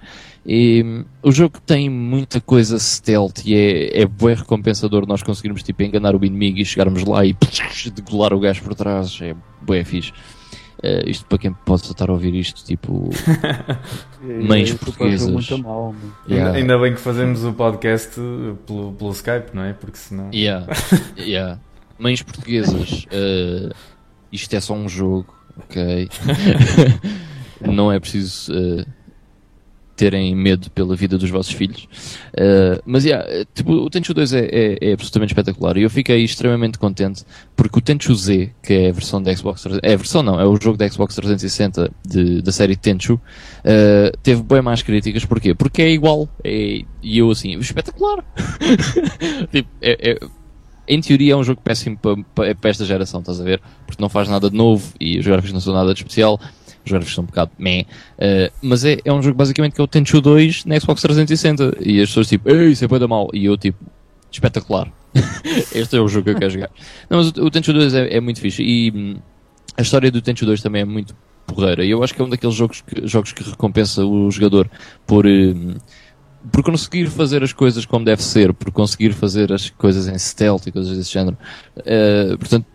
E 0.46 1.04
o 1.22 1.32
jogo 1.32 1.60
tem 1.66 1.90
muita 1.90 2.40
coisa 2.40 2.80
stealth 2.80 3.46
e 3.46 3.54
é, 3.54 4.02
é 4.02 4.06
bem 4.06 4.36
recompensador 4.36 5.06
nós 5.06 5.22
conseguirmos 5.22 5.64
tipo, 5.64 5.84
enganar 5.84 6.16
o 6.16 6.24
inimigo 6.24 6.60
e 6.60 6.66
chegarmos 6.66 7.04
lá 7.04 7.26
e 7.26 7.36
degolar 7.94 8.34
o 8.34 8.40
gajo 8.40 8.64
por 8.64 8.76
trás, 8.76 9.20
é 9.22 9.36
bem 9.62 9.84
fixe. 9.84 10.14
Uh, 10.84 11.10
isto 11.10 11.26
para 11.26 11.40
quem 11.40 11.54
possa 11.54 11.92
estar 11.92 12.08
a 12.08 12.14
ouvir 12.14 12.36
isto, 12.36 12.64
tipo 12.64 13.10
mães 14.22 14.72
portuguesas. 14.74 15.28
Muito 15.28 15.58
mal, 15.58 15.96
yeah. 16.30 16.56
ainda, 16.56 16.78
bem 16.78 16.94
que 16.94 17.00
fazemos 17.00 17.44
o 17.44 17.52
podcast 17.52 18.12
pelo, 18.68 18.94
pelo 18.94 19.12
Skype, 19.12 19.56
não 19.56 19.64
é? 19.64 19.74
Porque 19.74 19.98
senão. 19.98 20.30
Yeah. 20.32 20.68
yeah. 21.18 21.60
Mães 21.98 22.22
portuguesas, 22.22 23.06
uh, 23.06 23.74
isto 24.32 24.56
é 24.56 24.62
só 24.62 24.76
um 24.76 24.88
jogo, 24.88 25.34
ok? 25.58 26.10
não 27.60 27.92
é 27.92 28.00
preciso 28.00 28.54
uh, 28.54 28.86
terem 29.98 30.36
medo 30.36 30.70
pela 30.72 30.96
vida 30.96 31.18
dos 31.18 31.30
vossos 31.30 31.52
filhos. 31.52 31.88
Uh, 32.34 32.82
mas, 32.86 33.04
yeah, 33.04 33.26
tipo, 33.54 33.74
o 33.74 33.90
Tenchu 33.90 34.14
2 34.14 34.34
é, 34.34 34.40
é, 34.46 34.78
é, 34.80 34.94
absolutamente 34.94 35.32
espetacular 35.32 35.76
e 35.76 35.82
eu 35.82 35.90
fiquei 35.90 36.24
extremamente 36.24 36.78
contente 36.78 37.24
porque 37.56 37.80
o 37.80 37.82
Tenchu 37.82 38.14
Z, 38.14 38.52
que 38.62 38.74
é 38.74 38.90
a 38.90 38.94
versão 38.94 39.22
da 39.22 39.36
Xbox 39.36 39.64
360, 39.64 39.88
é 39.88 39.94
a 39.94 39.98
versão 39.98 40.24
não, 40.24 40.40
é 40.40 40.46
o 40.46 40.56
jogo 40.62 40.78
da 40.78 40.88
Xbox 40.88 41.16
360 41.16 41.92
de, 42.08 42.42
da 42.44 42.52
série 42.52 42.76
Tenchu, 42.76 43.16
uh, 43.16 44.18
teve 44.22 44.44
bem 44.44 44.62
mais 44.62 44.84
críticas. 44.84 45.26
Porquê? 45.26 45.56
Porque 45.56 45.82
é 45.82 45.90
igual. 45.90 46.30
É, 46.44 46.84
e 47.02 47.18
eu 47.18 47.32
assim, 47.32 47.58
espetacular! 47.58 48.24
tipo, 49.52 49.70
é, 49.82 50.12
é, 50.12 50.20
em 50.88 51.02
teoria 51.02 51.34
é 51.34 51.36
um 51.36 51.44
jogo 51.44 51.60
péssimo 51.62 51.98
para, 51.98 52.56
para, 52.56 52.70
esta 52.70 52.86
geração, 52.86 53.20
estás 53.20 53.42
a 53.42 53.44
ver? 53.44 53.60
Porque 53.86 54.02
não 54.02 54.10
faz 54.10 54.30
nada 54.30 54.50
de 54.50 54.56
novo 54.56 54.94
e 55.00 55.20
os 55.20 55.26
gráficos 55.26 55.52
não 55.52 55.60
são 55.60 55.74
nada 55.74 55.94
de 55.94 56.00
especial 56.00 56.40
os 56.88 56.92
gráficos 56.92 57.14
são 57.14 57.24
um 57.24 57.28
bocado 57.28 57.52
meh, 57.58 57.86
uh, 58.18 58.52
mas 58.62 58.84
é, 58.84 58.98
é 59.04 59.14
um 59.14 59.22
jogo 59.22 59.38
basicamente 59.38 59.74
que 59.74 59.82
é 59.82 59.84
o 59.84 59.88
Tenchu 59.88 60.22
2 60.22 60.66
na 60.66 60.80
Xbox 60.80 61.02
360 61.02 61.78
e 61.82 62.02
as 62.02 62.10
pessoas 62.10 62.28
tipo, 62.28 62.50
ei, 62.50 62.72
isso 62.72 62.84
é 62.84 63.00
da 63.00 63.08
mal, 63.08 63.30
e 63.34 63.46
eu 63.46 63.58
tipo, 63.58 63.78
espetacular. 64.32 64.92
este 65.74 65.96
é 65.96 66.02
o 66.02 66.08
jogo 66.08 66.26
que 66.26 66.30
eu 66.32 66.40
quero 66.40 66.52
jogar. 66.52 66.70
Não, 67.10 67.18
mas 67.18 67.30
o, 67.30 67.46
o 67.46 67.52
Tenchu 67.52 67.74
2 67.74 67.94
é, 67.94 68.18
é, 68.18 68.22
muito 68.22 68.40
fixe 68.40 68.64
e 68.64 68.92
hum, 68.92 69.18
a 69.78 69.82
história 69.82 70.12
do 70.12 70.22
Tenchu 70.22 70.46
2 70.46 70.62
também 70.62 70.82
é 70.82 70.86
muito 70.86 71.16
porreira 71.46 71.84
e 71.84 71.90
eu 71.90 72.04
acho 72.04 72.14
que 72.14 72.22
é 72.22 72.26
um 72.26 72.30
daqueles 72.30 72.56
jogos 72.56 72.82
que, 72.82 73.08
jogos 73.08 73.32
que 73.32 73.44
recompensa 73.44 74.06
o 74.06 74.30
jogador 74.32 74.70
por. 75.06 75.26
Hum, 75.26 75.76
por 76.52 76.64
conseguir 76.64 77.08
fazer 77.08 77.44
as 77.44 77.52
coisas 77.52 77.86
como 77.86 78.06
deve 78.06 78.24
ser, 78.24 78.54
por 78.54 78.72
conseguir 78.72 79.12
fazer 79.12 79.52
as 79.52 79.70
coisas 79.70 80.08
em 80.08 80.18
stealth 80.18 80.68
e 80.68 80.72
coisas 80.72 80.96
desse 80.98 81.12
género. 81.12 81.38
Uh, 81.78 82.38
portanto, 82.38 82.66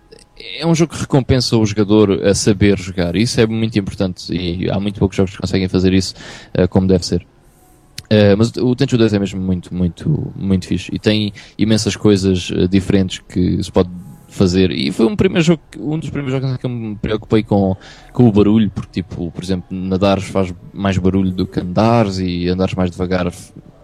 é 0.59 0.67
um 0.67 0.75
jogo 0.75 0.93
que 0.93 1.01
recompensa 1.01 1.57
o 1.57 1.65
jogador 1.65 2.25
a 2.25 2.35
saber 2.35 2.79
jogar. 2.79 3.17
Isso 3.17 3.41
é 3.41 3.47
muito 3.47 3.79
importante 3.79 4.33
e 4.33 4.69
há 4.71 4.79
muito 4.81 4.99
poucos 4.99 5.17
jogos 5.17 5.33
que 5.33 5.41
conseguem 5.41 5.69
fazer 5.69 5.93
isso 5.93 6.15
uh, 6.59 6.67
como 6.69 6.87
deve 6.87 7.07
ser. 7.07 7.27
Uh, 8.05 8.37
mas 8.37 8.53
o 8.57 8.75
Tenchu 8.75 8.99
2 8.99 9.15
é 9.15 9.19
mesmo 9.19 9.41
muito, 9.41 9.75
muito, 9.75 10.33
muito 10.37 10.67
fixe 10.67 10.91
e 10.93 10.99
tem 10.99 11.33
imensas 11.57 11.97
coisas 11.97 12.51
uh, 12.51 12.69
diferentes 12.69 13.21
que 13.27 13.63
se 13.63 13.71
pode 13.71 13.91
fazer. 14.29 14.71
E 14.71 14.91
foi 14.91 15.07
um 15.07 15.15
primeiro 15.15 15.45
jogo, 15.45 15.63
um 15.79 15.99
dos 15.99 16.11
primeiros 16.11 16.33
jogos 16.41 16.57
que 16.59 16.67
eu 16.67 16.71
me 16.71 16.97
preocupei 16.97 17.43
com, 17.43 17.77
com 18.13 18.29
o 18.29 18.33
barulho, 18.33 18.71
porque 18.71 19.03
tipo, 19.03 19.31
por 19.31 19.43
exemplo, 19.43 19.67
nadares 19.71 20.25
faz 20.25 20.53
mais 20.73 20.99
barulho 20.99 21.31
do 21.31 21.47
que 21.47 21.61
andares 21.61 22.19
e 22.19 22.49
andares 22.49 22.75
mais 22.75 22.91
devagar, 22.91 23.33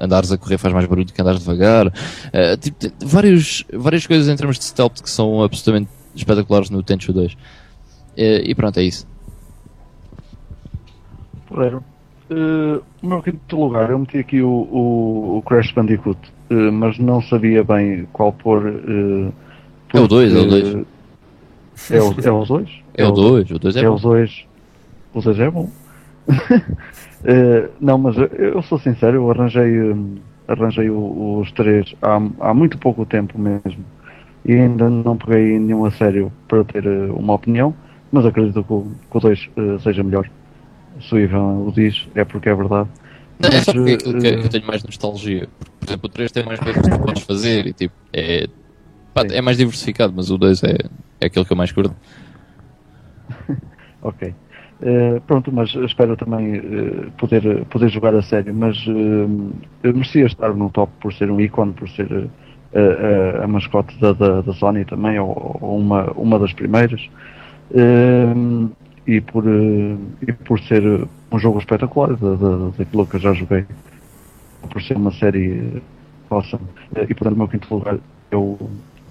andares 0.01 0.32
a 0.32 0.39
correr 0.39 0.59
faz 0.59 0.74
mais 0.74 0.86
barulho 0.86 1.06
do 1.06 1.12
que 1.12 1.20
andares 1.20 1.40
devagar. 1.40 1.86
Uh, 1.86 2.56
tipo, 2.59 2.76
várias 3.01 4.06
coisas 4.06 4.28
em 4.28 4.36
termos 4.36 4.59
de 4.59 4.64
stealth 4.64 5.01
que 5.02 5.10
são 5.10 5.43
absolutamente 5.43 5.90
espetaculares 6.19 6.70
no 6.70 6.82
Tenchu 6.82 7.12
2. 7.12 7.36
E, 8.16 8.51
e 8.51 8.55
pronto, 8.55 8.78
é 8.78 8.82
isso. 8.82 9.07
Porreiro. 11.47 11.82
Uh, 12.31 12.82
no 13.03 13.09
meu 13.09 13.23
quinto 13.23 13.57
lugar, 13.57 13.89
eu 13.90 13.99
meti 13.99 14.19
aqui 14.19 14.43
o, 14.43 14.51
o, 14.51 15.39
o 15.39 15.43
Crash 15.43 15.73
Bandicoot, 15.73 16.19
uh, 16.51 16.70
mas 16.73 16.99
não 16.99 17.23
sabia 17.23 17.65
bem 17.65 18.07
qual 18.12 18.32
pôr. 18.32 18.66
Uh, 18.66 19.32
é 19.95 20.01
o 20.01 20.07
2, 20.07 20.35
é 20.35 20.39
o 20.39 20.45
2. 20.45 20.86
É 21.90 22.01
o 22.01 22.12
2? 22.12 22.27
É 22.27 22.32
o 22.32 22.45
2, 22.45 22.81
é 22.95 23.07
o 23.07 23.12
2 23.12 23.51
o 23.53 23.59
dois 23.59 23.77
é, 23.77 23.81
é 23.81 23.89
bom. 23.89 23.95
o 23.95 23.99
2. 23.99 24.47
O 25.15 25.20
2 25.23 25.40
é 25.40 25.51
bom. 25.51 25.70
uh, 26.28 27.70
não, 27.81 27.97
mas 27.97 28.16
eu 28.19 28.61
sou 28.62 28.78
sincero, 28.78 29.16
eu 29.16 29.31
arranjei, 29.31 29.73
arranjei 30.47 30.90
os 30.90 31.51
três 31.53 31.95
há, 32.03 32.20
há 32.40 32.53
muito 32.53 32.77
pouco 32.77 33.07
tempo 33.07 33.39
mesmo 33.39 33.82
e 34.49 34.55
ainda 34.55 34.89
não 34.89 35.15
peguei 35.15 35.59
nenhum 35.59 35.85
a 35.85 35.91
sério 35.91 36.33
para 36.49 36.65
ter 36.65 36.87
uh, 36.87 37.15
uma 37.15 37.35
opinião, 37.35 37.75
mas 38.11 38.25
acredito 38.25 38.65
que 38.65 38.73
o, 38.73 38.91
que 39.11 39.16
o 39.16 39.20
2 39.20 39.39
uh, 39.39 39.51
eh, 39.61 39.79
seja 39.81 40.03
melhor. 40.03 40.29
Se 41.03 41.15
o 41.15 41.19
Ivan 41.19 41.66
o 41.66 41.70
diz, 41.70 42.09
é 42.15 42.25
porque 42.25 42.49
é 42.49 42.55
verdade. 42.55 42.89
Não, 43.39 43.51
é 43.51 43.61
só 43.61 43.75
porque 43.75 43.99
uh, 44.09 44.27
eu 44.27 44.49
tenho 44.49 44.66
mais 44.66 44.83
nostalgia. 44.83 45.47
Por 45.79 45.87
exemplo, 45.87 46.07
o 46.07 46.09
3 46.09 46.33
tem 46.33 46.47
mais 46.47 46.59
coisas 46.59 46.83
que 46.83 46.91
tu 46.91 46.99
podes 46.99 47.23
fazer 47.25 47.66
e 47.66 47.73
tipo, 47.75 47.95
é, 48.11 48.47
pá, 49.12 49.23
é 49.31 49.43
mais 49.43 49.59
diversificado, 49.59 50.15
mas 50.16 50.31
o 50.31 50.39
2 50.39 50.62
é, 50.65 50.79
é 51.20 51.27
aquele 51.27 51.45
que 51.45 51.53
eu 51.53 51.57
mais 51.57 51.70
curto. 51.70 51.95
ok. 54.01 54.35
Uh, 54.81 55.20
pronto, 55.27 55.53
mas 55.53 55.75
espero 55.75 56.16
também 56.16 56.57
uh, 56.59 57.11
poder, 57.19 57.66
poder 57.66 57.91
jogar 57.91 58.15
a 58.15 58.23
sério, 58.23 58.55
mas 58.55 58.79
uh, 58.87 59.53
merecia 59.83 60.25
estar 60.25 60.55
no 60.55 60.70
top 60.70 60.91
por 61.01 61.12
ser 61.12 61.31
um 61.31 61.39
ícone, 61.39 61.75
por 61.75 61.89
ser 61.91 62.31
a, 62.74 63.45
a, 63.45 63.47
mascote 63.47 63.99
da, 64.01 64.12
da, 64.12 64.40
da, 64.40 64.53
Sony 64.55 64.85
também, 64.85 65.19
ou, 65.19 65.59
ou, 65.61 65.78
uma, 65.78 66.11
uma 66.12 66.39
das 66.39 66.53
primeiras. 66.53 67.09
Uh, 67.70 68.70
e, 69.07 69.20
por, 69.20 69.45
uh, 69.47 69.99
e 70.27 70.32
por 70.32 70.61
ser 70.61 70.82
um 71.32 71.39
jogo 71.39 71.59
espetacular 71.59 72.15
da, 72.15 72.35
da, 72.35 72.70
daquilo 72.77 73.07
que 73.07 73.16
eu 73.16 73.20
já 73.20 73.32
joguei, 73.32 73.65
por 74.70 74.82
ser 74.82 74.97
uma 74.97 75.12
série 75.12 75.82
awesome. 76.31 76.65
Uh, 76.93 77.05
e 77.09 77.15
portanto, 77.15 77.35
o 77.35 77.39
meu 77.39 77.49
quinto 77.49 77.74
lugar 77.74 77.99
é 78.31 78.36
o, 78.36 78.59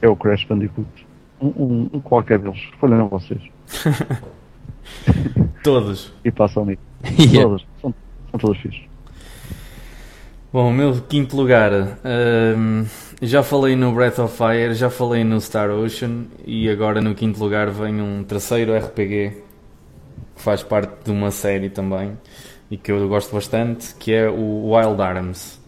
é 0.02 0.08
o 0.08 0.16
Crash 0.16 0.46
Bandicoot. 0.46 0.88
Um, 1.42 1.48
um, 1.48 1.90
um 1.94 2.00
qualquer 2.00 2.40
deles. 2.40 2.60
Escolham 2.74 3.08
vocês. 3.08 3.42
Todos. 5.64 6.14
E 6.24 6.32
passam 6.32 6.66
nisso. 6.66 6.82
Yeah. 7.20 7.44
Todos. 7.44 7.68
São, 7.82 7.94
são 8.32 8.40
todos 8.40 8.58
fixos. 8.58 8.82
Bom, 10.52 10.70
o 10.70 10.74
meu 10.74 11.02
quinto 11.02 11.36
lugar. 11.36 11.72
hum, 12.56 12.86
já 13.22 13.42
falei 13.42 13.76
no 13.76 13.92
Breath 13.94 14.20
of 14.20 14.38
Fire, 14.38 14.74
já 14.76 14.90
falei 14.90 15.24
no 15.24 15.42
Star 15.42 15.72
Ocean 15.72 16.26
e 16.46 16.70
agora 16.70 17.02
no 17.02 17.16
quinto 17.16 17.40
lugar 17.40 17.70
vem 17.72 18.00
um 18.00 18.24
terceiro 18.24 18.78
RPG 18.78 19.42
que 20.36 20.42
faz 20.42 20.62
parte 20.62 21.06
de 21.06 21.12
uma 21.12 21.32
série 21.32 21.70
também 21.70 22.16
e 22.70 22.78
que 22.78 22.92
eu 22.92 23.08
gosto 23.08 23.34
bastante, 23.34 23.96
que 23.96 24.14
é 24.14 24.30
o 24.30 24.72
Wild 24.72 25.02
Arms. 25.02 25.60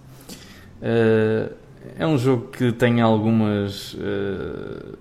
Uh, 0.81 1.53
é 1.97 2.05
um 2.05 2.17
jogo 2.17 2.49
que 2.49 2.71
tem 2.71 3.01
algumas 3.01 3.93
uh, 3.95 4.97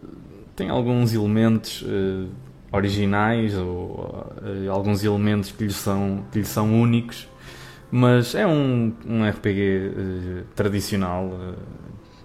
tem 0.56 0.70
alguns 0.70 1.12
elementos 1.12 1.82
uh, 1.82 2.28
originais 2.72 3.56
ou 3.56 4.26
alguns 4.70 5.04
elementos 5.04 5.52
que 5.52 5.64
lhe 5.64 5.72
são 5.72 6.24
que 6.32 6.38
lhe 6.38 6.44
são 6.44 6.80
únicos 6.80 7.28
mas 7.90 8.34
é 8.34 8.46
um, 8.46 8.92
um 9.06 9.26
RPG 9.26 10.44
tradicional 10.54 11.30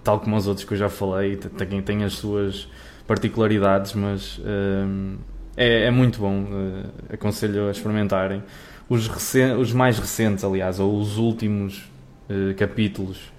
tal 0.04 0.20
como 0.20 0.36
os 0.36 0.48
outros 0.48 0.66
que 0.66 0.74
eu 0.74 0.78
já 0.78 0.90
falei 0.90 1.38
tem, 1.38 1.82
tem 1.82 2.04
as 2.04 2.14
suas 2.14 2.68
particularidades 3.08 3.94
mas 3.94 4.38
uh, 4.40 5.18
é, 5.56 5.86
é 5.86 5.92
muito 5.92 6.20
bom 6.20 6.44
uh, 6.44 6.90
aconselho 7.14 7.68
a 7.68 7.72
experimentarem. 7.72 8.44
Os, 8.90 9.08
recen- 9.08 9.56
os 9.58 9.72
mais 9.74 9.98
recentes 10.00 10.44
aliás 10.44 10.80
ou 10.80 10.98
os 11.00 11.18
últimos 11.18 11.90
uh, 12.30 12.54
capítulos 12.56 13.32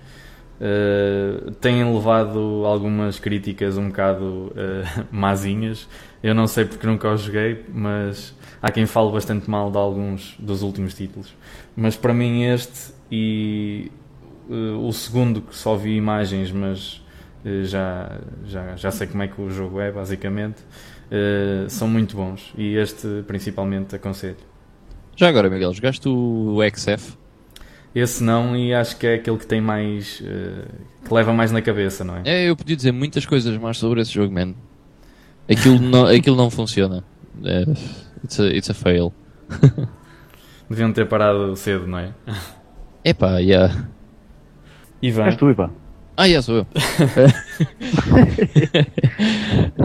uh, 0.60 1.50
têm 1.52 1.84
levado 1.92 2.62
algumas 2.64 3.18
críticas 3.18 3.76
um 3.76 3.88
bocado 3.88 4.52
mazinhas. 5.10 5.88
Eu 6.22 6.34
não 6.34 6.46
sei 6.46 6.64
porque 6.64 6.86
nunca 6.86 7.12
os 7.12 7.22
joguei 7.22 7.64
mas 7.72 8.34
há 8.62 8.70
quem 8.70 8.86
fale 8.86 9.12
bastante 9.12 9.50
mal 9.50 9.70
de 9.70 9.76
alguns 9.78 10.34
dos 10.38 10.62
últimos 10.62 10.94
títulos. 10.94 11.34
Mas 11.76 11.96
para 11.96 12.14
mim 12.14 12.44
este 12.44 12.92
e 13.10 13.90
o 14.48 14.92
segundo 14.92 15.40
que 15.40 15.54
só 15.54 15.76
vi 15.76 15.96
imagens 15.96 16.52
mas 16.52 17.02
uh, 17.44 17.64
já, 17.64 18.18
já, 18.44 18.76
já 18.76 18.90
sei 18.90 19.06
como 19.06 19.22
é 19.22 19.28
que 19.28 19.40
o 19.40 19.50
jogo 19.50 19.80
é 19.80 19.90
basicamente 19.90 20.60
uh, 20.60 21.68
são 21.68 21.88
muito 21.88 22.16
bons 22.16 22.52
e 22.56 22.76
este 22.76 23.24
principalmente 23.26 23.96
aconselho 23.96 24.36
Já 25.16 25.28
agora, 25.28 25.48
Miguel, 25.48 25.72
jogaste 25.72 26.08
o 26.08 26.58
XF? 26.74 27.16
esse 27.94 28.22
não 28.24 28.56
e 28.56 28.74
acho 28.74 28.96
que 28.96 29.06
é 29.06 29.14
aquele 29.14 29.38
que 29.38 29.46
tem 29.46 29.60
mais 29.60 30.22
que 31.04 31.14
leva 31.14 31.32
mais 31.32 31.52
na 31.52 31.62
cabeça 31.62 32.02
não 32.04 32.16
é? 32.16 32.22
É, 32.24 32.50
eu 32.50 32.56
podia 32.56 32.74
dizer 32.74 32.92
muitas 32.92 33.24
coisas 33.24 33.56
mais 33.56 33.78
sobre 33.78 34.00
esse 34.00 34.12
jogo, 34.12 34.34
man. 34.34 34.54
Aquilo 35.48 35.78
não, 35.78 36.06
aquilo 36.10 36.36
não 36.36 36.50
funciona. 36.50 37.04
É, 37.44 37.62
it's, 38.24 38.40
a, 38.40 38.46
it's 38.46 38.70
a 38.70 38.74
fail. 38.74 39.12
deviam 40.68 40.92
ter 40.92 41.06
parado 41.06 41.54
cedo 41.56 41.86
não 41.86 41.98
é? 41.98 42.12
Epá, 43.04 43.38
yeah. 43.38 43.86
Ivan 45.04 45.26
És 45.26 45.36
tu, 45.36 45.50
Ivan. 45.50 45.70
Ah, 46.16 46.26
yeah, 46.26 46.42
sou 46.42 46.56
eu. 46.58 46.66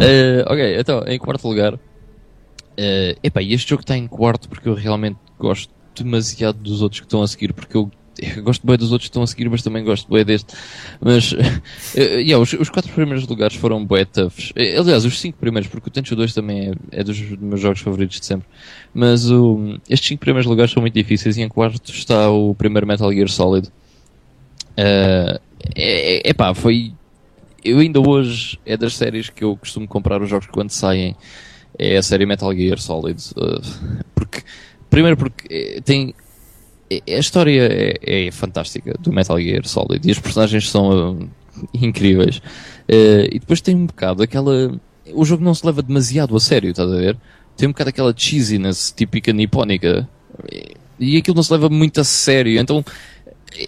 Eh, 0.02 0.44
ok, 0.48 0.80
então, 0.80 1.04
em 1.08 1.18
quarto 1.20 1.48
lugar. 1.48 1.74
Uh, 1.74 3.18
epá, 3.22 3.44
este 3.44 3.70
jogo 3.72 3.82
está 3.82 3.98
em 3.98 4.08
quarto 4.08 4.48
porque 4.48 4.70
eu 4.70 4.74
realmente 4.74 5.18
gosto 5.38 5.74
demasiado 5.94 6.58
dos 6.60 6.82
outros 6.82 7.02
que 7.02 7.06
estão 7.06 7.22
a 7.22 7.28
seguir, 7.28 7.52
porque 7.52 7.76
eu, 7.76 7.92
eu 8.18 8.44
gosto 8.44 8.66
bem 8.66 8.78
dos 8.78 8.94
outros 8.94 9.08
que 9.08 9.12
estão 9.12 9.24
a 9.24 9.28
seguir, 9.28 9.50
mas 9.50 9.62
também 9.62 9.84
gosto 9.84 10.10
bem 10.10 10.24
deste. 10.24 10.54
Mas, 11.02 11.34
eh, 11.96 12.22
yeah, 12.22 12.42
os, 12.42 12.54
os 12.54 12.70
quatro 12.70 12.92
primeiros 12.94 13.28
lugares 13.28 13.58
foram 13.58 13.84
bué 13.86 14.06
toughs. 14.06 14.54
Aliás, 14.56 15.04
os 15.04 15.20
cinco 15.20 15.38
primeiros, 15.38 15.70
porque 15.70 15.90
o 15.90 15.92
Tenchu 15.92 16.16
2 16.16 16.34
também 16.34 16.70
é, 16.70 17.00
é 17.02 17.04
dos 17.04 17.20
meus 17.20 17.60
jogos 17.60 17.82
favoritos 17.82 18.20
de 18.20 18.26
sempre. 18.26 18.48
Mas 18.94 19.30
o, 19.30 19.78
estes 19.90 20.08
cinco 20.08 20.22
primeiros 20.22 20.48
lugares 20.48 20.72
são 20.72 20.82
muito 20.82 20.94
difíceis 20.94 21.36
e 21.36 21.42
em 21.42 21.50
quarto 21.50 21.92
está 21.92 22.30
o 22.30 22.56
primeiro 22.56 22.88
Metal 22.88 23.12
Gear 23.12 23.28
Solid. 23.28 23.70
Uh, 24.80 25.40
é, 25.76 26.30
é 26.30 26.34
pá, 26.34 26.54
foi. 26.54 26.94
Eu 27.64 27.80
ainda 27.80 28.00
hoje 28.00 28.58
é 28.66 28.78
das 28.78 28.96
séries 28.96 29.30
que 29.30 29.44
eu 29.44 29.58
costumo 29.58 29.86
comprar 29.88 30.22
os 30.22 30.30
jogos 30.30 30.48
quando 30.48 30.70
saem. 30.70 31.16
É 31.78 31.98
a 31.98 32.04
série 32.04 32.26
Metal 32.26 32.54
Gear 32.54 32.80
Solid. 32.80 33.22
uh, 33.36 34.04
porque, 34.16 34.42
primeiro 34.90 35.18
porque 35.18 35.48
eh, 35.50 35.82
tem. 35.82 36.14
A 36.92 37.20
história 37.20 37.68
é, 37.72 38.28
é 38.28 38.32
fantástica 38.32 38.96
do 39.00 39.14
Metal 39.14 39.40
Gear 39.40 39.66
Solid 39.68 40.08
e 40.08 40.12
os 40.12 40.20
personagens 40.20 40.70
são 40.70 41.20
uh, 41.20 41.30
incríveis. 41.74 42.42
E 42.88 43.38
depois 43.40 43.62
tem 43.62 43.76
um 43.76 43.86
bocado 43.86 44.24
aquela. 44.24 44.80
O 45.14 45.24
jogo 45.24 45.44
não 45.44 45.54
se 45.54 45.66
leva 45.66 45.84
demasiado 45.84 46.36
a 46.36 46.40
sério, 46.40 46.72
estás 46.72 46.92
a 46.92 46.96
ver? 46.96 47.18
Tem 47.56 47.68
um 47.68 47.72
bocado 47.72 47.90
aquela 47.90 48.14
cheesiness 48.16 48.92
típica 48.96 49.32
nipónica. 49.32 50.10
E 51.00 51.18
aquilo 51.18 51.36
não 51.36 51.44
se 51.44 51.54
leva 51.54 51.70
muito 51.70 52.02
a 52.02 52.04
sério. 52.04 52.60
Então, 52.60 52.84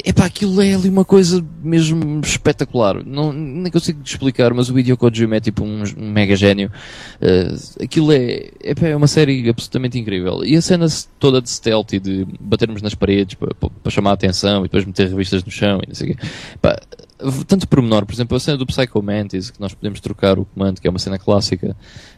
Epá, 0.05 0.25
aquilo 0.25 0.61
é 0.61 0.73
ali 0.73 0.89
uma 0.89 1.03
coisa 1.03 1.43
mesmo 1.63 2.21
espetacular. 2.21 3.03
Não, 3.03 3.33
nem 3.33 3.71
consigo 3.71 4.01
explicar, 4.03 4.53
mas 4.53 4.69
o 4.69 4.77
Hideo 4.77 4.95
Kojima 4.95 5.37
é 5.37 5.39
tipo 5.39 5.63
um, 5.63 5.83
mega 5.97 6.35
gênio. 6.35 6.71
Uh, 7.21 7.83
aquilo 7.83 8.11
é, 8.11 8.51
epá, 8.63 8.87
é 8.87 8.95
uma 8.95 9.07
série 9.07 9.49
absolutamente 9.49 9.97
incrível. 9.97 10.45
E 10.45 10.55
a 10.55 10.61
cena 10.61 10.85
toda 11.19 11.41
de 11.41 11.49
stealth 11.49 11.93
e 11.93 11.99
de 11.99 12.27
batermos 12.39 12.81
nas 12.81 12.93
paredes 12.93 13.35
para, 13.35 13.91
chamar 13.91 14.11
a 14.11 14.13
atenção 14.13 14.61
e 14.61 14.63
depois 14.63 14.85
meter 14.85 15.09
revistas 15.09 15.43
no 15.43 15.51
chão 15.51 15.79
e 15.83 15.87
não 15.87 15.95
sei 15.95 16.11
o 16.11 16.15
quê. 16.15 16.27
Epá, 16.55 16.79
tanto 17.47 17.67
por 17.67 17.81
menor, 17.81 18.05
por 18.05 18.13
exemplo, 18.13 18.37
a 18.37 18.39
cena 18.39 18.57
do 18.57 18.65
Psycho 18.67 19.01
Mantis, 19.01 19.49
que 19.49 19.59
nós 19.59 19.73
podemos 19.73 19.99
trocar 19.99 20.37
o 20.37 20.45
comando, 20.45 20.79
que 20.79 20.87
é 20.87 20.89
uma 20.89 20.99
cena 20.99 21.17
clássica. 21.17 21.75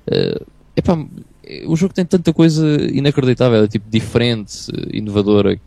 Uh, 0.08 0.46
epá, 0.76 0.98
o 1.68 1.76
jogo 1.76 1.94
tem 1.94 2.06
tanta 2.06 2.34
coisa 2.34 2.66
inacreditável, 2.92 3.64
é 3.64 3.68
tipo 3.68 3.90
diferente, 3.90 4.70
inovadora, 4.92 5.60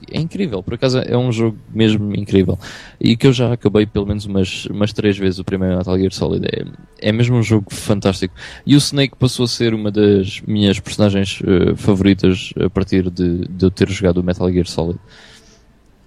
que 0.00 0.16
é 0.16 0.20
incrível, 0.20 0.62
por 0.62 0.74
acaso 0.74 0.98
é 0.98 1.16
um 1.16 1.30
jogo 1.30 1.56
mesmo 1.72 2.14
incrível. 2.16 2.58
E 3.00 3.16
que 3.16 3.26
eu 3.26 3.32
já 3.32 3.52
acabei 3.52 3.86
pelo 3.86 4.06
menos 4.06 4.24
umas, 4.26 4.66
umas 4.66 4.92
três 4.92 5.16
vezes 5.16 5.38
o 5.38 5.44
primeiro 5.44 5.76
Metal 5.76 5.98
Gear 5.98 6.12
Solid. 6.12 6.46
É, 6.46 7.08
é 7.08 7.12
mesmo 7.12 7.36
um 7.36 7.42
jogo 7.42 7.72
fantástico. 7.72 8.34
E 8.66 8.74
o 8.74 8.78
Snake 8.78 9.16
passou 9.16 9.44
a 9.44 9.48
ser 9.48 9.74
uma 9.74 9.90
das 9.90 10.40
minhas 10.42 10.80
personagens 10.80 11.40
uh, 11.40 11.76
favoritas 11.76 12.52
a 12.64 12.68
partir 12.68 13.10
de, 13.10 13.46
de 13.46 13.66
eu 13.66 13.70
ter 13.70 13.88
jogado 13.88 14.18
o 14.18 14.24
Metal 14.24 14.50
Gear 14.50 14.66
Solid. 14.66 14.98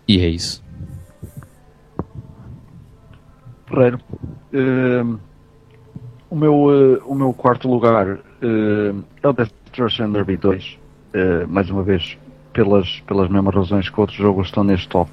E 0.08 0.20
é 0.20 0.30
isso. 0.30 0.64
Ferreiro 3.68 4.00
uh, 4.54 5.20
o, 6.30 6.36
meu, 6.36 6.54
uh, 6.54 7.04
o 7.06 7.16
meu 7.16 7.34
quarto 7.34 7.70
lugar 7.70 8.08
uh, 8.08 9.04
é 9.22 9.28
o 9.28 9.34
Destruction 9.34 10.12
Derby 10.12 10.38
2 10.38 10.80
mais 11.48 11.68
uma 11.72 11.82
vez 11.82 12.16
pelas, 12.58 13.02
pelas 13.02 13.30
mesmas 13.30 13.54
razões 13.54 13.88
que 13.88 14.02
outros 14.02 14.18
jogos 14.18 14.48
estão 14.48 14.64
neste 14.64 14.90
top. 14.90 15.12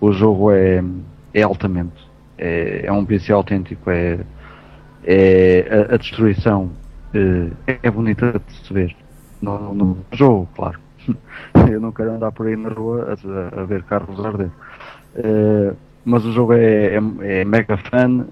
O 0.00 0.12
jogo 0.12 0.50
é, 0.50 0.82
é 1.34 1.42
altamente. 1.42 2.08
É, 2.38 2.86
é 2.86 2.92
um 2.92 3.04
PC 3.04 3.32
autêntico. 3.32 3.90
É, 3.90 4.18
é 5.04 5.86
a, 5.90 5.94
a 5.94 5.98
destruição 5.98 6.70
é, 7.66 7.78
é, 7.82 7.90
bonita 7.90 8.32
de 8.32 8.66
se 8.66 8.72
ver. 8.72 8.96
No, 9.42 9.74
no, 9.74 9.98
jogo, 10.12 10.48
claro. 10.56 10.80
Eu 11.70 11.80
não 11.80 11.92
quero 11.92 12.12
andar 12.12 12.32
por 12.32 12.46
aí 12.46 12.56
na 12.56 12.70
rua 12.70 13.14
a, 13.14 13.60
a 13.60 13.64
ver 13.64 13.82
carros 13.82 14.24
arder. 14.24 14.50
É, 15.16 15.74
mas 16.02 16.24
o 16.24 16.32
jogo 16.32 16.54
é, 16.54 16.94
é, 16.94 17.40
é 17.40 17.44
mega 17.44 17.76
fun. 17.76 18.24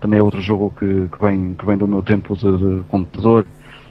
também 0.00 0.20
é 0.20 0.22
outro 0.22 0.40
jogo 0.40 0.72
que, 0.78 1.08
que, 1.08 1.20
vem, 1.20 1.54
que 1.54 1.66
vem 1.66 1.76
do 1.76 1.88
meu 1.88 2.00
tempo 2.00 2.36
de, 2.36 2.58
de 2.58 2.84
computador 2.84 3.44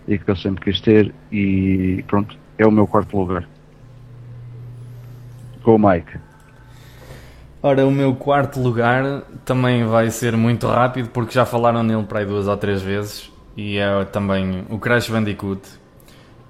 e 0.08 0.18
que 0.18 0.32
eu 0.32 0.36
sempre 0.38 0.64
quis 0.64 0.80
ter. 0.80 1.14
E 1.30 2.06
pronto, 2.08 2.38
é 2.58 2.66
o 2.66 2.72
meu 2.72 2.88
quarto 2.88 3.18
lugar. 3.18 3.46
Com 5.66 5.78
o 5.78 5.80
Mike. 5.80 6.20
Ora, 7.64 7.88
o 7.88 7.92
meu 7.92 8.14
quarto 8.14 8.62
lugar 8.62 9.24
também 9.44 9.84
vai 9.84 10.12
ser 10.12 10.38
muito 10.38 10.68
rápido 10.68 11.10
porque 11.10 11.34
já 11.34 11.44
falaram 11.44 11.82
nele 11.82 12.04
para 12.04 12.20
aí 12.20 12.26
duas 12.28 12.48
ou 12.48 12.56
três 12.56 12.84
vezes 12.84 13.32
e 13.58 13.80
é 13.80 14.06
também 14.06 14.64
o 14.70 14.78
Crash 14.78 15.10
Bandicoot. 15.10 15.68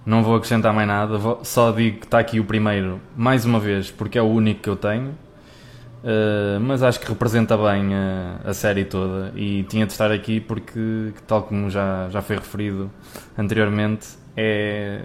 Não 0.05 0.21
vou 0.21 0.35
acrescentar 0.35 0.73
mais 0.73 0.85
nada, 0.85 1.17
só 1.43 1.71
digo 1.71 1.99
que 1.99 2.05
está 2.05 2.19
aqui 2.19 2.41
o 2.41 2.43
primeiro 2.43 2.99
mais 3.15 3.45
uma 3.45 3.57
vez 3.57 3.89
porque 3.89 4.17
é 4.17 4.21
o 4.21 4.25
único 4.25 4.63
que 4.63 4.69
eu 4.69 4.75
tenho, 4.75 5.11
uh, 5.11 6.59
mas 6.59 6.83
acho 6.83 6.99
que 6.99 7.07
representa 7.07 7.55
bem 7.55 7.95
a, 7.95 8.41
a, 8.43 8.53
série 8.53 8.83
toda 8.83 9.31
e 9.33 9.63
tinha 9.63 9.85
de 9.85 9.93
estar 9.93 10.11
aqui 10.11 10.41
porque, 10.41 11.13
tal 11.25 11.43
como 11.43 11.69
já, 11.69 12.09
já 12.09 12.21
foi 12.21 12.35
referido 12.35 12.91
anteriormente, 13.37 14.09
é 14.35 15.03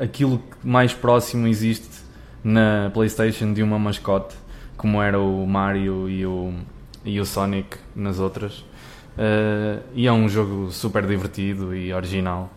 aquilo 0.00 0.38
que 0.38 0.66
mais 0.66 0.92
próximo 0.92 1.46
existe 1.46 1.99
na 2.42 2.90
PlayStation 2.92 3.52
de 3.52 3.62
uma 3.62 3.78
mascote, 3.78 4.36
como 4.76 5.02
era 5.02 5.18
o 5.20 5.46
Mario 5.46 6.08
e 6.08 6.24
o, 6.24 6.52
e 7.04 7.20
o 7.20 7.24
Sonic 7.24 7.76
nas 7.94 8.18
outras. 8.18 8.64
Uh, 9.18 9.82
e 9.94 10.06
é 10.06 10.12
um 10.12 10.28
jogo 10.28 10.70
super 10.70 11.06
divertido 11.06 11.74
e 11.74 11.92
original. 11.92 12.50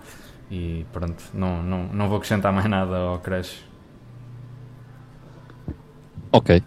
E 0.49 0.85
pronto, 0.93 1.23
não, 1.33 1.61
não, 1.63 1.87
não 1.87 2.07
vou 2.07 2.17
acrescentar 2.17 2.53
mais 2.53 2.69
nada 2.69 2.95
ao 2.95 3.19
Crash. 3.19 3.63
Ok. 6.31 6.63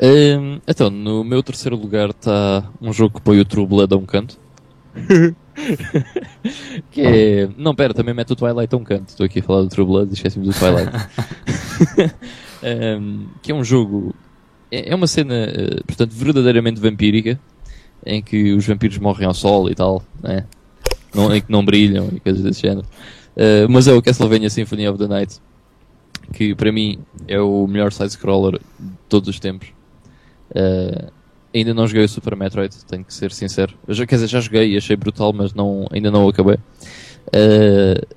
Um, 0.00 0.60
então, 0.66 0.90
no 0.90 1.22
meu 1.24 1.42
terceiro 1.42 1.76
lugar 1.76 2.10
está 2.10 2.68
um 2.80 2.92
jogo 2.92 3.16
que 3.16 3.20
põe 3.22 3.40
o 3.40 3.44
True 3.44 3.66
Blood 3.66 3.94
a 3.94 3.96
um 3.96 4.04
canto. 4.04 4.38
que 6.90 7.00
é. 7.00 7.48
Não, 7.56 7.74
pera, 7.74 7.94
também 7.94 8.14
mete 8.14 8.32
o 8.32 8.36
Twilight 8.36 8.74
a 8.74 8.78
um 8.78 8.84
canto. 8.84 9.08
Estou 9.08 9.26
aqui 9.26 9.40
a 9.40 9.42
falar 9.42 9.62
do 9.62 9.68
True 9.68 9.86
Blood, 9.86 10.12
esqueci-me 10.12 10.46
do 10.46 10.52
Twilight. 10.52 10.90
um, 13.00 13.26
que 13.42 13.52
é 13.52 13.54
um 13.54 13.64
jogo. 13.64 14.14
É, 14.70 14.90
é 14.90 14.94
uma 14.94 15.06
cena, 15.06 15.34
eh, 15.34 15.82
portanto, 15.86 16.12
verdadeiramente 16.12 16.80
vampírica, 16.80 17.38
em 18.04 18.22
que 18.22 18.52
os 18.52 18.66
vampiros 18.66 18.98
morrem 18.98 19.26
ao 19.26 19.34
sol 19.34 19.70
e 19.70 19.74
tal, 19.74 20.02
né? 20.22 20.46
não, 21.14 21.34
em 21.34 21.40
que 21.40 21.50
não 21.50 21.64
brilham 21.64 22.08
e 22.12 22.20
coisas 22.20 22.42
desse 22.42 22.62
género. 22.62 22.86
Uh, 23.36 23.70
mas 23.70 23.86
é 23.86 23.92
o 23.92 24.02
Castlevania 24.02 24.50
Symphony 24.50 24.88
of 24.88 24.98
the 24.98 25.06
Night, 25.06 25.40
que 26.32 26.54
para 26.54 26.70
mim 26.72 26.98
é 27.26 27.40
o 27.40 27.66
melhor 27.66 27.92
side-scroller 27.92 28.60
de 28.78 28.92
todos 29.08 29.28
os 29.28 29.38
tempos. 29.38 29.68
Uh, 30.50 31.10
ainda 31.54 31.72
não 31.72 31.86
joguei 31.86 32.04
o 32.04 32.08
Super 32.08 32.36
Metroid, 32.36 32.74
tenho 32.86 33.04
que 33.04 33.14
ser 33.14 33.30
sincero. 33.30 33.74
Eu 33.86 33.94
já, 33.94 34.06
quer 34.06 34.16
dizer, 34.16 34.26
já 34.26 34.40
joguei 34.40 34.72
e 34.72 34.76
achei 34.76 34.96
brutal, 34.96 35.32
mas 35.32 35.54
não, 35.54 35.86
ainda 35.90 36.10
não 36.10 36.24
o 36.24 36.28
acabei. 36.28 36.56
Uh, 37.28 38.14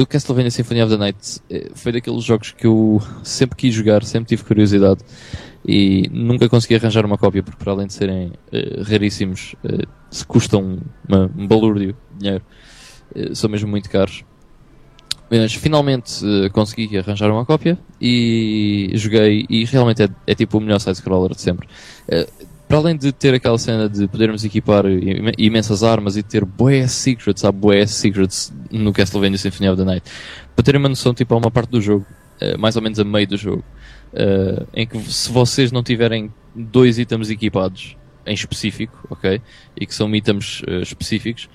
o 0.00 0.06
Castlevania 0.06 0.50
Symphony 0.50 0.82
of 0.82 0.92
the 0.92 0.96
Night 0.96 1.40
eh, 1.50 1.70
foi 1.74 1.90
daqueles 1.90 2.22
jogos 2.22 2.52
que 2.52 2.66
eu 2.66 3.02
sempre 3.24 3.56
quis 3.56 3.74
jogar, 3.74 4.04
sempre 4.04 4.28
tive 4.28 4.44
curiosidade 4.44 5.00
e 5.66 6.08
nunca 6.12 6.48
consegui 6.48 6.76
arranjar 6.76 7.04
uma 7.04 7.18
cópia 7.18 7.42
porque 7.42 7.58
para 7.62 7.72
além 7.72 7.86
de 7.88 7.92
serem 7.92 8.28
uh, 8.28 8.82
raríssimos 8.88 9.56
uh, 9.64 9.86
se 10.10 10.24
custam 10.24 10.78
uma, 11.06 11.30
um 11.36 11.46
balúrdio 11.46 11.96
de 12.12 12.18
dinheiro 12.18 12.44
uh, 13.16 13.34
são 13.34 13.50
mesmo 13.50 13.68
muito 13.68 13.90
caros 13.90 14.24
mas 15.30 15.52
finalmente 15.52 16.22
consegui 16.54 16.96
arranjar 16.96 17.30
uma 17.30 17.44
cópia 17.44 17.76
e 18.00 18.90
joguei 18.94 19.44
e 19.50 19.66
realmente 19.66 20.04
é, 20.04 20.08
é 20.26 20.34
tipo 20.34 20.56
o 20.56 20.60
melhor 20.60 20.78
side-scroller 20.78 21.34
de 21.34 21.42
sempre 21.42 21.68
para 22.68 22.76
além 22.76 22.96
de 22.96 23.10
ter 23.12 23.32
aquela 23.32 23.56
cena 23.56 23.88
de 23.88 24.06
podermos 24.06 24.44
equipar 24.44 24.84
imensas 25.38 25.82
armas 25.82 26.18
e 26.18 26.22
ter 26.22 26.44
boé 26.44 26.86
secrets, 26.86 27.42
há 27.42 27.50
boé 27.50 27.86
secrets 27.86 28.52
no 28.70 28.92
Castlevania 28.92 29.38
Symphony 29.38 29.70
of 29.70 29.78
the 29.78 29.84
Night. 29.84 30.10
Para 30.54 30.62
terem 30.62 30.78
uma 30.78 30.90
noção, 30.90 31.14
tipo, 31.14 31.32
há 31.32 31.38
uma 31.38 31.50
parte 31.50 31.70
do 31.70 31.80
jogo, 31.80 32.04
uh, 32.42 32.58
mais 32.58 32.76
ou 32.76 32.82
menos 32.82 33.00
a 33.00 33.04
meio 33.04 33.26
do 33.26 33.38
jogo, 33.38 33.64
uh, 34.12 34.68
em 34.74 34.86
que 34.86 34.98
se 35.10 35.32
vocês 35.32 35.72
não 35.72 35.82
tiverem 35.82 36.30
dois 36.54 36.98
itens 36.98 37.30
equipados 37.30 37.96
em 38.26 38.34
específico, 38.34 39.06
ok? 39.08 39.40
E 39.74 39.86
que 39.86 39.94
são 39.94 40.14
itens 40.14 40.60
uh, 40.68 40.82
específicos, 40.82 41.48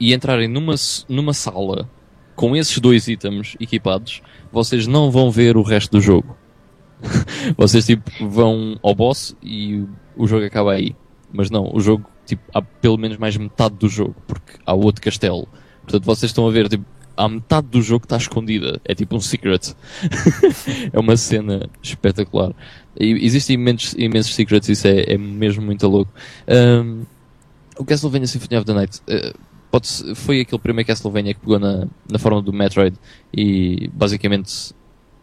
e 0.00 0.14
entrarem 0.14 0.48
numa, 0.48 0.74
numa 1.10 1.34
sala 1.34 1.86
com 2.34 2.56
esses 2.56 2.78
dois 2.78 3.06
itens 3.06 3.54
equipados, 3.60 4.22
vocês 4.50 4.86
não 4.86 5.10
vão 5.10 5.30
ver 5.30 5.58
o 5.58 5.62
resto 5.62 5.92
do 5.92 6.00
jogo. 6.00 6.36
Vocês 7.56 7.86
tipo 7.86 8.10
vão 8.28 8.78
ao 8.82 8.94
boss 8.94 9.36
e 9.42 9.84
o 10.16 10.26
jogo 10.26 10.44
acaba 10.44 10.72
aí. 10.72 10.94
Mas 11.32 11.50
não, 11.50 11.70
o 11.72 11.80
jogo, 11.80 12.08
tipo, 12.26 12.42
há 12.52 12.60
pelo 12.60 12.98
menos 12.98 13.16
mais 13.16 13.36
metade 13.36 13.74
do 13.76 13.88
jogo, 13.88 14.14
porque 14.26 14.52
há 14.66 14.74
outro 14.74 15.02
castelo. 15.02 15.48
Portanto, 15.82 16.04
vocês 16.04 16.30
estão 16.30 16.46
a 16.46 16.50
ver, 16.50 16.68
tipo, 16.68 16.84
há 17.16 17.28
metade 17.28 17.68
do 17.68 17.80
jogo 17.80 18.00
que 18.00 18.06
está 18.06 18.16
escondida. 18.16 18.80
É 18.84 18.94
tipo 18.94 19.16
um 19.16 19.20
secret. 19.20 19.74
é 20.92 20.98
uma 20.98 21.16
cena 21.16 21.68
espetacular. 21.82 22.52
E 22.98 23.24
existem 23.24 23.54
imensos, 23.54 23.94
imensos 23.94 24.34
secrets, 24.34 24.68
isso 24.68 24.86
é, 24.86 25.14
é 25.14 25.18
mesmo 25.18 25.62
muito 25.62 25.86
louco. 25.88 26.12
Um, 26.48 27.04
o 27.78 27.84
Castlevania 27.84 28.26
Symphony 28.26 28.58
of 28.58 28.66
the 28.66 28.74
Night 28.74 29.00
uh, 29.08 29.38
pode 29.70 29.88
foi 30.14 30.40
aquele 30.40 30.60
primeiro 30.60 30.86
Castlevania 30.86 31.32
que 31.32 31.40
pegou 31.40 31.58
na, 31.58 31.86
na 32.10 32.18
forma 32.18 32.42
do 32.42 32.52
Metroid 32.52 32.96
e 33.34 33.88
basicamente 33.94 34.74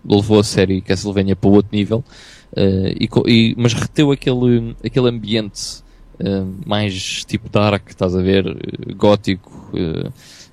levou 0.06 0.40
a 0.40 0.44
série 0.44 0.82
Castlevania 0.82 1.36
para 1.36 1.50
outro 1.50 1.76
nível. 1.76 2.04
Uh, 2.52 2.90
e, 3.00 3.10
e, 3.28 3.56
mas 3.58 3.74
reteu 3.74 4.12
aquele, 4.12 4.76
aquele 4.84 5.10
ambiente 5.10 5.84
uh, 6.20 6.52
mais 6.66 7.24
tipo 7.26 7.50
dark, 7.50 7.90
estás 7.90 8.16
a 8.16 8.22
ver, 8.22 8.48
uh, 8.48 8.96
gótico, 8.96 9.72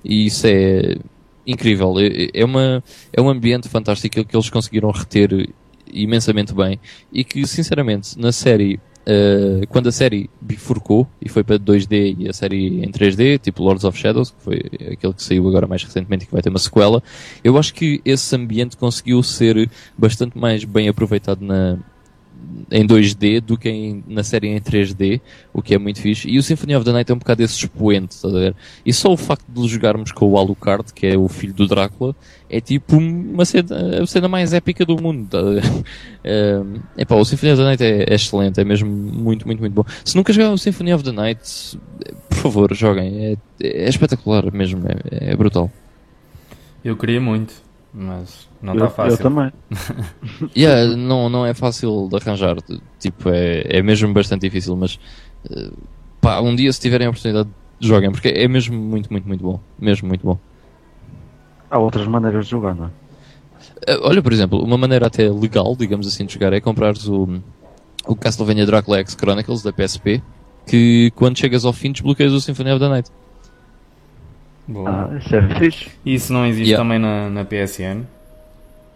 e 0.03 0.27
isso 0.27 0.45
é 0.45 0.97
incrível. 1.45 1.95
É, 1.99 2.41
é, 2.41 2.45
uma, 2.45 2.83
é 3.11 3.21
um 3.21 3.29
ambiente 3.29 3.67
fantástico 3.67 4.23
que 4.23 4.35
eles 4.35 4.49
conseguiram 4.49 4.91
reter 4.91 5.49
imensamente 5.91 6.53
bem 6.53 6.79
e 7.11 7.23
que, 7.23 7.47
sinceramente, 7.47 8.19
na 8.19 8.31
série 8.31 8.79
Uh, 9.07 9.65
quando 9.69 9.87
a 9.87 9.91
série 9.91 10.29
bifurcou 10.41 11.07
e 11.21 11.29
foi 11.29 11.41
para 11.41 11.57
2D 11.57 12.17
e 12.19 12.29
a 12.29 12.33
série 12.33 12.83
em 12.83 12.91
3D, 12.91 13.39
tipo 13.39 13.63
Lords 13.63 13.85
of 13.85 13.97
Shadows, 13.97 14.31
que 14.31 14.43
foi 14.43 14.61
aquele 14.91 15.13
que 15.13 15.23
saiu 15.23 15.47
agora 15.47 15.65
mais 15.65 15.81
recentemente 15.81 16.25
e 16.25 16.27
que 16.27 16.33
vai 16.33 16.41
ter 16.41 16.49
uma 16.49 16.59
sequela, 16.59 17.01
eu 17.41 17.57
acho 17.57 17.73
que 17.73 18.01
esse 18.03 18.35
ambiente 18.35 18.75
conseguiu 18.75 19.23
ser 19.23 19.69
bastante 19.97 20.37
mais 20.37 20.65
bem 20.65 20.89
aproveitado 20.89 21.39
na, 21.39 21.77
em 22.71 22.85
2D 22.85 23.41
do 23.41 23.57
que 23.57 23.69
em, 23.69 24.03
na 24.07 24.23
série 24.23 24.47
em 24.47 24.59
3D, 24.59 25.21
o 25.53 25.61
que 25.61 25.73
é 25.73 25.77
muito 25.77 26.01
fixe. 26.01 26.29
E 26.29 26.37
o 26.37 26.43
Symphony 26.43 26.75
of 26.75 26.85
the 26.85 26.91
Night 26.91 27.11
é 27.11 27.15
um 27.15 27.17
bocado 27.17 27.43
esse 27.43 27.55
expoente, 27.55 28.15
estás 28.15 28.33
a 28.35 28.39
ver? 28.39 28.55
E 28.85 28.93
só 28.93 29.11
o 29.11 29.17
facto 29.17 29.45
de 29.49 29.67
jogarmos 29.67 30.11
com 30.11 30.25
o 30.27 30.37
Alucard, 30.37 30.93
que 30.93 31.07
é 31.07 31.17
o 31.17 31.27
filho 31.27 31.53
do 31.53 31.67
Drácula, 31.67 32.15
é 32.49 32.59
tipo 32.59 32.97
uma 32.97 33.45
cena, 33.45 34.01
a 34.03 34.07
cena 34.07 34.27
mais 34.27 34.53
épica 34.53 34.85
do 34.85 35.01
mundo, 35.01 35.25
estás 35.25 35.45
a 35.45 35.49
ver? 35.49 35.83
É, 36.23 36.61
epá, 37.01 37.15
o 37.15 37.25
Symphony 37.25 37.51
of 37.53 37.61
the 37.61 37.65
Night 37.65 37.83
é, 37.83 38.03
é, 38.03 38.15
excelente, 38.15 38.59
é 38.59 38.63
mesmo 38.63 38.89
muito, 38.89 39.45
muito, 39.45 39.59
muito 39.59 39.73
bom. 39.73 39.85
Se 40.03 40.15
nunca 40.15 40.33
jogaram 40.33 40.53
o 40.53 40.57
Symphony 40.57 40.93
of 40.93 41.03
the 41.03 41.11
Night, 41.11 41.77
por 42.29 42.37
favor, 42.37 42.73
joguem. 42.73 43.25
É, 43.25 43.37
é 43.61 43.89
espetacular 43.89 44.51
mesmo, 44.51 44.83
é, 44.87 45.31
é 45.31 45.35
brutal. 45.35 45.71
Eu 46.83 46.95
queria 46.95 47.19
muito. 47.19 47.66
Mas 47.93 48.47
não 48.61 48.73
está 48.73 48.89
fácil. 48.89 49.13
Eu 49.13 49.17
também. 49.17 49.51
yeah, 50.55 50.95
não, 50.95 51.29
não 51.29 51.45
é 51.45 51.53
fácil 51.53 52.07
de 52.09 52.15
arranjar. 52.17 52.57
Tipo, 52.99 53.29
é, 53.29 53.63
é 53.77 53.81
mesmo 53.81 54.13
bastante 54.13 54.41
difícil, 54.41 54.75
mas 54.75 54.99
uh, 55.49 55.73
pá, 56.21 56.39
um 56.41 56.55
dia 56.55 56.71
se 56.71 56.79
tiverem 56.79 57.07
a 57.07 57.09
oportunidade, 57.09 57.49
joguem, 57.79 58.11
porque 58.11 58.29
é 58.29 58.47
mesmo 58.47 58.77
muito, 58.77 59.11
muito, 59.11 59.27
muito 59.27 59.43
bom. 59.43 59.59
Mesmo 59.79 60.07
muito 60.07 60.25
bom. 60.25 60.37
Há 61.69 61.79
outras 61.79 62.07
maneiras 62.07 62.45
de 62.45 62.51
jogar, 62.51 62.75
não 62.75 62.85
é? 62.85 62.87
Uh, 63.91 63.99
olha, 64.03 64.21
por 64.21 64.33
exemplo, 64.33 64.63
uma 64.63 64.77
maneira 64.77 65.07
até 65.07 65.29
legal, 65.29 65.75
digamos 65.75 66.07
assim, 66.07 66.25
de 66.25 66.33
jogar 66.33 66.53
é 66.53 66.59
comprares 66.59 67.07
o, 67.07 67.41
o 68.05 68.15
Castlevania 68.15 68.65
Dracula 68.65 68.99
X 68.99 69.15
Chronicles 69.15 69.63
da 69.63 69.71
PSP, 69.73 70.21
que 70.65 71.11
quando 71.15 71.37
chegas 71.37 71.65
ao 71.65 71.73
fim 71.73 71.91
desbloqueias 71.91 72.33
o 72.33 72.41
Symphony 72.41 72.71
of 72.71 72.79
the 72.79 72.89
Night. 72.89 73.09
Boa. 74.67 75.09
Ah, 75.09 75.17
isso 75.17 75.35
é 75.35 75.59
fixe. 75.59 75.89
E 76.05 76.13
isso 76.15 76.33
não 76.33 76.45
existe 76.45 76.71
yeah. 76.71 76.83
também 76.83 76.99
na, 76.99 77.29
na 77.29 77.45
PSN? 77.45 78.03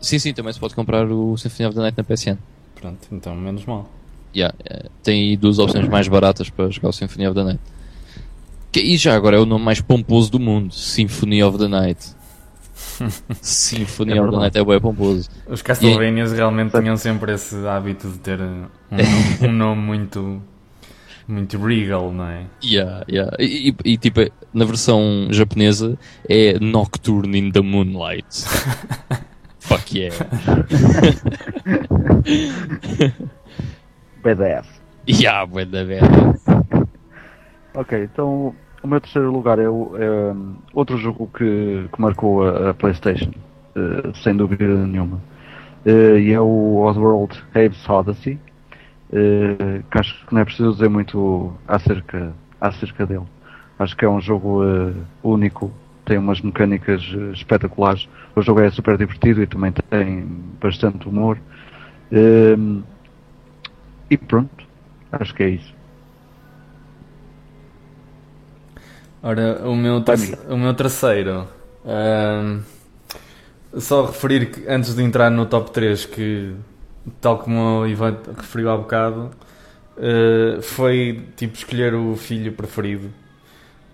Sim, 0.02 0.20
sim, 0.20 0.34
também 0.34 0.52
se 0.52 0.60
pode 0.60 0.76
comprar 0.76 1.10
o 1.10 1.38
Symphony 1.38 1.68
of 1.68 1.76
the 1.76 1.82
Night 1.82 1.98
na 1.98 2.04
PSN. 2.04 2.38
Pronto, 2.76 3.08
então 3.12 3.36
menos 3.36 3.66
mal. 3.66 3.90
Yeah, 4.36 4.56
é, 4.66 4.86
tem 5.04 5.30
aí 5.30 5.38
duas 5.38 5.60
opções 5.60 5.88
mais 5.88 6.08
baratas 6.08 6.50
para 6.50 6.70
jogar 6.70 6.90
o 6.90 6.94
Symphony 6.94 7.28
of 7.28 7.36
the 7.36 7.44
Night. 7.44 7.62
Que, 8.72 8.82
e 8.82 8.98
já 8.98 9.16
agora 9.16 9.38
é 9.38 9.40
o 9.40 9.46
nome 9.46 9.64
mais 9.64 9.82
pomposo 9.82 10.32
do 10.32 10.40
mundo, 10.40 10.74
Symphony 10.74 11.44
of 11.44 11.58
the 11.58 11.68
Night. 11.68 12.16
Symphony 13.42 14.18
é 14.18 14.22
of 14.22 14.32
the 14.32 14.38
Night 14.38 14.58
é 14.58 14.64
bem 14.64 14.80
pomposo. 14.80 15.30
Os 15.48 15.62
Castlevanias 15.62 16.32
realmente 16.34 16.72
tinham 16.72 16.98
sempre 16.98 17.34
esse 17.34 17.56
hábito 17.68 18.10
de 18.10 18.18
ter 18.20 18.42
um, 18.42 18.68
nome, 18.92 19.48
um 19.48 19.52
nome 19.52 19.82
muito 19.82 20.42
muito 21.32 21.58
regal, 21.58 22.12
não 22.12 22.26
é? 22.26 22.46
Yeah, 22.64 23.06
yeah. 23.10 23.36
E, 23.40 23.70
e, 23.70 23.94
e, 23.94 23.98
tipo, 23.98 24.20
na 24.54 24.66
versão 24.66 25.28
japonesa 25.32 25.98
é 26.30 26.60
Nocturne 26.60 27.40
in 27.40 27.52
the 27.52 27.62
Moonlight. 27.62 28.28
Fuck 29.60 29.98
yeah. 29.98 30.16
BDF. 34.24 34.68
Yeah, 35.08 35.46
BDF. 35.46 36.06
Ok, 37.74 38.04
então 38.04 38.54
o 38.84 38.88
meu 38.88 39.00
terceiro 39.00 39.32
lugar 39.32 39.58
é, 39.60 39.70
o, 39.70 39.96
é 39.96 40.36
outro 40.74 40.98
jogo 40.98 41.30
que, 41.34 41.88
que 41.94 42.02
marcou 42.02 42.44
a, 42.44 42.72
a 42.72 42.74
PlayStation, 42.74 43.32
uh, 43.76 44.16
sem 44.18 44.36
dúvida 44.36 44.66
nenhuma. 44.66 45.22
Uh, 45.86 46.18
e 46.18 46.34
é 46.34 46.40
o 46.40 46.84
Oddworld 46.84 47.42
Abe's 47.56 47.90
Odyssey 47.90 48.38
uh, 49.12 49.84
que 49.90 49.98
acho 49.98 50.26
que 50.26 50.34
não 50.34 50.42
é 50.42 50.46
preciso 50.46 50.74
dizer 50.74 50.90
muito 50.90 51.54
acerca, 51.68 52.34
acerca 52.60 53.06
dele. 53.06 53.26
Acho 53.78 53.96
que 53.98 54.06
é 54.06 54.10
um 54.10 54.22
jogo 54.22 54.64
uh, 54.64 54.96
único, 55.24 55.72
tem 56.06 56.18
umas 56.18 56.40
mecânicas 56.42 57.02
uh, 57.14 57.32
espetaculares. 57.32 58.08
O 58.36 58.42
jogo 58.42 58.62
é 58.62 58.70
super 58.70 58.98
divertido 58.98 59.42
e 59.42 59.48
também 59.48 59.72
tem 59.72 60.26
bastante 60.62 61.08
humor. 61.08 61.38
Uh, 62.12 62.84
e 64.10 64.18
pronto, 64.18 64.66
acho 65.12 65.34
que 65.34 65.44
é 65.44 65.50
isso. 65.50 65.74
Ora, 69.24 69.68
o 69.68 69.76
meu, 69.76 70.04
o 70.50 70.58
meu 70.58 70.74
terceiro. 70.74 71.48
só 73.78 74.06
referir 74.06 74.52
que 74.52 74.68
antes 74.68 74.96
de 74.96 75.04
entrar 75.04 75.30
no 75.30 75.46
top 75.46 75.72
3 75.72 76.06
que 76.06 76.56
tal 77.20 77.40
como 77.40 77.82
o 77.82 77.88
Ivan 77.88 78.18
referiu 78.38 78.70
há 78.70 78.78
bocado, 78.78 79.32
uh, 79.98 80.62
foi 80.62 81.26
tipo 81.36 81.56
escolher 81.56 81.94
o 81.94 82.16
filho 82.16 82.52
preferido. 82.52 83.10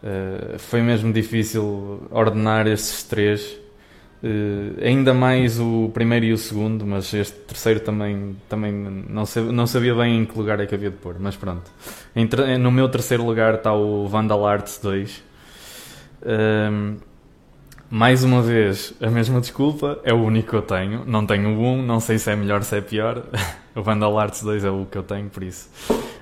Uh, 0.04 0.60
foi 0.60 0.82
mesmo 0.82 1.12
difícil 1.12 2.08
ordenar 2.12 2.68
esses 2.68 3.04
três. 3.04 3.58
Uh, 4.24 4.84
ainda 4.84 5.14
mais 5.14 5.60
o 5.60 5.92
primeiro 5.94 6.26
e 6.26 6.34
o 6.34 6.38
segundo, 6.38 6.86
mas 6.86 7.14
este 7.14 7.38
terceiro 7.40 7.80
também, 7.80 8.36
também 8.50 8.72
não, 8.72 9.26
sabia, 9.26 9.52
não 9.52 9.68
sabia 9.68 9.94
bem 9.96 10.20
em 10.22 10.26
que 10.26 10.38
lugar 10.38 10.60
é 10.60 10.66
que 10.66 10.74
havia 10.74 10.90
de 10.90 10.98
pôr, 10.98 11.16
mas 11.20 11.36
pronto. 11.36 11.72
No 12.60 12.72
meu 12.72 12.90
terceiro 12.90 13.24
lugar 13.24 13.56
está 13.56 13.74
o 13.74 14.08
Vandal 14.08 14.46
Arts 14.46 14.80
2. 14.82 15.24
Um, 16.26 16.98
mais 17.90 18.24
uma 18.24 18.42
vez, 18.42 18.94
a 19.02 19.10
mesma 19.10 19.40
desculpa, 19.40 20.00
é 20.04 20.14
o 20.14 20.18
único 20.18 20.50
que 20.50 20.56
eu 20.56 20.62
tenho. 20.62 21.06
Não 21.06 21.26
tenho 21.26 21.50
um, 21.50 21.82
não 21.82 22.00
sei 22.00 22.18
se 22.18 22.30
é 22.30 22.36
melhor 22.36 22.64
se 22.64 22.78
é 22.78 22.82
pior. 22.82 23.24
o 23.76 23.82
Vandal 23.82 24.18
Arts 24.20 24.44
2 24.44 24.66
é 24.66 24.70
o 24.70 24.86
que 24.86 24.98
eu 24.98 25.04
tenho, 25.04 25.30
por 25.30 25.44
isso. 25.44 25.70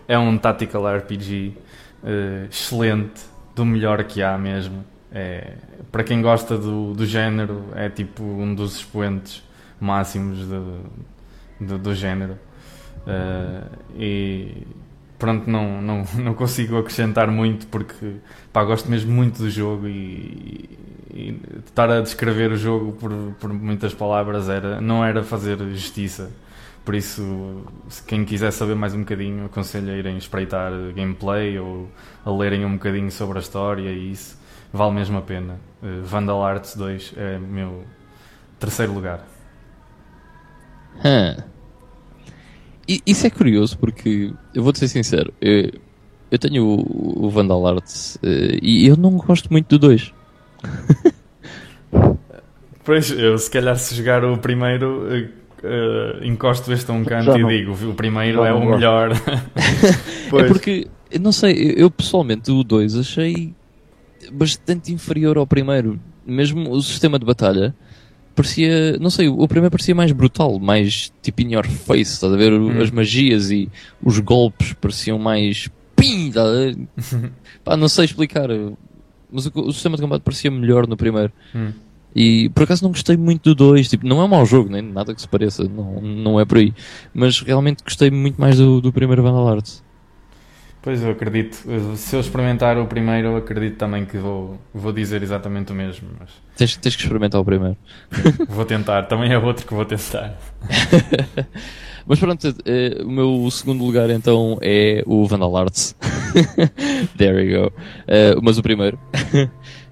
É 0.07 0.17
um 0.17 0.37
Tactical 0.37 0.85
RPG 0.97 1.53
uh, 1.57 2.07
eh, 2.07 2.47
excelente, 2.49 3.21
do 3.55 3.65
melhor 3.65 4.03
que 4.03 4.21
há 4.21 4.37
mesmo. 4.37 4.85
É, 5.11 5.53
para 5.91 6.03
quem 6.03 6.21
gosta 6.21 6.57
do, 6.57 6.93
do 6.93 7.05
género, 7.05 7.65
é 7.73 7.89
tipo 7.89 8.23
um 8.23 8.53
dos 8.53 8.75
expoentes 8.75 9.41
máximos 9.79 10.45
do, 10.45 10.79
do, 11.59 11.77
do 11.77 11.95
género. 11.95 12.37
Uh, 13.07 13.77
e 13.97 14.67
pronto, 15.25 15.49
não, 15.49 15.81
não, 15.81 16.05
não 16.21 16.33
consigo 16.35 16.77
acrescentar 16.77 17.29
muito 17.31 17.65
porque 17.67 18.17
pá, 18.53 18.63
gosto 18.63 18.89
mesmo 18.89 19.11
muito 19.11 19.39
do 19.39 19.49
jogo 19.49 19.87
e, 19.87 20.69
e 21.11 21.41
estar 21.65 21.89
a 21.89 21.99
descrever 22.01 22.51
o 22.51 22.55
jogo 22.55 22.91
por, 22.93 23.11
por 23.39 23.51
muitas 23.51 23.93
palavras 23.93 24.47
era, 24.47 24.79
não 24.79 25.03
era 25.03 25.23
fazer 25.23 25.57
justiça. 25.71 26.31
Por 26.83 26.93
isso, 26.93 27.63
se 27.89 28.03
quem 28.03 28.23
quiser 28.23 28.51
saber 28.51 28.75
mais 28.75 28.93
um 28.93 28.99
bocadinho, 28.99 29.45
aconselho 29.45 29.91
a 29.91 29.97
irem 29.97 30.17
espreitar 30.17 30.71
gameplay 30.95 31.57
ou 31.57 31.89
a 32.23 32.29
lerem 32.29 32.63
um 32.63 32.73
bocadinho 32.73 33.09
sobre 33.09 33.39
a 33.39 33.41
história 33.41 33.89
e 33.89 34.11
isso 34.11 34.37
vale 34.71 34.93
mesmo 34.93 35.17
a 35.17 35.21
pena. 35.23 35.59
Uh, 35.81 36.03
Vandal 36.03 36.45
Arts 36.45 36.75
2 36.75 37.13
é 37.17 37.39
meu 37.39 37.83
terceiro 38.59 38.93
lugar. 38.93 39.25
Hum. 41.03 41.54
Isso 42.87 43.25
é 43.25 43.29
curioso 43.29 43.77
porque, 43.77 44.31
eu 44.53 44.63
vou-te 44.63 44.79
ser 44.79 44.87
sincero, 44.87 45.33
eu, 45.41 45.71
eu 46.29 46.37
tenho 46.37 46.63
o, 46.63 47.25
o 47.25 47.29
Vandal 47.29 47.65
Arts 47.65 48.17
uh, 48.17 48.59
e 48.61 48.87
eu 48.87 48.95
não 48.95 49.11
gosto 49.17 49.51
muito 49.51 49.67
do 49.69 49.79
2. 49.79 50.13
pois, 52.83 53.09
eu 53.11 53.37
se 53.37 53.49
calhar 53.49 53.77
se 53.77 53.95
jogar 53.95 54.23
o 54.23 54.37
primeiro. 54.37 55.07
Uh, 55.63 56.23
encosto 56.23 56.71
este 56.71 56.91
a 56.91 56.93
um 56.93 57.03
canto 57.03 57.25
Já 57.25 57.37
e 57.37 57.41
não. 57.41 57.49
digo 57.49 57.89
o 57.89 57.95
primeiro 57.95 58.43
Já 58.43 58.49
é 58.49 58.53
o 58.53 58.69
melhor. 58.69 59.11
é 60.37 60.43
porque, 60.43 60.87
não 61.19 61.31
sei, 61.31 61.73
eu 61.75 61.89
pessoalmente 61.89 62.51
o 62.51 62.63
2 62.63 62.97
achei 62.97 63.51
bastante 64.31 64.93
inferior 64.93 65.37
ao 65.37 65.47
primeiro. 65.47 65.99
Mesmo 66.23 66.71
o 66.71 66.81
sistema 66.81 67.17
de 67.17 67.25
batalha 67.25 67.75
parecia, 68.35 68.97
não 68.99 69.09
sei, 69.09 69.29
o 69.29 69.47
primeiro 69.47 69.71
parecia 69.71 69.95
mais 69.95 70.11
brutal, 70.11 70.59
mais 70.59 71.11
tipo 71.21 71.41
in 71.41 71.53
your 71.53 71.65
face, 71.65 72.13
estás 72.13 72.33
a 72.33 72.35
ver? 72.35 72.51
Hum. 72.53 72.81
As 72.81 72.91
magias 72.91 73.49
e 73.49 73.69
os 74.03 74.19
golpes 74.19 74.73
pareciam 74.73 75.17
mais 75.17 75.69
pim, 75.95 76.31
tá 76.31 76.43
Pá, 77.63 77.77
não 77.77 77.87
sei 77.87 78.05
explicar, 78.05 78.49
mas 79.31 79.45
o, 79.47 79.51
o, 79.55 79.73
sistema 79.73 79.95
de 79.95 80.03
combate 80.03 80.21
parecia 80.21 80.51
melhor 80.51 80.85
no 80.87 80.97
primeiro. 80.97 81.31
Hum. 81.55 81.71
E 82.15 82.49
por 82.49 82.63
acaso 82.63 82.83
não 82.83 82.91
gostei 82.91 83.17
muito 83.17 83.49
do 83.49 83.55
2, 83.55 83.89
tipo, 83.89 84.07
não 84.07 84.21
é 84.21 84.23
um 84.23 84.27
mau 84.27 84.45
jogo, 84.45 84.69
nem 84.69 84.81
nada 84.81 85.13
que 85.13 85.21
se 85.21 85.27
pareça, 85.27 85.63
não, 85.63 85.99
não 86.01 86.39
é 86.39 86.45
por 86.45 86.57
aí. 86.57 86.73
Mas 87.13 87.41
realmente 87.41 87.83
gostei 87.83 88.09
muito 88.09 88.39
mais 88.39 88.57
do, 88.57 88.79
do 88.79 88.93
primeiro 88.93 89.21
Vandal 89.21 89.47
Arts. 89.47 89.83
Pois 90.85 91.01
eu 91.01 91.09
acredito. 91.09 91.57
Se 91.95 92.15
eu 92.15 92.19
experimentar 92.19 92.77
o 92.77 92.85
primeiro, 92.85 93.29
eu 93.29 93.37
acredito 93.37 93.75
também 93.75 94.05
que 94.05 94.19
vou, 94.19 94.59
vou 94.71 94.93
dizer 94.93 95.23
exatamente 95.23 95.71
o 95.71 95.75
mesmo. 95.75 96.07
Mas... 96.19 96.29
Tens, 96.55 96.77
tens 96.77 96.95
que 96.95 97.01
experimentar 97.01 97.41
o 97.41 97.43
primeiro. 97.43 97.75
vou 98.47 98.63
tentar, 98.65 99.07
também 99.07 99.33
é 99.33 99.39
outro 99.39 99.65
que 99.65 99.73
vou 99.73 99.83
tentar. 99.83 100.37
mas 102.05 102.19
pronto, 102.19 102.49
uh, 102.49 103.03
o 103.03 103.09
meu 103.09 103.49
segundo 103.49 103.83
lugar 103.83 104.11
então 104.11 104.59
é 104.61 105.01
o 105.07 105.25
Vandal 105.25 105.57
Arts. 105.57 105.95
There 107.17 107.43
you 107.43 107.63
go. 107.63 107.67
Uh, 107.67 108.39
mas 108.43 108.59
o 108.59 108.61
primeiro. 108.61 108.99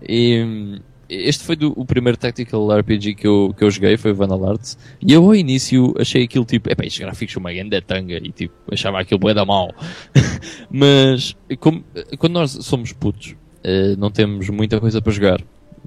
e 0.07 0.79
este 1.13 1.43
foi 1.43 1.55
do, 1.55 1.73
o 1.75 1.85
primeiro 1.85 2.17
Tactical 2.17 2.79
RPG 2.79 3.15
que 3.15 3.27
eu, 3.27 3.53
que 3.57 3.63
eu 3.63 3.71
joguei, 3.71 3.97
foi 3.97 4.11
o 4.11 4.45
Arts. 4.45 4.77
E 5.01 5.13
eu 5.13 5.23
ao 5.23 5.35
início 5.35 5.93
achei 5.99 6.23
aquilo 6.23 6.45
tipo, 6.45 6.69
epá, 6.69 6.85
estes 6.85 6.99
gráficos 6.99 7.33
são 7.33 7.39
uma 7.39 7.53
grande 7.53 7.79
tanga 7.81 8.17
e 8.17 8.31
tipo, 8.31 8.53
achava 8.71 8.99
aquilo 8.99 9.19
bué 9.19 9.33
da 9.33 9.45
mal. 9.45 9.73
Mas 10.69 11.35
como, 11.59 11.83
quando 12.17 12.33
nós 12.33 12.51
somos 12.51 12.91
putos, 12.93 13.31
uh, 13.31 13.97
não 13.97 14.09
temos 14.09 14.49
muita 14.49 14.79
coisa 14.79 15.01
para 15.01 15.11
jogar 15.11 15.41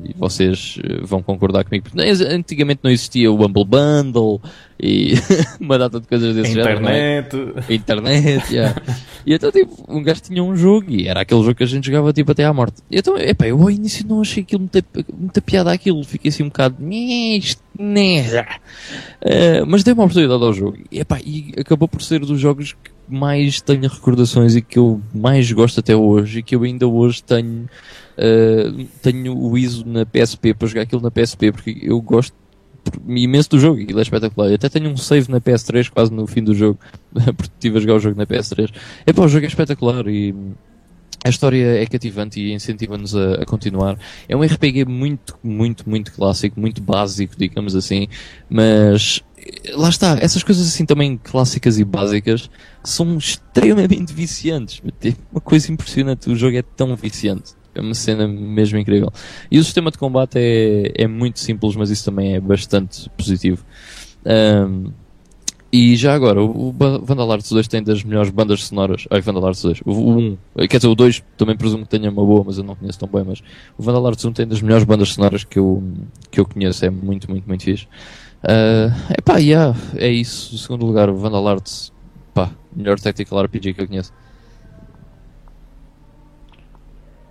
e 0.05 0.13
vocês 0.15 0.79
eh, 0.83 1.01
vão 1.03 1.23
concordar 1.23 1.65
comigo, 1.65 1.87
antigamente 2.31 2.81
não 2.83 2.91
existia 2.91 3.31
o 3.31 3.45
Humble 3.45 3.65
Bundle 3.65 4.41
e 4.79 5.15
uma 5.59 5.79
data 5.79 6.01
de 6.01 6.07
coisas 6.07 6.35
desse 6.35 6.53
Internet. 6.53 7.33
género. 7.33 7.55
Internet. 7.71 7.75
Internet, 7.75 8.55
yeah. 8.55 8.83
E 9.25 9.35
então, 9.35 9.51
tipo, 9.51 9.85
um 9.89 10.03
gajo 10.03 10.21
tinha 10.21 10.43
um 10.43 10.55
jogo 10.55 10.91
e 10.91 11.09
era 11.09 11.23
aquele 11.23 11.41
jogo 11.41 11.55
que 11.55 11.65
a 11.65 11.67
gente 11.67 11.87
jogava, 11.87 12.13
tipo, 12.13 12.31
até 12.31 12.45
à 12.45 12.53
morte. 12.53 12.83
E 12.91 12.99
então, 12.99 13.17
epá, 13.17 13.47
eu 13.47 13.61
ao 13.61 13.71
início 13.71 14.07
não 14.07 14.21
achei 14.21 14.43
aquilo 14.43 14.61
muita, 14.61 14.85
muita 15.19 15.41
piada 15.41 15.73
aquilo, 15.73 16.05
fiquei 16.05 16.29
assim 16.29 16.43
um 16.43 16.49
bocado, 16.49 16.77
uh, 19.23 19.67
mas 19.67 19.83
dei 19.83 19.95
uma 19.95 20.05
oportunidade 20.05 20.43
ao 20.43 20.53
jogo. 20.53 20.79
E, 20.93 21.01
epá, 21.01 21.19
e 21.25 21.55
acabou 21.59 21.89
por 21.89 22.03
ser 22.03 22.21
dos 22.21 22.39
jogos 22.39 22.73
que 22.73 22.91
mais 23.09 23.61
tenho 23.61 23.89
recordações 23.89 24.57
e 24.57 24.63
que 24.63 24.79
eu 24.79 25.01
mais 25.15 25.51
gosto 25.53 25.81
até 25.81 25.95
hoje 25.97 26.41
e 26.41 26.43
que 26.43 26.55
eu 26.55 26.63
ainda 26.65 26.87
hoje 26.87 27.23
tenho 27.23 27.69
Uh, 28.17 28.87
tenho 29.03 29.37
o 29.37 29.59
ISO 29.59 29.87
na 29.87 30.07
PSP 30.07 30.55
para 30.55 30.69
jogar 30.69 30.83
aquilo 30.83 31.03
na 31.03 31.11
PSP 31.11 31.53
porque 31.53 31.79
eu 31.83 32.01
gosto 32.01 32.35
imenso 33.07 33.51
do 33.51 33.59
jogo, 33.59 33.81
aquilo 33.81 33.99
é 33.99 34.03
espetacular. 34.03 34.49
Eu 34.49 34.55
até 34.55 34.69
tenho 34.69 34.91
um 34.91 34.97
save 34.97 35.31
na 35.31 35.41
PS3 35.41 35.91
quase 35.91 36.13
no 36.13 36.27
fim 36.27 36.43
do 36.43 36.55
jogo, 36.55 36.79
porque 37.13 37.53
estive 37.55 37.79
a 37.79 37.81
jogar 37.81 37.95
o 37.95 37.99
jogo 37.99 38.17
na 38.17 38.27
PS3. 38.27 38.73
É 39.05 39.13
pá, 39.13 39.23
o 39.23 39.29
jogo 39.29 39.45
é 39.45 39.49
espetacular 39.49 40.07
e 40.09 40.35
a 41.25 41.29
história 41.29 41.83
é 41.83 41.87
cativante 41.87 42.41
e 42.41 42.53
incentiva-nos 42.53 43.17
a, 43.17 43.43
a, 43.43 43.45
continuar. 43.45 43.99
É 44.29 44.37
um 44.37 44.43
RPG 44.43 44.85
muito, 44.85 45.37
muito, 45.43 45.89
muito 45.89 46.13
clássico, 46.13 46.61
muito 46.61 46.81
básico, 46.81 47.35
digamos 47.37 47.75
assim, 47.75 48.07
mas 48.49 49.25
lá 49.75 49.89
está, 49.89 50.19
essas 50.21 50.43
coisas 50.45 50.69
assim 50.69 50.87
também 50.87 51.17
clássicas 51.17 51.79
e 51.79 51.85
básicas 51.85 52.49
são 52.85 53.17
extremamente 53.19 54.13
viciantes. 54.13 54.81
Uma 55.33 55.41
coisa 55.41 55.73
impressionante, 55.73 56.31
o 56.31 56.37
jogo 56.37 56.57
é 56.57 56.63
tão 56.63 56.95
viciante. 56.95 57.56
É 57.77 57.81
uma 57.81 57.95
cena 57.95 58.27
mesmo 58.27 58.79
incrível. 58.79 59.13
E 59.51 59.59
o 59.59 59.65
sistema 59.65 59.91
de 59.91 59.99
combate 59.99 60.39
é, 60.39 60.93
é 60.95 61.07
muito 61.07 61.39
simples, 61.39 61.77
mas 61.77 61.91
isso 61.91 62.05
também 62.05 62.35
é 62.35 62.41
bastante 62.41 63.09
positivo. 63.11 63.65
Um, 64.25 64.93
e 65.73 65.97
já 65.97 66.15
agora, 66.15 66.43
o, 66.43 66.73
Vandal 67.03 67.33
Arts 67.33 67.51
2 67.51 67.69
tem 67.69 67.83
das 67.83 68.03
melhores 68.03 68.31
bandas 68.31 68.65
sonoras. 68.65 69.07
Ai, 69.11 69.21
Vandal 69.21 69.47
Arts 69.47 69.63
2. 69.63 69.81
O, 69.85 69.91
o 69.91 70.19
1, 70.19 70.39
quer 70.69 70.79
dizer, 70.79 70.89
o 70.89 70.95
2 70.95 71.23
também 71.37 71.57
presumo 71.57 71.85
que 71.85 71.91
tenha 71.91 72.11
uma 72.11 72.25
boa, 72.25 72.45
mas 72.47 72.57
eu 72.57 72.65
não 72.65 72.75
conheço 72.75 72.99
tão 72.99 73.09
bem. 73.09 73.25
Mas 73.27 73.43
o 73.77 73.83
Vandal 73.83 74.07
Arts 74.07 74.25
1 74.25 74.33
tem 74.33 74.47
das 74.47 74.63
melhores 74.63 74.85
bandas 74.85 75.11
sonoras 75.11 75.45
que 75.45 75.59
eu, 75.59 75.83
que 76.31 76.41
eu 76.41 76.47
conheço. 76.47 76.85
É 76.85 76.91
muito, 76.91 77.31
muito, 77.31 77.47
muito 77.47 77.65
fixe. 77.65 77.87
Uh, 78.43 78.91
epá, 79.19 79.39
yeah, 79.39 79.77
é 79.97 80.09
isso. 80.09 80.55
O 80.55 80.59
segundo 80.59 80.87
lugar, 80.87 81.11
o 81.11 81.17
Vandal 81.17 81.47
Arts. 81.47 81.93
Pá, 82.33 82.51
melhor 82.75 82.99
Tactical 82.99 83.43
RPG 83.45 83.75
que 83.75 83.81
eu 83.83 83.89
conheço. 83.89 84.13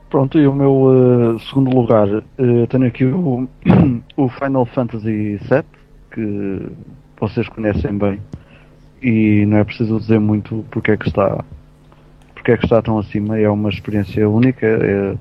Pronto, 0.09 0.37
e 0.37 0.47
o 0.47 0.53
meu 0.53 0.71
uh, 0.71 1.39
segundo 1.39 1.75
lugar, 1.75 2.07
uh, 2.07 2.67
tenho 2.69 2.85
aqui 2.85 3.05
o, 3.05 3.49
o 4.15 4.29
Final 4.29 4.65
Fantasy 4.67 5.37
VII, 5.37 5.63
que 6.11 6.67
vocês 7.19 7.49
conhecem 7.49 7.97
bem, 7.97 8.21
e 9.01 9.45
não 9.47 9.57
é 9.57 9.63
preciso 9.63 9.99
dizer 9.99 10.19
muito 10.19 10.63
porque 10.69 10.91
é 10.91 10.97
que 10.97 11.07
está, 11.07 11.43
porque 12.35 12.51
é 12.51 12.57
que 12.57 12.65
está 12.65 12.83
tão 12.83 12.99
acima, 12.99 13.37
é 13.39 13.49
uma 13.49 13.69
experiência 13.69 14.29
única, 14.29 14.65
é, 14.65 15.15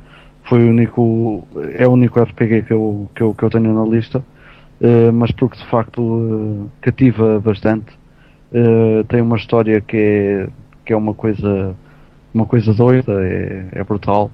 foi 0.44 0.62
o 0.62 0.68
único, 0.68 1.48
é 1.76 1.88
o 1.88 1.92
único 1.92 2.20
RPG 2.20 2.62
que 2.62 2.72
eu, 2.72 3.10
que 3.14 3.22
eu, 3.22 3.34
que 3.34 3.42
eu 3.42 3.50
tenho 3.50 3.72
na 3.72 3.90
lista, 3.90 4.18
uh, 4.18 5.12
mas 5.14 5.30
porque 5.32 5.56
de 5.56 5.66
facto 5.66 6.70
cativa 6.82 7.40
bastante, 7.40 7.98
tem 9.08 9.20
uma 9.20 9.36
história 9.36 9.80
que 9.80 9.96
é, 9.96 10.48
que 10.84 10.92
é 10.92 10.96
uma 10.96 11.14
coisa, 11.14 11.74
uma 12.32 12.46
coisa 12.46 12.72
doida, 12.72 13.26
é, 13.26 13.66
é 13.72 13.82
brutal. 13.82 14.30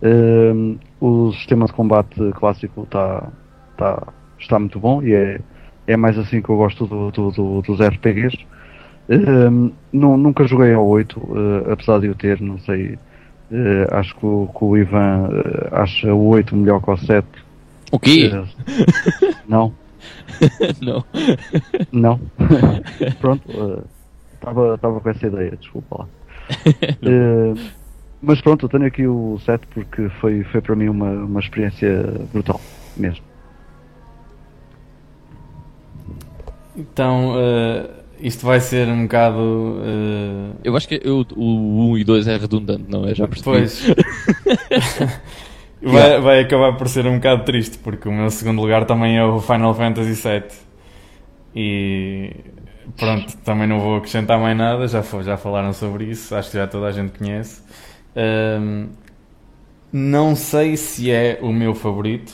Uh, 0.00 0.78
o 1.00 1.32
sistema 1.32 1.66
de 1.66 1.72
combate 1.72 2.20
clássico 2.34 2.86
tá, 2.86 3.28
tá, 3.76 4.06
está 4.38 4.58
muito 4.58 4.78
bom 4.78 5.02
e 5.02 5.12
é, 5.12 5.40
é 5.86 5.96
mais 5.96 6.16
assim 6.18 6.40
que 6.40 6.48
eu 6.48 6.56
gosto 6.56 6.86
do, 6.86 7.10
do, 7.10 7.30
do, 7.30 7.62
dos 7.62 7.80
RPGs. 7.80 8.38
Uh, 9.08 9.72
nunca 9.92 10.46
joguei 10.46 10.72
ao 10.74 10.86
8, 10.86 11.18
uh, 11.18 11.36
eh, 11.36 11.72
apesar 11.72 11.98
de 11.98 12.08
eu 12.08 12.14
ter, 12.14 12.40
não 12.42 12.58
sei, 12.58 12.98
eh, 13.50 13.88
acho 13.90 14.14
que 14.16 14.26
o, 14.26 14.48
que 14.54 14.64
o 14.64 14.76
Ivan 14.76 15.30
eh, 15.32 15.68
acha 15.72 16.12
o 16.12 16.28
8 16.28 16.54
melhor 16.54 16.82
que 16.82 16.90
o 16.90 16.96
7. 16.96 17.26
O 17.90 17.98
quê? 17.98 18.30
não. 19.48 19.72
não. 20.82 21.04
Não. 21.90 22.20
Pronto, 23.18 23.84
estava 24.34 24.74
uh, 24.74 25.00
com 25.00 25.08
essa 25.08 25.26
ideia, 25.26 25.56
desculpa 25.56 26.00
lá. 26.00 26.08
Mas 28.20 28.40
pronto, 28.40 28.66
eu 28.66 28.68
tenho 28.68 28.86
aqui 28.86 29.06
o 29.06 29.38
7 29.44 29.66
porque 29.68 30.08
foi, 30.20 30.42
foi 30.44 30.60
para 30.60 30.74
mim 30.74 30.88
uma, 30.88 31.10
uma 31.10 31.40
experiência 31.40 32.04
brutal, 32.32 32.60
mesmo. 32.96 33.24
Então, 36.76 37.34
uh, 37.36 37.88
isto 38.20 38.44
vai 38.44 38.60
ser 38.60 38.88
um 38.88 39.02
bocado. 39.02 39.38
Uh... 39.38 40.56
Eu 40.64 40.76
acho 40.76 40.88
que 40.88 41.00
eu, 41.02 41.24
o 41.36 41.92
1 41.92 41.98
e 41.98 42.04
2 42.04 42.28
é 42.28 42.36
redundante, 42.36 42.84
não 42.88 43.06
é? 43.06 43.14
Já 43.14 43.26
percebi. 43.26 43.44
Pois. 43.44 43.86
Vai, 45.80 46.20
vai 46.20 46.40
acabar 46.40 46.76
por 46.76 46.88
ser 46.88 47.06
um 47.06 47.16
bocado 47.16 47.44
triste, 47.44 47.78
porque 47.78 48.08
o 48.08 48.12
meu 48.12 48.30
segundo 48.30 48.60
lugar 48.60 48.84
também 48.84 49.16
é 49.16 49.24
o 49.24 49.40
Final 49.40 49.74
Fantasy 49.74 50.14
VII. 50.14 50.42
E 51.54 52.34
pronto, 52.96 53.36
também 53.38 53.66
não 53.66 53.78
vou 53.78 53.96
acrescentar 53.96 54.38
mais 54.40 54.56
nada, 54.56 54.88
já, 54.88 55.02
já 55.22 55.36
falaram 55.36 55.72
sobre 55.72 56.04
isso, 56.06 56.34
acho 56.34 56.50
que 56.50 56.56
já 56.56 56.66
toda 56.66 56.86
a 56.86 56.92
gente 56.92 57.16
conhece. 57.16 57.62
Ahm, 58.18 58.88
não 59.92 60.34
sei 60.36 60.76
se 60.76 61.10
é 61.10 61.38
o 61.42 61.52
meu 61.52 61.74
favorito, 61.74 62.32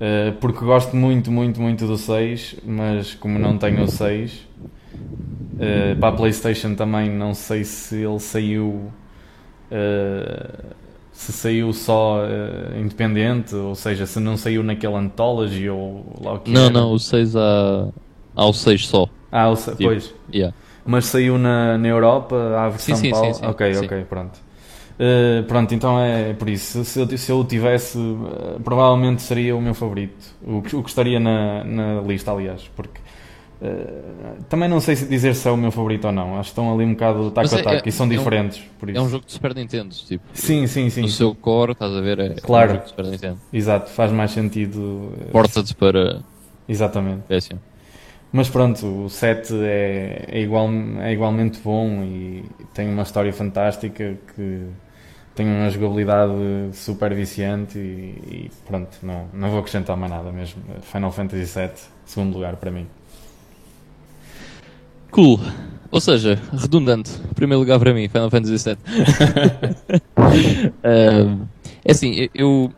ah, 0.00 0.32
porque 0.40 0.64
gosto 0.64 0.96
muito, 0.96 1.30
muito, 1.30 1.60
muito 1.60 1.86
do 1.86 1.96
6, 1.96 2.56
mas 2.64 3.14
como 3.14 3.38
não 3.38 3.58
tenho 3.58 3.82
o 3.82 3.88
6, 3.88 4.46
ah, 5.58 5.96
para 5.98 6.08
a 6.08 6.12
PlayStation 6.12 6.74
também 6.74 7.10
não 7.10 7.34
sei 7.34 7.64
se 7.64 7.96
ele 8.02 8.18
saiu. 8.20 8.92
ah, 9.70 10.74
se 11.12 11.32
saiu 11.32 11.72
só 11.72 12.20
independente, 12.80 13.54
ou 13.54 13.74
seja, 13.74 14.06
se 14.06 14.20
não 14.20 14.36
saiu 14.36 14.62
naquele 14.62 14.94
Anthology 14.94 15.68
ou 15.68 16.06
lá 16.20 16.34
o 16.34 16.40
que 16.40 16.52
Não, 16.52 16.66
era. 16.66 16.70
não, 16.70 16.92
o 16.92 16.98
6 16.98 17.34
há, 17.34 17.88
há 18.36 18.46
o 18.46 18.52
6 18.52 18.86
só. 18.86 19.08
Ah, 19.32 19.48
o 19.50 19.56
se- 19.56 19.74
Tipo, 19.74 19.82
pois. 19.82 20.14
Yeah. 20.32 20.54
Mas 20.90 21.04
saiu 21.04 21.36
na, 21.36 21.76
na 21.76 21.86
Europa, 21.86 22.34
à 22.58 22.70
versão 22.70 22.96
Sim, 22.96 23.02
sim, 23.04 23.10
Paulo? 23.10 23.34
sim, 23.34 23.40
sim, 23.40 23.46
Ok, 23.46 23.74
sim. 23.74 23.84
ok, 23.84 24.04
pronto. 24.08 24.40
Uh, 24.98 25.42
pronto, 25.46 25.74
então 25.74 26.00
é 26.00 26.32
por 26.32 26.48
isso. 26.48 26.82
Se 26.82 26.98
eu, 26.98 27.18
se 27.18 27.30
eu 27.30 27.40
o 27.40 27.44
tivesse, 27.44 27.98
uh, 27.98 28.58
provavelmente 28.64 29.20
seria 29.20 29.54
o 29.54 29.60
meu 29.60 29.74
favorito. 29.74 30.16
O, 30.42 30.62
que- 30.62 30.74
o 30.74 30.82
que 30.82 30.88
estaria 30.88 31.20
na, 31.20 31.62
na 31.62 32.00
lista, 32.00 32.32
aliás. 32.32 32.70
Porque 32.74 32.98
uh, 33.60 34.42
também 34.48 34.66
não 34.66 34.80
sei 34.80 34.96
se 34.96 35.04
dizer 35.06 35.34
se 35.34 35.46
é 35.46 35.50
o 35.50 35.58
meu 35.58 35.70
favorito 35.70 36.06
ou 36.06 36.12
não. 36.12 36.36
Acho 36.38 36.44
que 36.44 36.58
estão 36.58 36.72
ali 36.74 36.86
um 36.86 36.94
bocado 36.94 37.30
taco 37.32 37.54
a 37.54 37.58
é- 37.58 37.62
taco 37.62 37.76
é- 37.86 37.88
e 37.88 37.92
são 37.92 38.06
é 38.06 38.08
um- 38.08 38.12
diferentes. 38.16 38.58
por 38.80 38.88
isso. 38.88 38.98
É 38.98 39.02
um 39.02 39.10
jogo 39.10 39.26
de 39.26 39.32
Super 39.32 39.54
Nintendo, 39.54 39.94
tipo. 39.94 40.24
Sim, 40.32 40.66
sim, 40.66 40.88
sim. 40.88 41.02
No 41.02 41.08
seu 41.08 41.34
core, 41.34 41.72
estás 41.72 41.92
a 41.92 42.00
ver? 42.00 42.18
É 42.18 42.28
Claro. 42.40 42.70
um 42.70 42.74
jogo 42.76 42.84
de 42.84 42.90
Super 42.90 43.04
Nintendo. 43.08 43.38
Exato, 43.52 43.90
faz 43.90 44.10
mais 44.10 44.30
sentido. 44.30 45.12
Porta-te 45.30 45.74
para 45.76 46.22
Exatamente. 46.66 47.22
PS1. 47.28 47.56
Mas 48.30 48.48
pronto, 48.48 49.04
o 49.04 49.10
7 49.10 49.54
é, 49.62 50.26
é, 50.28 50.40
igual, 50.40 50.68
é 51.00 51.12
igualmente 51.12 51.60
bom 51.64 52.02
e 52.04 52.44
tem 52.74 52.88
uma 52.88 53.02
história 53.02 53.32
fantástica 53.32 54.18
que 54.34 54.66
tem 55.34 55.46
uma 55.46 55.70
jogabilidade 55.70 56.32
super 56.72 57.14
viciante 57.14 57.78
e, 57.78 57.80
e 58.30 58.50
pronto, 58.66 58.98
não, 59.02 59.28
não 59.32 59.50
vou 59.50 59.60
acrescentar 59.60 59.96
mais 59.96 60.12
nada 60.12 60.30
mesmo. 60.30 60.62
Final 60.82 61.10
Fantasy 61.10 61.58
VII, 61.58 61.70
segundo 62.04 62.34
lugar 62.34 62.56
para 62.56 62.70
mim. 62.70 62.86
Cool. 65.10 65.40
Ou 65.90 66.00
seja, 66.02 66.38
redundante. 66.52 67.10
Primeiro 67.34 67.60
lugar 67.60 67.78
para 67.78 67.94
mim, 67.94 68.08
Final 68.08 68.30
Fantasy 68.30 68.62
VII. 68.68 68.78
É 71.84 71.92
assim, 71.92 72.28
eu, 72.34 72.70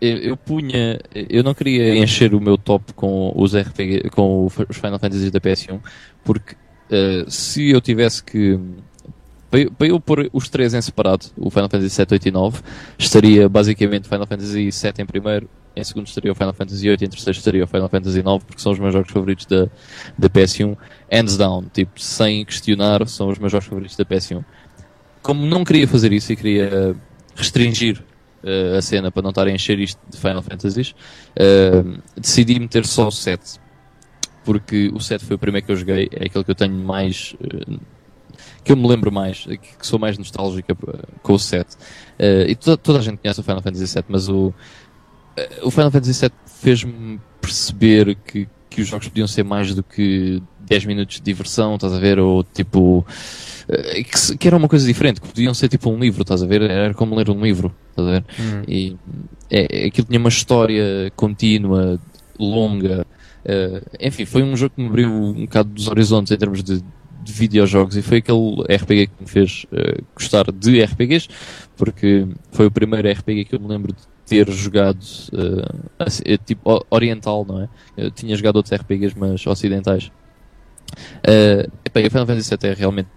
eu, 0.00 0.16
eu 0.18 0.36
punha. 0.36 1.00
Eu 1.14 1.42
não 1.42 1.54
queria 1.54 1.96
encher 1.96 2.34
o 2.34 2.40
meu 2.40 2.58
top 2.58 2.92
com 2.94 3.32
os 3.34 3.54
RPG, 3.54 4.10
com 4.10 4.46
os 4.46 4.76
Final 4.76 4.98
Fantasy 4.98 5.30
da 5.30 5.40
PS1, 5.40 5.80
porque 6.24 6.56
ah, 6.90 7.24
se 7.28 7.70
eu 7.70 7.80
tivesse 7.80 8.22
que. 8.22 8.58
Para 9.48 9.60
eu, 9.60 9.72
eu 9.80 10.00
pôr 10.00 10.28
os 10.32 10.48
três 10.48 10.74
em 10.74 10.82
separado, 10.82 11.26
o 11.36 11.50
Final 11.50 11.68
Fantasy 11.68 11.90
7, 11.90 12.14
8 12.14 12.28
e 12.28 12.30
9, 12.32 12.60
estaria 12.98 13.48
basicamente 13.48 14.08
Final 14.08 14.26
Fantasy 14.26 14.72
7 14.72 15.02
em 15.02 15.06
primeiro, 15.06 15.48
em 15.74 15.84
segundo 15.84 16.06
estaria 16.08 16.32
o 16.32 16.34
Final 16.34 16.52
Fantasy 16.52 16.90
8 16.90 17.00
e 17.00 17.04
em 17.06 17.08
terceiro 17.08 17.38
estaria 17.38 17.64
o 17.64 17.66
Final 17.66 17.88
Fantasy 17.88 18.22
9, 18.24 18.44
porque 18.44 18.60
são 18.60 18.72
os 18.72 18.78
meus 18.78 18.92
jogos 18.92 19.10
favoritos 19.12 19.46
da, 19.46 19.68
da 20.18 20.28
PS1, 20.28 20.76
hands 21.10 21.36
down, 21.36 21.64
tipo, 21.72 22.00
sem 22.00 22.44
questionar, 22.44 23.06
são 23.06 23.28
os 23.28 23.38
meus 23.38 23.52
jogos 23.52 23.68
favoritos 23.68 23.96
da 23.96 24.04
PS1. 24.04 24.44
Como 25.22 25.46
não 25.46 25.64
queria 25.64 25.86
fazer 25.86 26.12
isso 26.12 26.32
e 26.32 26.36
queria 26.36 26.96
restringir 27.36 28.02
eh, 28.46 28.76
a 28.78 28.82
cena 28.82 29.10
para 29.10 29.22
não 29.22 29.30
estar 29.30 29.46
a 29.46 29.50
encher 29.50 29.78
isto 29.80 30.00
de 30.08 30.16
Final 30.16 30.42
Fantasies, 30.42 30.94
eh, 31.36 31.82
decidi 32.16 32.58
meter 32.58 32.86
só 32.86 33.08
o 33.08 33.10
7. 33.10 33.60
Porque 34.44 34.90
o 34.94 35.00
7 35.00 35.24
foi 35.24 35.34
o 35.36 35.38
primeiro 35.38 35.66
que 35.66 35.72
eu 35.72 35.76
joguei, 35.76 36.08
é 36.12 36.26
aquele 36.26 36.44
que 36.44 36.50
eu 36.50 36.54
tenho 36.54 36.74
mais. 36.74 37.34
eh, 37.42 37.78
que 38.62 38.72
eu 38.72 38.76
me 38.76 38.86
lembro 38.86 39.10
mais, 39.12 39.46
que 39.46 39.86
sou 39.86 39.98
mais 39.98 40.18
nostálgica 40.18 40.76
com 41.22 41.32
o 41.32 41.38
7. 41.38 41.76
Eh, 42.18 42.46
e 42.50 42.54
toda, 42.54 42.76
toda 42.76 42.98
a 42.98 43.02
gente 43.02 43.18
conhece 43.18 43.40
o 43.40 43.42
Final 43.42 43.62
Fantasy 43.62 43.86
7, 43.88 44.06
mas 44.08 44.28
o, 44.28 44.54
o 45.62 45.70
Final 45.70 45.90
Fantasy 45.90 46.14
7 46.14 46.34
fez-me 46.46 47.20
perceber 47.40 48.16
que, 48.26 48.48
que 48.68 48.80
os 48.82 48.88
jogos 48.88 49.08
podiam 49.08 49.26
ser 49.26 49.44
mais 49.44 49.74
do 49.74 49.82
que 49.82 50.42
10 50.68 50.84
minutos 50.84 51.16
de 51.16 51.22
diversão, 51.22 51.74
estás 51.76 51.92
a 51.92 51.98
ver? 51.98 52.18
Ou 52.18 52.42
tipo. 52.44 53.04
eh, 53.68 54.02
Que, 54.04 54.36
que 54.38 54.46
era 54.48 54.56
uma 54.56 54.68
coisa 54.68 54.86
diferente, 54.86 55.20
que 55.20 55.28
podiam 55.28 55.54
ser 55.54 55.68
tipo 55.68 55.90
um 55.90 55.98
livro, 55.98 56.22
estás 56.22 56.42
a 56.42 56.46
ver? 56.46 56.62
Era 56.62 56.92
como 56.94 57.14
ler 57.16 57.30
um 57.30 57.42
livro, 57.42 57.74
estás 57.90 58.08
a 58.08 58.10
ver? 58.10 58.24
E 58.68 58.96
é, 59.50 59.84
é- 59.84 59.86
aquilo 59.86 60.06
tinha 60.06 60.18
uma 60.20 60.28
história 60.28 61.10
contínua, 61.16 61.98
longa. 62.38 63.06
eh, 63.44 63.80
enfim, 64.00 64.24
foi 64.24 64.42
um 64.42 64.56
jogo 64.56 64.74
que 64.74 64.82
me 64.82 64.88
abriu 64.88 65.08
um 65.10 65.32
bocado 65.46 65.68
dos 65.70 65.86
horizontes 65.88 66.32
em 66.32 66.36
termos 66.36 66.62
de, 66.62 66.80
de 67.22 67.32
videojogos 67.32 67.96
e 67.96 68.02
foi 68.02 68.18
aquele 68.18 68.62
RPG 68.68 69.06
que 69.06 69.12
me 69.22 69.28
fez 69.28 69.66
eh, 69.72 69.98
gostar 70.14 70.50
de 70.52 70.80
RPGs, 70.82 71.28
porque 71.76 72.26
foi 72.52 72.66
o 72.66 72.70
primeiro 72.70 73.08
RPG 73.08 73.44
que 73.46 73.54
eu 73.54 73.60
me 73.60 73.68
lembro 73.68 73.92
de 73.92 73.98
ter 74.26 74.50
jogado 74.50 74.98
eh, 75.32 75.84
assim, 76.00 76.22
tipo 76.44 76.84
oriental, 76.90 77.44
não 77.48 77.62
é? 77.62 77.68
Eu 77.96 78.10
tinha 78.10 78.34
jogado 78.36 78.56
outros 78.56 78.72
RPGs, 78.72 79.14
mas 79.16 79.46
ocidentais. 79.46 80.10
Uh, 81.26 81.70
o 81.86 82.10
Final 82.10 82.26
Fantasy 82.26 82.50
VII 82.50 82.70
é 82.70 82.74
realmente 82.74 83.08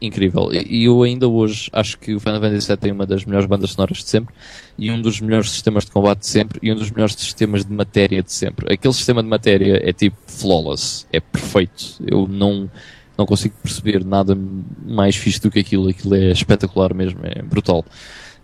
incrível. 0.00 0.50
E 0.52 0.84
eu 0.84 1.02
ainda 1.02 1.28
hoje 1.28 1.70
acho 1.72 1.98
que 1.98 2.14
o 2.14 2.20
Final 2.20 2.40
Fantasy 2.40 2.68
VII 2.68 2.76
tem 2.76 2.92
uma 2.92 3.06
das 3.06 3.24
melhores 3.24 3.46
bandas 3.46 3.70
sonoras 3.70 3.98
de 3.98 4.08
sempre 4.08 4.34
e 4.76 4.90
um 4.90 5.00
dos 5.00 5.20
melhores 5.20 5.50
sistemas 5.50 5.84
de 5.84 5.90
combate 5.90 6.20
de 6.20 6.26
sempre 6.26 6.58
e 6.62 6.72
um 6.72 6.74
dos 6.74 6.90
melhores 6.90 7.14
sistemas 7.14 7.64
de 7.64 7.72
matéria 7.72 8.22
de 8.22 8.32
sempre. 8.32 8.72
Aquele 8.72 8.94
sistema 8.94 9.22
de 9.22 9.28
matéria 9.28 9.80
é 9.88 9.92
tipo 9.92 10.16
flawless, 10.26 11.06
é 11.12 11.20
perfeito. 11.20 12.02
Eu 12.04 12.26
não, 12.26 12.68
não 13.16 13.24
consigo 13.24 13.54
perceber 13.62 14.04
nada 14.04 14.36
mais 14.84 15.14
fixe 15.16 15.40
do 15.40 15.50
que 15.50 15.60
aquilo. 15.60 15.88
Aquilo 15.88 16.14
é 16.16 16.32
espetacular 16.32 16.92
mesmo, 16.94 17.20
é 17.22 17.40
brutal. 17.42 17.84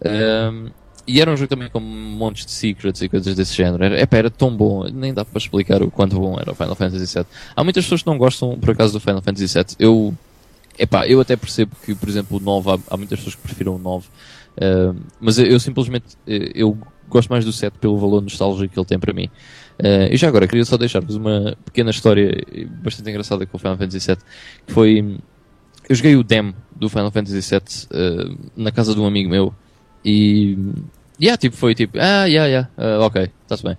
Um, 0.05 0.71
e 1.09 1.23
era 1.23 1.33
um 1.33 1.37
jogo 1.37 1.49
também 1.49 1.71
com 1.71 1.81
montes 1.81 2.45
de 2.45 2.53
secrets 2.53 3.01
e 3.01 3.09
coisas 3.09 3.35
desse 3.35 3.55
género. 3.55 3.83
Era, 3.83 3.99
epá, 3.99 4.19
era 4.19 4.31
tão 4.31 4.55
bom, 4.55 4.85
nem 4.85 5.15
dá 5.15 5.25
para 5.25 5.39
explicar 5.39 5.83
o 5.83 5.91
quanto 5.91 6.21
bom 6.21 6.39
era 6.39 6.53
o 6.53 6.55
Final 6.55 6.75
Fantasy 6.75 7.19
VII. 7.19 7.27
Há 7.57 7.65
muitas 7.65 7.87
pessoas 7.87 8.03
que 8.03 8.07
não 8.07 8.19
gostam, 8.19 8.59
por 8.59 8.71
acaso, 8.71 8.93
do 8.93 9.01
Final 9.01 9.23
Fantasy 9.23 9.47
VII. 9.47 9.77
Eu, 9.79 10.15
epá, 10.79 11.09
eu 11.09 11.19
até 11.19 11.35
percebo 11.35 11.75
que, 11.83 11.95
por 11.95 12.11
exemplo, 12.11 12.37
o 12.37 12.41
9, 12.41 12.71
há, 12.71 12.79
há 12.91 12.97
muitas 12.99 13.21
pessoas 13.21 13.37
que 13.37 13.41
prefiram 13.41 13.77
o 13.77 13.79
9. 13.79 14.07
Uh, 14.07 15.01
mas 15.19 15.39
eu, 15.39 15.47
eu 15.47 15.59
simplesmente, 15.59 16.05
eh, 16.27 16.53
eu 16.55 16.77
gosto 17.09 17.31
mais 17.31 17.43
do 17.43 17.53
7 17.53 17.79
pelo 17.79 17.97
valor 17.97 18.21
nostálgico 18.21 18.75
que 18.75 18.79
ele 18.79 18.87
tem 18.87 18.99
para 18.99 19.15
mim. 19.15 19.31
Uh, 19.79 20.13
e 20.13 20.17
já 20.19 20.29
agora, 20.29 20.47
queria 20.47 20.65
só 20.67 20.77
deixar-vos 20.77 21.17
uma 21.17 21.57
pequena 21.65 21.91
história 21.91 22.45
bastante 22.83 23.09
engraçada 23.09 23.47
com 23.47 23.57
o 23.57 23.59
Final 23.59 23.79
Fantasy 23.79 24.07
VII, 24.07 24.19
que 24.67 24.73
foi... 24.75 25.19
Eu 25.89 25.97
joguei 25.97 26.17
o 26.17 26.23
demo 26.23 26.55
do 26.77 26.91
Final 26.91 27.11
Fantasy 27.11 27.41
VII 27.41 27.89
uh, 27.99 28.39
na 28.55 28.71
casa 28.71 28.95
de 28.95 29.01
um 29.01 29.07
amigo 29.07 29.31
meu 29.31 29.55
e... 30.05 30.59
Yeah, 31.21 31.37
tipo, 31.37 31.57
foi 31.57 31.75
tipo, 31.75 31.99
ah, 31.99 32.25
yeah, 32.27 32.47
yeah, 32.47 32.69
uh, 32.79 33.03
ok, 33.03 33.31
está-se 33.43 33.63
bem. 33.63 33.77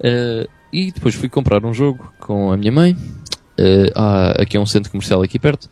Uh, 0.00 0.48
e 0.72 0.92
depois 0.92 1.14
fui 1.14 1.28
comprar 1.28 1.64
um 1.64 1.74
jogo 1.74 2.12
com 2.18 2.52
a 2.52 2.56
minha 2.56 2.70
mãe, 2.70 2.92
uh, 2.92 3.92
há, 3.94 4.42
aqui 4.42 4.56
é 4.56 4.60
um 4.60 4.66
centro 4.66 4.90
comercial 4.90 5.22
aqui 5.22 5.38
perto, 5.38 5.68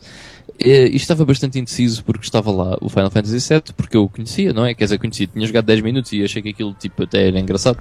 e 0.59 0.95
estava 0.95 1.25
bastante 1.25 1.59
indeciso 1.59 2.03
porque 2.03 2.25
estava 2.25 2.49
lá 2.49 2.77
o 2.81 2.87
Final 2.89 3.11
Fantasy 3.11 3.53
VII, 3.53 3.73
porque 3.75 3.97
eu 3.97 4.03
o 4.03 4.09
conhecia, 4.09 4.53
não 4.53 4.65
é? 4.65 4.73
Quer 4.73 4.85
dizer, 4.85 4.97
conhecia, 4.97 5.27
tinha 5.27 5.45
jogado 5.45 5.65
10 5.65 5.81
minutos 5.81 6.13
e 6.13 6.23
achei 6.23 6.41
que 6.41 6.49
aquilo 6.49 6.73
tipo, 6.73 7.03
até 7.03 7.27
era 7.27 7.39
engraçado. 7.39 7.77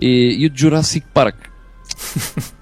E, 0.00 0.36
e 0.38 0.46
o 0.46 0.50
Jurassic 0.54 1.06
Park. 1.12 1.36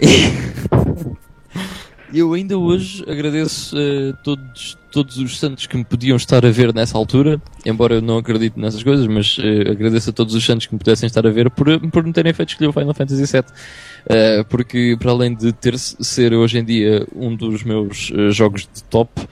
Eu 2.12 2.32
ainda 2.34 2.58
hoje 2.58 3.04
agradeço 3.08 3.76
uh, 3.76 4.12
todos, 4.24 4.76
todos 4.90 5.18
os 5.18 5.38
santos 5.38 5.66
que 5.66 5.76
me 5.76 5.84
podiam 5.84 6.16
estar 6.16 6.44
a 6.44 6.50
ver 6.50 6.74
nessa 6.74 6.98
altura, 6.98 7.40
embora 7.64 7.94
eu 7.94 8.02
não 8.02 8.18
acredite 8.18 8.58
nessas 8.58 8.82
coisas, 8.82 9.06
mas 9.06 9.38
uh, 9.38 9.70
agradeço 9.70 10.10
a 10.10 10.12
todos 10.12 10.34
os 10.34 10.44
santos 10.44 10.66
que 10.66 10.74
me 10.74 10.78
pudessem 10.78 11.06
estar 11.06 11.24
a 11.24 11.30
ver 11.30 11.50
por, 11.50 11.78
por 11.88 12.02
me 12.02 12.12
terem 12.12 12.32
feito 12.32 12.50
escolher 12.50 12.68
o 12.68 12.72
Final 12.72 12.94
Fantasy 12.94 13.24
VII. 13.24 13.40
Uh, 13.40 14.44
porque 14.48 14.96
para 14.98 15.12
além 15.12 15.34
de 15.34 15.52
ter 15.52 15.78
ser 15.78 16.34
hoje 16.34 16.58
em 16.58 16.64
dia 16.64 17.06
um 17.14 17.36
dos 17.36 17.62
meus 17.62 18.10
uh, 18.10 18.32
jogos 18.32 18.62
de 18.62 18.82
top, 18.84 19.22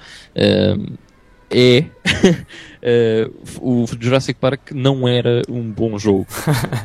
é 1.50 1.84
o 3.60 3.86
Jurassic 3.98 4.38
Park 4.38 4.70
não 4.72 5.08
era 5.08 5.42
um 5.48 5.62
bom 5.62 5.98
jogo. 5.98 6.26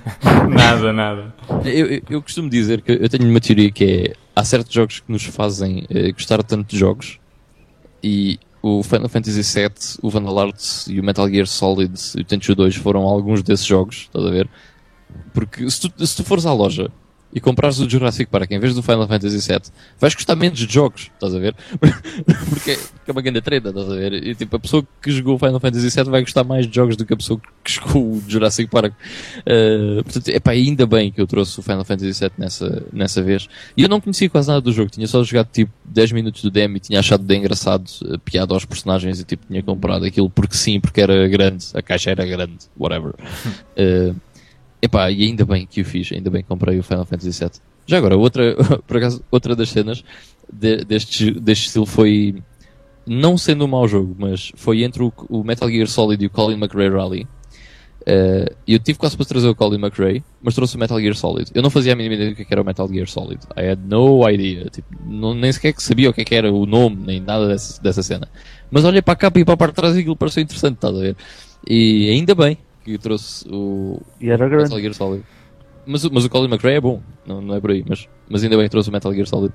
nada, 0.50 0.92
nada. 0.92 1.36
Eu, 1.66 1.88
eu, 1.88 2.02
eu, 2.10 2.22
costumo 2.22 2.50
dizer 2.50 2.82
que 2.82 2.94
eu 2.94 3.10
tenho 3.10 3.30
uma 3.30 3.40
teoria 3.40 3.70
que 3.70 3.84
é 3.84 4.23
há 4.36 4.44
certos 4.44 4.74
jogos 4.74 5.00
que 5.00 5.12
nos 5.12 5.24
fazem 5.24 5.86
uh, 5.90 6.14
gostar 6.14 6.44
tanto 6.44 6.70
de 6.70 6.78
jogos 6.78 7.20
e 8.04 8.40
o 8.62 8.82
Final 8.82 9.10
Fantasy 9.10 9.42
VII, 9.42 10.00
o 10.02 10.10
Vandal 10.10 10.38
Hearts 10.38 10.88
e 10.88 11.00
o 11.00 11.04
Metal 11.04 11.30
Gear 11.30 11.46
Solid 11.46 11.94
e 12.18 12.22
o 12.22 12.26
Tenchu 12.26 12.56
2 12.56 12.76
foram 12.78 13.02
alguns 13.02 13.44
desses 13.44 13.66
jogos, 13.66 14.04
estás 14.04 14.26
a 14.26 14.30
ver? 14.30 14.50
Porque 15.34 15.70
se 15.70 15.82
tu, 15.82 16.08
se 16.08 16.16
tu 16.16 16.24
fores 16.24 16.46
à 16.46 16.54
loja 16.54 16.90
e 17.34 17.40
comprares 17.40 17.80
o 17.80 17.90
Jurassic 17.90 18.30
Park 18.30 18.52
em 18.52 18.60
vez 18.60 18.76
do 18.76 18.84
Final 18.84 19.08
Fantasy 19.08 19.38
VII, 19.38 19.62
vais 20.00 20.14
gostar 20.14 20.36
menos 20.36 20.60
de 20.60 20.72
jogos, 20.72 21.12
estás 21.14 21.34
a 21.34 21.40
ver? 21.40 21.56
porque, 22.50 22.72
é, 22.72 22.76
porque 22.76 23.10
é 23.10 23.12
uma 23.12 23.22
grande 23.22 23.42
treta, 23.42 23.70
estás 23.70 23.90
a 23.90 23.96
ver? 23.96 24.14
E 24.14 24.36
tipo, 24.36 24.56
a 24.56 24.60
pessoa 24.60 24.86
que 25.02 25.12
jogou 25.12 25.36
o 25.36 25.40
Final 25.40 25.60
Fantasy 25.60 25.90
VII 25.90 26.10
vai 26.12 26.22
gostar 26.22 26.44
mais 26.44 26.68
de 26.68 26.76
jogos 26.76 26.96
do 26.96 27.06
que 27.06 27.14
a 27.14 27.18
pessoa 27.18 27.42
que 27.64 27.72
jogou 27.72 28.14
o 28.14 28.24
Jurassic 28.28 28.70
Park. 28.70 28.94
Uh, 29.40 30.04
portanto, 30.04 30.30
é 30.30 30.40
pá, 30.40 30.52
ainda 30.52 30.86
bem 30.86 31.12
que 31.12 31.20
eu 31.20 31.26
trouxe 31.26 31.60
o 31.60 31.64
Final 31.64 31.84
Fantasy 31.84 32.20
VII 32.20 32.32
nessa, 32.38 32.84
nessa 32.94 33.22
vez. 33.22 33.48
E 33.76 33.82
eu 33.82 33.90
não 33.90 34.00
conhecia 34.00 34.30
quase 34.30 34.48
nada 34.50 34.62
do 34.62 34.72
jogo, 34.72 34.92
tinha 34.92 35.08
só 35.08 35.24
jogado 35.24 35.48
tipo 35.52 35.72
10 35.86 36.12
minutos 36.12 36.42
do 36.44 36.52
demo 36.52 36.78
e 36.78 36.80
tinha 36.80 37.00
achado 37.00 37.24
bem 37.24 37.40
engraçado, 37.40 37.90
a 38.14 38.18
piada 38.20 38.54
aos 38.54 38.66
personagens 38.66 39.20
e 39.20 39.24
tipo, 39.24 39.46
tinha 39.48 39.64
comprado 39.64 40.06
aquilo 40.06 40.30
porque 40.30 40.56
sim, 40.56 40.80
porque 40.80 41.02
era 41.02 41.28
grande, 41.28 41.66
a 41.74 41.82
caixa 41.82 42.12
era 42.12 42.26
grande, 42.26 42.58
whatever. 42.78 43.14
Uh, 43.78 44.16
Epá, 44.84 45.10
e 45.10 45.24
ainda 45.24 45.46
bem 45.46 45.66
que 45.66 45.80
o 45.80 45.86
fiz, 45.86 46.12
ainda 46.12 46.30
bem 46.30 46.42
que 46.44 46.50
comprei 46.50 46.78
o 46.78 46.84
Final 46.84 47.06
Fantasy 47.06 47.40
VII. 47.40 47.52
Já 47.88 47.98
agora, 47.98 48.18
outra, 48.18 48.54
por 48.86 48.98
acaso, 48.98 49.24
outra 49.32 49.56
das 49.56 49.70
cenas 49.70 50.04
de, 50.52 50.84
deste, 50.84 51.32
deste 51.32 51.68
estilo 51.68 51.86
foi, 51.86 52.36
não 53.08 53.38
sendo 53.38 53.64
um 53.64 53.68
mau 53.70 53.88
jogo, 53.88 54.14
mas 54.20 54.52
foi 54.58 54.84
entre 54.84 55.02
o, 55.02 55.14
o 55.30 55.42
Metal 55.42 55.70
Gear 55.70 55.88
Solid 55.88 56.22
e 56.22 56.28
o 56.28 56.30
Colin 56.30 56.58
McRae 56.58 56.90
Rally. 56.90 57.26
Uh, 58.02 58.54
eu 58.68 58.78
tive 58.78 59.00
quase 59.00 59.16
para 59.16 59.26
trazer 59.26 59.48
o 59.48 59.56
Colin 59.56 59.80
McRae, 59.80 60.22
mas 60.42 60.54
trouxe 60.54 60.76
o 60.76 60.80
Metal 60.80 61.00
Gear 61.00 61.16
Solid. 61.16 61.50
Eu 61.56 61.62
não 61.62 61.70
fazia 61.70 61.94
a 61.94 61.96
mínima 61.96 62.16
ideia 62.16 62.32
do 62.32 62.36
que 62.36 62.46
era 62.50 62.62
o 62.62 62.66
Metal 62.66 62.86
Gear 62.90 63.08
Solid. 63.08 63.40
I 63.56 63.70
had 63.70 63.80
no 63.88 64.30
idea. 64.30 64.66
Tipo, 64.66 64.88
não, 65.06 65.34
nem 65.34 65.50
sequer 65.54 65.76
sabia 65.78 66.10
o 66.10 66.14
que 66.14 66.36
era 66.36 66.52
o 66.52 66.66
nome, 66.66 66.98
nem 67.06 67.22
nada 67.22 67.48
dessa, 67.48 67.82
dessa 67.82 68.04
cena. 68.04 68.28
Mas 68.70 68.84
olha 68.84 69.02
para 69.02 69.14
a 69.14 69.16
capa 69.16 69.40
e 69.40 69.46
para 69.46 69.54
a 69.54 69.58
parte 69.58 69.76
de 69.76 69.76
trás 69.78 69.96
e 69.96 70.00
aquilo 70.00 70.18
pareceu 70.18 70.44
interessante, 70.44 70.76
estás 70.76 70.94
a 70.94 71.00
ver? 71.00 71.16
E 71.66 72.10
ainda 72.10 72.36
bem, 72.36 72.58
que 72.84 72.98
trouxe 72.98 73.48
o 73.50 74.02
e 74.20 74.30
era 74.30 74.48
grande. 74.48 74.66
Metal 74.66 74.80
Gear 74.80 74.94
Solid. 74.94 75.24
Mas, 75.86 76.06
mas 76.10 76.26
o 76.26 76.30
Colin 76.30 76.50
McRae 76.50 76.76
é 76.76 76.82
bom, 76.82 77.02
não, 77.26 77.42
não 77.42 77.56
é 77.56 77.60
por 77.60 77.72
aí, 77.72 77.84
mas, 77.88 78.08
mas 78.30 78.44
ainda 78.44 78.56
bem 78.56 78.66
que 78.66 78.72
trouxe 78.72 78.90
o 78.90 78.92
Metal 78.92 79.14
Gear 79.14 79.28
Solid. 79.28 79.54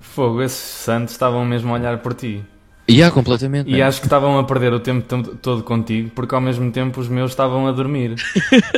Fogo, 0.00 0.42
esses 0.42 0.58
Santos 0.58 1.12
estavam 1.12 1.44
mesmo 1.44 1.70
a 1.70 1.74
olhar 1.74 1.98
por 1.98 2.14
ti. 2.14 2.44
E 2.90 2.94
yeah, 2.94 3.14
completamente. 3.14 3.70
E 3.70 3.74
né? 3.74 3.82
acho 3.82 4.00
que 4.00 4.06
estavam 4.06 4.36
a 4.36 4.42
perder 4.42 4.72
o 4.72 4.80
tempo 4.80 5.36
todo 5.36 5.62
contigo, 5.62 6.10
porque 6.12 6.34
ao 6.34 6.40
mesmo 6.40 6.72
tempo 6.72 7.00
os 7.00 7.08
meus 7.08 7.30
estavam 7.30 7.68
a 7.68 7.72
dormir. 7.72 8.16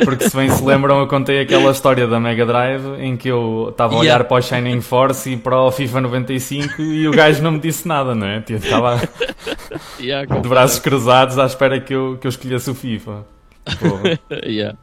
Porque 0.04 0.28
se 0.28 0.36
bem 0.36 0.50
se 0.50 0.62
lembram, 0.62 0.98
eu 0.98 1.06
contei 1.06 1.40
aquela 1.40 1.70
história 1.72 2.06
da 2.06 2.20
Mega 2.20 2.44
Drive 2.44 3.00
em 3.00 3.16
que 3.16 3.28
eu 3.28 3.68
estava 3.70 3.94
a 3.94 3.98
olhar 3.98 4.04
yeah. 4.10 4.24
para 4.24 4.36
o 4.36 4.42
Shining 4.42 4.82
Force 4.82 5.30
e 5.30 5.36
para 5.38 5.58
o 5.62 5.70
FIFA 5.70 6.02
95 6.02 6.82
e 6.82 7.08
o 7.08 7.12
gajo 7.12 7.42
não 7.42 7.52
me 7.52 7.58
disse 7.58 7.88
nada, 7.88 8.14
não 8.14 8.26
é? 8.26 8.44
Estava 8.46 9.00
yeah, 9.98 10.26
de 10.26 10.46
braços 10.46 10.78
cruzados 10.78 11.38
à 11.38 11.46
espera 11.46 11.80
que 11.80 11.94
eu, 11.94 12.18
que 12.20 12.26
eu 12.26 12.28
escolhesse 12.28 12.70
o 12.70 12.74
FIFA. 12.74 13.24
yeah. 14.44 14.76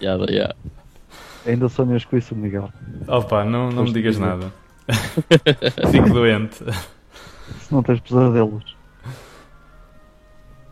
yeah, 0.00 0.26
yeah. 0.30 0.54
Ainda 1.44 1.68
sonhas 1.68 2.04
com 2.04 2.16
isso, 2.16 2.36
Miguel? 2.36 2.70
Opa, 3.08 3.44
não, 3.44 3.70
não 3.70 3.82
me 3.82 3.92
digas 3.92 4.16
nada. 4.16 4.52
Fico 5.90 6.10
doente 6.10 6.62
se 7.60 7.72
não 7.72 7.82
tens 7.82 8.00
pesadelos. 8.00 8.76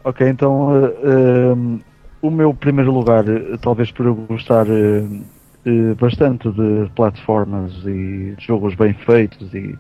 Ok, 0.05 0.29
então 0.29 0.69
uh, 0.69 1.55
uh, 1.55 1.81
o 2.21 2.31
meu 2.31 2.53
primeiro 2.53 2.93
lugar, 2.93 3.25
uh, 3.27 3.57
talvez 3.59 3.91
por 3.91 4.05
eu 4.05 4.15
gostar 4.15 4.67
bastante 5.99 6.51
de 6.51 6.91
plataformas 6.95 7.73
e 7.87 8.35
de 8.37 8.45
jogos 8.47 8.75
bem 8.75 8.93
feitos 8.93 9.55
e, 9.55 9.75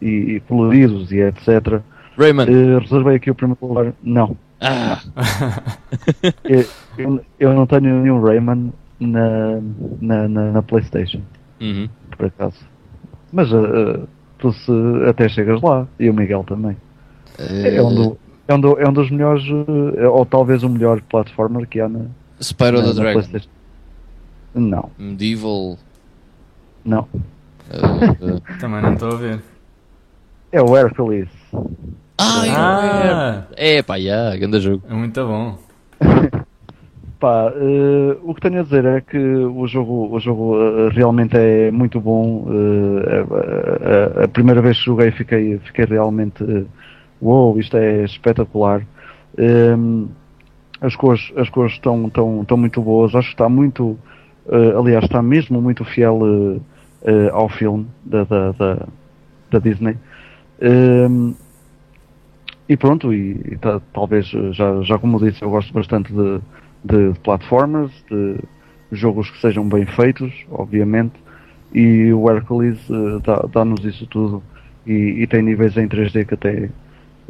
e, 0.00 0.06
e 0.06 0.40
coloridos 0.40 1.10
e 1.10 1.18
etc. 1.18 1.80
Rayman. 2.16 2.46
reservei 2.80 3.16
aqui 3.16 3.28
o 3.28 3.34
primeiro 3.34 3.66
lugar. 3.66 3.92
Não. 4.04 4.36
Ah. 4.60 5.02
eu, 6.96 7.20
eu, 7.40 7.54
não 7.54 7.66
tenho 7.66 8.02
nenhum 8.02 8.22
Rayman 8.22 8.72
na, 9.00 9.60
na, 10.00 10.28
na, 10.28 10.52
na 10.52 10.62
Playstation. 10.62 11.22
Uhum. 11.60 11.88
Por 12.16 12.26
acaso. 12.26 12.64
Mas 13.32 13.48
tu 14.38 14.52
se 14.52 14.72
até 15.08 15.28
chegas 15.28 15.60
lá, 15.62 15.86
e 15.98 16.08
o 16.10 16.14
Miguel 16.14 16.44
também. 16.44 16.76
É, 17.38 17.76
é, 17.76 17.82
um, 17.82 17.94
do, 17.94 18.18
é, 18.48 18.54
um, 18.54 18.60
do, 18.60 18.80
é 18.80 18.88
um 18.88 18.92
dos 18.92 19.10
melhores, 19.10 19.44
eh, 19.98 20.06
ou 20.06 20.24
talvez 20.24 20.62
o 20.62 20.68
melhor 20.68 21.00
platformer 21.02 21.66
que 21.66 21.80
há 21.80 21.88
na. 21.88 22.06
Spyro 22.40 22.82
the 22.82 22.92
Dragon. 22.92 23.22
Não. 24.54 24.90
Medieval. 24.98 25.78
Não. 26.84 27.00
Uh, 27.70 28.36
uh. 28.36 28.42
também 28.60 28.80
não 28.80 28.94
estou 28.94 29.12
a 29.12 29.16
ver. 29.16 29.42
É 30.52 30.62
o 30.62 30.76
Hercules. 30.76 31.28
Ah, 32.18 32.44
ah. 32.48 33.42
é 33.56 33.82
pá, 33.82 33.96
yeah, 33.96 34.36
grande 34.36 34.60
jogo. 34.60 34.82
É 34.88 34.94
muito 34.94 35.26
bom. 35.26 35.58
Pá, 37.18 37.50
uh, 37.50 38.20
o 38.30 38.34
que 38.34 38.42
tenho 38.42 38.60
a 38.60 38.62
dizer 38.62 38.84
é 38.84 39.00
que 39.00 39.16
o 39.16 39.66
jogo, 39.66 40.14
o 40.14 40.20
jogo 40.20 40.56
uh, 40.56 40.88
realmente 40.90 41.34
é 41.34 41.70
muito 41.70 41.98
bom. 41.98 42.44
Uh, 42.46 44.24
a, 44.24 44.28
primeira 44.28 44.60
vez 44.60 44.78
que 44.78 44.84
joguei 44.84 45.10
fiquei, 45.12 45.58
fiquei 45.60 45.86
realmente 45.86 46.44
uou, 47.22 47.52
wow, 47.52 47.58
isto 47.58 47.76
é 47.78 48.04
espetacular. 48.04 48.86
Um, 49.38 50.08
as 50.78 50.94
cores, 50.94 51.32
as 51.36 51.48
cores 51.48 51.72
estão, 51.72 52.06
estão, 52.06 52.42
estão 52.42 52.56
muito 52.58 52.82
boas, 52.82 53.14
acho 53.14 53.28
que 53.28 53.34
está 53.34 53.48
muito, 53.48 53.98
aliás, 54.78 55.04
está 55.04 55.22
mesmo 55.22 55.60
muito 55.62 55.86
fiel 55.86 56.20
ao 57.32 57.48
filme 57.48 57.86
da, 58.04 58.24
da, 58.24 58.52
da, 58.52 58.86
da 59.50 59.58
Disney. 59.58 59.96
Um, 60.60 61.34
e 62.68 62.76
pronto, 62.76 63.14
e, 63.14 63.40
e 63.52 63.58
talvez, 63.90 64.26
já, 64.52 64.82
já 64.82 64.98
como 64.98 65.18
disse, 65.18 65.42
eu 65.42 65.48
gosto 65.48 65.72
bastante 65.72 66.12
de 66.12 66.40
de 66.86 67.18
platformers, 67.20 67.92
de 68.10 68.38
jogos 68.92 69.30
que 69.30 69.40
sejam 69.40 69.68
bem 69.68 69.84
feitos, 69.84 70.32
obviamente, 70.50 71.14
e 71.74 72.12
o 72.12 72.30
Hercules 72.30 72.78
uh, 72.88 73.20
dá-nos 73.52 73.84
isso 73.84 74.06
tudo 74.06 74.42
e, 74.86 75.22
e, 75.22 75.26
tem 75.26 75.42
níveis 75.42 75.76
em 75.76 75.88
3D 75.88 76.24
que 76.24 76.34
até 76.34 76.70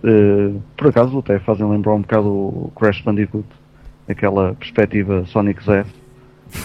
uh, 0.04 0.62
por 0.76 0.88
acaso 0.88 1.18
até 1.18 1.38
fazem 1.38 1.68
lembrar 1.68 1.94
um 1.94 2.02
bocado 2.02 2.28
o 2.28 2.72
Crash 2.76 3.00
Bandicoot, 3.00 3.46
aquela 4.08 4.54
perspectiva 4.54 5.24
Sonic 5.26 5.64
Z. 5.64 5.84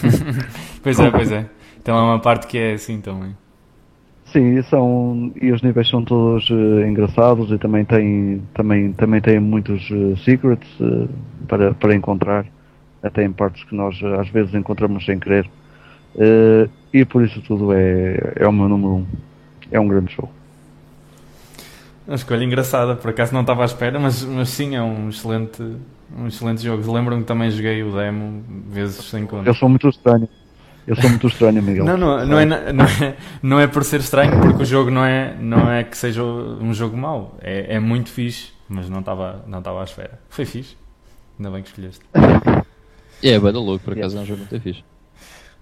pois 0.84 0.99
é, 0.99 1.09
pois 1.09 1.31
é. 1.31 1.49
Então 1.81 1.97
é 1.97 2.01
uma 2.01 2.19
parte 2.19 2.45
que 2.47 2.57
é 2.57 2.73
assim 2.73 2.99
também. 2.99 3.35
Sim, 4.26 4.61
são 4.63 5.31
e 5.41 5.51
os 5.51 5.61
níveis 5.61 5.89
são 5.89 6.03
todos 6.03 6.49
uh, 6.49 6.81
engraçados 6.85 7.51
e 7.51 7.57
também 7.57 7.84
tem 7.85 8.41
também 8.53 8.93
também 8.93 9.22
tem 9.22 9.39
muitos 9.39 9.89
secrets 10.23 10.69
para 11.47 11.73
para 11.73 11.95
encontrar 11.95 12.45
até 13.03 13.23
em 13.23 13.32
partes 13.32 13.64
que 13.64 13.76
nós 13.76 13.99
às 14.19 14.30
vezes 14.30 14.53
encontramos 14.53 15.06
sem 15.06 15.19
querer. 15.19 15.49
Uh, 16.15 16.69
e 16.94 17.06
por 17.06 17.23
isso 17.23 17.41
tudo 17.41 17.73
é, 17.73 18.34
é 18.36 18.48
o 18.48 18.52
meu 18.52 18.68
número 18.68 18.94
um. 18.95 19.06
É 19.72 19.80
um 19.80 19.88
grande 19.88 20.11
show. 20.11 20.30
Uma 22.06 22.15
escolha 22.15 22.44
engraçada, 22.44 22.95
por 22.95 23.11
acaso 23.11 23.34
não 23.34 23.41
estava 23.41 23.61
à 23.61 23.65
espera, 23.65 23.99
mas, 23.99 24.23
mas 24.23 24.49
sim, 24.49 24.76
é 24.76 24.82
um 24.82 25.10
excelente, 25.10 25.64
um 26.18 26.28
excelente 26.28 26.61
jogo. 26.64 26.91
Lembro-me 26.91 27.22
que 27.22 27.28
também 27.28 27.49
joguei 27.49 27.82
o 27.84 27.95
demo 27.95 28.44
vezes 28.68 29.06
sem 29.06 29.26
conta. 29.26 29.49
Eu 29.49 29.53
sou 29.53 29.69
muito 29.69 29.88
estranho. 29.88 30.28
Eu 30.86 30.95
sou 30.95 31.10
muito 31.10 31.28
estranho, 31.28 31.61
Miguel. 31.61 31.86
Não, 31.86 31.95
não, 31.95 32.26
não, 32.26 32.40
é, 32.40 32.45
não, 32.73 32.86
é, 32.86 33.15
não 33.41 33.60
é 33.60 33.68
por 33.68 33.84
ser 33.84 33.99
estranho, 33.99 34.41
porque 34.41 34.64
o 34.64 34.65
jogo 34.65 34.90
não 34.90 35.06
é, 35.06 35.36
não 35.40 35.72
é 35.72 35.84
que 35.84 35.98
seja 35.98 36.23
um 36.23 36.73
jogo 36.73 36.98
mau. 36.98 37.38
É, 37.40 37.76
é 37.76 37.80
muito 37.80 38.10
fixe, 38.10 38.52
mas 38.68 38.90
não 38.90 38.99
estava 38.99 39.45
não 39.48 39.60
estava 39.60 39.80
à 39.80 39.84
espera. 39.84 40.19
Foi 40.30 40.44
fixe. 40.44 40.76
Ainda 41.40 41.52
bem 41.52 41.64
que 41.64 41.69
escolheste. 41.69 42.03
É, 43.23 43.39
bem 43.39 43.52
louco, 43.52 43.84
por 43.84 43.93
acaso 43.93 44.18
é 44.18 44.22
um 44.22 44.26
jogo 44.26 44.39
muito 44.39 44.60
fixe. 44.60 44.84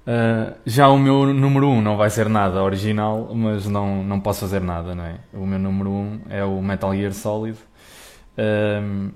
Uh, 0.08 0.56
já 0.66 0.88
o 0.88 0.98
meu 0.98 1.34
número 1.34 1.68
1 1.68 1.72
um 1.72 1.82
não 1.82 1.98
vai 1.98 2.10
ser 2.10 2.30
nada 2.30 2.64
original, 2.64 3.32
mas 3.36 3.68
não, 3.68 4.04
não 4.04 4.20
posso 4.20 4.40
fazer 4.40 4.62
nada, 4.62 4.96
não 4.96 5.04
é? 5.04 5.20
O 5.34 5.46
meu 5.46 5.60
número 5.60 5.90
1 5.90 5.94
um 5.94 6.22
é 6.30 6.44
o 6.44 6.62
Metal 6.62 6.96
Gear 6.96 7.14
Solid. 7.14 7.58
Uh, 8.38 9.12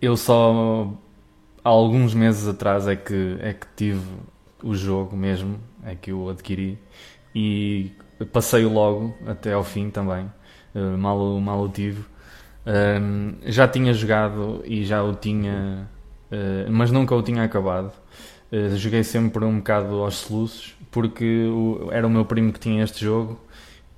eu 0.00 0.16
só 0.16 0.92
há 1.64 1.68
alguns 1.68 2.14
meses 2.14 2.46
atrás 2.46 2.86
é 2.86 2.94
que, 2.94 3.36
é 3.40 3.52
que 3.52 3.66
tive 3.76 4.06
o 4.62 4.74
jogo 4.74 5.16
mesmo, 5.16 5.58
é 5.84 5.94
que 5.94 6.12
eu 6.12 6.28
adquiri 6.28 6.78
e 7.34 7.92
passei 8.32 8.64
logo 8.64 9.14
até 9.26 9.52
ao 9.52 9.64
fim 9.64 9.90
também, 9.90 10.30
uh, 10.74 10.96
mal, 10.96 11.18
mal 11.40 11.60
o 11.60 11.68
tive. 11.68 12.04
já 13.44 13.66
tinha 13.66 13.92
jogado 13.92 14.62
e 14.64 14.84
já 14.84 15.02
o 15.02 15.14
tinha 15.14 15.88
uh, 16.32 16.70
mas 16.70 16.90
nunca 16.90 17.14
o 17.14 17.22
tinha 17.22 17.42
acabado. 17.44 17.92
Uh, 18.52 18.76
joguei 18.76 19.04
sempre 19.04 19.44
um 19.44 19.58
bocado 19.58 20.02
aos 20.02 20.16
soluços, 20.16 20.74
porque 20.90 21.46
o, 21.46 21.88
era 21.92 22.06
o 22.06 22.10
meu 22.10 22.24
primo 22.24 22.52
que 22.52 22.60
tinha 22.60 22.82
este 22.82 23.04
jogo 23.04 23.40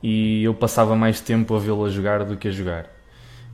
e 0.03 0.43
eu 0.45 0.55
passava 0.55 0.97
mais 0.97 1.21
tempo 1.21 1.55
a 1.55 1.59
vê-lo 1.59 1.85
a 1.85 1.89
jogar 1.89 2.25
do 2.25 2.37
que 2.37 2.49
a 2.49 2.51
jogar. 2.51 2.87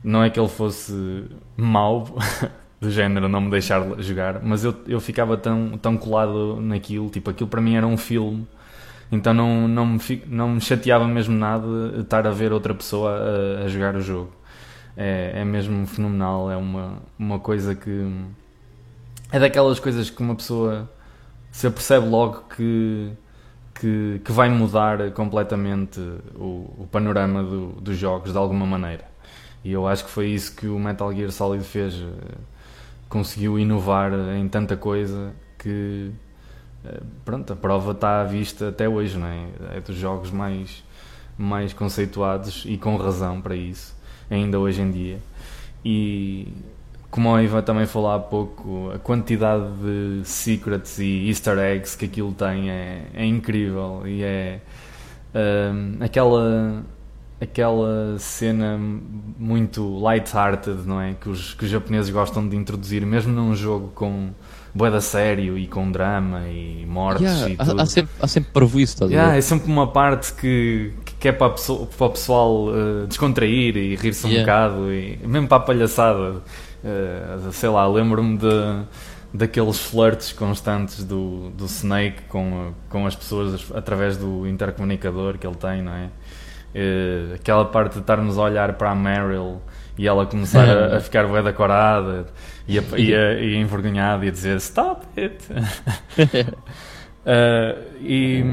Não 0.03 0.23
é 0.23 0.29
que 0.29 0.39
ele 0.39 0.47
fosse 0.47 1.25
mau, 1.55 2.07
do 2.81 2.89
género 2.89 3.27
não 3.27 3.41
me 3.41 3.51
deixar 3.51 3.83
jogar, 4.01 4.41
mas 4.41 4.63
eu, 4.63 4.73
eu 4.87 4.99
ficava 4.99 5.37
tão, 5.37 5.77
tão 5.77 5.97
colado 5.97 6.59
naquilo, 6.61 7.09
tipo, 7.09 7.29
aquilo 7.29 7.49
para 7.49 7.61
mim 7.61 7.75
era 7.75 7.85
um 7.85 7.97
filme, 7.97 8.47
então 9.11 9.33
não, 9.33 9.67
não, 9.67 9.85
me, 9.85 9.99
não 10.27 10.49
me 10.49 10.61
chateava 10.61 11.07
mesmo 11.07 11.35
nada 11.35 11.67
estar 11.99 12.25
a 12.27 12.31
ver 12.31 12.53
outra 12.53 12.73
pessoa 12.73 13.11
a, 13.11 13.65
a 13.65 13.67
jogar 13.67 13.95
o 13.95 14.01
jogo. 14.01 14.31
É, 14.95 15.33
é 15.35 15.45
mesmo 15.45 15.85
fenomenal, 15.87 16.51
é 16.51 16.57
uma, 16.57 17.01
uma 17.17 17.39
coisa 17.39 17.73
que 17.75 17.89
é 19.31 19.39
daquelas 19.39 19.79
coisas 19.79 20.09
que 20.09 20.21
uma 20.21 20.35
pessoa 20.35 20.89
se 21.51 21.67
apercebe 21.67 22.07
logo 22.07 22.43
que, 22.55 23.11
que, 23.75 24.21
que 24.23 24.31
vai 24.31 24.49
mudar 24.49 25.11
completamente 25.11 25.99
o, 26.35 26.73
o 26.77 26.87
panorama 26.91 27.43
do, 27.43 27.73
dos 27.81 27.97
jogos 27.97 28.31
de 28.31 28.37
alguma 28.37 28.65
maneira. 28.65 29.05
E 29.63 29.71
eu 29.71 29.87
acho 29.87 30.05
que 30.05 30.11
foi 30.11 30.27
isso 30.27 30.55
que 30.55 30.67
o 30.67 30.79
Metal 30.79 31.13
Gear 31.13 31.31
Solid 31.31 31.63
fez. 31.63 31.95
Conseguiu 33.09 33.59
inovar 33.59 34.11
em 34.13 34.47
tanta 34.47 34.77
coisa 34.77 35.33
que 35.57 36.11
pronto, 37.25 37.53
a 37.53 37.55
prova 37.55 37.91
está 37.91 38.21
à 38.21 38.23
vista 38.23 38.69
até 38.69 38.87
hoje, 38.87 39.17
não 39.17 39.27
é? 39.27 39.47
É 39.75 39.81
dos 39.81 39.95
jogos 39.95 40.31
mais, 40.31 40.83
mais 41.37 41.73
conceituados 41.73 42.63
e 42.65 42.77
com 42.77 42.95
razão 42.97 43.41
para 43.41 43.55
isso, 43.55 43.95
ainda 44.29 44.59
hoje 44.59 44.81
em 44.81 44.91
dia. 44.91 45.19
E 45.83 46.53
como 47.09 47.33
a 47.33 47.43
Iva 47.43 47.61
também 47.61 47.85
falou 47.85 48.11
há 48.11 48.19
pouco, 48.19 48.91
a 48.93 48.99
quantidade 48.99 49.65
de 49.81 50.21
secrets 50.23 50.99
e 50.99 51.27
easter 51.27 51.57
eggs 51.57 51.97
que 51.97 52.05
aquilo 52.05 52.33
tem 52.33 52.69
é, 52.69 53.01
é 53.13 53.25
incrível 53.25 54.03
e 54.05 54.23
é 54.23 54.59
um, 55.33 56.03
aquela 56.03 56.83
aquela 57.41 58.17
cena 58.19 58.77
muito 58.77 59.97
light-hearted, 59.99 60.85
não 60.85 60.99
é? 60.99 61.13
Que 61.13 61.29
os, 61.29 61.53
que 61.53 61.63
os 61.63 61.71
japoneses 61.71 62.11
gostam 62.11 62.47
de 62.47 62.55
introduzir, 62.55 63.05
mesmo 63.05 63.31
num 63.31 63.55
jogo 63.55 63.91
com 63.95 64.31
boeda 64.73 65.01
sério 65.01 65.57
e 65.57 65.65
com 65.65 65.89
drama 65.89 66.41
e 66.47 66.85
mortes 66.85 67.23
yeah, 67.23 67.49
e 67.49 67.57
tudo. 67.57 67.79
Há, 67.79 67.83
há 67.83 67.85
sempre, 67.85 68.11
há 68.21 68.27
sempre 68.27 68.51
para 68.51 68.65
isso, 68.65 68.79
estás 68.79 69.11
yeah? 69.11 69.35
É 69.37 69.41
sempre 69.41 69.71
uma 69.71 69.87
parte 69.87 70.33
que, 70.33 70.93
que 71.17 71.29
é 71.29 71.31
para, 71.31 71.47
a 71.47 71.51
pessoa, 71.51 71.85
para 71.85 72.07
o 72.07 72.09
pessoal 72.09 72.67
uh, 72.67 73.07
descontrair 73.07 73.77
e 73.77 73.95
rir-se 73.95 74.27
um 74.27 74.29
Yeah. 74.29 74.45
bocado, 74.45 74.93
e 74.93 75.17
mesmo 75.25 75.47
para 75.47 75.57
a 75.57 75.61
palhaçada. 75.61 76.41
Uh, 76.83 77.51
sei 77.51 77.69
lá, 77.69 77.87
lembro-me 77.87 78.37
de, 78.37 78.83
daqueles 79.33 79.79
flirts 79.79 80.31
constantes 80.31 81.03
do, 81.03 81.49
do 81.51 81.65
Snake 81.65 82.23
com, 82.29 82.73
com 82.89 83.05
as 83.05 83.15
pessoas 83.15 83.71
através 83.73 84.17
do 84.17 84.47
intercomunicador 84.47 85.37
que 85.37 85.45
ele 85.45 85.55
tem, 85.55 85.81
não 85.81 85.93
é? 85.93 86.09
Uh, 86.73 87.35
aquela 87.35 87.65
parte 87.65 87.93
de 87.93 87.99
estarmos 87.99 88.37
a 88.37 88.43
olhar 88.43 88.73
para 88.73 88.91
a 88.91 88.95
Meryl 88.95 89.59
e 89.97 90.07
ela 90.07 90.25
começar 90.25 90.69
a, 90.69 90.97
a 90.97 90.99
ficar 90.99 91.27
bué 91.27 91.41
da 91.41 91.51
corada 91.51 92.27
e, 92.67 92.77
a, 92.77 92.83
e, 92.95 93.13
a, 93.13 93.33
e 93.33 93.55
envergonhada 93.55 94.23
e 94.23 94.29
a 94.29 94.31
dizer 94.31 94.57
stop 94.57 95.05
it 95.19 95.43
Uh, 97.25 97.83
e, 97.99 98.43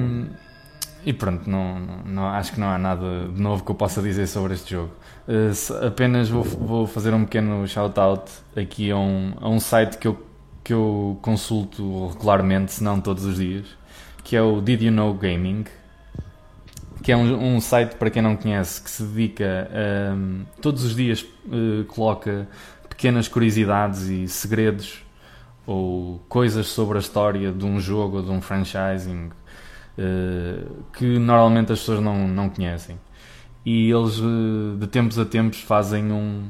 e 1.05 1.13
pronto, 1.13 1.49
não, 1.49 1.79
não, 2.05 2.27
acho 2.27 2.53
que 2.53 2.59
não 2.61 2.69
há 2.69 2.77
nada 2.77 3.29
de 3.29 3.41
novo 3.41 3.65
que 3.65 3.71
eu 3.71 3.75
possa 3.77 4.03
dizer 4.03 4.27
sobre 4.27 4.55
este 4.55 4.73
jogo. 4.73 4.91
Uh, 5.29 5.53
se- 5.53 5.73
apenas 5.85 6.29
vou, 6.29 6.43
vou 6.45 6.87
fazer 6.87 7.13
um 7.13 7.25
pequeno 7.25 7.67
shout-out 7.67 8.31
aqui 8.57 8.91
a 8.91 8.97
um, 8.97 9.33
a 9.41 9.49
um 9.49 9.59
site 9.59 9.99
que 9.99 10.07
eu, 10.07 10.25
que 10.63 10.73
eu 10.73 11.19
consulto 11.23 12.09
regularmente, 12.09 12.73
se 12.73 12.85
não 12.85 13.01
todos 13.01 13.25
os 13.25 13.37
dias, 13.37 13.67
que 14.23 14.37
é 14.37 14.43
o 14.43 14.61
Did 14.61 14.83
You 14.83 14.93
Know 14.93 15.15
Gaming, 15.15 15.65
que 17.03 17.13
é 17.13 17.17
um, 17.17 17.57
um 17.57 17.61
site, 17.61 17.97
para 17.97 18.11
quem 18.11 18.23
não 18.23 18.37
conhece, 18.37 18.81
que 18.83 18.91
se 18.91 19.03
dedica 19.03 19.69
a. 19.73 20.61
todos 20.61 20.85
os 20.85 20.95
dias 20.95 21.23
uh, 21.47 21.85
coloca 21.89 22.49
pequenas 22.89 23.29
curiosidades 23.29 24.03
e 24.09 24.27
segredos 24.29 25.05
ou 25.67 26.21
coisas 26.29 26.69
sobre 26.69 26.97
a 26.99 27.01
história 27.01 27.53
de 27.53 27.65
um 27.65 27.81
jogo 27.81 28.19
ou 28.19 28.23
de 28.23 28.31
um 28.31 28.41
franchising 28.41 29.31
eh, 29.99 30.63
que 30.97 31.19
normalmente 31.19 31.73
as 31.73 31.81
pessoas 31.81 32.01
não, 32.01 32.29
não 32.29 32.49
conhecem. 32.49 32.99
E 33.67 33.91
eles 33.91 34.21
eh, 34.21 34.79
de 34.81 34.89
tempos 34.89 35.19
a 35.19 35.27
tempos 35.27 35.61
fazem 35.63 36.13
um. 36.13 36.45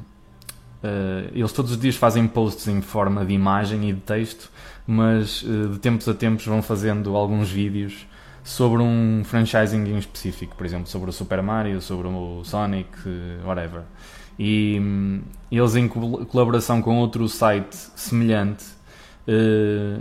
eh, 0.82 1.30
eles 1.34 1.52
todos 1.52 1.72
os 1.72 1.78
dias 1.78 1.96
fazem 1.96 2.26
posts 2.28 2.68
em 2.68 2.80
forma 2.82 3.24
de 3.24 3.34
imagem 3.34 3.88
e 3.90 3.94
de 3.94 4.00
texto, 4.02 4.50
mas 4.86 5.44
eh, 5.48 5.68
de 5.72 5.78
tempos 5.80 6.08
a 6.08 6.14
tempos 6.14 6.46
vão 6.46 6.62
fazendo 6.62 7.16
alguns 7.16 7.50
vídeos 7.50 8.06
sobre 8.44 8.82
um 8.82 9.22
franchising 9.24 9.84
em 9.86 9.98
específico, 9.98 10.54
por 10.56 10.66
exemplo, 10.66 10.88
sobre 10.88 11.10
o 11.10 11.12
Super 11.12 11.42
Mario, 11.42 11.80
sobre 11.82 12.08
o 12.08 12.42
Sonic, 12.44 12.90
whatever. 13.44 13.82
E 14.38 14.78
hum, 14.80 15.22
eles, 15.50 15.74
em 15.76 15.88
col- 15.88 16.26
colaboração 16.26 16.82
com 16.82 16.98
outro 16.98 17.28
site 17.28 17.74
semelhante, 17.96 18.64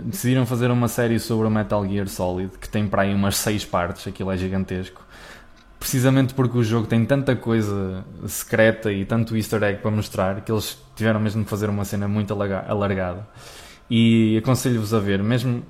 decidiram 0.04 0.46
fazer 0.46 0.70
uma 0.70 0.88
série 0.88 1.18
sobre 1.18 1.46
o 1.46 1.50
Metal 1.50 1.86
Gear 1.88 2.08
Solid 2.08 2.50
que 2.58 2.68
tem 2.68 2.86
para 2.86 3.02
aí 3.02 3.14
umas 3.14 3.36
6 3.36 3.64
partes, 3.64 4.06
aquilo 4.06 4.30
é 4.30 4.36
gigantesco. 4.36 5.02
Precisamente 5.86 6.34
porque 6.34 6.58
o 6.58 6.64
jogo 6.64 6.88
tem 6.88 7.04
tanta 7.04 7.36
coisa 7.36 8.04
secreta 8.26 8.92
e 8.92 9.04
tanto 9.04 9.36
easter 9.36 9.62
egg 9.62 9.80
para 9.80 9.92
mostrar 9.92 10.40
que 10.40 10.50
eles 10.50 10.76
tiveram 10.96 11.20
mesmo 11.20 11.44
de 11.44 11.48
fazer 11.48 11.70
uma 11.70 11.84
cena 11.84 12.08
muito 12.08 12.32
alargada. 12.32 13.24
E 13.88 14.36
aconselho-vos 14.38 14.92
a 14.92 14.98
ver, 14.98 15.22
mesmo 15.22 15.62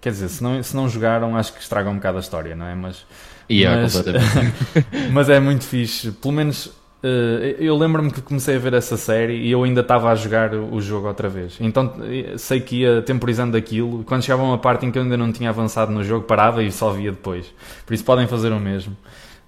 quer 0.00 0.10
dizer, 0.10 0.28
se 0.28 0.42
não, 0.42 0.60
se 0.60 0.74
não 0.74 0.88
jogaram, 0.88 1.36
acho 1.36 1.52
que 1.52 1.60
estragam 1.60 1.92
um 1.92 1.96
bocado 1.96 2.16
a 2.16 2.20
história, 2.20 2.56
não 2.56 2.66
é? 2.66 2.74
Mas, 2.74 3.06
Yeah, 3.48 3.82
mas, 3.82 3.94
completamente. 3.94 4.56
mas 5.12 5.28
é 5.28 5.38
muito 5.38 5.64
fixe. 5.64 6.10
Pelo 6.10 6.34
menos 6.34 6.72
eh, 7.00 7.54
eu 7.60 7.76
lembro-me 7.76 8.10
que 8.10 8.20
comecei 8.20 8.56
a 8.56 8.58
ver 8.58 8.74
essa 8.74 8.96
série 8.96 9.36
e 9.36 9.52
eu 9.52 9.62
ainda 9.62 9.82
estava 9.82 10.10
a 10.10 10.16
jogar 10.16 10.52
o 10.52 10.74
o 10.74 10.80
jogo 10.80 11.06
outra 11.06 11.28
vez. 11.28 11.58
Então 11.60 11.94
eh, 12.02 12.36
sei 12.38 12.60
que 12.60 12.80
ia 12.80 13.02
temporizando 13.02 13.56
aquilo. 13.56 14.02
Quando 14.02 14.24
chegava 14.24 14.42
uma 14.42 14.58
parte 14.58 14.84
em 14.84 14.90
que 14.90 14.98
eu 14.98 15.04
ainda 15.04 15.16
não 15.16 15.30
tinha 15.30 15.50
avançado 15.50 15.92
no 15.92 16.02
jogo, 16.02 16.26
parava 16.26 16.60
e 16.60 16.72
só 16.72 16.90
via 16.90 17.12
depois. 17.12 17.46
Por 17.86 17.94
isso 17.94 18.04
podem 18.04 18.26
fazer 18.26 18.50
o 18.50 18.58
mesmo. 18.58 18.96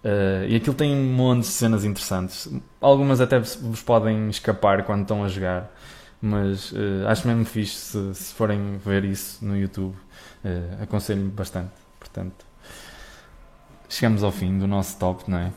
Eh, 0.05 0.47
e 0.51 0.57
aquilo 0.57 0.75
tem 0.75 0.95
um 0.95 1.13
monte 1.15 1.43
de 1.43 1.47
cenas 1.49 1.85
interessantes. 1.85 2.49
Algumas 2.81 3.21
até 3.21 3.39
vos 3.39 3.83
podem 3.83 4.29
escapar 4.29 4.85
quando 4.85 5.03
estão 5.03 5.25
a 5.25 5.29
jogar. 5.29 5.71
Mas 6.21 6.73
eh, 6.75 7.07
acho 7.09 7.27
mesmo 7.27 7.45
fixe 7.45 7.75
se, 7.77 8.15
se 8.15 8.35
forem 8.35 8.79
ver 8.79 9.05
isso 9.05 9.45
no 9.45 9.57
YouTube. 9.57 9.95
Eh, 10.45 10.79
Aconselho-me 10.83 11.31
bastante. 11.31 11.73
Portanto, 11.99 12.45
chegamos 13.89 14.23
ao 14.25 14.33
fim 14.33 14.59
do 14.59 14.67
nosso 14.67 14.99
top, 14.99 15.31
não 15.31 15.39
é? 15.39 15.53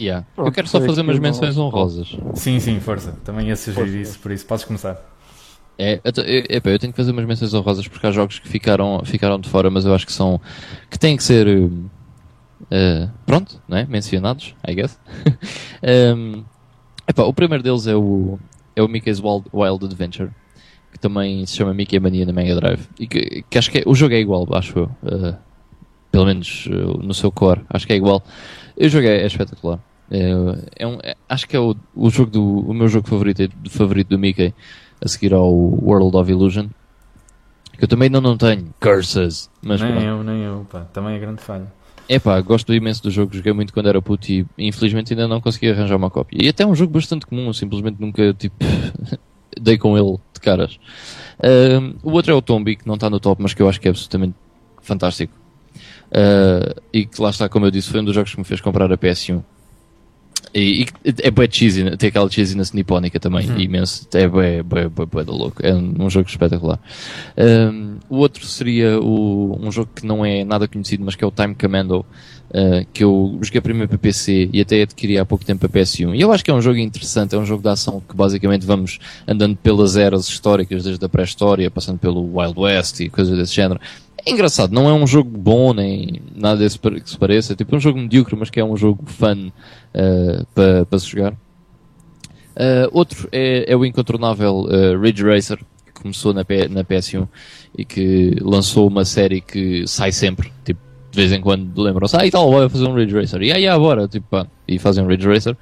Yeah. 0.00 0.26
Eu 0.44 0.44
Pronto, 0.44 0.52
quero 0.52 0.68
só 0.68 0.80
fazer 0.80 1.00
umas 1.02 1.18
menções 1.18 1.56
honrosas. 1.58 2.22
Sim, 2.34 2.60
sim, 2.60 2.80
força. 2.80 3.12
Também 3.24 3.48
ia 3.48 3.56
sugerir 3.56 3.90
Força, 3.96 3.96
isso, 3.96 4.18
por 4.20 4.30
isso 4.32 4.46
podes 4.46 4.64
começar. 4.64 4.96
É, 5.78 6.00
eu, 6.02 6.12
te- 6.12 6.20
eu, 6.22 6.44
epá, 6.56 6.70
eu 6.70 6.78
tenho 6.78 6.92
que 6.92 6.96
fazer 6.96 7.12
umas 7.12 7.24
menções 7.24 7.54
honrosas 7.54 7.86
porque 7.86 8.06
há 8.06 8.10
jogos 8.10 8.38
que 8.40 8.48
ficaram, 8.48 9.00
ficaram 9.04 9.38
de 9.38 9.48
fora, 9.48 9.70
mas 9.70 9.84
eu 9.84 9.94
acho 9.94 10.06
que 10.06 10.12
são 10.12 10.40
que 10.90 10.98
têm 10.98 11.16
que 11.16 11.22
ser 11.22 11.46
eh, 12.70 13.08
pronto, 13.26 13.60
né? 13.68 13.86
mencionados, 13.88 14.54
I 14.66 14.74
guess. 14.74 14.98
um, 16.16 16.44
epá, 17.08 17.22
o 17.24 17.32
primeiro 17.32 17.62
deles 17.62 17.86
é 17.86 17.94
o, 17.96 18.38
é 18.76 18.82
o 18.82 18.88
Mickey's 18.88 19.20
Wild, 19.20 19.46
Wild 19.52 19.84
Adventure, 19.84 20.30
que 20.92 20.98
também 20.98 21.44
se 21.46 21.56
chama 21.56 21.72
Mickey 21.74 21.98
Mania 21.98 22.24
na 22.26 22.32
Mega 22.32 22.54
Drive. 22.54 22.88
E 22.98 23.06
que, 23.06 23.44
que 23.48 23.58
acho 23.58 23.70
que 23.70 23.78
é- 23.78 23.82
o 23.86 23.94
jogo 23.94 24.14
é 24.14 24.18
igual, 24.20 24.46
acho 24.52 24.78
eu. 24.78 24.90
eh, 25.04 25.34
pelo 26.10 26.24
menos 26.26 26.66
eh, 26.70 27.04
no 27.04 27.12
seu 27.14 27.30
core, 27.30 27.60
acho 27.68 27.86
que 27.86 27.92
é 27.92 27.96
igual. 27.96 28.22
O 28.76 28.88
jogo 28.88 29.06
é, 29.06 29.22
é 29.22 29.26
espetacular. 29.26 29.78
É, 30.10 30.30
é 30.76 30.86
um, 30.86 30.98
é- 31.02 31.16
acho 31.28 31.46
que 31.46 31.54
é 31.54 31.60
o, 31.60 31.76
o 31.94 32.08
jogo 32.10 32.30
do 32.30 32.42
o 32.60 32.72
meu 32.72 32.88
jogo 32.88 33.06
favorito, 33.08 33.46
favorito 33.68 34.08
do 34.08 34.18
Mickey 34.18 34.54
a 35.04 35.06
seguir 35.08 35.34
ao 35.34 35.52
World 35.52 36.16
of 36.16 36.30
Illusion. 36.30 36.68
Que 37.76 37.84
eu 37.84 37.88
também 37.88 38.06
ainda 38.06 38.20
não 38.20 38.36
tenho. 38.36 38.74
Curses. 38.80 39.48
Mas 39.62 39.80
nem 39.80 39.92
pronto. 39.92 40.06
eu, 40.06 40.24
nem 40.24 40.42
eu, 40.42 40.66
pá. 40.68 40.80
Também 40.92 41.14
é 41.14 41.18
grande 41.18 41.40
falha. 41.42 41.70
Epá, 42.08 42.40
gosto 42.40 42.72
imenso 42.72 43.02
do 43.02 43.10
jogo, 43.10 43.34
joguei 43.34 43.52
muito 43.52 43.72
quando 43.72 43.88
era 43.88 44.00
puto 44.00 44.30
e 44.32 44.46
infelizmente 44.58 45.12
ainda 45.12 45.28
não 45.28 45.40
consegui 45.40 45.70
arranjar 45.70 45.96
uma 45.96 46.10
cópia. 46.10 46.38
E 46.42 46.48
até 46.48 46.62
é 46.62 46.66
um 46.66 46.74
jogo 46.74 46.92
bastante 46.92 47.26
comum, 47.26 47.52
simplesmente 47.52 48.00
nunca, 48.00 48.32
tipo, 48.32 48.56
dei 49.60 49.76
com 49.76 49.96
ele 49.98 50.16
de 50.32 50.40
caras. 50.40 50.78
Ahm, 51.42 51.96
o 52.02 52.12
outro 52.12 52.32
é 52.32 52.34
o 52.34 52.40
Tombi, 52.40 52.76
que 52.76 52.86
não 52.86 52.94
está 52.94 53.10
no 53.10 53.20
top, 53.20 53.42
mas 53.42 53.52
que 53.52 53.60
eu 53.60 53.68
acho 53.68 53.80
que 53.80 53.88
é 53.88 53.90
absolutamente 53.90 54.34
fantástico. 54.80 55.34
Ah, 56.12 56.74
e 56.92 57.06
que 57.06 57.20
lá 57.20 57.30
está, 57.30 57.48
como 57.48 57.66
eu 57.66 57.70
disse, 57.70 57.90
foi 57.90 58.00
um 58.00 58.04
dos 58.04 58.14
jogos 58.14 58.32
que 58.32 58.38
me 58.38 58.44
fez 58.44 58.60
comprar 58.60 58.90
a 58.92 58.98
PS1. 58.98 59.42
E, 60.54 60.82
e 61.04 61.14
é 61.22 61.30
bem 61.30 61.48
cheesy, 61.50 61.84
né? 61.84 61.96
tem 61.96 62.08
aquela 62.08 62.30
cheesiness 62.30 62.72
nipónica 62.72 63.18
também, 63.20 63.48
Uhum. 63.48 63.58
imenso. 63.58 64.06
É 64.14 64.26
bem, 64.28 64.62
bem, 64.62 64.88
bem, 64.88 65.06
bem 65.06 65.24
da 65.24 65.32
louco. 65.32 65.64
É 65.64 65.74
um, 65.74 65.94
um 66.00 66.10
jogo 66.10 66.28
espetacular. 66.28 66.78
Um, 67.36 67.96
o 68.08 68.16
outro 68.16 68.44
seria 68.46 69.00
o, 69.00 69.58
um 69.60 69.70
jogo 69.70 69.90
que 69.94 70.06
não 70.06 70.24
é 70.24 70.44
nada 70.44 70.66
conhecido, 70.66 71.04
mas 71.04 71.14
que 71.14 71.22
é 71.24 71.26
o 71.26 71.30
Time 71.30 71.54
Commando, 71.54 72.00
uh, 72.00 72.86
que 72.92 73.04
eu 73.04 73.38
joguei 73.42 73.60
primeiro 73.60 73.88
para 73.88 73.98
PC 73.98 74.48
e 74.52 74.60
até 74.60 74.82
adquiri 74.82 75.18
há 75.18 75.24
pouco 75.24 75.44
tempo 75.44 75.60
para 75.68 75.80
PS1. 75.80 76.14
E 76.16 76.20
eu 76.20 76.32
acho 76.32 76.44
que 76.44 76.50
é 76.50 76.54
um 76.54 76.62
jogo 76.62 76.78
interessante, 76.78 77.34
é 77.34 77.38
um 77.38 77.46
jogo 77.46 77.62
de 77.62 77.68
ação 77.68 78.02
que 78.08 78.16
basicamente 78.16 78.64
vamos 78.66 78.98
andando 79.26 79.56
pelas 79.56 79.96
eras 79.96 80.28
históricas, 80.28 80.84
desde 80.84 81.04
a 81.04 81.08
pré-história, 81.08 81.70
passando 81.70 81.98
pelo 81.98 82.38
Wild 82.38 82.58
West 82.58 83.00
e 83.00 83.08
coisas 83.08 83.36
desse 83.36 83.54
género. 83.54 83.80
É 84.24 84.30
engraçado, 84.30 84.72
não 84.72 84.88
é 84.88 84.92
um 84.92 85.06
jogo 85.06 85.30
bom 85.30 85.72
nem 85.72 86.20
nada 86.34 86.58
desse 86.58 86.78
que 86.78 87.08
se 87.10 87.16
pareça, 87.16 87.52
é 87.52 87.56
tipo 87.56 87.74
um 87.74 87.80
jogo 87.80 87.98
medíocre, 87.98 88.36
mas 88.36 88.50
que 88.50 88.60
é 88.60 88.64
um 88.64 88.76
jogo 88.76 89.04
fun 89.06 89.48
uh, 89.94 90.46
para 90.54 90.84
para 90.84 90.98
se 90.98 91.06
jogar. 91.08 91.32
Uh, 91.32 92.88
outro 92.92 93.28
é, 93.30 93.70
é 93.72 93.76
o 93.76 93.84
incontornável 93.84 94.66
uh, 94.66 95.00
Ridge 95.00 95.22
Racer, 95.22 95.58
que 95.86 95.92
começou 96.02 96.34
na, 96.34 96.44
P- 96.44 96.66
na 96.68 96.82
PS1 96.82 97.28
e 97.76 97.84
que 97.84 98.36
lançou 98.40 98.88
uma 98.88 99.04
série 99.04 99.40
que 99.40 99.86
sai 99.86 100.10
sempre, 100.10 100.52
tipo, 100.64 100.80
de 101.10 101.16
vez 101.16 101.32
em 101.32 101.40
quando 101.40 101.80
lembram-se, 101.80 102.16
ah 102.16 102.26
e 102.26 102.30
tal, 102.30 102.50
vai 102.50 102.68
fazer 102.68 102.86
um 102.86 102.94
Ridge 102.94 103.14
Racer, 103.14 103.40
e 103.42 103.52
aí, 103.52 103.66
ah, 103.68 103.78
bora, 103.78 104.08
tipo, 104.08 104.26
pá, 104.28 104.46
e 104.66 104.78
fazem 104.78 105.04
um 105.04 105.06
Ridge 105.06 105.26
Racer. 105.28 105.56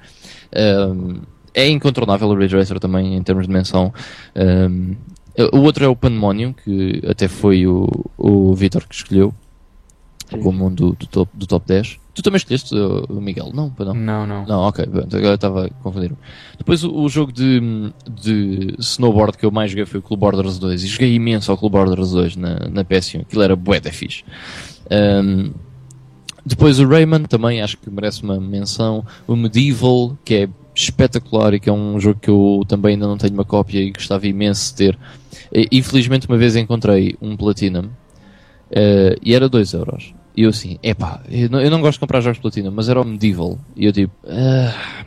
Um, 0.55 1.21
é 1.53 1.67
incontornável 1.69 2.27
o 2.27 2.35
Ridge 2.35 2.55
Racer 2.55 2.79
também, 2.79 3.15
em 3.15 3.23
termos 3.23 3.47
de 3.47 3.53
menção. 3.53 3.93
Um, 4.35 4.95
O 5.53 5.59
outro 5.59 5.85
é 5.85 5.87
o 5.87 5.95
Pandemonium, 5.95 6.51
que 6.51 7.01
até 7.07 7.27
foi 7.27 7.67
o, 7.67 7.87
o 8.17 8.53
Vitor 8.55 8.87
que 8.87 8.95
escolheu 8.95 9.33
Sim. 10.29 10.39
como 10.39 10.65
um 10.65 10.73
do, 10.73 10.93
do, 10.93 11.05
top, 11.05 11.31
do 11.33 11.45
top 11.45 11.67
10. 11.67 11.99
Tu 12.15 12.23
também 12.23 12.37
escolheste, 12.37 12.73
o 12.75 13.21
Miguel? 13.21 13.51
Não, 13.53 13.69
para 13.69 13.85
não. 13.85 13.93
Não, 13.93 14.25
não. 14.25 14.45
Não, 14.47 14.59
ok, 14.61 14.87
pronto, 14.87 15.15
agora 15.15 15.35
estava 15.35 15.65
a 15.67 15.69
confundir. 15.69 16.11
Depois 16.57 16.83
o, 16.83 16.91
o 16.91 17.07
jogo 17.07 17.31
de, 17.31 17.61
de 18.09 18.75
snowboard 18.79 19.37
que 19.37 19.45
eu 19.45 19.51
mais 19.51 19.69
joguei 19.69 19.85
foi 19.85 19.99
o 19.99 20.03
Club 20.03 20.19
Borders 20.19 20.57
2 20.57 20.83
e 20.83 20.87
joguei 20.87 21.13
imenso 21.13 21.51
ao 21.51 21.57
Club 21.57 21.73
Borders 21.73 22.11
2 22.11 22.35
na, 22.35 22.55
na 22.69 22.83
PS1, 22.83 23.21
aquilo 23.21 23.43
era 23.43 23.55
bué 23.55 23.79
da 23.79 23.91
fixe. 23.91 24.23
Um, 24.89 25.51
depois 26.43 26.79
o 26.79 26.87
Rayman 26.87 27.23
também 27.23 27.61
acho 27.61 27.77
que 27.77 27.89
merece 27.89 28.23
uma 28.23 28.39
menção. 28.39 29.05
O 29.27 29.35
Medieval, 29.35 30.17
que 30.23 30.33
é 30.33 30.49
espetacular 30.73 31.53
e 31.53 31.59
que 31.59 31.69
é 31.69 31.73
um 31.73 31.99
jogo 31.99 32.19
que 32.19 32.29
eu 32.29 32.63
também 32.67 32.93
ainda 32.93 33.05
não 33.05 33.17
tenho 33.17 33.33
uma 33.33 33.43
cópia 33.43 33.79
e 33.81 33.91
gostava 33.91 34.25
imenso 34.25 34.71
de 34.71 34.77
ter. 34.77 34.99
Infelizmente 35.71 36.27
uma 36.27 36.37
vez 36.37 36.55
encontrei 36.55 37.15
um 37.21 37.35
Platinum 37.35 37.85
uh, 37.85 39.17
e 39.21 39.33
era 39.33 39.47
2 39.47 39.73
euros. 39.73 40.13
E 40.35 40.43
eu 40.43 40.49
assim, 40.49 40.77
epá, 40.83 41.21
eu 41.29 41.49
não, 41.49 41.59
eu 41.59 41.71
não 41.71 41.81
gosto 41.81 41.93
de 41.93 42.01
comprar 42.01 42.21
jogos 42.21 42.39
Platinum, 42.39 42.71
mas 42.71 42.89
era 42.89 43.01
o 43.01 43.05
Medieval. 43.05 43.57
E 43.75 43.85
eu 43.85 43.91
tipo, 43.91 44.13
ah, 44.27 45.03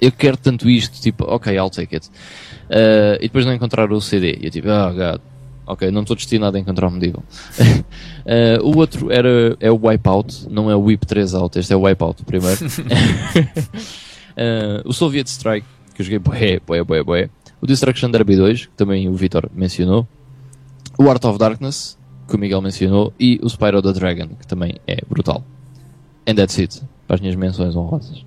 eu 0.00 0.12
quero 0.12 0.36
tanto 0.36 0.68
isto, 0.68 1.00
tipo, 1.00 1.24
ok, 1.24 1.54
I'll 1.54 1.70
take 1.70 1.94
it. 1.94 2.08
Uh, 2.68 3.16
e 3.18 3.22
depois 3.22 3.46
não 3.46 3.54
encontrar 3.54 3.90
o 3.90 4.00
CD. 4.00 4.38
E 4.40 4.46
eu 4.46 4.50
tipo, 4.50 4.68
oh 4.68 4.92
god, 4.92 5.20
ok, 5.66 5.90
não 5.90 6.02
estou 6.02 6.14
destinado 6.14 6.56
a 6.56 6.60
encontrar 6.60 6.88
o 6.88 6.90
Medieval. 6.90 7.22
uh, 7.58 8.62
o 8.68 8.76
outro 8.76 9.10
era, 9.10 9.56
é 9.60 9.70
o 9.70 9.80
Wipeout, 9.86 10.46
não 10.50 10.70
é 10.70 10.76
o 10.76 10.80
Whip 10.80 11.06
3 11.06 11.34
Out, 11.34 11.58
este 11.58 11.72
é 11.72 11.76
o 11.76 11.82
Wipeout, 11.82 12.22
primeiro. 12.24 12.66
Uh, 14.36 14.84
o 14.84 14.92
Soviet 14.92 15.28
Strike, 15.28 15.66
que 15.94 16.02
eu 16.02 16.04
joguei 16.04 16.18
bué, 16.18 16.60
bué, 16.66 16.84
bué, 16.84 17.02
bué. 17.02 17.30
O 17.66 17.74
Destruction 17.74 18.12
Derby 18.12 18.36
2, 18.36 18.66
que 18.66 18.76
também 18.76 19.08
o 19.08 19.14
Vitor 19.14 19.50
mencionou. 19.52 20.06
O 20.96 21.10
Art 21.10 21.24
of 21.24 21.36
Darkness, 21.36 21.98
que 22.28 22.36
o 22.36 22.38
Miguel 22.38 22.62
mencionou. 22.62 23.12
E 23.18 23.40
o 23.42 23.48
Spyro 23.48 23.82
the 23.82 23.92
Dragon, 23.92 24.28
que 24.38 24.46
também 24.46 24.76
é 24.86 24.98
brutal. 25.10 25.42
And 26.28 26.36
that's 26.36 26.56
it. 26.60 26.80
Para 27.08 27.16
as 27.16 27.20
minhas 27.20 27.34
menções 27.34 27.74
honrosas. 27.74 28.24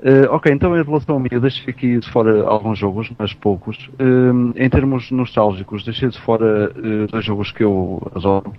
Uh, 0.00 0.28
ok, 0.28 0.52
então 0.52 0.78
em 0.78 0.84
relação 0.84 1.16
a 1.16 1.18
mim, 1.18 1.30
deixei 1.40 1.70
aqui 1.70 1.98
de 1.98 2.10
fora 2.10 2.44
alguns 2.44 2.78
jogos, 2.78 3.10
mas 3.18 3.32
poucos. 3.32 3.88
Uh, 3.98 4.52
em 4.56 4.68
termos 4.68 5.10
nostálgicos, 5.10 5.82
deixei 5.82 6.10
de 6.10 6.20
fora 6.20 6.70
uh, 6.70 7.06
dois 7.10 7.24
jogos 7.24 7.50
que 7.50 7.64
eu 7.64 8.02
adoro, 8.14 8.52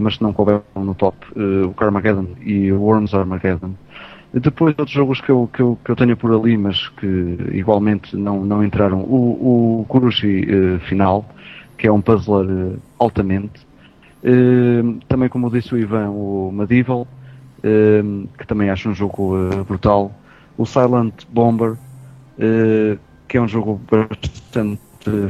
mas 0.00 0.18
que 0.18 0.22
não 0.22 0.32
couberam 0.32 0.62
no 0.76 0.94
top: 0.94 1.16
o 1.36 1.74
Carmageddon 1.74 2.28
e 2.40 2.70
o 2.70 2.80
Worms 2.80 3.12
Armageddon. 3.12 3.74
Depois 4.32 4.74
outros 4.78 4.94
jogos 4.94 5.20
que 5.20 5.30
eu, 5.30 5.48
que 5.52 5.60
eu, 5.60 5.78
que 5.84 5.90
eu 5.90 5.96
tenho 5.96 6.16
por 6.16 6.32
ali, 6.32 6.56
mas 6.56 6.88
que 6.90 7.06
igualmente 7.52 8.16
não, 8.16 8.44
não 8.44 8.62
entraram. 8.62 9.00
O, 9.00 9.80
o 9.80 9.84
Kurushi 9.88 10.44
uh, 10.44 10.80
Final, 10.80 11.24
que 11.78 11.86
é 11.86 11.92
um 11.92 12.00
puzzler 12.00 12.46
uh, 12.46 12.78
altamente. 12.98 13.66
Uh, 14.22 14.98
também, 15.08 15.28
como 15.28 15.50
disse 15.50 15.74
o 15.74 15.78
Ivan, 15.78 16.10
o 16.10 16.50
Medieval, 16.52 17.06
que 18.38 18.46
também 18.46 18.70
acho 18.70 18.88
um 18.88 18.94
jogo 18.94 19.34
brutal. 19.66 20.12
O 20.56 20.64
Silent 20.64 21.24
Bomber, 21.28 21.76
que 23.26 23.36
é 23.36 23.40
um 23.40 23.48
jogo 23.48 23.80
bastante 23.90 24.80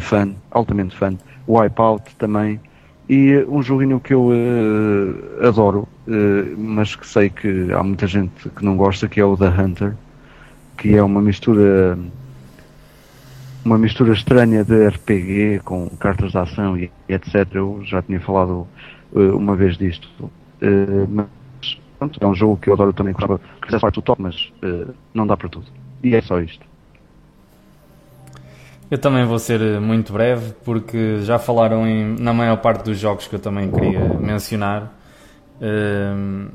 fã, 0.01 0.35
altamente 0.51 0.95
fã. 0.95 1.17
O 1.47 1.59
Wipeout 1.59 2.15
também. 2.17 2.61
E 3.09 3.45
um 3.49 3.63
joguinho 3.63 4.01
que 4.01 4.13
eu 4.13 4.31
uh, 4.31 5.47
adoro, 5.47 5.89
uh, 6.09 6.59
mas 6.59 6.97
que 6.97 7.07
sei 7.07 7.31
que 7.31 7.73
há 7.73 7.83
muita 7.83 8.07
gente 8.07 8.49
que 8.49 8.65
não 8.65 8.77
gosta, 8.77 9.09
que 9.09 9.21
é 9.21 9.25
o 9.25 9.37
The 9.37 9.49
Hunter, 9.49 9.95
que 10.77 10.97
é 10.97 11.03
uma 11.03 11.23
mistura 11.23 11.97
uma 13.65 13.79
mistura 13.79 14.13
estranha 14.13 14.65
de 14.65 14.89
RPG 14.89 15.61
com 15.65 15.89
cartas 15.99 16.33
de 16.33 16.39
ação 16.39 16.77
e, 16.77 16.91
etc. 17.09 17.47
Eu 17.55 17.81
já 17.85 18.03
tinha 18.03 18.21
falado 18.21 18.67
uh, 19.13 19.37
uma 19.37 19.55
vez 19.55 19.77
disto. 19.77 20.09
mas 21.09 21.27
pronto, 21.99 22.19
é 22.21 22.27
um 22.27 22.35
jogo 22.35 22.57
que 22.57 22.69
eu 22.69 22.75
adoro 22.75 22.93
também, 22.93 23.13
gostava 23.13 23.39
que 23.39 23.67
fizesse 23.67 23.83
parte 23.83 23.95
do 23.97 24.03
top, 24.03 24.21
mas 24.21 24.53
não 25.15 25.27
dá 25.27 25.37
para 25.37 25.49
tudo. 25.49 25.67
E 26.03 26.15
é 26.15 26.21
só 26.21 26.41
isto. 26.41 26.65
Eu 28.89 28.99
também 28.99 29.25
vou 29.25 29.39
ser 29.39 29.81
muito 29.81 30.13
breve 30.13 30.55
porque 30.65 31.19
já 31.23 31.41
falaram 31.41 31.85
em, 31.85 32.15
na 32.21 32.33
maior 32.33 32.59
parte 32.59 32.85
dos 32.85 32.97
jogos 32.97 33.27
que 33.27 33.35
eu 33.35 33.41
também 33.41 33.69
queria 33.69 33.99
mencionar. 34.21 34.95
Uh, 35.61 36.49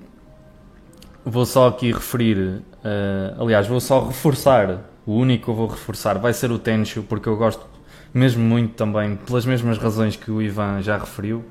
vou 1.26 1.46
só 1.46 1.68
aqui 1.68 1.92
referir, 1.92 2.38
uh, 2.38 3.42
aliás, 3.42 3.68
vou 3.68 3.82
só 3.82 4.08
reforçar. 4.08 4.80
O 5.06 5.16
único 5.16 5.46
que 5.46 5.50
eu 5.50 5.56
vou 5.56 5.68
reforçar 5.68 6.18
vai 6.20 6.32
ser 6.32 6.52
o 6.52 6.60
Tenchu, 6.60 7.04
porque 7.04 7.28
eu 7.28 7.36
gosto 7.36 7.66
mesmo 8.14 8.42
muito 8.44 8.76
também, 8.76 9.18
pelas 9.18 9.46
mesmas 9.46 9.78
razões 9.78 10.16
que 10.16 10.32
o 10.32 10.42
Ivan 10.42 10.82
já 10.82 10.98
referiu. 10.98 11.44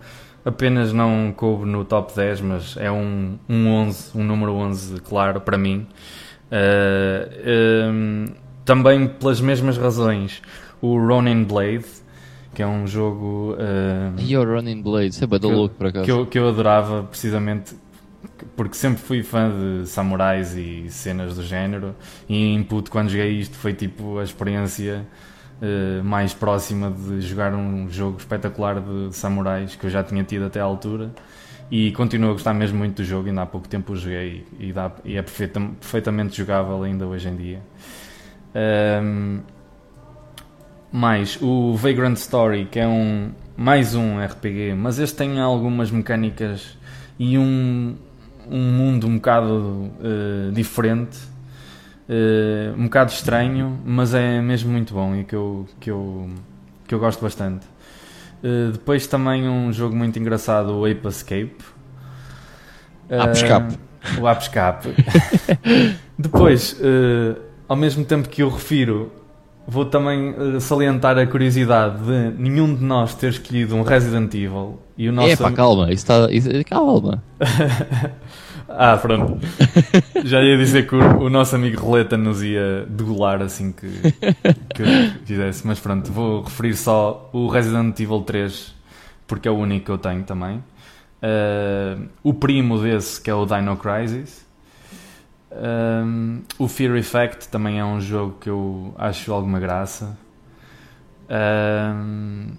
Apenas 0.47 0.94
não 0.94 1.31
coube 1.36 1.66
no 1.66 1.85
top 1.85 2.15
10, 2.16 2.40
mas 2.40 2.77
é 2.78 2.90
um, 2.90 3.39
um 3.47 3.69
11, 3.69 4.16
um 4.16 4.24
número 4.24 4.55
11, 4.55 4.98
claro, 5.02 5.43
para 5.43 5.59
mim. 5.59 5.86
Uh, 6.51 8.32
também 8.65 9.07
pelas 9.09 9.40
mesmas 9.40 9.77
razões 9.77 10.40
o 10.81 10.98
Ronin 10.98 11.44
Blade, 11.44 11.86
que 12.55 12.62
é 12.62 12.66
um 12.66 12.86
jogo. 12.86 13.55
Uh, 13.55 14.20
e 14.20 14.36
o 14.36 14.44
Ronin 14.44 14.82
Blade, 14.82 15.09
isso 15.09 15.24
é 15.24 15.27
bada 15.27 15.47
louco 15.48 15.74
por 15.74 15.86
acaso. 15.86 16.05
Que 16.05 16.11
eu, 16.11 16.27
que 16.27 16.39
eu 16.39 16.48
adorava 16.48 17.02
precisamente 17.05 17.74
porque 18.57 18.74
sempre 18.74 19.01
fui 19.02 19.23
fã 19.23 19.51
de 19.51 19.89
samurais 19.89 20.57
e 20.57 20.86
cenas 20.90 21.36
do 21.36 21.43
género. 21.43 21.94
E 22.28 22.55
input, 22.55 22.90
quando 22.90 23.09
joguei 23.09 23.31
isto, 23.39 23.57
foi 23.57 23.73
tipo 23.73 24.19
a 24.19 24.24
experiência 24.24 25.07
uh, 25.61 26.05
mais 26.05 26.35
próxima 26.35 26.90
de 26.90 27.20
jogar 27.20 27.55
um 27.55 27.89
jogo 27.90 28.19
espetacular 28.19 28.81
de 28.81 29.15
samurais 29.15 29.74
que 29.77 29.86
eu 29.86 29.90
já 29.90 30.02
tinha 30.02 30.24
tido 30.24 30.44
até 30.44 30.61
à 30.61 30.65
altura. 30.65 31.11
E 31.70 31.93
continuo 31.93 32.31
a 32.31 32.32
gostar 32.32 32.52
mesmo 32.52 32.78
muito 32.78 32.97
do 32.97 33.05
jogo. 33.05 33.28
Ainda 33.28 33.43
há 33.43 33.47
pouco 33.47 33.69
tempo 33.69 33.93
o 33.93 33.97
joguei 33.97 34.44
e, 34.59 34.73
dá, 34.73 34.90
e 35.05 35.16
é 35.16 35.23
perfeitamente 35.23 36.36
jogável 36.36 36.82
ainda 36.82 37.07
hoje 37.07 37.28
em 37.28 37.36
dia. 37.36 37.62
Um, 39.02 39.40
mais 40.93 41.39
o 41.41 41.75
Vagrant 41.75 42.17
Story, 42.17 42.67
que 42.67 42.79
é 42.79 42.87
um 42.87 43.31
mais 43.57 43.95
um 43.95 44.19
RPG, 44.19 44.75
mas 44.75 44.99
este 44.99 45.19
tem 45.19 45.39
algumas 45.39 45.91
mecânicas 45.91 46.79
e 47.19 47.37
um, 47.37 47.95
um 48.51 48.73
mundo 48.73 49.07
um 49.07 49.17
bocado 49.17 49.91
uh, 50.01 50.51
diferente, 50.53 51.19
uh, 52.09 52.75
um 52.79 52.85
bocado 52.85 53.12
estranho, 53.12 53.79
mas 53.85 54.15
é 54.15 54.41
mesmo 54.41 54.73
muito 54.73 54.95
bom 54.95 55.15
e 55.15 55.25
que 55.25 55.37
eu, 55.37 55.69
que 55.79 55.91
eu, 55.91 56.31
que 56.89 56.95
eu 56.95 56.99
gosto 56.99 57.21
bastante. 57.21 57.67
Uh, 58.43 58.73
depois 58.73 59.07
também 59.07 59.47
um 59.47 59.71
jogo 59.73 59.95
muito 59.95 60.19
engraçado, 60.19 60.73
o 60.73 60.87
Ape 60.87 61.07
Escape. 61.07 61.57
Ape 63.11 63.37
Escape. 63.37 63.79
O 64.19 64.27
Ape 64.27 64.43
Escape. 64.43 64.89
depois, 66.19 66.81
ao 67.69 67.77
mesmo 67.77 68.05
tempo 68.05 68.29
que 68.29 68.43
eu 68.43 68.49
refiro 68.49 69.19
Vou 69.70 69.84
também 69.84 70.30
uh, 70.30 70.60
salientar 70.60 71.16
a 71.16 71.24
curiosidade 71.24 72.02
de 72.02 72.42
nenhum 72.42 72.74
de 72.74 72.82
nós 72.82 73.14
ter 73.14 73.30
escolhido 73.30 73.76
um 73.76 73.82
Resident 73.82 74.34
Evil 74.34 74.80
e 74.98 75.09
o 75.09 75.12
nosso. 75.12 75.34
Epá, 75.34 75.52
calma, 75.52 75.92
isso 75.92 76.10
está. 76.10 76.28
Calma. 76.68 77.22
ah, 78.68 78.97
pronto. 78.97 79.38
Já 80.24 80.42
ia 80.42 80.59
dizer 80.59 80.88
que 80.88 80.97
o, 80.97 81.20
o, 81.20 81.30
nosso 81.30 81.55
amigo 81.55 81.80
Roleta 81.80 82.16
nos 82.16 82.42
ia 82.42 82.84
degolar 82.88 83.40
assim 83.42 83.70
que, 83.70 83.86
que 84.74 84.84
fizesse, 85.24 85.64
mas 85.64 85.78
pronto, 85.78 86.10
vou 86.10 86.42
referir 86.42 86.74
só 86.74 87.30
o 87.32 87.47
Resident 87.47 87.98
Evil 88.01 88.22
3 88.22 88.74
porque 89.24 89.47
é 89.47 89.52
o 89.52 89.56
único 89.56 89.84
que 89.84 89.92
eu 89.92 89.98
tenho 89.98 90.24
também. 90.24 90.56
Uh, 91.22 92.09
o 92.24 92.34
primo 92.34 92.76
desse 92.76 93.20
que 93.20 93.30
é 93.30 93.34
o 93.34 93.47
Dino 93.47 93.76
Crisis 93.76 94.44
um, 95.52 96.43
o 96.59 96.68
Fear 96.68 96.97
Effect 96.97 97.48
também 97.48 97.78
é 97.78 97.85
um 97.85 98.01
jogo 98.01 98.36
que 98.40 98.48
eu 98.48 98.94
acho 98.97 99.32
alguma 99.32 99.59
graça. 99.59 100.16
Um, 101.28 102.52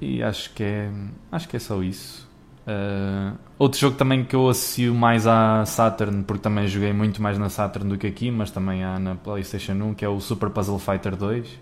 e 0.00 0.22
acho 0.22 0.52
que 0.52 0.62
é 0.62 0.90
acho 1.30 1.48
que 1.48 1.56
é 1.56 1.60
só 1.60 1.82
isso. 1.82 2.30
Uh, 2.66 3.36
outro 3.58 3.78
jogo 3.78 3.96
também 3.96 4.24
que 4.24 4.36
eu 4.36 4.48
associo 4.48 4.94
mais 4.94 5.26
à 5.26 5.64
Saturn, 5.66 6.22
porque 6.22 6.42
também 6.42 6.66
joguei 6.68 6.92
muito 6.92 7.20
mais 7.20 7.38
na 7.38 7.48
Saturn 7.48 7.88
do 7.88 7.98
que 7.98 8.06
aqui, 8.06 8.30
mas 8.30 8.50
também 8.50 8.84
há 8.84 8.98
na 8.98 9.14
PlayStation 9.14 9.72
1, 9.72 9.94
que 9.94 10.04
é 10.04 10.08
o 10.08 10.20
Super 10.20 10.50
Puzzle 10.50 10.78
Fighter 10.78 11.16
2. 11.16 11.48
Uh, 11.48 11.58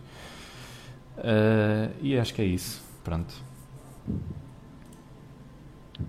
e 2.00 2.18
acho 2.18 2.34
que 2.34 2.42
é 2.42 2.44
isso. 2.44 2.82
Pronto. 3.02 3.34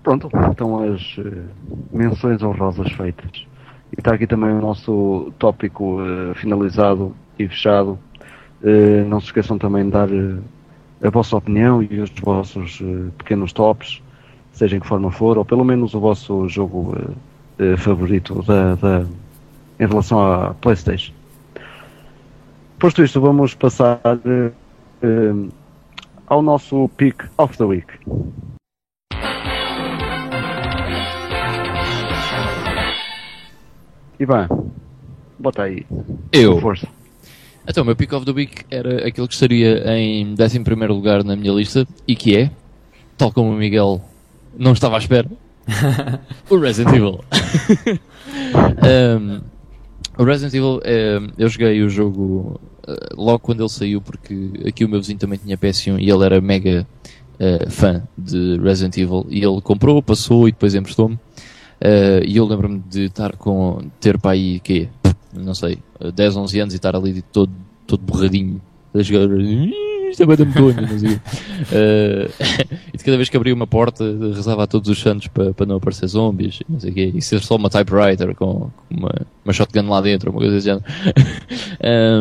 Pronto, 0.03 0.29
então 0.49 0.93
as 0.93 1.17
uh, 1.17 1.49
menções 1.91 2.41
honrosas 2.41 2.91
feitas. 2.93 3.45
E 3.91 3.99
está 3.99 4.13
aqui 4.13 4.25
também 4.25 4.51
o 4.51 4.61
nosso 4.61 5.33
tópico 5.37 6.01
uh, 6.01 6.33
finalizado 6.35 7.13
e 7.37 7.47
fechado. 7.47 7.99
Uh, 8.63 9.07
não 9.07 9.19
se 9.19 9.27
esqueçam 9.27 9.57
também 9.57 9.85
de 9.85 9.91
dar 9.91 10.09
uh, 10.09 10.41
a 11.03 11.09
vossa 11.09 11.35
opinião 11.35 11.83
e 11.83 11.99
os 11.99 12.09
vossos 12.21 12.81
pequenos 13.17 13.51
tops, 13.51 14.01
seja 14.53 14.77
em 14.77 14.79
que 14.79 14.87
forma 14.87 15.11
for, 15.11 15.37
ou 15.37 15.43
pelo 15.43 15.65
menos 15.65 15.93
o 15.93 15.99
vosso 15.99 16.47
jogo 16.47 16.95
favorito 17.77 18.43
da, 18.43 18.75
da, 18.75 19.05
em 19.79 19.87
relação 19.87 20.19
à 20.19 20.53
PlayStation. 20.53 21.11
Posto 22.77 23.03
isto, 23.03 23.19
vamos 23.19 23.55
passar 23.55 23.99
ao 26.27 26.43
nosso 26.43 26.87
Pick 26.97 27.23
of 27.39 27.57
the 27.57 27.63
Week. 27.63 27.87
Ivan, 34.21 34.47
bota 35.39 35.63
aí. 35.63 35.83
Eu. 36.31 36.61
Força. 36.61 36.87
Então, 37.67 37.81
o 37.81 37.85
meu 37.85 37.95
pick 37.95 38.13
of 38.13 38.23
the 38.23 38.31
week 38.31 38.63
era 38.69 39.07
aquele 39.07 39.27
que 39.27 39.33
estaria 39.33 39.83
em 39.97 40.35
11 40.39 40.59
lugar 40.87 41.23
na 41.23 41.35
minha 41.35 41.51
lista 41.51 41.87
e 42.07 42.15
que 42.15 42.37
é, 42.37 42.51
tal 43.17 43.31
como 43.31 43.49
o 43.49 43.55
Miguel 43.55 43.99
não 44.55 44.73
estava 44.73 44.95
à 44.95 44.99
espera, 44.99 45.27
o 46.49 46.57
Resident 46.57 46.95
Evil. 46.95 47.19
um, 49.19 49.41
o 50.19 50.23
Resident 50.23 50.53
Evil, 50.53 50.81
um, 50.85 51.31
eu 51.39 51.49
joguei 51.49 51.81
o 51.81 51.89
jogo 51.89 52.61
uh, 52.87 53.15
logo 53.15 53.39
quando 53.39 53.61
ele 53.61 53.69
saiu, 53.69 54.01
porque 54.01 54.51
aqui 54.67 54.85
o 54.85 54.89
meu 54.89 54.99
vizinho 54.99 55.17
também 55.17 55.39
tinha 55.39 55.57
PS1 55.57 55.99
e 55.99 56.11
ele 56.11 56.23
era 56.23 56.39
mega 56.39 56.85
uh, 57.39 57.69
fã 57.71 58.03
de 58.15 58.59
Resident 58.59 58.97
Evil 58.97 59.25
e 59.29 59.43
ele 59.43 59.61
comprou, 59.61 59.99
passou 60.03 60.47
e 60.47 60.51
depois 60.51 60.75
emprestou-me. 60.75 61.17
Uh, 61.81 62.23
e 62.25 62.37
eu 62.37 62.45
lembro-me 62.45 62.79
de 62.89 63.05
estar 63.05 63.35
com, 63.35 63.79
ter 63.99 64.19
para 64.19 64.31
aí, 64.31 64.59
quê? 64.59 64.87
Não 65.33 65.55
sei, 65.55 65.79
10, 66.13 66.37
11 66.37 66.59
anos 66.59 66.73
e 66.73 66.77
estar 66.77 66.95
ali 66.95 67.21
todo, 67.21 67.51
todo 67.87 68.01
borradinho 68.01 68.61
a 68.93 69.01
jogar. 69.01 69.27
Isto 70.11 70.23
é 70.23 70.25
bem 70.25 70.37
da 70.37 70.45
medonha, 70.45 70.81
não 70.81 70.99
sei. 70.99 71.13
Uh, 71.13 72.29
e 72.93 72.97
de 72.97 73.03
cada 73.03 73.17
vez 73.17 73.29
que 73.29 73.37
abria 73.37 73.53
uma 73.53 73.65
porta, 73.65 74.03
rezava 74.35 74.63
a 74.63 74.67
todos 74.67 74.89
os 74.89 74.99
santos 74.99 75.27
para, 75.27 75.53
para 75.53 75.65
não 75.65 75.77
aparecer 75.77 76.05
zombies, 76.07 76.59
não 76.69 76.79
sei 76.79 76.91
o 76.91 76.93
quê, 76.93 77.11
e 77.15 77.21
ser 77.21 77.39
só 77.41 77.55
uma 77.55 77.69
typewriter 77.69 78.35
com, 78.35 78.69
com 78.69 78.95
uma, 78.95 79.13
uma 79.43 79.53
shotgun 79.53 79.89
lá 79.89 80.01
dentro, 80.01 80.29
uma 80.29 80.39
coisa 80.39 80.53
desse 80.53 80.65
género. 80.65 80.85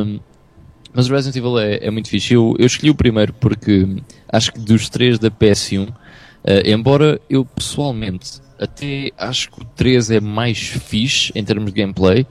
um, 0.06 0.20
mas 0.94 1.08
o 1.08 1.12
Resident 1.12 1.36
Evil 1.36 1.58
é, 1.58 1.78
é 1.82 1.90
muito 1.90 2.08
fixe. 2.08 2.32
Eu, 2.32 2.54
eu 2.58 2.66
escolhi 2.66 2.90
o 2.90 2.94
primeiro 2.94 3.34
porque 3.34 3.86
acho 4.32 4.52
que 4.52 4.60
dos 4.60 4.88
três 4.88 5.18
da 5.18 5.30
PS1, 5.30 5.88
uh, 5.88 5.94
embora 6.64 7.20
eu 7.28 7.44
pessoalmente 7.44 8.40
até 8.60 9.10
acho 9.16 9.50
que 9.50 9.62
o 9.62 9.64
3 9.64 10.10
é 10.10 10.20
mais 10.20 10.58
fixe 10.58 11.32
em 11.34 11.42
termos 11.42 11.72
de 11.72 11.80
gameplay, 11.80 12.26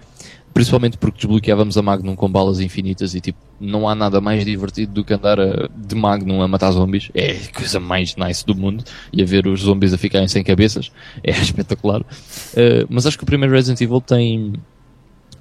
principalmente 0.53 0.97
porque 0.97 1.17
desbloqueávamos 1.17 1.75
a 1.75 1.81
Magnum 1.81 2.15
com 2.15 2.29
balas 2.29 2.59
infinitas 2.59 3.15
e 3.15 3.21
tipo, 3.21 3.39
não 3.59 3.89
há 3.89 3.95
nada 3.95 4.21
mais 4.21 4.45
divertido 4.45 4.93
do 4.93 5.03
que 5.03 5.13
andar 5.13 5.39
a, 5.39 5.67
de 5.75 5.95
Magnum 5.95 6.41
a 6.41 6.47
matar 6.47 6.71
zombies. 6.71 7.09
É 7.15 7.31
a 7.31 7.57
coisa 7.57 7.79
mais 7.79 8.15
nice 8.15 8.45
do 8.45 8.53
mundo. 8.55 8.83
E 9.11 9.23
a 9.23 9.25
ver 9.25 9.47
os 9.47 9.61
zombies 9.61 9.91
a 9.91 9.97
ficarem 9.97 10.27
sem 10.27 10.43
cabeças. 10.43 10.91
É 11.23 11.31
espetacular. 11.31 12.01
Uh, 12.01 12.85
mas 12.89 13.05
acho 13.05 13.17
que 13.17 13.23
o 13.23 13.27
primeiro 13.27 13.53
Resident 13.53 13.81
Evil 13.81 14.01
tem 14.01 14.53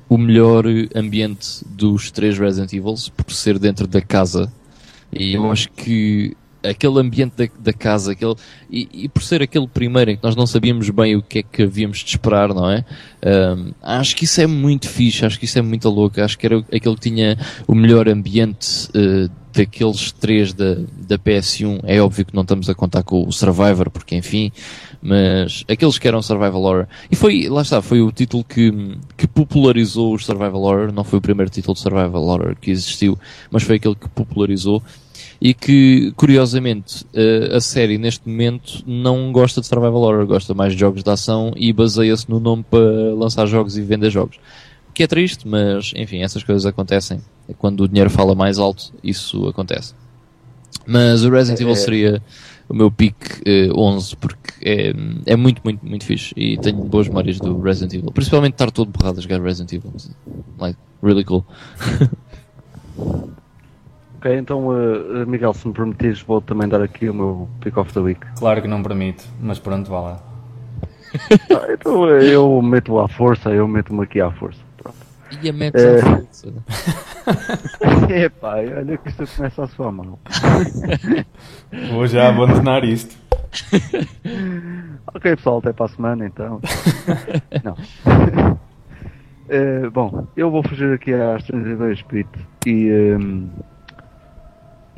o 0.08 0.16
melhor 0.16 0.64
ambiente 0.94 1.64
dos 1.66 2.10
três 2.10 2.38
Resident 2.38 2.72
Evils 2.72 3.10
por 3.10 3.30
ser 3.30 3.58
dentro 3.58 3.86
da 3.86 4.00
casa. 4.00 4.50
E 5.12 5.34
eu 5.34 5.50
acho 5.50 5.70
que 5.70 6.36
aquele 6.62 7.00
ambiente 7.00 7.34
da, 7.36 7.48
da 7.58 7.72
casa, 7.72 8.12
aquele, 8.12 8.34
e, 8.70 8.88
e, 8.92 9.08
por 9.08 9.22
ser 9.22 9.42
aquele 9.42 9.66
primeiro 9.66 10.10
em 10.10 10.16
que 10.16 10.22
nós 10.22 10.36
não 10.36 10.46
sabíamos 10.46 10.88
bem 10.90 11.16
o 11.16 11.22
que 11.22 11.40
é 11.40 11.42
que 11.42 11.62
havíamos 11.62 11.98
de 11.98 12.10
esperar, 12.10 12.52
não 12.52 12.70
é? 12.70 12.84
Um, 13.24 13.72
acho 13.82 14.16
que 14.16 14.24
isso 14.24 14.40
é 14.40 14.46
muito 14.46 14.88
fixe, 14.88 15.24
acho 15.24 15.38
que 15.38 15.44
isso 15.44 15.58
é 15.58 15.62
muito 15.62 15.88
louco, 15.88 16.20
acho 16.20 16.38
que 16.38 16.46
era 16.46 16.58
aquele 16.72 16.94
que 16.94 17.00
tinha 17.00 17.38
o 17.66 17.74
melhor 17.74 18.08
ambiente 18.08 18.88
uh, 18.88 19.30
daqueles 19.52 20.12
três 20.12 20.52
da, 20.52 20.76
da 21.06 21.18
PS1. 21.18 21.80
É 21.84 22.00
óbvio 22.00 22.24
que 22.24 22.34
não 22.34 22.42
estamos 22.42 22.68
a 22.68 22.74
contar 22.74 23.02
com 23.02 23.26
o 23.26 23.32
Survivor, 23.32 23.90
porque 23.90 24.14
enfim, 24.14 24.52
mas 25.02 25.64
aqueles 25.68 25.98
que 25.98 26.06
eram 26.06 26.22
Survival 26.22 26.62
Horror. 26.62 26.86
E 27.10 27.16
foi, 27.16 27.48
lá 27.48 27.62
está, 27.62 27.80
foi 27.82 28.00
o 28.00 28.12
título 28.12 28.44
que, 28.44 28.96
que 29.16 29.26
popularizou 29.26 30.14
o 30.14 30.18
Survival 30.18 30.62
Horror, 30.62 30.92
não 30.92 31.04
foi 31.04 31.18
o 31.18 31.22
primeiro 31.22 31.50
título 31.50 31.74
de 31.74 31.80
Survival 31.80 32.22
Horror 32.22 32.56
que 32.60 32.70
existiu, 32.70 33.18
mas 33.50 33.62
foi 33.62 33.76
aquele 33.76 33.94
que 33.94 34.08
popularizou 34.08 34.82
e 35.40 35.54
que, 35.54 36.12
curiosamente, 36.16 37.04
uh, 37.14 37.56
a 37.56 37.60
série 37.60 37.96
neste 37.96 38.28
momento 38.28 38.82
não 38.86 39.30
gosta 39.30 39.60
de 39.60 39.66
survival 39.66 40.02
horror, 40.02 40.26
gosta 40.26 40.52
mais 40.52 40.72
de 40.72 40.80
jogos 40.80 41.02
de 41.02 41.10
ação 41.10 41.52
e 41.56 41.72
baseia-se 41.72 42.28
no 42.28 42.40
nome 42.40 42.64
para 42.68 42.80
lançar 43.14 43.46
jogos 43.46 43.76
e 43.76 43.82
vender 43.82 44.10
jogos. 44.10 44.36
O 44.88 44.92
que 44.92 45.04
é 45.04 45.06
triste, 45.06 45.46
mas 45.46 45.92
enfim, 45.94 46.22
essas 46.22 46.42
coisas 46.42 46.66
acontecem. 46.66 47.20
É 47.48 47.54
quando 47.54 47.82
o 47.82 47.88
dinheiro 47.88 48.10
fala 48.10 48.34
mais 48.34 48.58
alto, 48.58 48.92
isso 49.02 49.46
acontece. 49.46 49.94
Mas 50.84 51.24
o 51.24 51.30
Resident 51.30 51.60
é, 51.60 51.62
Evil 51.62 51.76
seria 51.76 52.22
o 52.68 52.74
meu 52.74 52.90
pick 52.90 53.14
uh, 53.46 53.80
11 53.80 54.16
porque 54.16 54.52
é, 54.60 54.92
é 55.26 55.36
muito, 55.36 55.60
muito, 55.62 55.86
muito 55.86 56.04
fixe 56.04 56.34
e 56.36 56.58
tenho 56.58 56.78
boas 56.78 57.06
memórias 57.06 57.38
do 57.38 57.60
Resident 57.60 57.94
Evil. 57.94 58.10
Principalmente 58.10 58.54
estar 58.54 58.70
todo 58.72 58.90
borrado 58.90 59.18
a 59.18 59.22
jogar 59.22 59.40
Resident 59.40 59.72
Evil. 59.72 59.92
Like, 60.58 60.78
really 61.00 61.24
cool. 61.24 61.46
Ok, 64.18 64.36
então, 64.36 64.66
uh, 64.66 65.24
Miguel, 65.28 65.54
se 65.54 65.68
me 65.68 65.72
permitires, 65.72 66.20
vou 66.22 66.40
também 66.40 66.68
dar 66.68 66.82
aqui 66.82 67.08
o 67.08 67.14
meu 67.14 67.48
pick 67.60 67.76
of 67.76 67.92
the 67.94 68.00
week. 68.00 68.20
Claro 68.36 68.60
que 68.60 68.66
não 68.66 68.82
permito, 68.82 69.24
mas 69.40 69.60
pronto, 69.60 69.88
vá 69.88 70.00
lá. 70.00 70.22
ah, 71.54 71.72
então 71.72 72.04
eu 72.08 72.60
meto 72.60 72.98
à 72.98 73.06
força, 73.06 73.50
eu 73.50 73.68
meto-me 73.68 74.02
aqui 74.02 74.20
à 74.20 74.28
força. 74.32 74.58
Pronto. 74.76 74.96
E 75.40 75.48
a 75.48 75.52
metes 75.52 75.80
é... 75.80 76.00
à 76.00 76.02
força. 76.02 76.52
Epá, 78.12 78.56
olha 78.56 78.98
que 78.98 79.08
isto 79.08 79.24
começa 79.36 79.62
a 79.62 79.68
sua 79.68 79.92
mão. 79.92 80.18
Vou 81.92 82.04
já 82.08 82.28
abandonar 82.28 82.82
isto. 82.82 83.16
ok, 85.14 85.36
pessoal, 85.36 85.58
até 85.58 85.72
para 85.72 85.86
a 85.86 85.90
semana 85.90 86.26
então. 86.26 86.60
não. 87.62 87.74
Uh, 89.48 89.90
bom, 89.92 90.26
eu 90.36 90.50
vou 90.50 90.62
fugir 90.64 90.92
aqui 90.92 91.14
às 91.14 91.44
32 91.44 92.02
bit 92.02 92.28
e. 92.66 92.90
Um, 93.16 93.48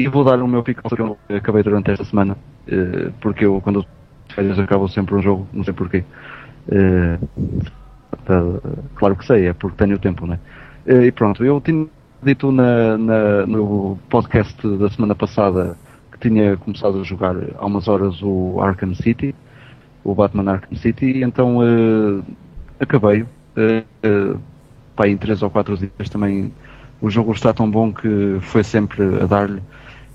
e 0.00 0.08
vou 0.08 0.24
dar 0.24 0.40
o 0.42 0.48
meu 0.48 0.62
pick 0.62 0.80
que 0.80 1.00
eu 1.00 1.18
acabei 1.28 1.62
durante 1.62 1.90
esta 1.90 2.04
semana, 2.04 2.36
uh, 2.68 3.12
porque 3.20 3.44
eu, 3.44 3.60
quando 3.60 3.84
férias, 4.34 4.58
acabo 4.58 4.88
sempre 4.88 5.14
um 5.14 5.22
jogo, 5.22 5.46
não 5.52 5.62
sei 5.62 5.74
porquê. 5.74 6.04
Uh, 6.68 7.62
tá, 8.24 8.42
claro 8.94 9.16
que 9.16 9.26
sei, 9.26 9.48
é 9.48 9.52
porque 9.52 9.76
tenho 9.76 9.98
tempo, 9.98 10.26
né? 10.26 10.38
Uh, 10.86 11.02
e 11.02 11.12
pronto, 11.12 11.44
eu 11.44 11.60
tinha 11.60 11.86
dito 12.22 12.50
na, 12.50 12.96
na, 12.96 13.46
no 13.46 13.98
podcast 14.08 14.66
da 14.78 14.88
semana 14.88 15.14
passada 15.14 15.76
que 16.12 16.28
tinha 16.28 16.56
começado 16.56 17.00
a 17.00 17.04
jogar 17.04 17.36
há 17.58 17.66
umas 17.66 17.86
horas 17.86 18.22
o 18.22 18.58
Arkham 18.60 18.94
City, 18.94 19.34
o 20.02 20.14
Batman 20.14 20.52
Arkham 20.52 20.76
City, 20.76 21.06
e 21.06 21.22
então 21.22 21.58
acabei. 22.78 23.22
Uh, 23.22 24.38
pá, 24.96 25.08
em 25.08 25.16
3 25.16 25.42
ou 25.42 25.50
4 25.50 25.76
dias 25.76 26.08
também 26.08 26.52
o 27.00 27.10
jogo 27.10 27.32
está 27.32 27.52
tão 27.52 27.70
bom 27.70 27.92
que 27.92 28.38
foi 28.40 28.62
sempre 28.62 29.02
a 29.22 29.26
dar-lhe 29.26 29.60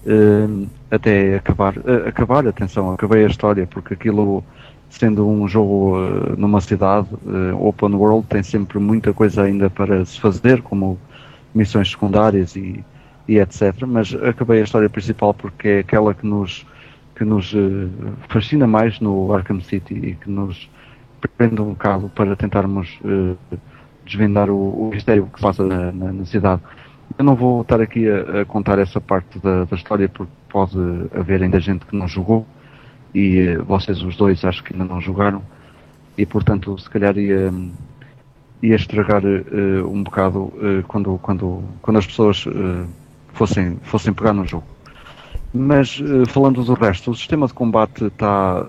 uh, 0.05 0.67
até 0.89 1.35
acabar. 1.35 1.77
Uh, 1.77 2.07
acabar, 2.07 2.47
atenção, 2.47 2.91
acabei 2.91 3.25
a 3.25 3.27
história, 3.27 3.67
porque 3.67 3.93
aquilo, 3.93 4.43
sendo 4.89 5.27
um 5.27 5.47
jogo 5.47 5.97
uh, 5.97 6.35
numa 6.37 6.61
cidade, 6.61 7.07
open 7.59 7.95
world, 7.95 8.25
tem 8.27 8.43
sempre 8.43 8.79
muita 8.79 9.13
coisa 9.13 9.43
ainda 9.43 9.69
para 9.69 10.05
se 10.05 10.19
fazer, 10.19 10.61
como 10.61 10.99
missões 11.53 11.89
secundárias 11.89 12.55
e, 12.55 12.83
e 13.27 13.39
etc. 13.39 13.73
Mas 13.87 14.13
acabei 14.13 14.61
a 14.61 14.63
história 14.63 14.89
principal 14.89 15.33
porque 15.33 15.67
é 15.67 15.79
aquela 15.79 16.13
que 16.13 16.25
nos, 16.25 16.65
que 17.15 17.23
nos 17.23 17.53
fascina 18.27 18.67
mais 18.67 18.99
no 18.99 19.33
Arkham 19.33 19.61
City 19.61 19.93
e 19.93 20.15
que 20.15 20.29
nos 20.29 20.69
prende 21.37 21.61
um 21.61 21.69
bocado 21.69 22.09
para 22.09 22.35
tentarmos 22.35 22.99
desvendar 24.05 24.49
o, 24.49 24.87
o 24.87 24.89
mistério 24.91 25.27
que 25.27 25.39
se 25.39 25.41
passa 25.41 25.63
na, 25.63 25.91
na, 25.91 26.11
na 26.11 26.25
cidade. 26.25 26.61
Eu 27.17 27.23
não 27.23 27.35
vou 27.35 27.61
estar 27.61 27.79
aqui 27.79 28.09
a, 28.09 28.41
a 28.41 28.45
contar 28.45 28.79
essa 28.79 28.99
parte 28.99 29.39
da, 29.39 29.63
da, 29.65 29.75
história 29.75 30.09
porque 30.09 30.31
pode 30.49 30.77
haver 31.15 31.41
ainda 31.43 31.59
gente 31.59 31.85
que 31.85 31.95
não 31.95 32.07
jogou 32.07 32.45
e 33.13 33.55
uh, 33.55 33.63
vocês 33.63 34.01
os 34.01 34.17
dois 34.17 34.43
acho 34.43 34.63
que 34.63 34.73
ainda 34.73 34.85
não 34.85 34.99
jogaram 34.99 35.41
e 36.17 36.25
portanto 36.25 36.77
se 36.77 36.89
calhar 36.89 37.17
ia, 37.17 37.53
ia 38.61 38.75
estragar 38.75 39.23
uh, 39.23 39.87
um 39.89 40.03
bocado 40.03 40.39
uh, 40.39 40.83
quando, 40.87 41.17
quando, 41.19 41.63
quando 41.81 41.97
as 41.97 42.05
pessoas 42.05 42.45
fossem, 43.33 43.77
fossem 43.83 44.13
pegar 44.13 44.33
no 44.33 44.45
jogo. 44.45 44.65
Mas 45.53 46.01
falando 46.27 46.65
do 46.65 46.73
resto, 46.73 47.11
o 47.11 47.15
sistema 47.15 47.47
de 47.47 47.53
combate 47.53 48.03
está 48.07 48.61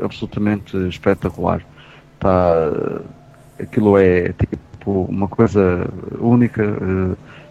absolutamente 0.00 0.76
espetacular. 0.86 1.60
Está, 2.14 2.70
aquilo 3.58 3.98
é 3.98 4.32
tipo 4.32 5.06
uma 5.08 5.26
coisa 5.26 5.88
única 6.20 6.62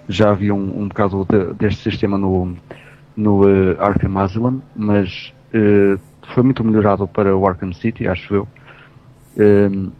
já 0.09 0.31
havia 0.31 0.53
um, 0.53 0.81
um 0.81 0.87
bocado 0.87 1.25
de, 1.29 1.53
deste 1.53 1.83
sistema 1.83 2.17
no, 2.17 2.55
no 3.15 3.43
uh, 3.43 3.79
Arkham 3.79 4.17
Asylum, 4.17 4.59
mas 4.75 5.31
uh, 5.53 5.99
foi 6.33 6.41
muito 6.41 6.63
melhorado 6.63 7.07
para 7.07 7.37
o 7.37 7.47
Arkham 7.47 7.71
City, 7.71 8.07
acho 8.07 8.33
eu, 8.33 8.47
uh, 9.37 9.91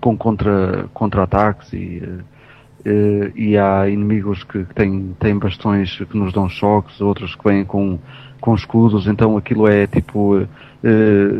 com 0.00 0.16
contra, 0.16 0.88
contra-ataques 0.92 1.72
e, 1.72 2.02
e 3.34 3.56
há 3.56 3.88
inimigos 3.88 4.44
que, 4.44 4.64
que 4.64 4.74
têm, 4.74 5.16
têm 5.18 5.38
bastões 5.38 5.96
que 5.96 6.16
nos 6.16 6.30
dão 6.30 6.46
choques, 6.46 7.00
outros 7.00 7.34
que 7.34 7.42
vêm 7.42 7.64
com, 7.64 7.98
com 8.38 8.54
escudos, 8.54 9.06
então 9.06 9.38
aquilo 9.38 9.66
é 9.66 9.86
tipo, 9.86 10.46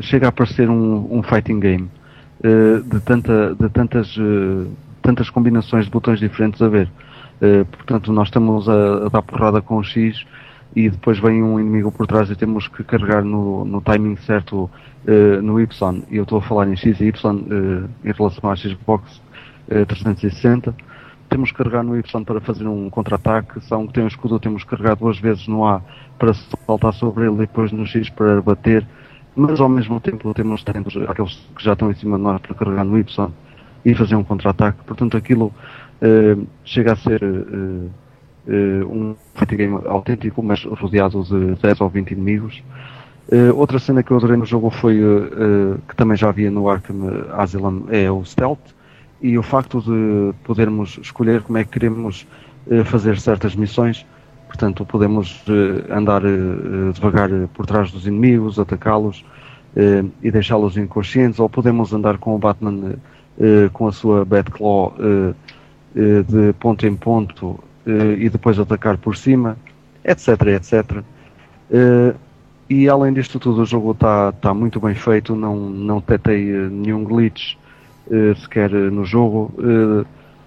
chega 0.01 0.29
a 0.29 0.33
parecer 0.33 0.71
um, 0.71 1.19
um 1.19 1.23
fighting 1.23 1.61
game. 1.61 1.91
de, 2.43 3.01
tanta, 3.01 3.55
de 3.55 3.69
tantas, 3.69 4.17
tantas 5.03 5.29
combinações 5.29 5.85
de 5.85 5.91
botões 5.91 6.19
diferentes 6.19 6.63
a 6.63 6.69
ver. 6.69 6.89
Eh, 7.41 7.65
portanto, 7.65 8.13
nós 8.13 8.29
estamos 8.29 8.69
a, 8.69 9.07
a, 9.07 9.09
dar 9.09 9.23
porrada 9.23 9.61
com 9.61 9.77
o 9.77 9.85
X 9.85 10.25
e 10.75 10.89
depois 10.89 11.19
vem 11.19 11.43
um 11.43 11.59
inimigo 11.59 11.91
por 11.93 12.07
trás 12.07 12.31
e 12.31 12.37
temos 12.37 12.69
que 12.69 12.83
carregar 12.83 13.23
no, 13.23 13.65
no 13.65 13.81
timing 13.81 14.17
certo 14.17 14.71
uh, 15.07 15.43
no 15.43 15.61
Y. 15.61 16.03
E 16.11 16.17
eu 16.17 16.25
estou 16.25 16.39
a 16.39 16.43
falar 16.43 16.69
em 16.69 16.77
X 16.77 17.01
e 17.01 17.05
Y 17.05 17.35
uh, 17.35 17.89
em 18.05 18.13
relação 18.13 18.51
à 18.51 18.57
Xbox 18.57 19.21
uh, 19.69 19.87
360. 19.87 20.75
Temos 21.29 21.53
que 21.53 21.59
carregar 21.59 21.85
no 21.85 21.97
Y 21.97 22.25
para 22.25 22.41
fazer 22.41 22.67
um 22.67 22.91
contra-ataque. 22.91 23.61
Se 23.61 23.73
há 23.73 23.77
um 23.77 23.87
que 23.87 23.93
tem 23.93 24.05
um 24.05 24.09
escudo, 24.09 24.39
temos 24.41 24.65
que 24.65 24.71
carregar 24.71 24.97
duas 24.97 25.19
vezes 25.19 25.47
no 25.47 25.65
A 25.65 25.81
para 26.19 26.35
saltar 26.67 26.93
sobre 26.95 27.27
ele 27.27 27.35
e 27.35 27.39
depois 27.39 27.71
no 27.71 27.87
X 27.87 28.11
para 28.11 28.43
bater. 28.43 28.85
Mas 29.37 29.61
ao 29.61 29.69
mesmo 29.69 30.01
tempo 30.01 30.33
temos 30.35 30.65
aqueles 31.09 31.35
que 31.57 31.65
já 31.65 31.73
estão 31.73 31.91
em 31.91 31.95
cima 31.95 32.17
de 32.17 32.23
nós 32.23 32.41
para 32.41 32.55
carregar 32.55 32.85
no 32.85 32.99
Y 32.99 33.33
e 33.85 33.95
fazer 33.95 34.17
um 34.17 34.25
contra-ataque. 34.25 34.79
Portanto, 34.85 35.17
aquilo 35.17 35.53
chega 36.65 36.93
a 36.93 36.97
ser 36.97 37.23
uh, 38.47 38.87
um 38.87 39.17
fighting 39.35 39.57
game 39.57 39.81
autêntico, 39.87 40.43
mas 40.43 40.65
rodeado 40.65 41.23
de 41.25 41.61
10 41.61 41.81
ou 41.81 41.89
20 41.89 42.11
inimigos. 42.13 42.63
Uh, 43.33 43.57
outra 43.57 43.79
cena 43.79 44.03
que 44.03 44.11
eu 44.11 44.17
adorei 44.19 44.37
no 44.37 44.45
jogo 44.45 44.71
foi, 44.71 45.03
uh, 45.03 45.79
que 45.89 45.97
também 45.97 46.17
já 46.17 46.29
havia 46.29 46.51
no 46.51 46.69
Arkham 46.69 47.27
Asylum, 47.33 47.85
é 47.89 48.11
o 48.11 48.25
stealth 48.25 48.75
e 49.23 49.39
o 49.39 49.43
facto 49.43 49.81
de 49.81 50.35
podermos 50.45 50.99
escolher 51.01 51.43
como 51.43 51.57
é 51.57 51.65
que 51.65 51.71
queremos 51.71 52.27
fazer 52.87 53.19
certas 53.19 53.55
missões. 53.57 54.05
Portanto, 54.49 54.85
podemos 54.85 55.43
andar 55.89 56.21
devagar 56.93 57.31
por 57.55 57.65
trás 57.65 57.91
dos 57.91 58.07
inimigos, 58.07 58.59
atacá-los 58.59 59.25
e 60.23 60.31
deixá-los 60.31 60.77
inconscientes, 60.77 61.41
ou 61.41 61.49
podemos 61.49 61.95
andar 61.95 62.19
com 62.19 62.35
o 62.35 62.39
Batman 62.39 62.97
com 63.73 63.89
a 63.89 63.93
sua 63.93 64.27
Batclaw 64.27 64.95
de 65.95 66.53
ponto 66.55 66.87
em 66.87 66.97
ponto 66.97 67.47
uh, 67.87 68.13
e 68.19 68.29
depois 68.29 68.59
atacar 68.59 68.99
por 68.99 69.17
cima, 69.17 69.57
etc, 70.05 70.29
etc. 70.49 71.03
Uh, 71.71 72.15
e 72.69 72.89
além 72.89 73.13
disto 73.13 73.39
tudo, 73.39 73.63
o 73.63 73.67
jogo 73.67 73.93
está 73.93 74.33
tá 74.33 74.53
muito 74.53 74.81
bem 74.81 74.95
feito, 74.95 75.37
não, 75.37 75.57
não 75.57 75.99
detectei 76.01 76.53
uh, 76.53 76.71
nenhum 76.71 77.05
glitch 77.05 77.57
sequer 78.43 78.71
no 78.71 79.03
jogo. 79.03 79.51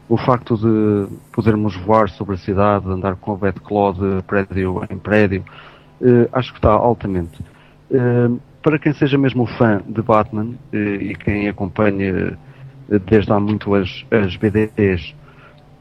o 0.08 0.16
facto 0.16 0.56
de 0.56 1.12
podermos 1.32 1.76
voar 1.76 2.08
sobre 2.08 2.36
a 2.36 2.38
cidade, 2.38 2.88
andar 2.88 3.16
com 3.16 3.34
a 3.34 3.36
Batclaw 3.36 3.94
de 3.94 4.22
prédio 4.28 4.84
em 4.92 4.98
prédio, 5.00 5.44
acho 6.34 6.52
que 6.52 6.60
está 6.60 6.70
altamente. 6.70 7.40
para 8.62 8.78
quem 8.78 8.94
seja 8.94 9.18
mesmo 9.18 9.48
fã 9.48 9.82
de 9.88 10.04
Batman 10.04 10.54
e 10.72 11.16
quem 11.16 11.50
acompanha 11.50 12.38
desde 13.08 13.34
há 13.34 13.40
muito 13.40 13.74
as, 13.74 14.06
as 14.12 14.36
BDs 14.36 15.16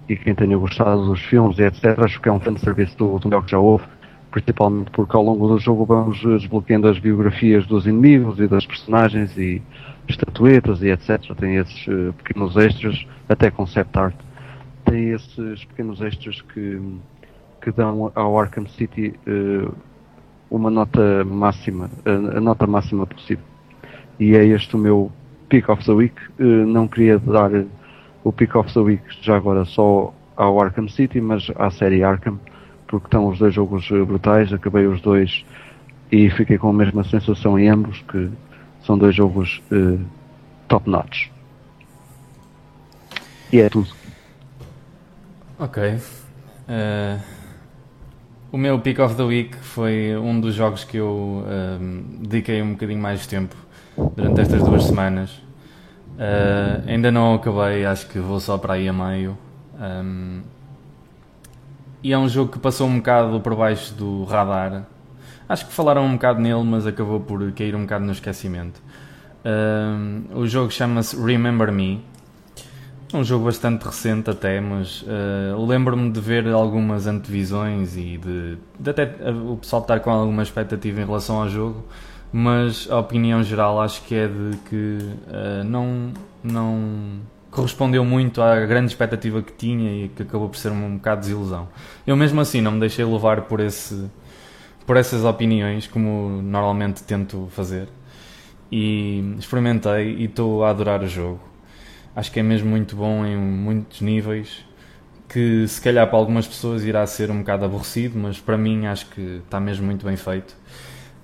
e 0.09 0.17
quem 0.17 0.35
tenha 0.35 0.57
gostado 0.57 1.07
dos 1.07 1.21
filmes 1.23 1.59
e 1.59 1.63
etc. 1.63 1.99
Acho 1.99 2.21
que 2.21 2.29
é 2.29 2.33
um 2.33 2.41
fanservice 2.41 2.97
do, 2.97 3.19
do 3.19 3.29
melhor 3.29 3.45
que 3.45 3.51
já 3.51 3.59
houve, 3.59 3.85
principalmente 4.31 4.91
porque 4.91 5.17
ao 5.17 5.23
longo 5.23 5.49
do 5.49 5.59
jogo 5.59 5.85
vamos 5.85 6.21
desbloqueando 6.21 6.89
as 6.89 6.99
biografias 6.99 7.67
dos 7.67 7.87
inimigos 7.87 8.39
e 8.39 8.47
das 8.47 8.67
personagens 8.67 9.37
e 9.37 9.63
estatuetas 10.09 10.83
e 10.83 10.89
etc. 10.89 11.35
Tem 11.37 11.57
esses 11.57 11.87
uh, 11.89 12.13
pequenos 12.23 12.57
extras, 12.57 13.07
até 13.29 13.51
concept 13.51 13.99
art. 13.99 14.15
Tem 14.85 15.11
esses 15.11 15.65
pequenos 15.65 16.01
extras 16.01 16.41
que, 16.43 16.81
que 17.61 17.73
dão 17.73 18.13
ao 18.15 18.39
Arkham 18.39 18.67
City 18.67 19.15
uh, 19.27 19.75
uma 20.49 20.71
nota 20.71 21.25
máxima, 21.25 21.91
a, 22.05 22.39
a, 22.39 22.41
nota 22.41 22.67
máxima 22.67 23.07
possível. 23.07 23.45
E 24.21 24.37
é 24.37 24.45
este 24.45 24.77
o 24.77 24.79
meu 24.79 25.11
pick 25.49 25.69
of 25.69 25.85
the 25.85 25.93
week. 25.93 26.15
Uh, 26.39 26.65
não 26.67 26.87
queria 26.87 27.19
dar 27.19 27.51
o 28.27 28.33
Pick 28.33 28.57
of 28.57 28.73
the 28.73 28.81
Week 28.81 29.03
já 29.23 29.37
agora 29.37 29.65
só 29.65 30.13
ao 30.35 30.61
Arkham 30.61 30.89
City, 30.89 31.21
mas 31.21 31.49
à 31.55 31.71
série 31.71 32.03
Arkham, 32.03 32.41
porque 32.89 33.07
estão 33.07 33.29
os 33.29 33.39
dois 33.39 33.55
jogos 33.55 33.89
eh, 33.93 34.05
brutais, 34.05 34.53
acabei 34.53 34.85
os 34.85 35.01
dois 35.01 35.45
e 36.11 36.29
fiquei 36.31 36.59
com 36.59 36.71
a 36.71 36.73
mesma 36.73 37.05
sensação 37.05 37.57
em 37.57 37.69
ambos, 37.69 38.03
que 38.03 38.29
são 38.85 38.99
dois 38.99 39.15
jogos 39.15 39.63
uh, 39.71 40.01
top 40.67 40.91
notch. 40.91 41.29
E 43.53 43.61
é 43.61 43.69
tudo. 43.69 43.89
Ok. 45.59 45.83
Uh, 45.95 47.21
o 48.51 48.59
meu 48.59 48.81
Pick 48.81 48.99
of 48.99 49.15
the 49.15 49.23
Week 49.23 49.57
foi 49.57 50.17
um 50.17 50.41
dos 50.41 50.55
jogos 50.55 50.83
que 50.83 50.97
eu 50.97 51.45
uh, 51.45 52.23
dediquei 52.23 52.61
um 52.61 52.73
bocadinho 52.73 53.01
mais 53.01 53.21
de 53.21 53.29
tempo 53.29 53.55
durante 54.17 54.41
estas 54.41 54.63
duas 54.65 54.85
semanas. 54.85 55.46
Uh, 56.17 56.89
ainda 56.89 57.11
não 57.11 57.35
acabei, 57.35 57.85
acho 57.85 58.07
que 58.09 58.19
vou 58.19 58.41
só 58.41 58.57
para 58.57 58.75
aí 58.75 58.89
a 58.89 58.93
meio. 58.93 59.37
Um, 59.79 60.41
e 62.03 62.13
é 62.13 62.19
um 62.19 62.29
jogo 62.29 62.53
que 62.53 62.59
passou 62.59 62.89
um 62.89 62.97
bocado 62.97 63.41
por 63.41 63.55
baixo 63.55 63.93
do 63.95 64.25
radar. 64.25 64.85
Acho 65.49 65.67
que 65.67 65.73
falaram 65.73 66.05
um 66.05 66.15
bocado 66.15 66.41
nele, 66.41 66.65
mas 66.65 66.87
acabou 66.87 67.21
por 67.21 67.53
cair 67.53 67.75
um 67.75 67.83
bocado 67.83 68.05
no 68.05 68.13
esquecimento. 68.13 68.81
Um, 69.45 70.25
o 70.35 70.47
jogo 70.47 70.71
chama-se 70.71 71.17
Remember 71.21 71.71
Me. 71.71 72.03
É 73.13 73.17
um 73.17 73.23
jogo 73.23 73.45
bastante 73.45 73.85
recente 73.85 74.31
até, 74.31 74.61
mas 74.61 75.03
uh, 75.03 75.65
lembro-me 75.67 76.11
de 76.11 76.21
ver 76.21 76.49
algumas 76.49 77.07
antevisões 77.07 77.97
e 77.97 78.19
de, 78.19 78.59
de 78.81 78.91
até 78.91 79.05
o 79.31 79.57
pessoal 79.57 79.83
estar 79.83 80.01
com 80.01 80.11
alguma 80.11 80.43
expectativa 80.43 81.01
em 81.01 81.05
relação 81.05 81.41
ao 81.41 81.49
jogo 81.49 81.85
mas 82.33 82.89
a 82.91 82.99
opinião 82.99 83.43
geral 83.43 83.81
acho 83.81 84.03
que 84.03 84.15
é 84.15 84.27
de 84.27 84.57
que 84.69 84.99
uh, 85.29 85.65
não, 85.65 86.13
não 86.43 87.21
correspondeu 87.51 88.05
muito 88.05 88.43
à 88.43 88.67
grande 88.67 88.93
expectativa 88.93 89.41
que 89.43 89.53
tinha 89.53 90.05
e 90.05 90.09
que 90.09 90.23
acabou 90.23 90.49
por 90.49 90.57
ser 90.59 90.71
um, 90.71 90.97
bocado 90.97 91.23
de 91.23 91.29
desilusão. 91.29 91.69
Eu 92.07 92.17
mesmo 92.17 92.41
assim 92.41 92.61
não 92.61 92.73
me 92.73 92.81
deixei 92.81 93.05
levar 93.05 93.43
por, 93.43 93.61
esse, 93.61 94.11
por 94.87 94.97
essas 94.97 95.25
opiniões, 95.25 95.87
como 95.87 96.43
normalmente 96.43 97.03
tento 97.03 97.49
fazer, 97.51 97.89
e 98.71 99.35
experimentei 99.39 100.17
e 100.17 100.25
estou 100.25 100.65
a 100.65 100.71
adorar 100.71 101.03
o 101.03 101.09
jogo. 101.09 101.41
Acho 102.15 102.33
que 102.33 102.41
é 102.41 102.43
mesmo 102.43 102.69
muito 102.69 102.97
bom 102.97 103.25
em 103.25 103.37
muitos 103.37 104.01
níveis, 104.01 104.65
que 105.29 105.67
se 105.67 105.81
calhar 105.81 106.07
para 106.07 106.19
algumas 106.19 106.47
pessoas 106.47 106.85
irá 106.85 107.07
ser 107.07 107.31
um 107.31 107.39
bocado 107.39 107.65
aborrecido, 107.65 108.19
mas 108.19 108.39
para 108.39 108.57
mim 108.57 108.87
acho 108.87 109.07
que 109.07 109.41
está 109.45 109.59
mesmo 109.59 109.87
muito 109.87 110.05
bem 110.05 110.17
feito 110.17 110.55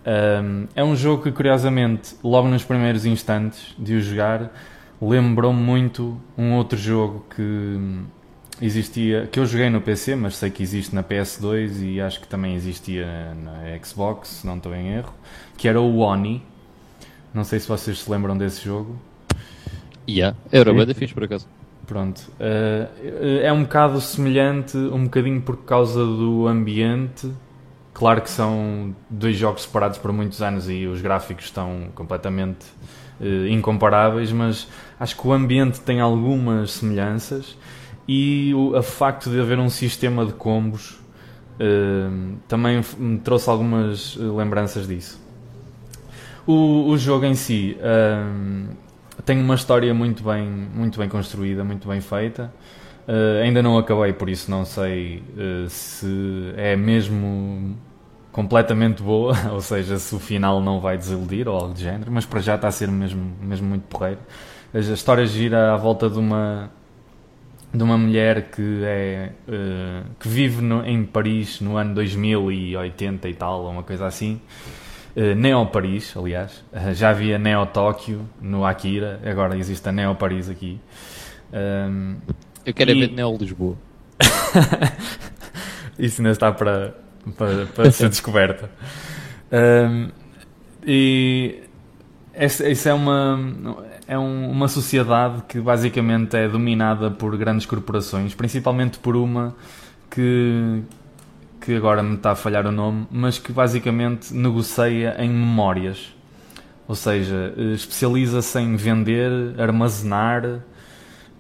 um, 0.05 0.67
é 0.75 0.83
um 0.83 0.97
jogo 0.97 1.23
que, 1.23 1.33
curiosamente, 1.33 2.15
logo 2.23 2.49
nos 2.49 2.65
primeiros 2.65 3.07
instantes 3.07 3.75
de 3.79 3.95
o 3.95 4.01
jogar, 4.01 4.53
lembrou-me 5.01 5.61
muito 5.61 6.21
um 6.37 6.55
outro 6.55 6.79
jogo 6.79 7.25
que 7.35 7.79
existia, 8.61 9.29
que 9.31 9.39
eu 9.39 9.47
joguei 9.47 9.71
no 9.71 9.81
PC, 9.81 10.17
mas 10.17 10.37
sei 10.37 10.51
que 10.51 10.63
existe 10.63 10.95
na 10.95 11.03
PS2 11.03 11.83
e 11.83 12.01
acho 12.01 12.21
que 12.21 12.27
também 12.27 12.55
existia 12.55 13.35
na 13.35 13.79
Xbox, 13.83 14.29
se 14.29 14.47
não 14.47 14.57
estou 14.57 14.75
em 14.75 14.95
erro, 14.95 15.15
que 15.57 15.69
era 15.69 15.81
o 15.81 15.99
Oni. 15.99 16.43
Não 17.33 17.45
sei 17.45 17.61
se 17.61 17.69
vocês 17.69 18.01
se 18.01 18.11
lembram 18.11 18.37
desse 18.37 18.65
jogo. 18.65 18.99
Yeah, 20.09 20.37
era 20.51 20.73
bem 20.75 20.85
difícil 20.85 21.15
por 21.15 21.25
acaso. 21.25 21.49
Pronto. 21.87 22.21
Uh, 22.39 23.41
é 23.43 23.53
um 23.53 23.63
bocado 23.63 24.01
semelhante, 24.01 24.77
um 24.77 25.05
bocadinho 25.05 25.41
por 25.41 25.59
causa 25.59 26.05
do 26.05 26.47
ambiente 26.47 27.31
Claro 27.95 28.23
que 28.23 28.31
são 28.31 28.95
dois 29.09 29.37
jogos 29.37 29.63
separados 29.63 29.99
por 29.99 30.13
muitos 30.13 30.41
anos 30.41 30.69
e 30.69 30.87
os 30.87 31.01
gráficos 31.01 31.47
estão 31.47 31.89
completamente 31.95 32.67
uh, 33.21 33.47
incomparáveis, 33.47 34.33
mas 34.33 34.67
acho 34.99 35.17
que 35.17 35.27
o 35.27 35.33
ambiente 35.33 35.81
tem 35.81 36.01
algumas 36.01 36.73
semelhanças 36.73 37.57
e 38.09 38.53
o 38.55 38.75
a 38.75 38.83
facto 38.83 39.31
de 39.31 39.39
haver 39.41 39.59
um 39.59 39.69
sistema 39.69 40.25
de 40.25 40.33
combos 40.33 41.01
uh, 41.61 42.37
também 42.49 42.83
me 42.99 43.19
trouxe 43.19 43.49
algumas 43.49 44.17
eh, 44.19 44.23
lembranças 44.23 44.87
disso. 44.89 45.21
O, 46.47 46.89
o 46.89 46.99
jogo 46.99 47.25
em 47.25 47.35
si 47.35 47.77
uh, 47.79 48.75
tem 49.25 49.41
uma 49.41 49.55
história 49.55 49.93
muito 49.95 50.25
bem, 50.25 50.45
muito 50.45 50.99
bem 50.99 51.09
construída, 51.09 51.63
muito 51.63 51.87
bem 51.87 52.01
feita. 52.01 52.53
Uh, 53.07 53.43
ainda 53.43 53.63
não 53.63 53.77
acabei, 53.77 54.13
por 54.13 54.29
isso 54.29 54.51
não 54.51 54.65
sei 54.65 55.23
uh, 55.37 55.69
se 55.69 56.55
é 56.57 56.77
mesmo 56.77 57.77
completamente 58.31 59.03
boa, 59.03 59.35
ou 59.53 59.61
seja, 59.61 59.99
se 59.99 60.15
o 60.15 60.19
final 60.19 60.61
não 60.61 60.81
vai 60.81 60.97
desiludir 60.97 61.49
ou 61.49 61.57
algo 61.57 61.75
de 61.75 61.83
género, 61.83 62.11
mas 62.13 62.25
para 62.25 62.41
já 62.41 62.55
está 62.55 62.69
a 62.69 62.73
ser 62.73 62.89
mesmo, 62.89 63.37
mesmo 63.41 63.69
muito 63.69 63.83
porreiro. 63.83 64.21
A 64.73 64.79
história 64.79 65.27
gira 65.27 65.75
à 65.75 65.77
volta 65.77 66.09
de 66.09 66.19
uma 66.19 66.71
de 67.75 67.83
uma 67.83 67.97
mulher 67.97 68.51
que 68.51 68.83
é 68.85 69.31
uh, 69.49 70.05
que 70.21 70.29
vive 70.29 70.61
no, 70.61 70.85
em 70.85 71.05
Paris 71.05 71.61
no 71.61 71.77
ano 71.77 71.95
2080 71.95 73.29
e 73.29 73.35
tal, 73.35 73.63
ou 73.63 73.71
uma 73.71 73.83
coisa 73.83 74.07
assim. 74.07 74.41
Uh, 75.17 75.35
Neo 75.35 75.67
Paris, 75.67 76.15
aliás, 76.17 76.63
uh, 76.73 76.93
já 76.93 77.11
havia 77.11 77.39
Neo 77.39 77.65
Tóquio 77.67 78.29
no 78.41 78.65
Akira, 78.67 79.21
agora 79.25 79.57
existe 79.57 79.89
a 79.89 79.93
Neo 79.93 80.15
Paris 80.15 80.51
aqui. 80.51 80.79
Um, 81.53 82.17
eu 82.65 82.75
quero 82.75 82.91
é 82.91 82.95
e... 82.95 83.01
ver 83.01 83.13
Neo 83.13 83.37
Lisboa. 83.37 83.77
Isso 85.99 86.21
ainda 86.21 86.31
está 86.31 86.53
para, 86.53 86.95
para, 87.37 87.67
para 87.67 87.91
ser 87.93 88.09
descoberta. 88.09 88.71
Um, 89.53 90.09
e 90.85 91.63
isso 92.35 92.89
é 92.89 92.95
uma, 92.95 93.39
é 94.09 94.19
um, 94.19 94.51
uma 94.51 94.69
sociedade 94.69 95.43
que 95.47 95.61
basicamente 95.61 96.37
é 96.37 96.49
dominada 96.49 97.11
por 97.11 97.37
grandes 97.37 97.67
corporações, 97.67 98.35
principalmente 98.35 98.99
por 98.99 99.15
uma 99.15 99.55
que, 100.11 100.83
que 101.61 101.77
agora 101.77 102.03
me 102.03 102.17
está 102.17 102.33
a 102.33 102.35
falhar 102.35 102.67
o 102.67 102.73
nome, 102.73 103.07
mas 103.11 103.39
que 103.39 103.53
basicamente 103.53 104.33
negocia 104.35 105.15
em 105.19 105.29
memórias. 105.29 106.15
Ou 106.89 106.95
seja, 106.95 107.55
eh, 107.57 107.75
especializa-se 107.75 108.59
em 108.59 108.75
vender, 108.77 109.31
armazenar, 109.59 110.61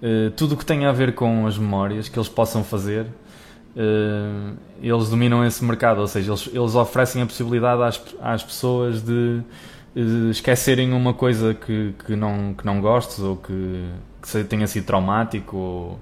uh, 0.02 0.30
tudo 0.32 0.54
o 0.54 0.56
que 0.56 0.66
tem 0.66 0.84
a 0.84 0.92
ver 0.92 1.14
com 1.14 1.46
as 1.46 1.56
memórias 1.56 2.08
que 2.08 2.18
eles 2.18 2.28
possam 2.28 2.64
fazer. 2.64 3.06
Uh, 3.74 4.54
eles 4.82 5.08
dominam 5.08 5.44
esse 5.46 5.64
mercado, 5.64 6.00
ou 6.00 6.06
seja, 6.06 6.32
eles, 6.32 6.50
eles 6.52 6.74
oferecem 6.74 7.22
a 7.22 7.26
possibilidade 7.26 7.82
às, 7.82 8.02
às 8.20 8.42
pessoas 8.42 9.00
de 9.00 9.40
uh, 9.96 10.30
esquecerem 10.30 10.92
uma 10.92 11.14
coisa 11.14 11.54
que, 11.54 11.94
que, 12.04 12.14
não, 12.14 12.52
que 12.52 12.66
não 12.66 12.80
gostes 12.80 13.20
ou 13.20 13.36
que, 13.36 13.88
que 14.20 14.44
tenha 14.44 14.66
sido 14.66 14.84
traumático 14.84 15.56
ou, 15.56 16.00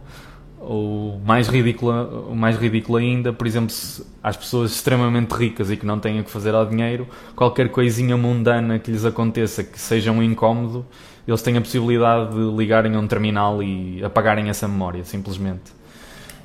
ou 0.59 1.21
mais 1.25 1.49
ridícula, 1.49 2.35
mais 2.35 2.57
ridículo 2.57 2.99
ainda, 2.99 3.33
por 3.33 3.47
exemplo, 3.47 3.75
às 4.23 4.37
pessoas 4.37 4.73
extremamente 4.73 5.33
ricas 5.33 5.71
e 5.71 5.77
que 5.77 5.87
não 5.87 5.99
têm 5.99 6.23
que 6.23 6.31
fazer 6.31 6.55
ao 6.55 6.67
dinheiro, 6.67 7.07
qualquer 7.37 7.71
coisinha 7.71 8.17
mundana 8.17 8.79
que 8.79 8.91
lhes 8.91 9.05
aconteça 9.05 9.65
que 9.65 9.79
seja 9.79 10.11
um 10.11 10.23
incómodo, 10.23 10.85
eles 11.31 11.43
têm 11.43 11.57
a 11.57 11.61
possibilidade 11.61 12.35
de 12.35 12.57
ligarem 12.57 12.95
a 12.95 12.99
um 12.99 13.07
terminal 13.07 13.63
e 13.63 14.03
apagarem 14.05 14.49
essa 14.49 14.67
memória, 14.67 15.05
simplesmente. 15.05 15.73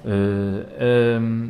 Uh, 0.05 1.49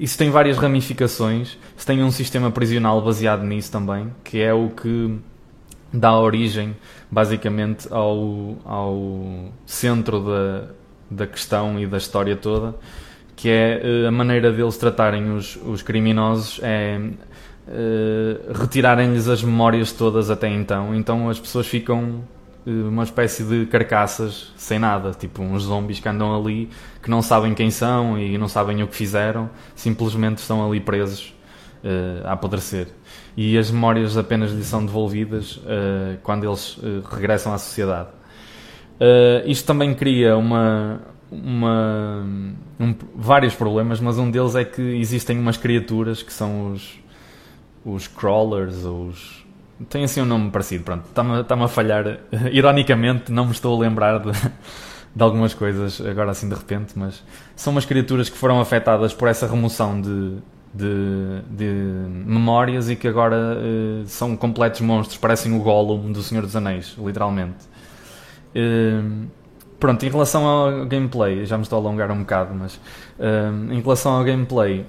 isso 0.00 0.16
tem 0.16 0.30
várias 0.30 0.56
ramificações. 0.56 1.58
Se 1.76 1.86
tem 1.86 2.02
um 2.02 2.10
sistema 2.10 2.50
prisional 2.50 3.00
baseado 3.02 3.42
nisso 3.42 3.70
também, 3.70 4.12
que 4.24 4.40
é 4.40 4.52
o 4.52 4.70
que 4.70 5.18
dá 5.92 6.18
origem, 6.18 6.74
basicamente, 7.10 7.86
ao, 7.90 8.56
ao 8.64 9.52
centro 9.66 10.20
da, 10.20 10.64
da 11.10 11.26
questão 11.26 11.78
e 11.78 11.86
da 11.86 11.98
história 11.98 12.36
toda, 12.36 12.74
que 13.34 13.48
é 13.48 13.80
eh, 13.82 14.06
a 14.08 14.10
maneira 14.10 14.50
deles 14.50 14.76
tratarem 14.76 15.30
os, 15.30 15.56
os 15.56 15.82
criminosos 15.82 16.58
é 16.62 16.98
uh, 17.66 18.52
retirarem-lhes 18.52 19.28
as 19.28 19.42
memórias 19.42 19.92
todas 19.92 20.30
até 20.30 20.48
então. 20.48 20.94
Então 20.94 21.28
as 21.28 21.38
pessoas 21.38 21.66
ficam 21.66 22.22
uh, 22.66 22.88
uma 22.88 23.04
espécie 23.04 23.44
de 23.44 23.66
carcaças 23.66 24.52
sem 24.56 24.78
nada, 24.78 25.12
tipo 25.12 25.42
uns 25.42 25.64
zombies 25.64 26.00
que 26.00 26.08
andam 26.08 26.34
ali, 26.34 26.70
que 27.02 27.10
não 27.10 27.22
sabem 27.22 27.54
quem 27.54 27.70
são 27.70 28.18
e 28.18 28.38
não 28.38 28.48
sabem 28.48 28.82
o 28.82 28.88
que 28.88 28.94
fizeram, 28.94 29.50
simplesmente 29.74 30.38
estão 30.38 30.66
ali 30.66 30.80
presos 30.80 31.34
uh, 31.84 32.26
a 32.26 32.32
apodrecer. 32.32 32.88
E 33.36 33.58
as 33.58 33.70
memórias 33.70 34.16
apenas 34.16 34.50
lhes 34.50 34.66
são 34.66 34.84
devolvidas 34.84 35.60
quando 36.22 36.46
eles 36.46 36.78
regressam 37.10 37.52
à 37.52 37.58
sociedade. 37.58 38.08
Isto 39.44 39.66
também 39.66 39.92
cria 39.92 40.38
uma, 40.38 41.02
uma 41.30 42.24
um, 42.80 42.94
vários 43.14 43.54
problemas, 43.54 44.00
mas 44.00 44.16
um 44.16 44.30
deles 44.30 44.54
é 44.54 44.64
que 44.64 44.80
existem 44.80 45.38
umas 45.38 45.58
criaturas 45.58 46.22
que 46.22 46.32
são 46.32 46.72
os, 46.72 46.98
os 47.86 48.08
crawlers, 48.08 48.84
os. 48.84 49.46
Tem 49.88 50.02
assim 50.02 50.20
um 50.20 50.24
nome 50.24 50.50
parecido, 50.50 50.82
pronto. 50.82 51.04
Está-me 51.06 51.40
está 51.40 51.54
a 51.54 51.68
falhar. 51.68 52.18
Ironicamente, 52.50 53.30
não 53.30 53.46
me 53.46 53.52
estou 53.52 53.76
a 53.76 53.80
lembrar 53.80 54.18
de, 54.18 54.32
de 55.14 55.22
algumas 55.22 55.54
coisas 55.54 56.00
agora 56.00 56.32
assim 56.32 56.48
de 56.48 56.54
repente, 56.54 56.98
mas 56.98 57.22
são 57.54 57.72
umas 57.72 57.84
criaturas 57.84 58.28
que 58.28 58.36
foram 58.36 58.60
afetadas 58.60 59.14
por 59.14 59.28
essa 59.28 59.46
remoção 59.46 60.00
de, 60.00 60.38
de, 60.74 61.42
de 61.50 61.64
memórias 62.26 62.90
e 62.90 62.96
que 62.96 63.06
agora 63.06 63.36
uh, 63.36 64.06
são 64.06 64.36
completos 64.36 64.80
monstros, 64.80 65.18
parecem 65.18 65.54
o 65.54 65.62
Gollum 65.62 66.10
do 66.10 66.22
Senhor 66.22 66.42
dos 66.42 66.56
Anéis, 66.56 66.96
literalmente. 66.98 67.76
Ehm, 68.54 69.26
pronto, 69.78 70.04
em 70.04 70.08
relação 70.08 70.46
ao 70.46 70.86
gameplay, 70.86 71.44
já 71.44 71.58
me 71.58 71.62
estou 71.62 71.78
a 71.78 71.82
alongar 71.82 72.10
um 72.10 72.20
bocado, 72.20 72.54
mas 72.54 72.80
ehm, 73.20 73.72
em 73.72 73.80
relação 73.80 74.12
ao 74.12 74.24
gameplay, 74.24 74.86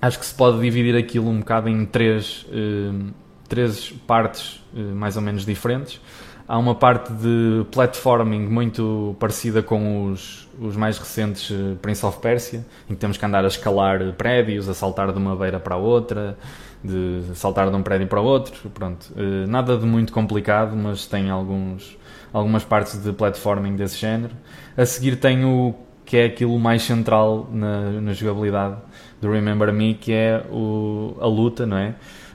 acho 0.00 0.18
que 0.18 0.26
se 0.26 0.34
pode 0.34 0.60
dividir 0.60 0.96
aquilo 0.96 1.28
um 1.28 1.40
bocado 1.40 1.68
em 1.68 1.84
três, 1.84 2.46
ehm, 2.52 3.10
três 3.48 3.90
partes 4.06 4.62
eh, 4.76 4.80
mais 4.80 5.16
ou 5.16 5.22
menos 5.22 5.44
diferentes. 5.44 6.00
Há 6.46 6.56
uma 6.56 6.74
parte 6.74 7.12
de 7.12 7.66
platforming 7.70 8.48
muito 8.48 9.14
parecida 9.20 9.62
com 9.62 10.06
os, 10.10 10.48
os 10.58 10.76
mais 10.76 10.98
recentes 10.98 11.50
eh, 11.50 11.76
Prince 11.82 12.04
of 12.06 12.20
Persia, 12.20 12.64
em 12.88 12.94
que 12.94 13.00
temos 13.00 13.16
que 13.16 13.24
andar 13.24 13.44
a 13.44 13.48
escalar 13.48 14.12
prédios, 14.14 14.68
a 14.68 14.74
saltar 14.74 15.12
de 15.12 15.18
uma 15.18 15.36
beira 15.36 15.60
para 15.60 15.74
a 15.74 15.78
outra, 15.78 16.38
de 16.82 17.22
saltar 17.34 17.70
de 17.70 17.76
um 17.76 17.82
prédio 17.82 18.06
para 18.06 18.20
o 18.20 18.24
outro. 18.24 18.70
Pronto, 18.70 19.12
eh, 19.16 19.46
nada 19.46 19.76
de 19.76 19.84
muito 19.84 20.12
complicado, 20.12 20.76
mas 20.76 21.06
tem 21.06 21.28
alguns 21.30 21.96
algumas 22.32 22.62
partes 22.64 23.02
de 23.02 23.12
platforming 23.12 23.76
desse 23.76 23.96
género. 23.96 24.34
A 24.76 24.84
seguir 24.84 25.16
tem 25.16 25.44
o 25.44 25.74
que 26.04 26.16
é 26.16 26.24
aquilo 26.24 26.58
mais 26.58 26.82
central 26.82 27.48
na, 27.52 28.00
na 28.00 28.12
jogabilidade 28.12 28.76
do 29.20 29.30
Remember 29.30 29.72
Me, 29.72 29.94
que 29.94 30.12
é 30.12 30.44
o, 30.50 31.16
a 31.20 31.26
luta, 31.26 31.66
não 31.66 31.76
é? 31.76 31.94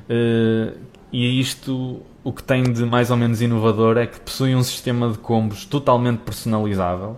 Uh, 0.10 0.78
e 1.12 1.40
isto, 1.40 2.02
o 2.24 2.34
que 2.34 2.44
tem 2.44 2.64
de 2.64 2.86
mais 2.86 3.12
ou 3.12 3.18
menos 3.18 3.42
inovador 3.42 3.98
é 3.98 4.08
que 4.08 4.20
possui 4.20 4.56
um 4.56 4.64
sistema 4.64 5.10
de 5.10 5.18
combos 5.18 5.66
totalmente 5.66 6.20
personalizável. 6.20 7.18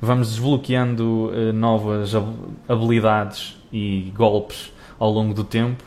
Vamos 0.00 0.30
desbloqueando 0.30 1.30
uh, 1.30 1.52
novas 1.52 2.12
habilidades 2.68 3.56
e 3.72 4.12
golpes 4.16 4.72
ao 4.98 5.10
longo 5.10 5.34
do 5.34 5.44
tempo, 5.44 5.84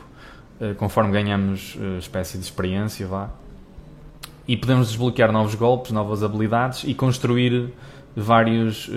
uh, 0.60 0.76
conforme 0.76 1.12
ganhamos 1.12 1.78
espécie 2.00 2.38
de 2.38 2.44
experiência, 2.44 3.06
vá 3.08 3.30
e 4.48 4.58
podemos 4.58 4.88
desbloquear 4.90 5.32
novos 5.32 5.56
golpes, 5.56 5.92
novas 5.92 6.24
habilidades 6.24 6.84
e 6.84 6.94
construir 6.94 7.72
vários, 8.16 8.90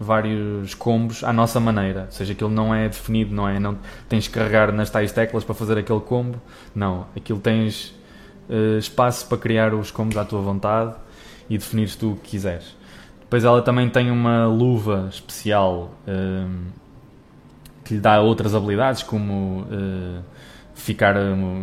vários 0.00 0.72
combos 0.72 1.22
à 1.22 1.30
nossa 1.30 1.60
maneira. 1.60 2.04
Ou 2.06 2.10
seja, 2.10 2.32
aquilo 2.32 2.48
não 2.48 2.74
é 2.74 2.88
definido, 2.88 3.34
não 3.34 3.46
é? 3.46 3.60
Não 3.60 3.76
tens 4.08 4.26
que 4.26 4.32
carregar 4.32 4.72
nas 4.72 4.88
tais 4.88 5.12
teclas 5.12 5.44
para 5.44 5.54
fazer 5.54 5.76
aquele 5.76 6.00
combo. 6.00 6.40
Não, 6.74 7.06
aquilo 7.14 7.38
tens 7.38 7.94
uh, 8.48 8.78
espaço 8.78 9.28
para 9.28 9.36
criar 9.36 9.74
os 9.74 9.90
combos 9.90 10.16
à 10.16 10.24
tua 10.24 10.40
vontade 10.40 10.94
e 11.50 11.58
definires 11.58 11.94
tu 11.94 12.12
o 12.12 12.16
que 12.16 12.30
quiseres. 12.30 12.74
Depois 13.20 13.44
ela 13.44 13.60
também 13.60 13.90
tem 13.90 14.10
uma 14.10 14.46
luva 14.46 15.06
especial 15.10 15.94
uh, 16.08 16.50
que 17.84 17.94
lhe 17.94 18.00
dá 18.00 18.20
outras 18.22 18.54
habilidades, 18.54 19.02
como 19.02 19.66
ficar 20.80 21.14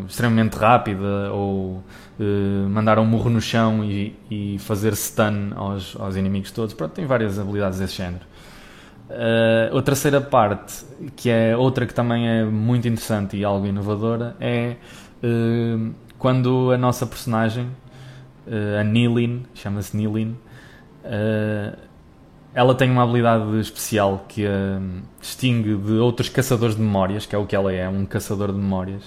extremamente 0.07 0.56
rápida 0.56 1.31
ou 1.31 1.84
uh, 2.19 2.69
mandar 2.69 2.99
um 2.99 3.06
murro 3.06 3.30
no 3.30 3.41
chão 3.41 3.84
e, 3.84 4.15
e 4.30 4.60
fazer 4.60 4.95
stun 4.95 5.52
aos, 5.56 5.95
aos 5.99 6.15
inimigos 6.15 6.52
todos. 6.52 6.73
Pronto, 6.73 6.94
tem 6.94 7.06
várias 7.06 7.39
habilidades 7.39 7.80
desse 7.80 7.95
género. 7.95 8.23
Uh, 9.10 9.77
a 9.77 9.81
terceira 9.81 10.22
parte, 10.22 10.85
que 11.15 11.30
é 11.30 11.56
outra 11.56 11.85
que 11.85 11.94
também 11.94 12.27
é 12.27 12.44
muito 12.44 12.88
interessante 12.88 13.38
e 13.38 13.44
algo 13.44 13.65
inovadora, 13.65 14.35
é 14.39 14.76
uh, 15.23 15.94
quando 16.18 16.72
a 16.72 16.77
nossa 16.77 17.06
personagem, 17.06 17.68
a 18.80 18.84
Nilin, 18.84 19.45
chama-se 19.53 19.95
Nilin, 19.95 20.38
ela 22.57 22.73
tem 22.73 22.89
uma 22.89 23.03
habilidade 23.03 23.59
especial 23.59 24.25
que 24.27 24.45
a 24.45 24.79
distingue 25.21 25.75
de 25.75 25.93
outros 25.93 26.27
caçadores 26.29 26.75
de 26.75 26.81
memórias, 26.81 27.25
que 27.25 27.35
é 27.35 27.38
o 27.38 27.45
que 27.45 27.55
ela 27.55 27.71
é, 27.71 27.88
um 27.88 28.05
caçador 28.05 28.51
de 28.51 28.57
memórias 28.57 29.03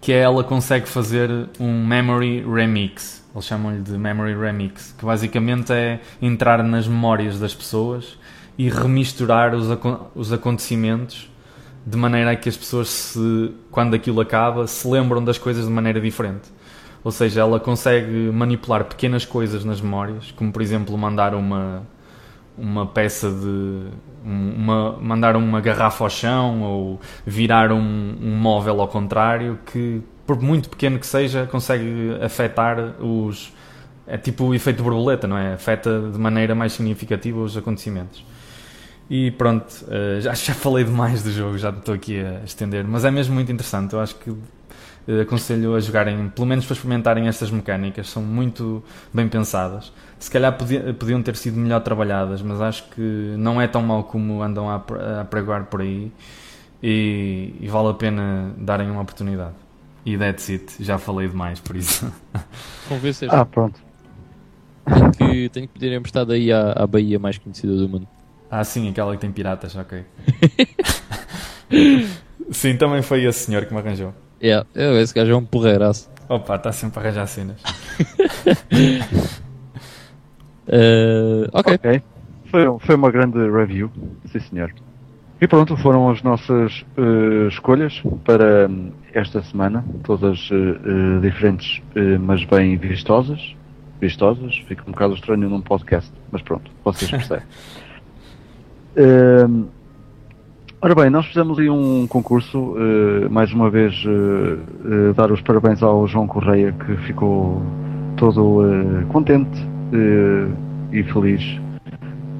que 0.00 0.12
é 0.12 0.18
ela 0.18 0.44
consegue 0.44 0.88
fazer 0.88 1.30
um 1.58 1.86
memory 1.86 2.44
remix. 2.44 3.24
Eles 3.34 3.44
chamam-lhe 3.46 3.80
de 3.80 3.92
memory 3.92 4.34
remix, 4.34 4.94
que 4.98 5.04
basicamente 5.04 5.72
é 5.72 6.00
entrar 6.20 6.62
nas 6.62 6.86
memórias 6.86 7.38
das 7.38 7.54
pessoas 7.54 8.18
e 8.56 8.68
remisturar 8.68 9.54
os, 9.54 9.66
os 10.14 10.32
acontecimentos 10.32 11.30
de 11.86 11.96
maneira 11.96 12.32
a 12.32 12.36
que 12.36 12.48
as 12.48 12.56
pessoas, 12.56 12.88
se, 12.88 13.54
quando 13.70 13.94
aquilo 13.94 14.20
acaba, 14.20 14.66
se 14.66 14.86
lembram 14.86 15.24
das 15.24 15.38
coisas 15.38 15.64
de 15.66 15.70
maneira 15.70 16.00
diferente. 16.00 16.48
Ou 17.08 17.12
seja, 17.12 17.40
ela 17.40 17.58
consegue 17.58 18.30
manipular 18.30 18.84
pequenas 18.84 19.24
coisas 19.24 19.64
nas 19.64 19.80
memórias, 19.80 20.30
como 20.32 20.52
por 20.52 20.60
exemplo 20.60 20.98
mandar 20.98 21.34
uma, 21.34 21.82
uma 22.54 22.84
peça 22.84 23.30
de. 23.30 23.86
Uma, 24.22 24.92
mandar 25.00 25.34
uma 25.34 25.58
garrafa 25.58 26.04
ao 26.04 26.10
chão 26.10 26.60
ou 26.60 27.00
virar 27.24 27.72
um, 27.72 28.14
um 28.20 28.36
móvel 28.36 28.78
ao 28.82 28.88
contrário, 28.88 29.58
que 29.72 30.02
por 30.26 30.38
muito 30.38 30.68
pequeno 30.68 30.98
que 30.98 31.06
seja, 31.06 31.46
consegue 31.46 32.14
afetar 32.20 33.02
os. 33.02 33.54
É 34.06 34.18
tipo 34.18 34.44
o 34.44 34.54
efeito 34.54 34.82
borboleta, 34.82 35.26
não 35.26 35.38
é? 35.38 35.54
Afeta 35.54 36.10
de 36.12 36.18
maneira 36.18 36.54
mais 36.54 36.74
significativa 36.74 37.40
os 37.40 37.56
acontecimentos. 37.56 38.22
E 39.08 39.30
pronto, 39.30 39.66
eh, 39.88 40.18
já, 40.20 40.34
já 40.34 40.52
falei 40.52 40.84
demais 40.84 41.22
do 41.22 41.32
jogo, 41.32 41.56
já 41.56 41.70
estou 41.70 41.94
aqui 41.94 42.20
a 42.20 42.44
estender, 42.44 42.86
mas 42.86 43.06
é 43.06 43.10
mesmo 43.10 43.34
muito 43.34 43.50
interessante. 43.50 43.94
Eu 43.94 44.00
acho 44.00 44.14
que 44.16 44.30
aconselho 45.22 45.74
a 45.74 45.80
jogarem, 45.80 46.28
pelo 46.28 46.46
menos 46.46 46.66
para 46.66 46.74
experimentarem 46.74 47.28
estas 47.28 47.50
mecânicas, 47.50 48.10
são 48.10 48.22
muito 48.22 48.82
bem 49.12 49.26
pensadas. 49.28 49.90
Se 50.18 50.30
calhar 50.30 50.56
podiam 50.98 51.22
ter 51.22 51.36
sido 51.36 51.56
melhor 51.56 51.80
trabalhadas, 51.80 52.42
mas 52.42 52.60
acho 52.60 52.84
que 52.90 53.34
não 53.38 53.60
é 53.60 53.66
tão 53.66 53.82
mal 53.82 54.04
como 54.04 54.42
andam 54.42 54.68
a, 54.68 54.76
a 55.20 55.24
pregoar 55.24 55.64
por 55.66 55.80
aí 55.80 56.12
e, 56.82 57.54
e, 57.60 57.68
vale 57.68 57.88
a 57.88 57.94
pena 57.94 58.52
darem 58.58 58.90
uma 58.90 59.00
oportunidade. 59.00 59.54
E 60.04 60.16
that's 60.18 60.48
it, 60.50 60.74
já 60.80 60.98
falei 60.98 61.28
demais 61.28 61.58
por 61.58 61.76
isso. 61.76 62.12
Convencer. 62.88 63.32
Ah, 63.32 63.44
pronto. 63.44 63.80
Tenho 64.86 65.12
que, 65.12 65.48
tenho 65.48 65.68
que 65.68 65.74
pedir 65.74 65.92
emprestado 65.92 66.32
aí 66.32 66.52
à, 66.52 66.72
à 66.72 66.86
Bahia 66.86 67.18
mais 67.18 67.38
conhecida 67.38 67.74
do 67.76 67.88
mundo. 67.88 68.08
Ah, 68.50 68.64
sim, 68.64 68.88
aquela 68.88 69.14
que 69.14 69.20
tem 69.20 69.30
piratas, 69.30 69.76
ok. 69.76 70.04
sim, 72.50 72.76
também 72.76 73.02
foi 73.02 73.24
esse 73.24 73.46
senhor 73.46 73.66
que 73.66 73.72
me 73.72 73.80
arranjou. 73.80 74.14
Yeah, 74.42 74.66
eu, 74.74 75.00
esse 75.00 75.14
gajo 75.14 75.32
é 75.32 75.36
um 75.36 75.44
porreiraço. 75.44 76.10
Opa, 76.28 76.56
está 76.56 76.72
sempre 76.72 76.98
a 76.98 77.02
arranjar 77.02 77.26
cenas. 77.26 77.60
Uh, 80.66 81.48
ok. 81.52 81.74
Ok. 81.74 82.02
Foi, 82.50 82.64
foi 82.80 82.94
uma 82.94 83.10
grande 83.10 83.38
review, 83.50 83.90
sim 84.26 84.40
senhor. 84.40 84.72
E 85.40 85.46
pronto, 85.46 85.76
foram 85.76 86.10
as 86.10 86.20
nossas 86.22 86.84
eh, 86.96 87.46
escolhas 87.48 88.02
para 88.24 88.68
hum, 88.68 88.90
esta 89.14 89.40
semana, 89.42 89.84
todas 90.02 90.48
eh, 90.50 91.20
diferentes, 91.20 91.80
mas 92.20 92.44
bem 92.44 92.76
vistosas. 92.76 93.54
Vistosas, 94.00 94.56
fica 94.66 94.82
um 94.82 94.92
bocado 94.92 95.14
estranho 95.14 95.48
num 95.48 95.60
podcast, 95.60 96.10
mas 96.32 96.42
pronto, 96.42 96.70
vocês 96.84 97.10
percebem. 97.10 97.44
Hum, 98.96 99.68
ora 100.80 100.94
bem, 100.94 101.10
nós 101.10 101.26
fizemos 101.26 101.58
aí 101.58 101.68
um 101.68 102.06
concurso, 102.06 102.76
eh, 102.78 103.28
mais 103.28 103.52
uma 103.52 103.68
vez 103.70 103.94
eh, 104.06 105.10
eh, 105.10 105.12
dar 105.12 105.32
os 105.32 105.40
parabéns 105.40 105.82
ao 105.82 106.06
João 106.06 106.26
Correia 106.26 106.72
que 106.72 106.96
ficou 106.98 107.62
todo 108.16 108.64
contente 109.08 109.66
e 110.92 111.02
feliz 111.04 111.60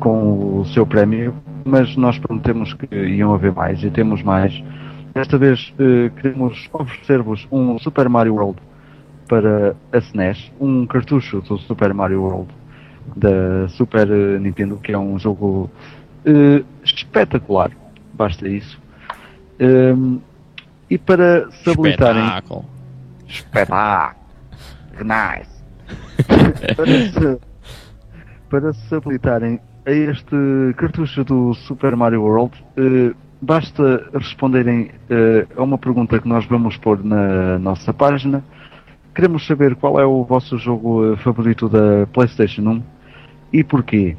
com 0.00 0.60
o 0.60 0.64
seu 0.66 0.84
prémio, 0.84 1.34
mas 1.64 1.96
nós 1.96 2.18
prometemos 2.18 2.74
que 2.74 2.94
iam 2.94 3.32
haver 3.32 3.52
mais 3.52 3.82
e 3.84 3.90
temos 3.90 4.22
mais. 4.22 4.52
Desta 5.14 5.38
vez 5.38 5.72
queremos 6.20 6.68
oferecer-vos 6.72 7.46
um 7.52 7.78
Super 7.78 8.08
Mario 8.08 8.34
World 8.34 8.58
para 9.28 9.76
a 9.92 9.98
SNES, 9.98 10.52
um 10.60 10.84
cartucho 10.84 11.40
do 11.42 11.58
Super 11.58 11.94
Mario 11.94 12.22
World 12.22 12.48
da 13.14 13.68
Super 13.68 14.08
Nintendo, 14.40 14.78
que 14.82 14.90
é 14.90 14.98
um 14.98 15.16
jogo 15.16 15.70
espetacular, 16.84 17.70
basta 18.18 18.48
isso. 18.48 18.78
Ehm, 19.60 20.18
e 20.90 20.98
para 20.98 21.50
se 21.50 21.70
habilitarem. 21.70 22.22
Espetáculo. 22.22 22.64
Espetáculo! 23.26 24.18
Nice! 24.98 25.48
para, 26.74 26.86
se, 26.86 27.38
para 28.50 28.72
se 28.72 28.94
habilitarem 28.96 29.60
a 29.86 29.92
este 29.92 30.36
cartucho 30.76 31.22
do 31.22 31.54
Super 31.54 31.94
Mario 31.94 32.22
World, 32.22 32.52
eh, 32.76 33.14
basta 33.40 34.04
responderem 34.12 34.90
eh, 35.08 35.46
a 35.56 35.62
uma 35.62 35.78
pergunta 35.78 36.18
que 36.18 36.28
nós 36.28 36.44
vamos 36.46 36.76
pôr 36.76 37.04
na 37.04 37.60
nossa 37.60 37.94
página. 37.94 38.42
Queremos 39.14 39.46
saber 39.46 39.76
qual 39.76 40.00
é 40.00 40.04
o 40.04 40.24
vosso 40.24 40.58
jogo 40.58 41.12
eh, 41.12 41.16
favorito 41.18 41.68
da 41.68 42.08
PlayStation 42.12 42.62
1 42.62 42.82
e 43.52 43.62
porquê. 43.62 44.16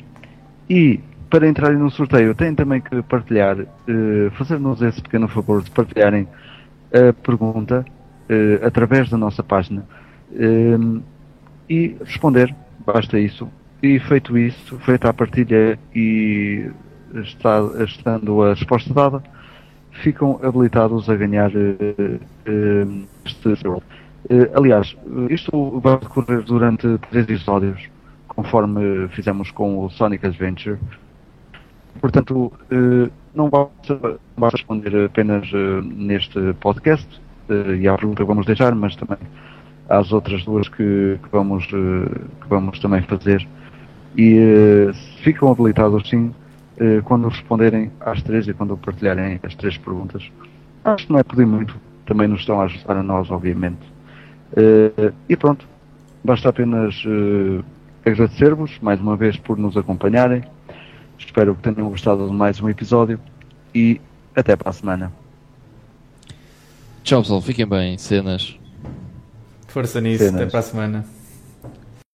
E 0.70 1.02
para 1.30 1.48
entrarem 1.48 1.78
no 1.78 1.92
sorteio 1.92 2.34
têm 2.34 2.56
também 2.56 2.82
que 2.82 3.02
partilhar, 3.04 3.60
eh, 3.60 4.30
fazer-nos 4.32 4.82
esse 4.82 5.02
pequeno 5.02 5.28
favor 5.28 5.62
de 5.62 5.72
partilharem 5.72 6.28
a 6.92 7.14
pergunta 7.14 7.86
eh, 8.28 8.60
através 8.64 9.10
da 9.10 9.18
nossa 9.18 9.44
página 9.44 9.86
eh, 10.34 11.02
e 11.70 11.96
responder, 12.04 12.54
basta 12.86 13.20
isso. 13.20 13.48
E 13.82 14.00
feito 14.00 14.38
isso, 14.38 14.78
feita 14.80 15.10
a 15.10 15.14
partilha 15.14 15.80
e 15.96 16.70
está, 17.14 17.60
estando 17.86 18.44
a 18.44 18.50
resposta 18.54 18.94
dada, 18.94 19.24
ficam 19.92 20.40
habilitados 20.44 21.10
a 21.10 21.16
ganhar 21.16 21.52
eh, 21.56 22.20
eh, 22.46 22.88
este 23.26 23.56
jogo. 23.56 23.84
Eh, 24.30 24.52
aliás, 24.54 24.96
isto 25.30 25.80
vai 25.80 25.98
decorrer 25.98 26.42
durante 26.44 26.98
três 27.10 27.26
episódios, 27.26 27.82
conforme 28.28 29.08
fizemos 29.10 29.52
com 29.52 29.86
o 29.86 29.90
Sonic 29.90 30.26
Adventure. 30.26 30.78
Portanto, 32.00 32.52
eh, 32.72 33.10
não 33.34 33.50
basta, 33.50 34.20
basta 34.38 34.58
responder 34.58 35.06
apenas 35.06 35.50
eh, 35.54 35.82
neste 35.84 36.54
podcast 36.62 37.08
eh, 37.50 37.76
e 37.76 37.88
à 37.88 37.96
pergunta 37.96 38.24
que 38.24 38.28
vamos 38.28 38.46
deixar, 38.46 38.74
mas 38.74 38.96
também 38.96 39.18
às 39.90 40.12
outras 40.12 40.44
duas 40.46 40.70
que, 40.70 41.20
que 41.22 41.30
vamos, 41.32 41.66
que 41.66 42.48
vamos 42.48 42.80
também 42.80 43.02
fazer. 43.02 43.46
E 44.16 44.92
ficam 45.24 45.52
habilitados 45.52 46.08
sim 46.10 46.34
quando 47.06 47.28
responderem 47.28 47.92
às 48.00 48.22
três 48.22 48.48
e 48.48 48.54
quando 48.54 48.78
partilharem 48.78 49.40
as 49.42 49.56
três 49.56 49.78
perguntas. 49.78 50.24
Acho 50.86 51.08
que 51.08 51.12
não 51.12 51.20
é 51.20 51.24
pedir 51.24 51.48
muito, 51.48 51.76
também 52.06 52.28
nos 52.28 52.42
estão 52.42 52.62
a 52.62 52.66
ajudar 52.66 52.98
a 52.98 53.04
nós, 53.04 53.32
obviamente. 53.32 53.82
E 55.28 55.36
pronto, 55.36 55.66
basta 56.24 56.50
apenas 56.50 57.02
agradecer-vos 58.06 58.78
mais 58.80 59.02
uma 59.02 59.16
vez 59.16 59.38
por 59.38 59.58
nos 59.58 59.76
acompanharem. 59.76 60.44
Espero 61.20 61.56
que 61.56 61.62
tenham 61.62 61.90
gostado 61.90 62.28
de 62.28 62.34
mais 62.34 62.60
um 62.62 62.70
episódio 62.70 63.20
e 63.76 64.00
até 64.36 64.56
para 64.56 64.70
a 64.70 64.74
semana. 64.74 65.14
Tchau 67.04 67.22
pessoal, 67.22 67.42
fiquem 67.42 67.68
bem, 67.68 67.98
cenas. 67.98 68.58
Força 69.68 70.02
nisso, 70.02 70.24
Cenas. 70.24 70.42
até 70.42 70.50
para 70.50 70.60
a 70.60 70.64
semana. 70.64 71.06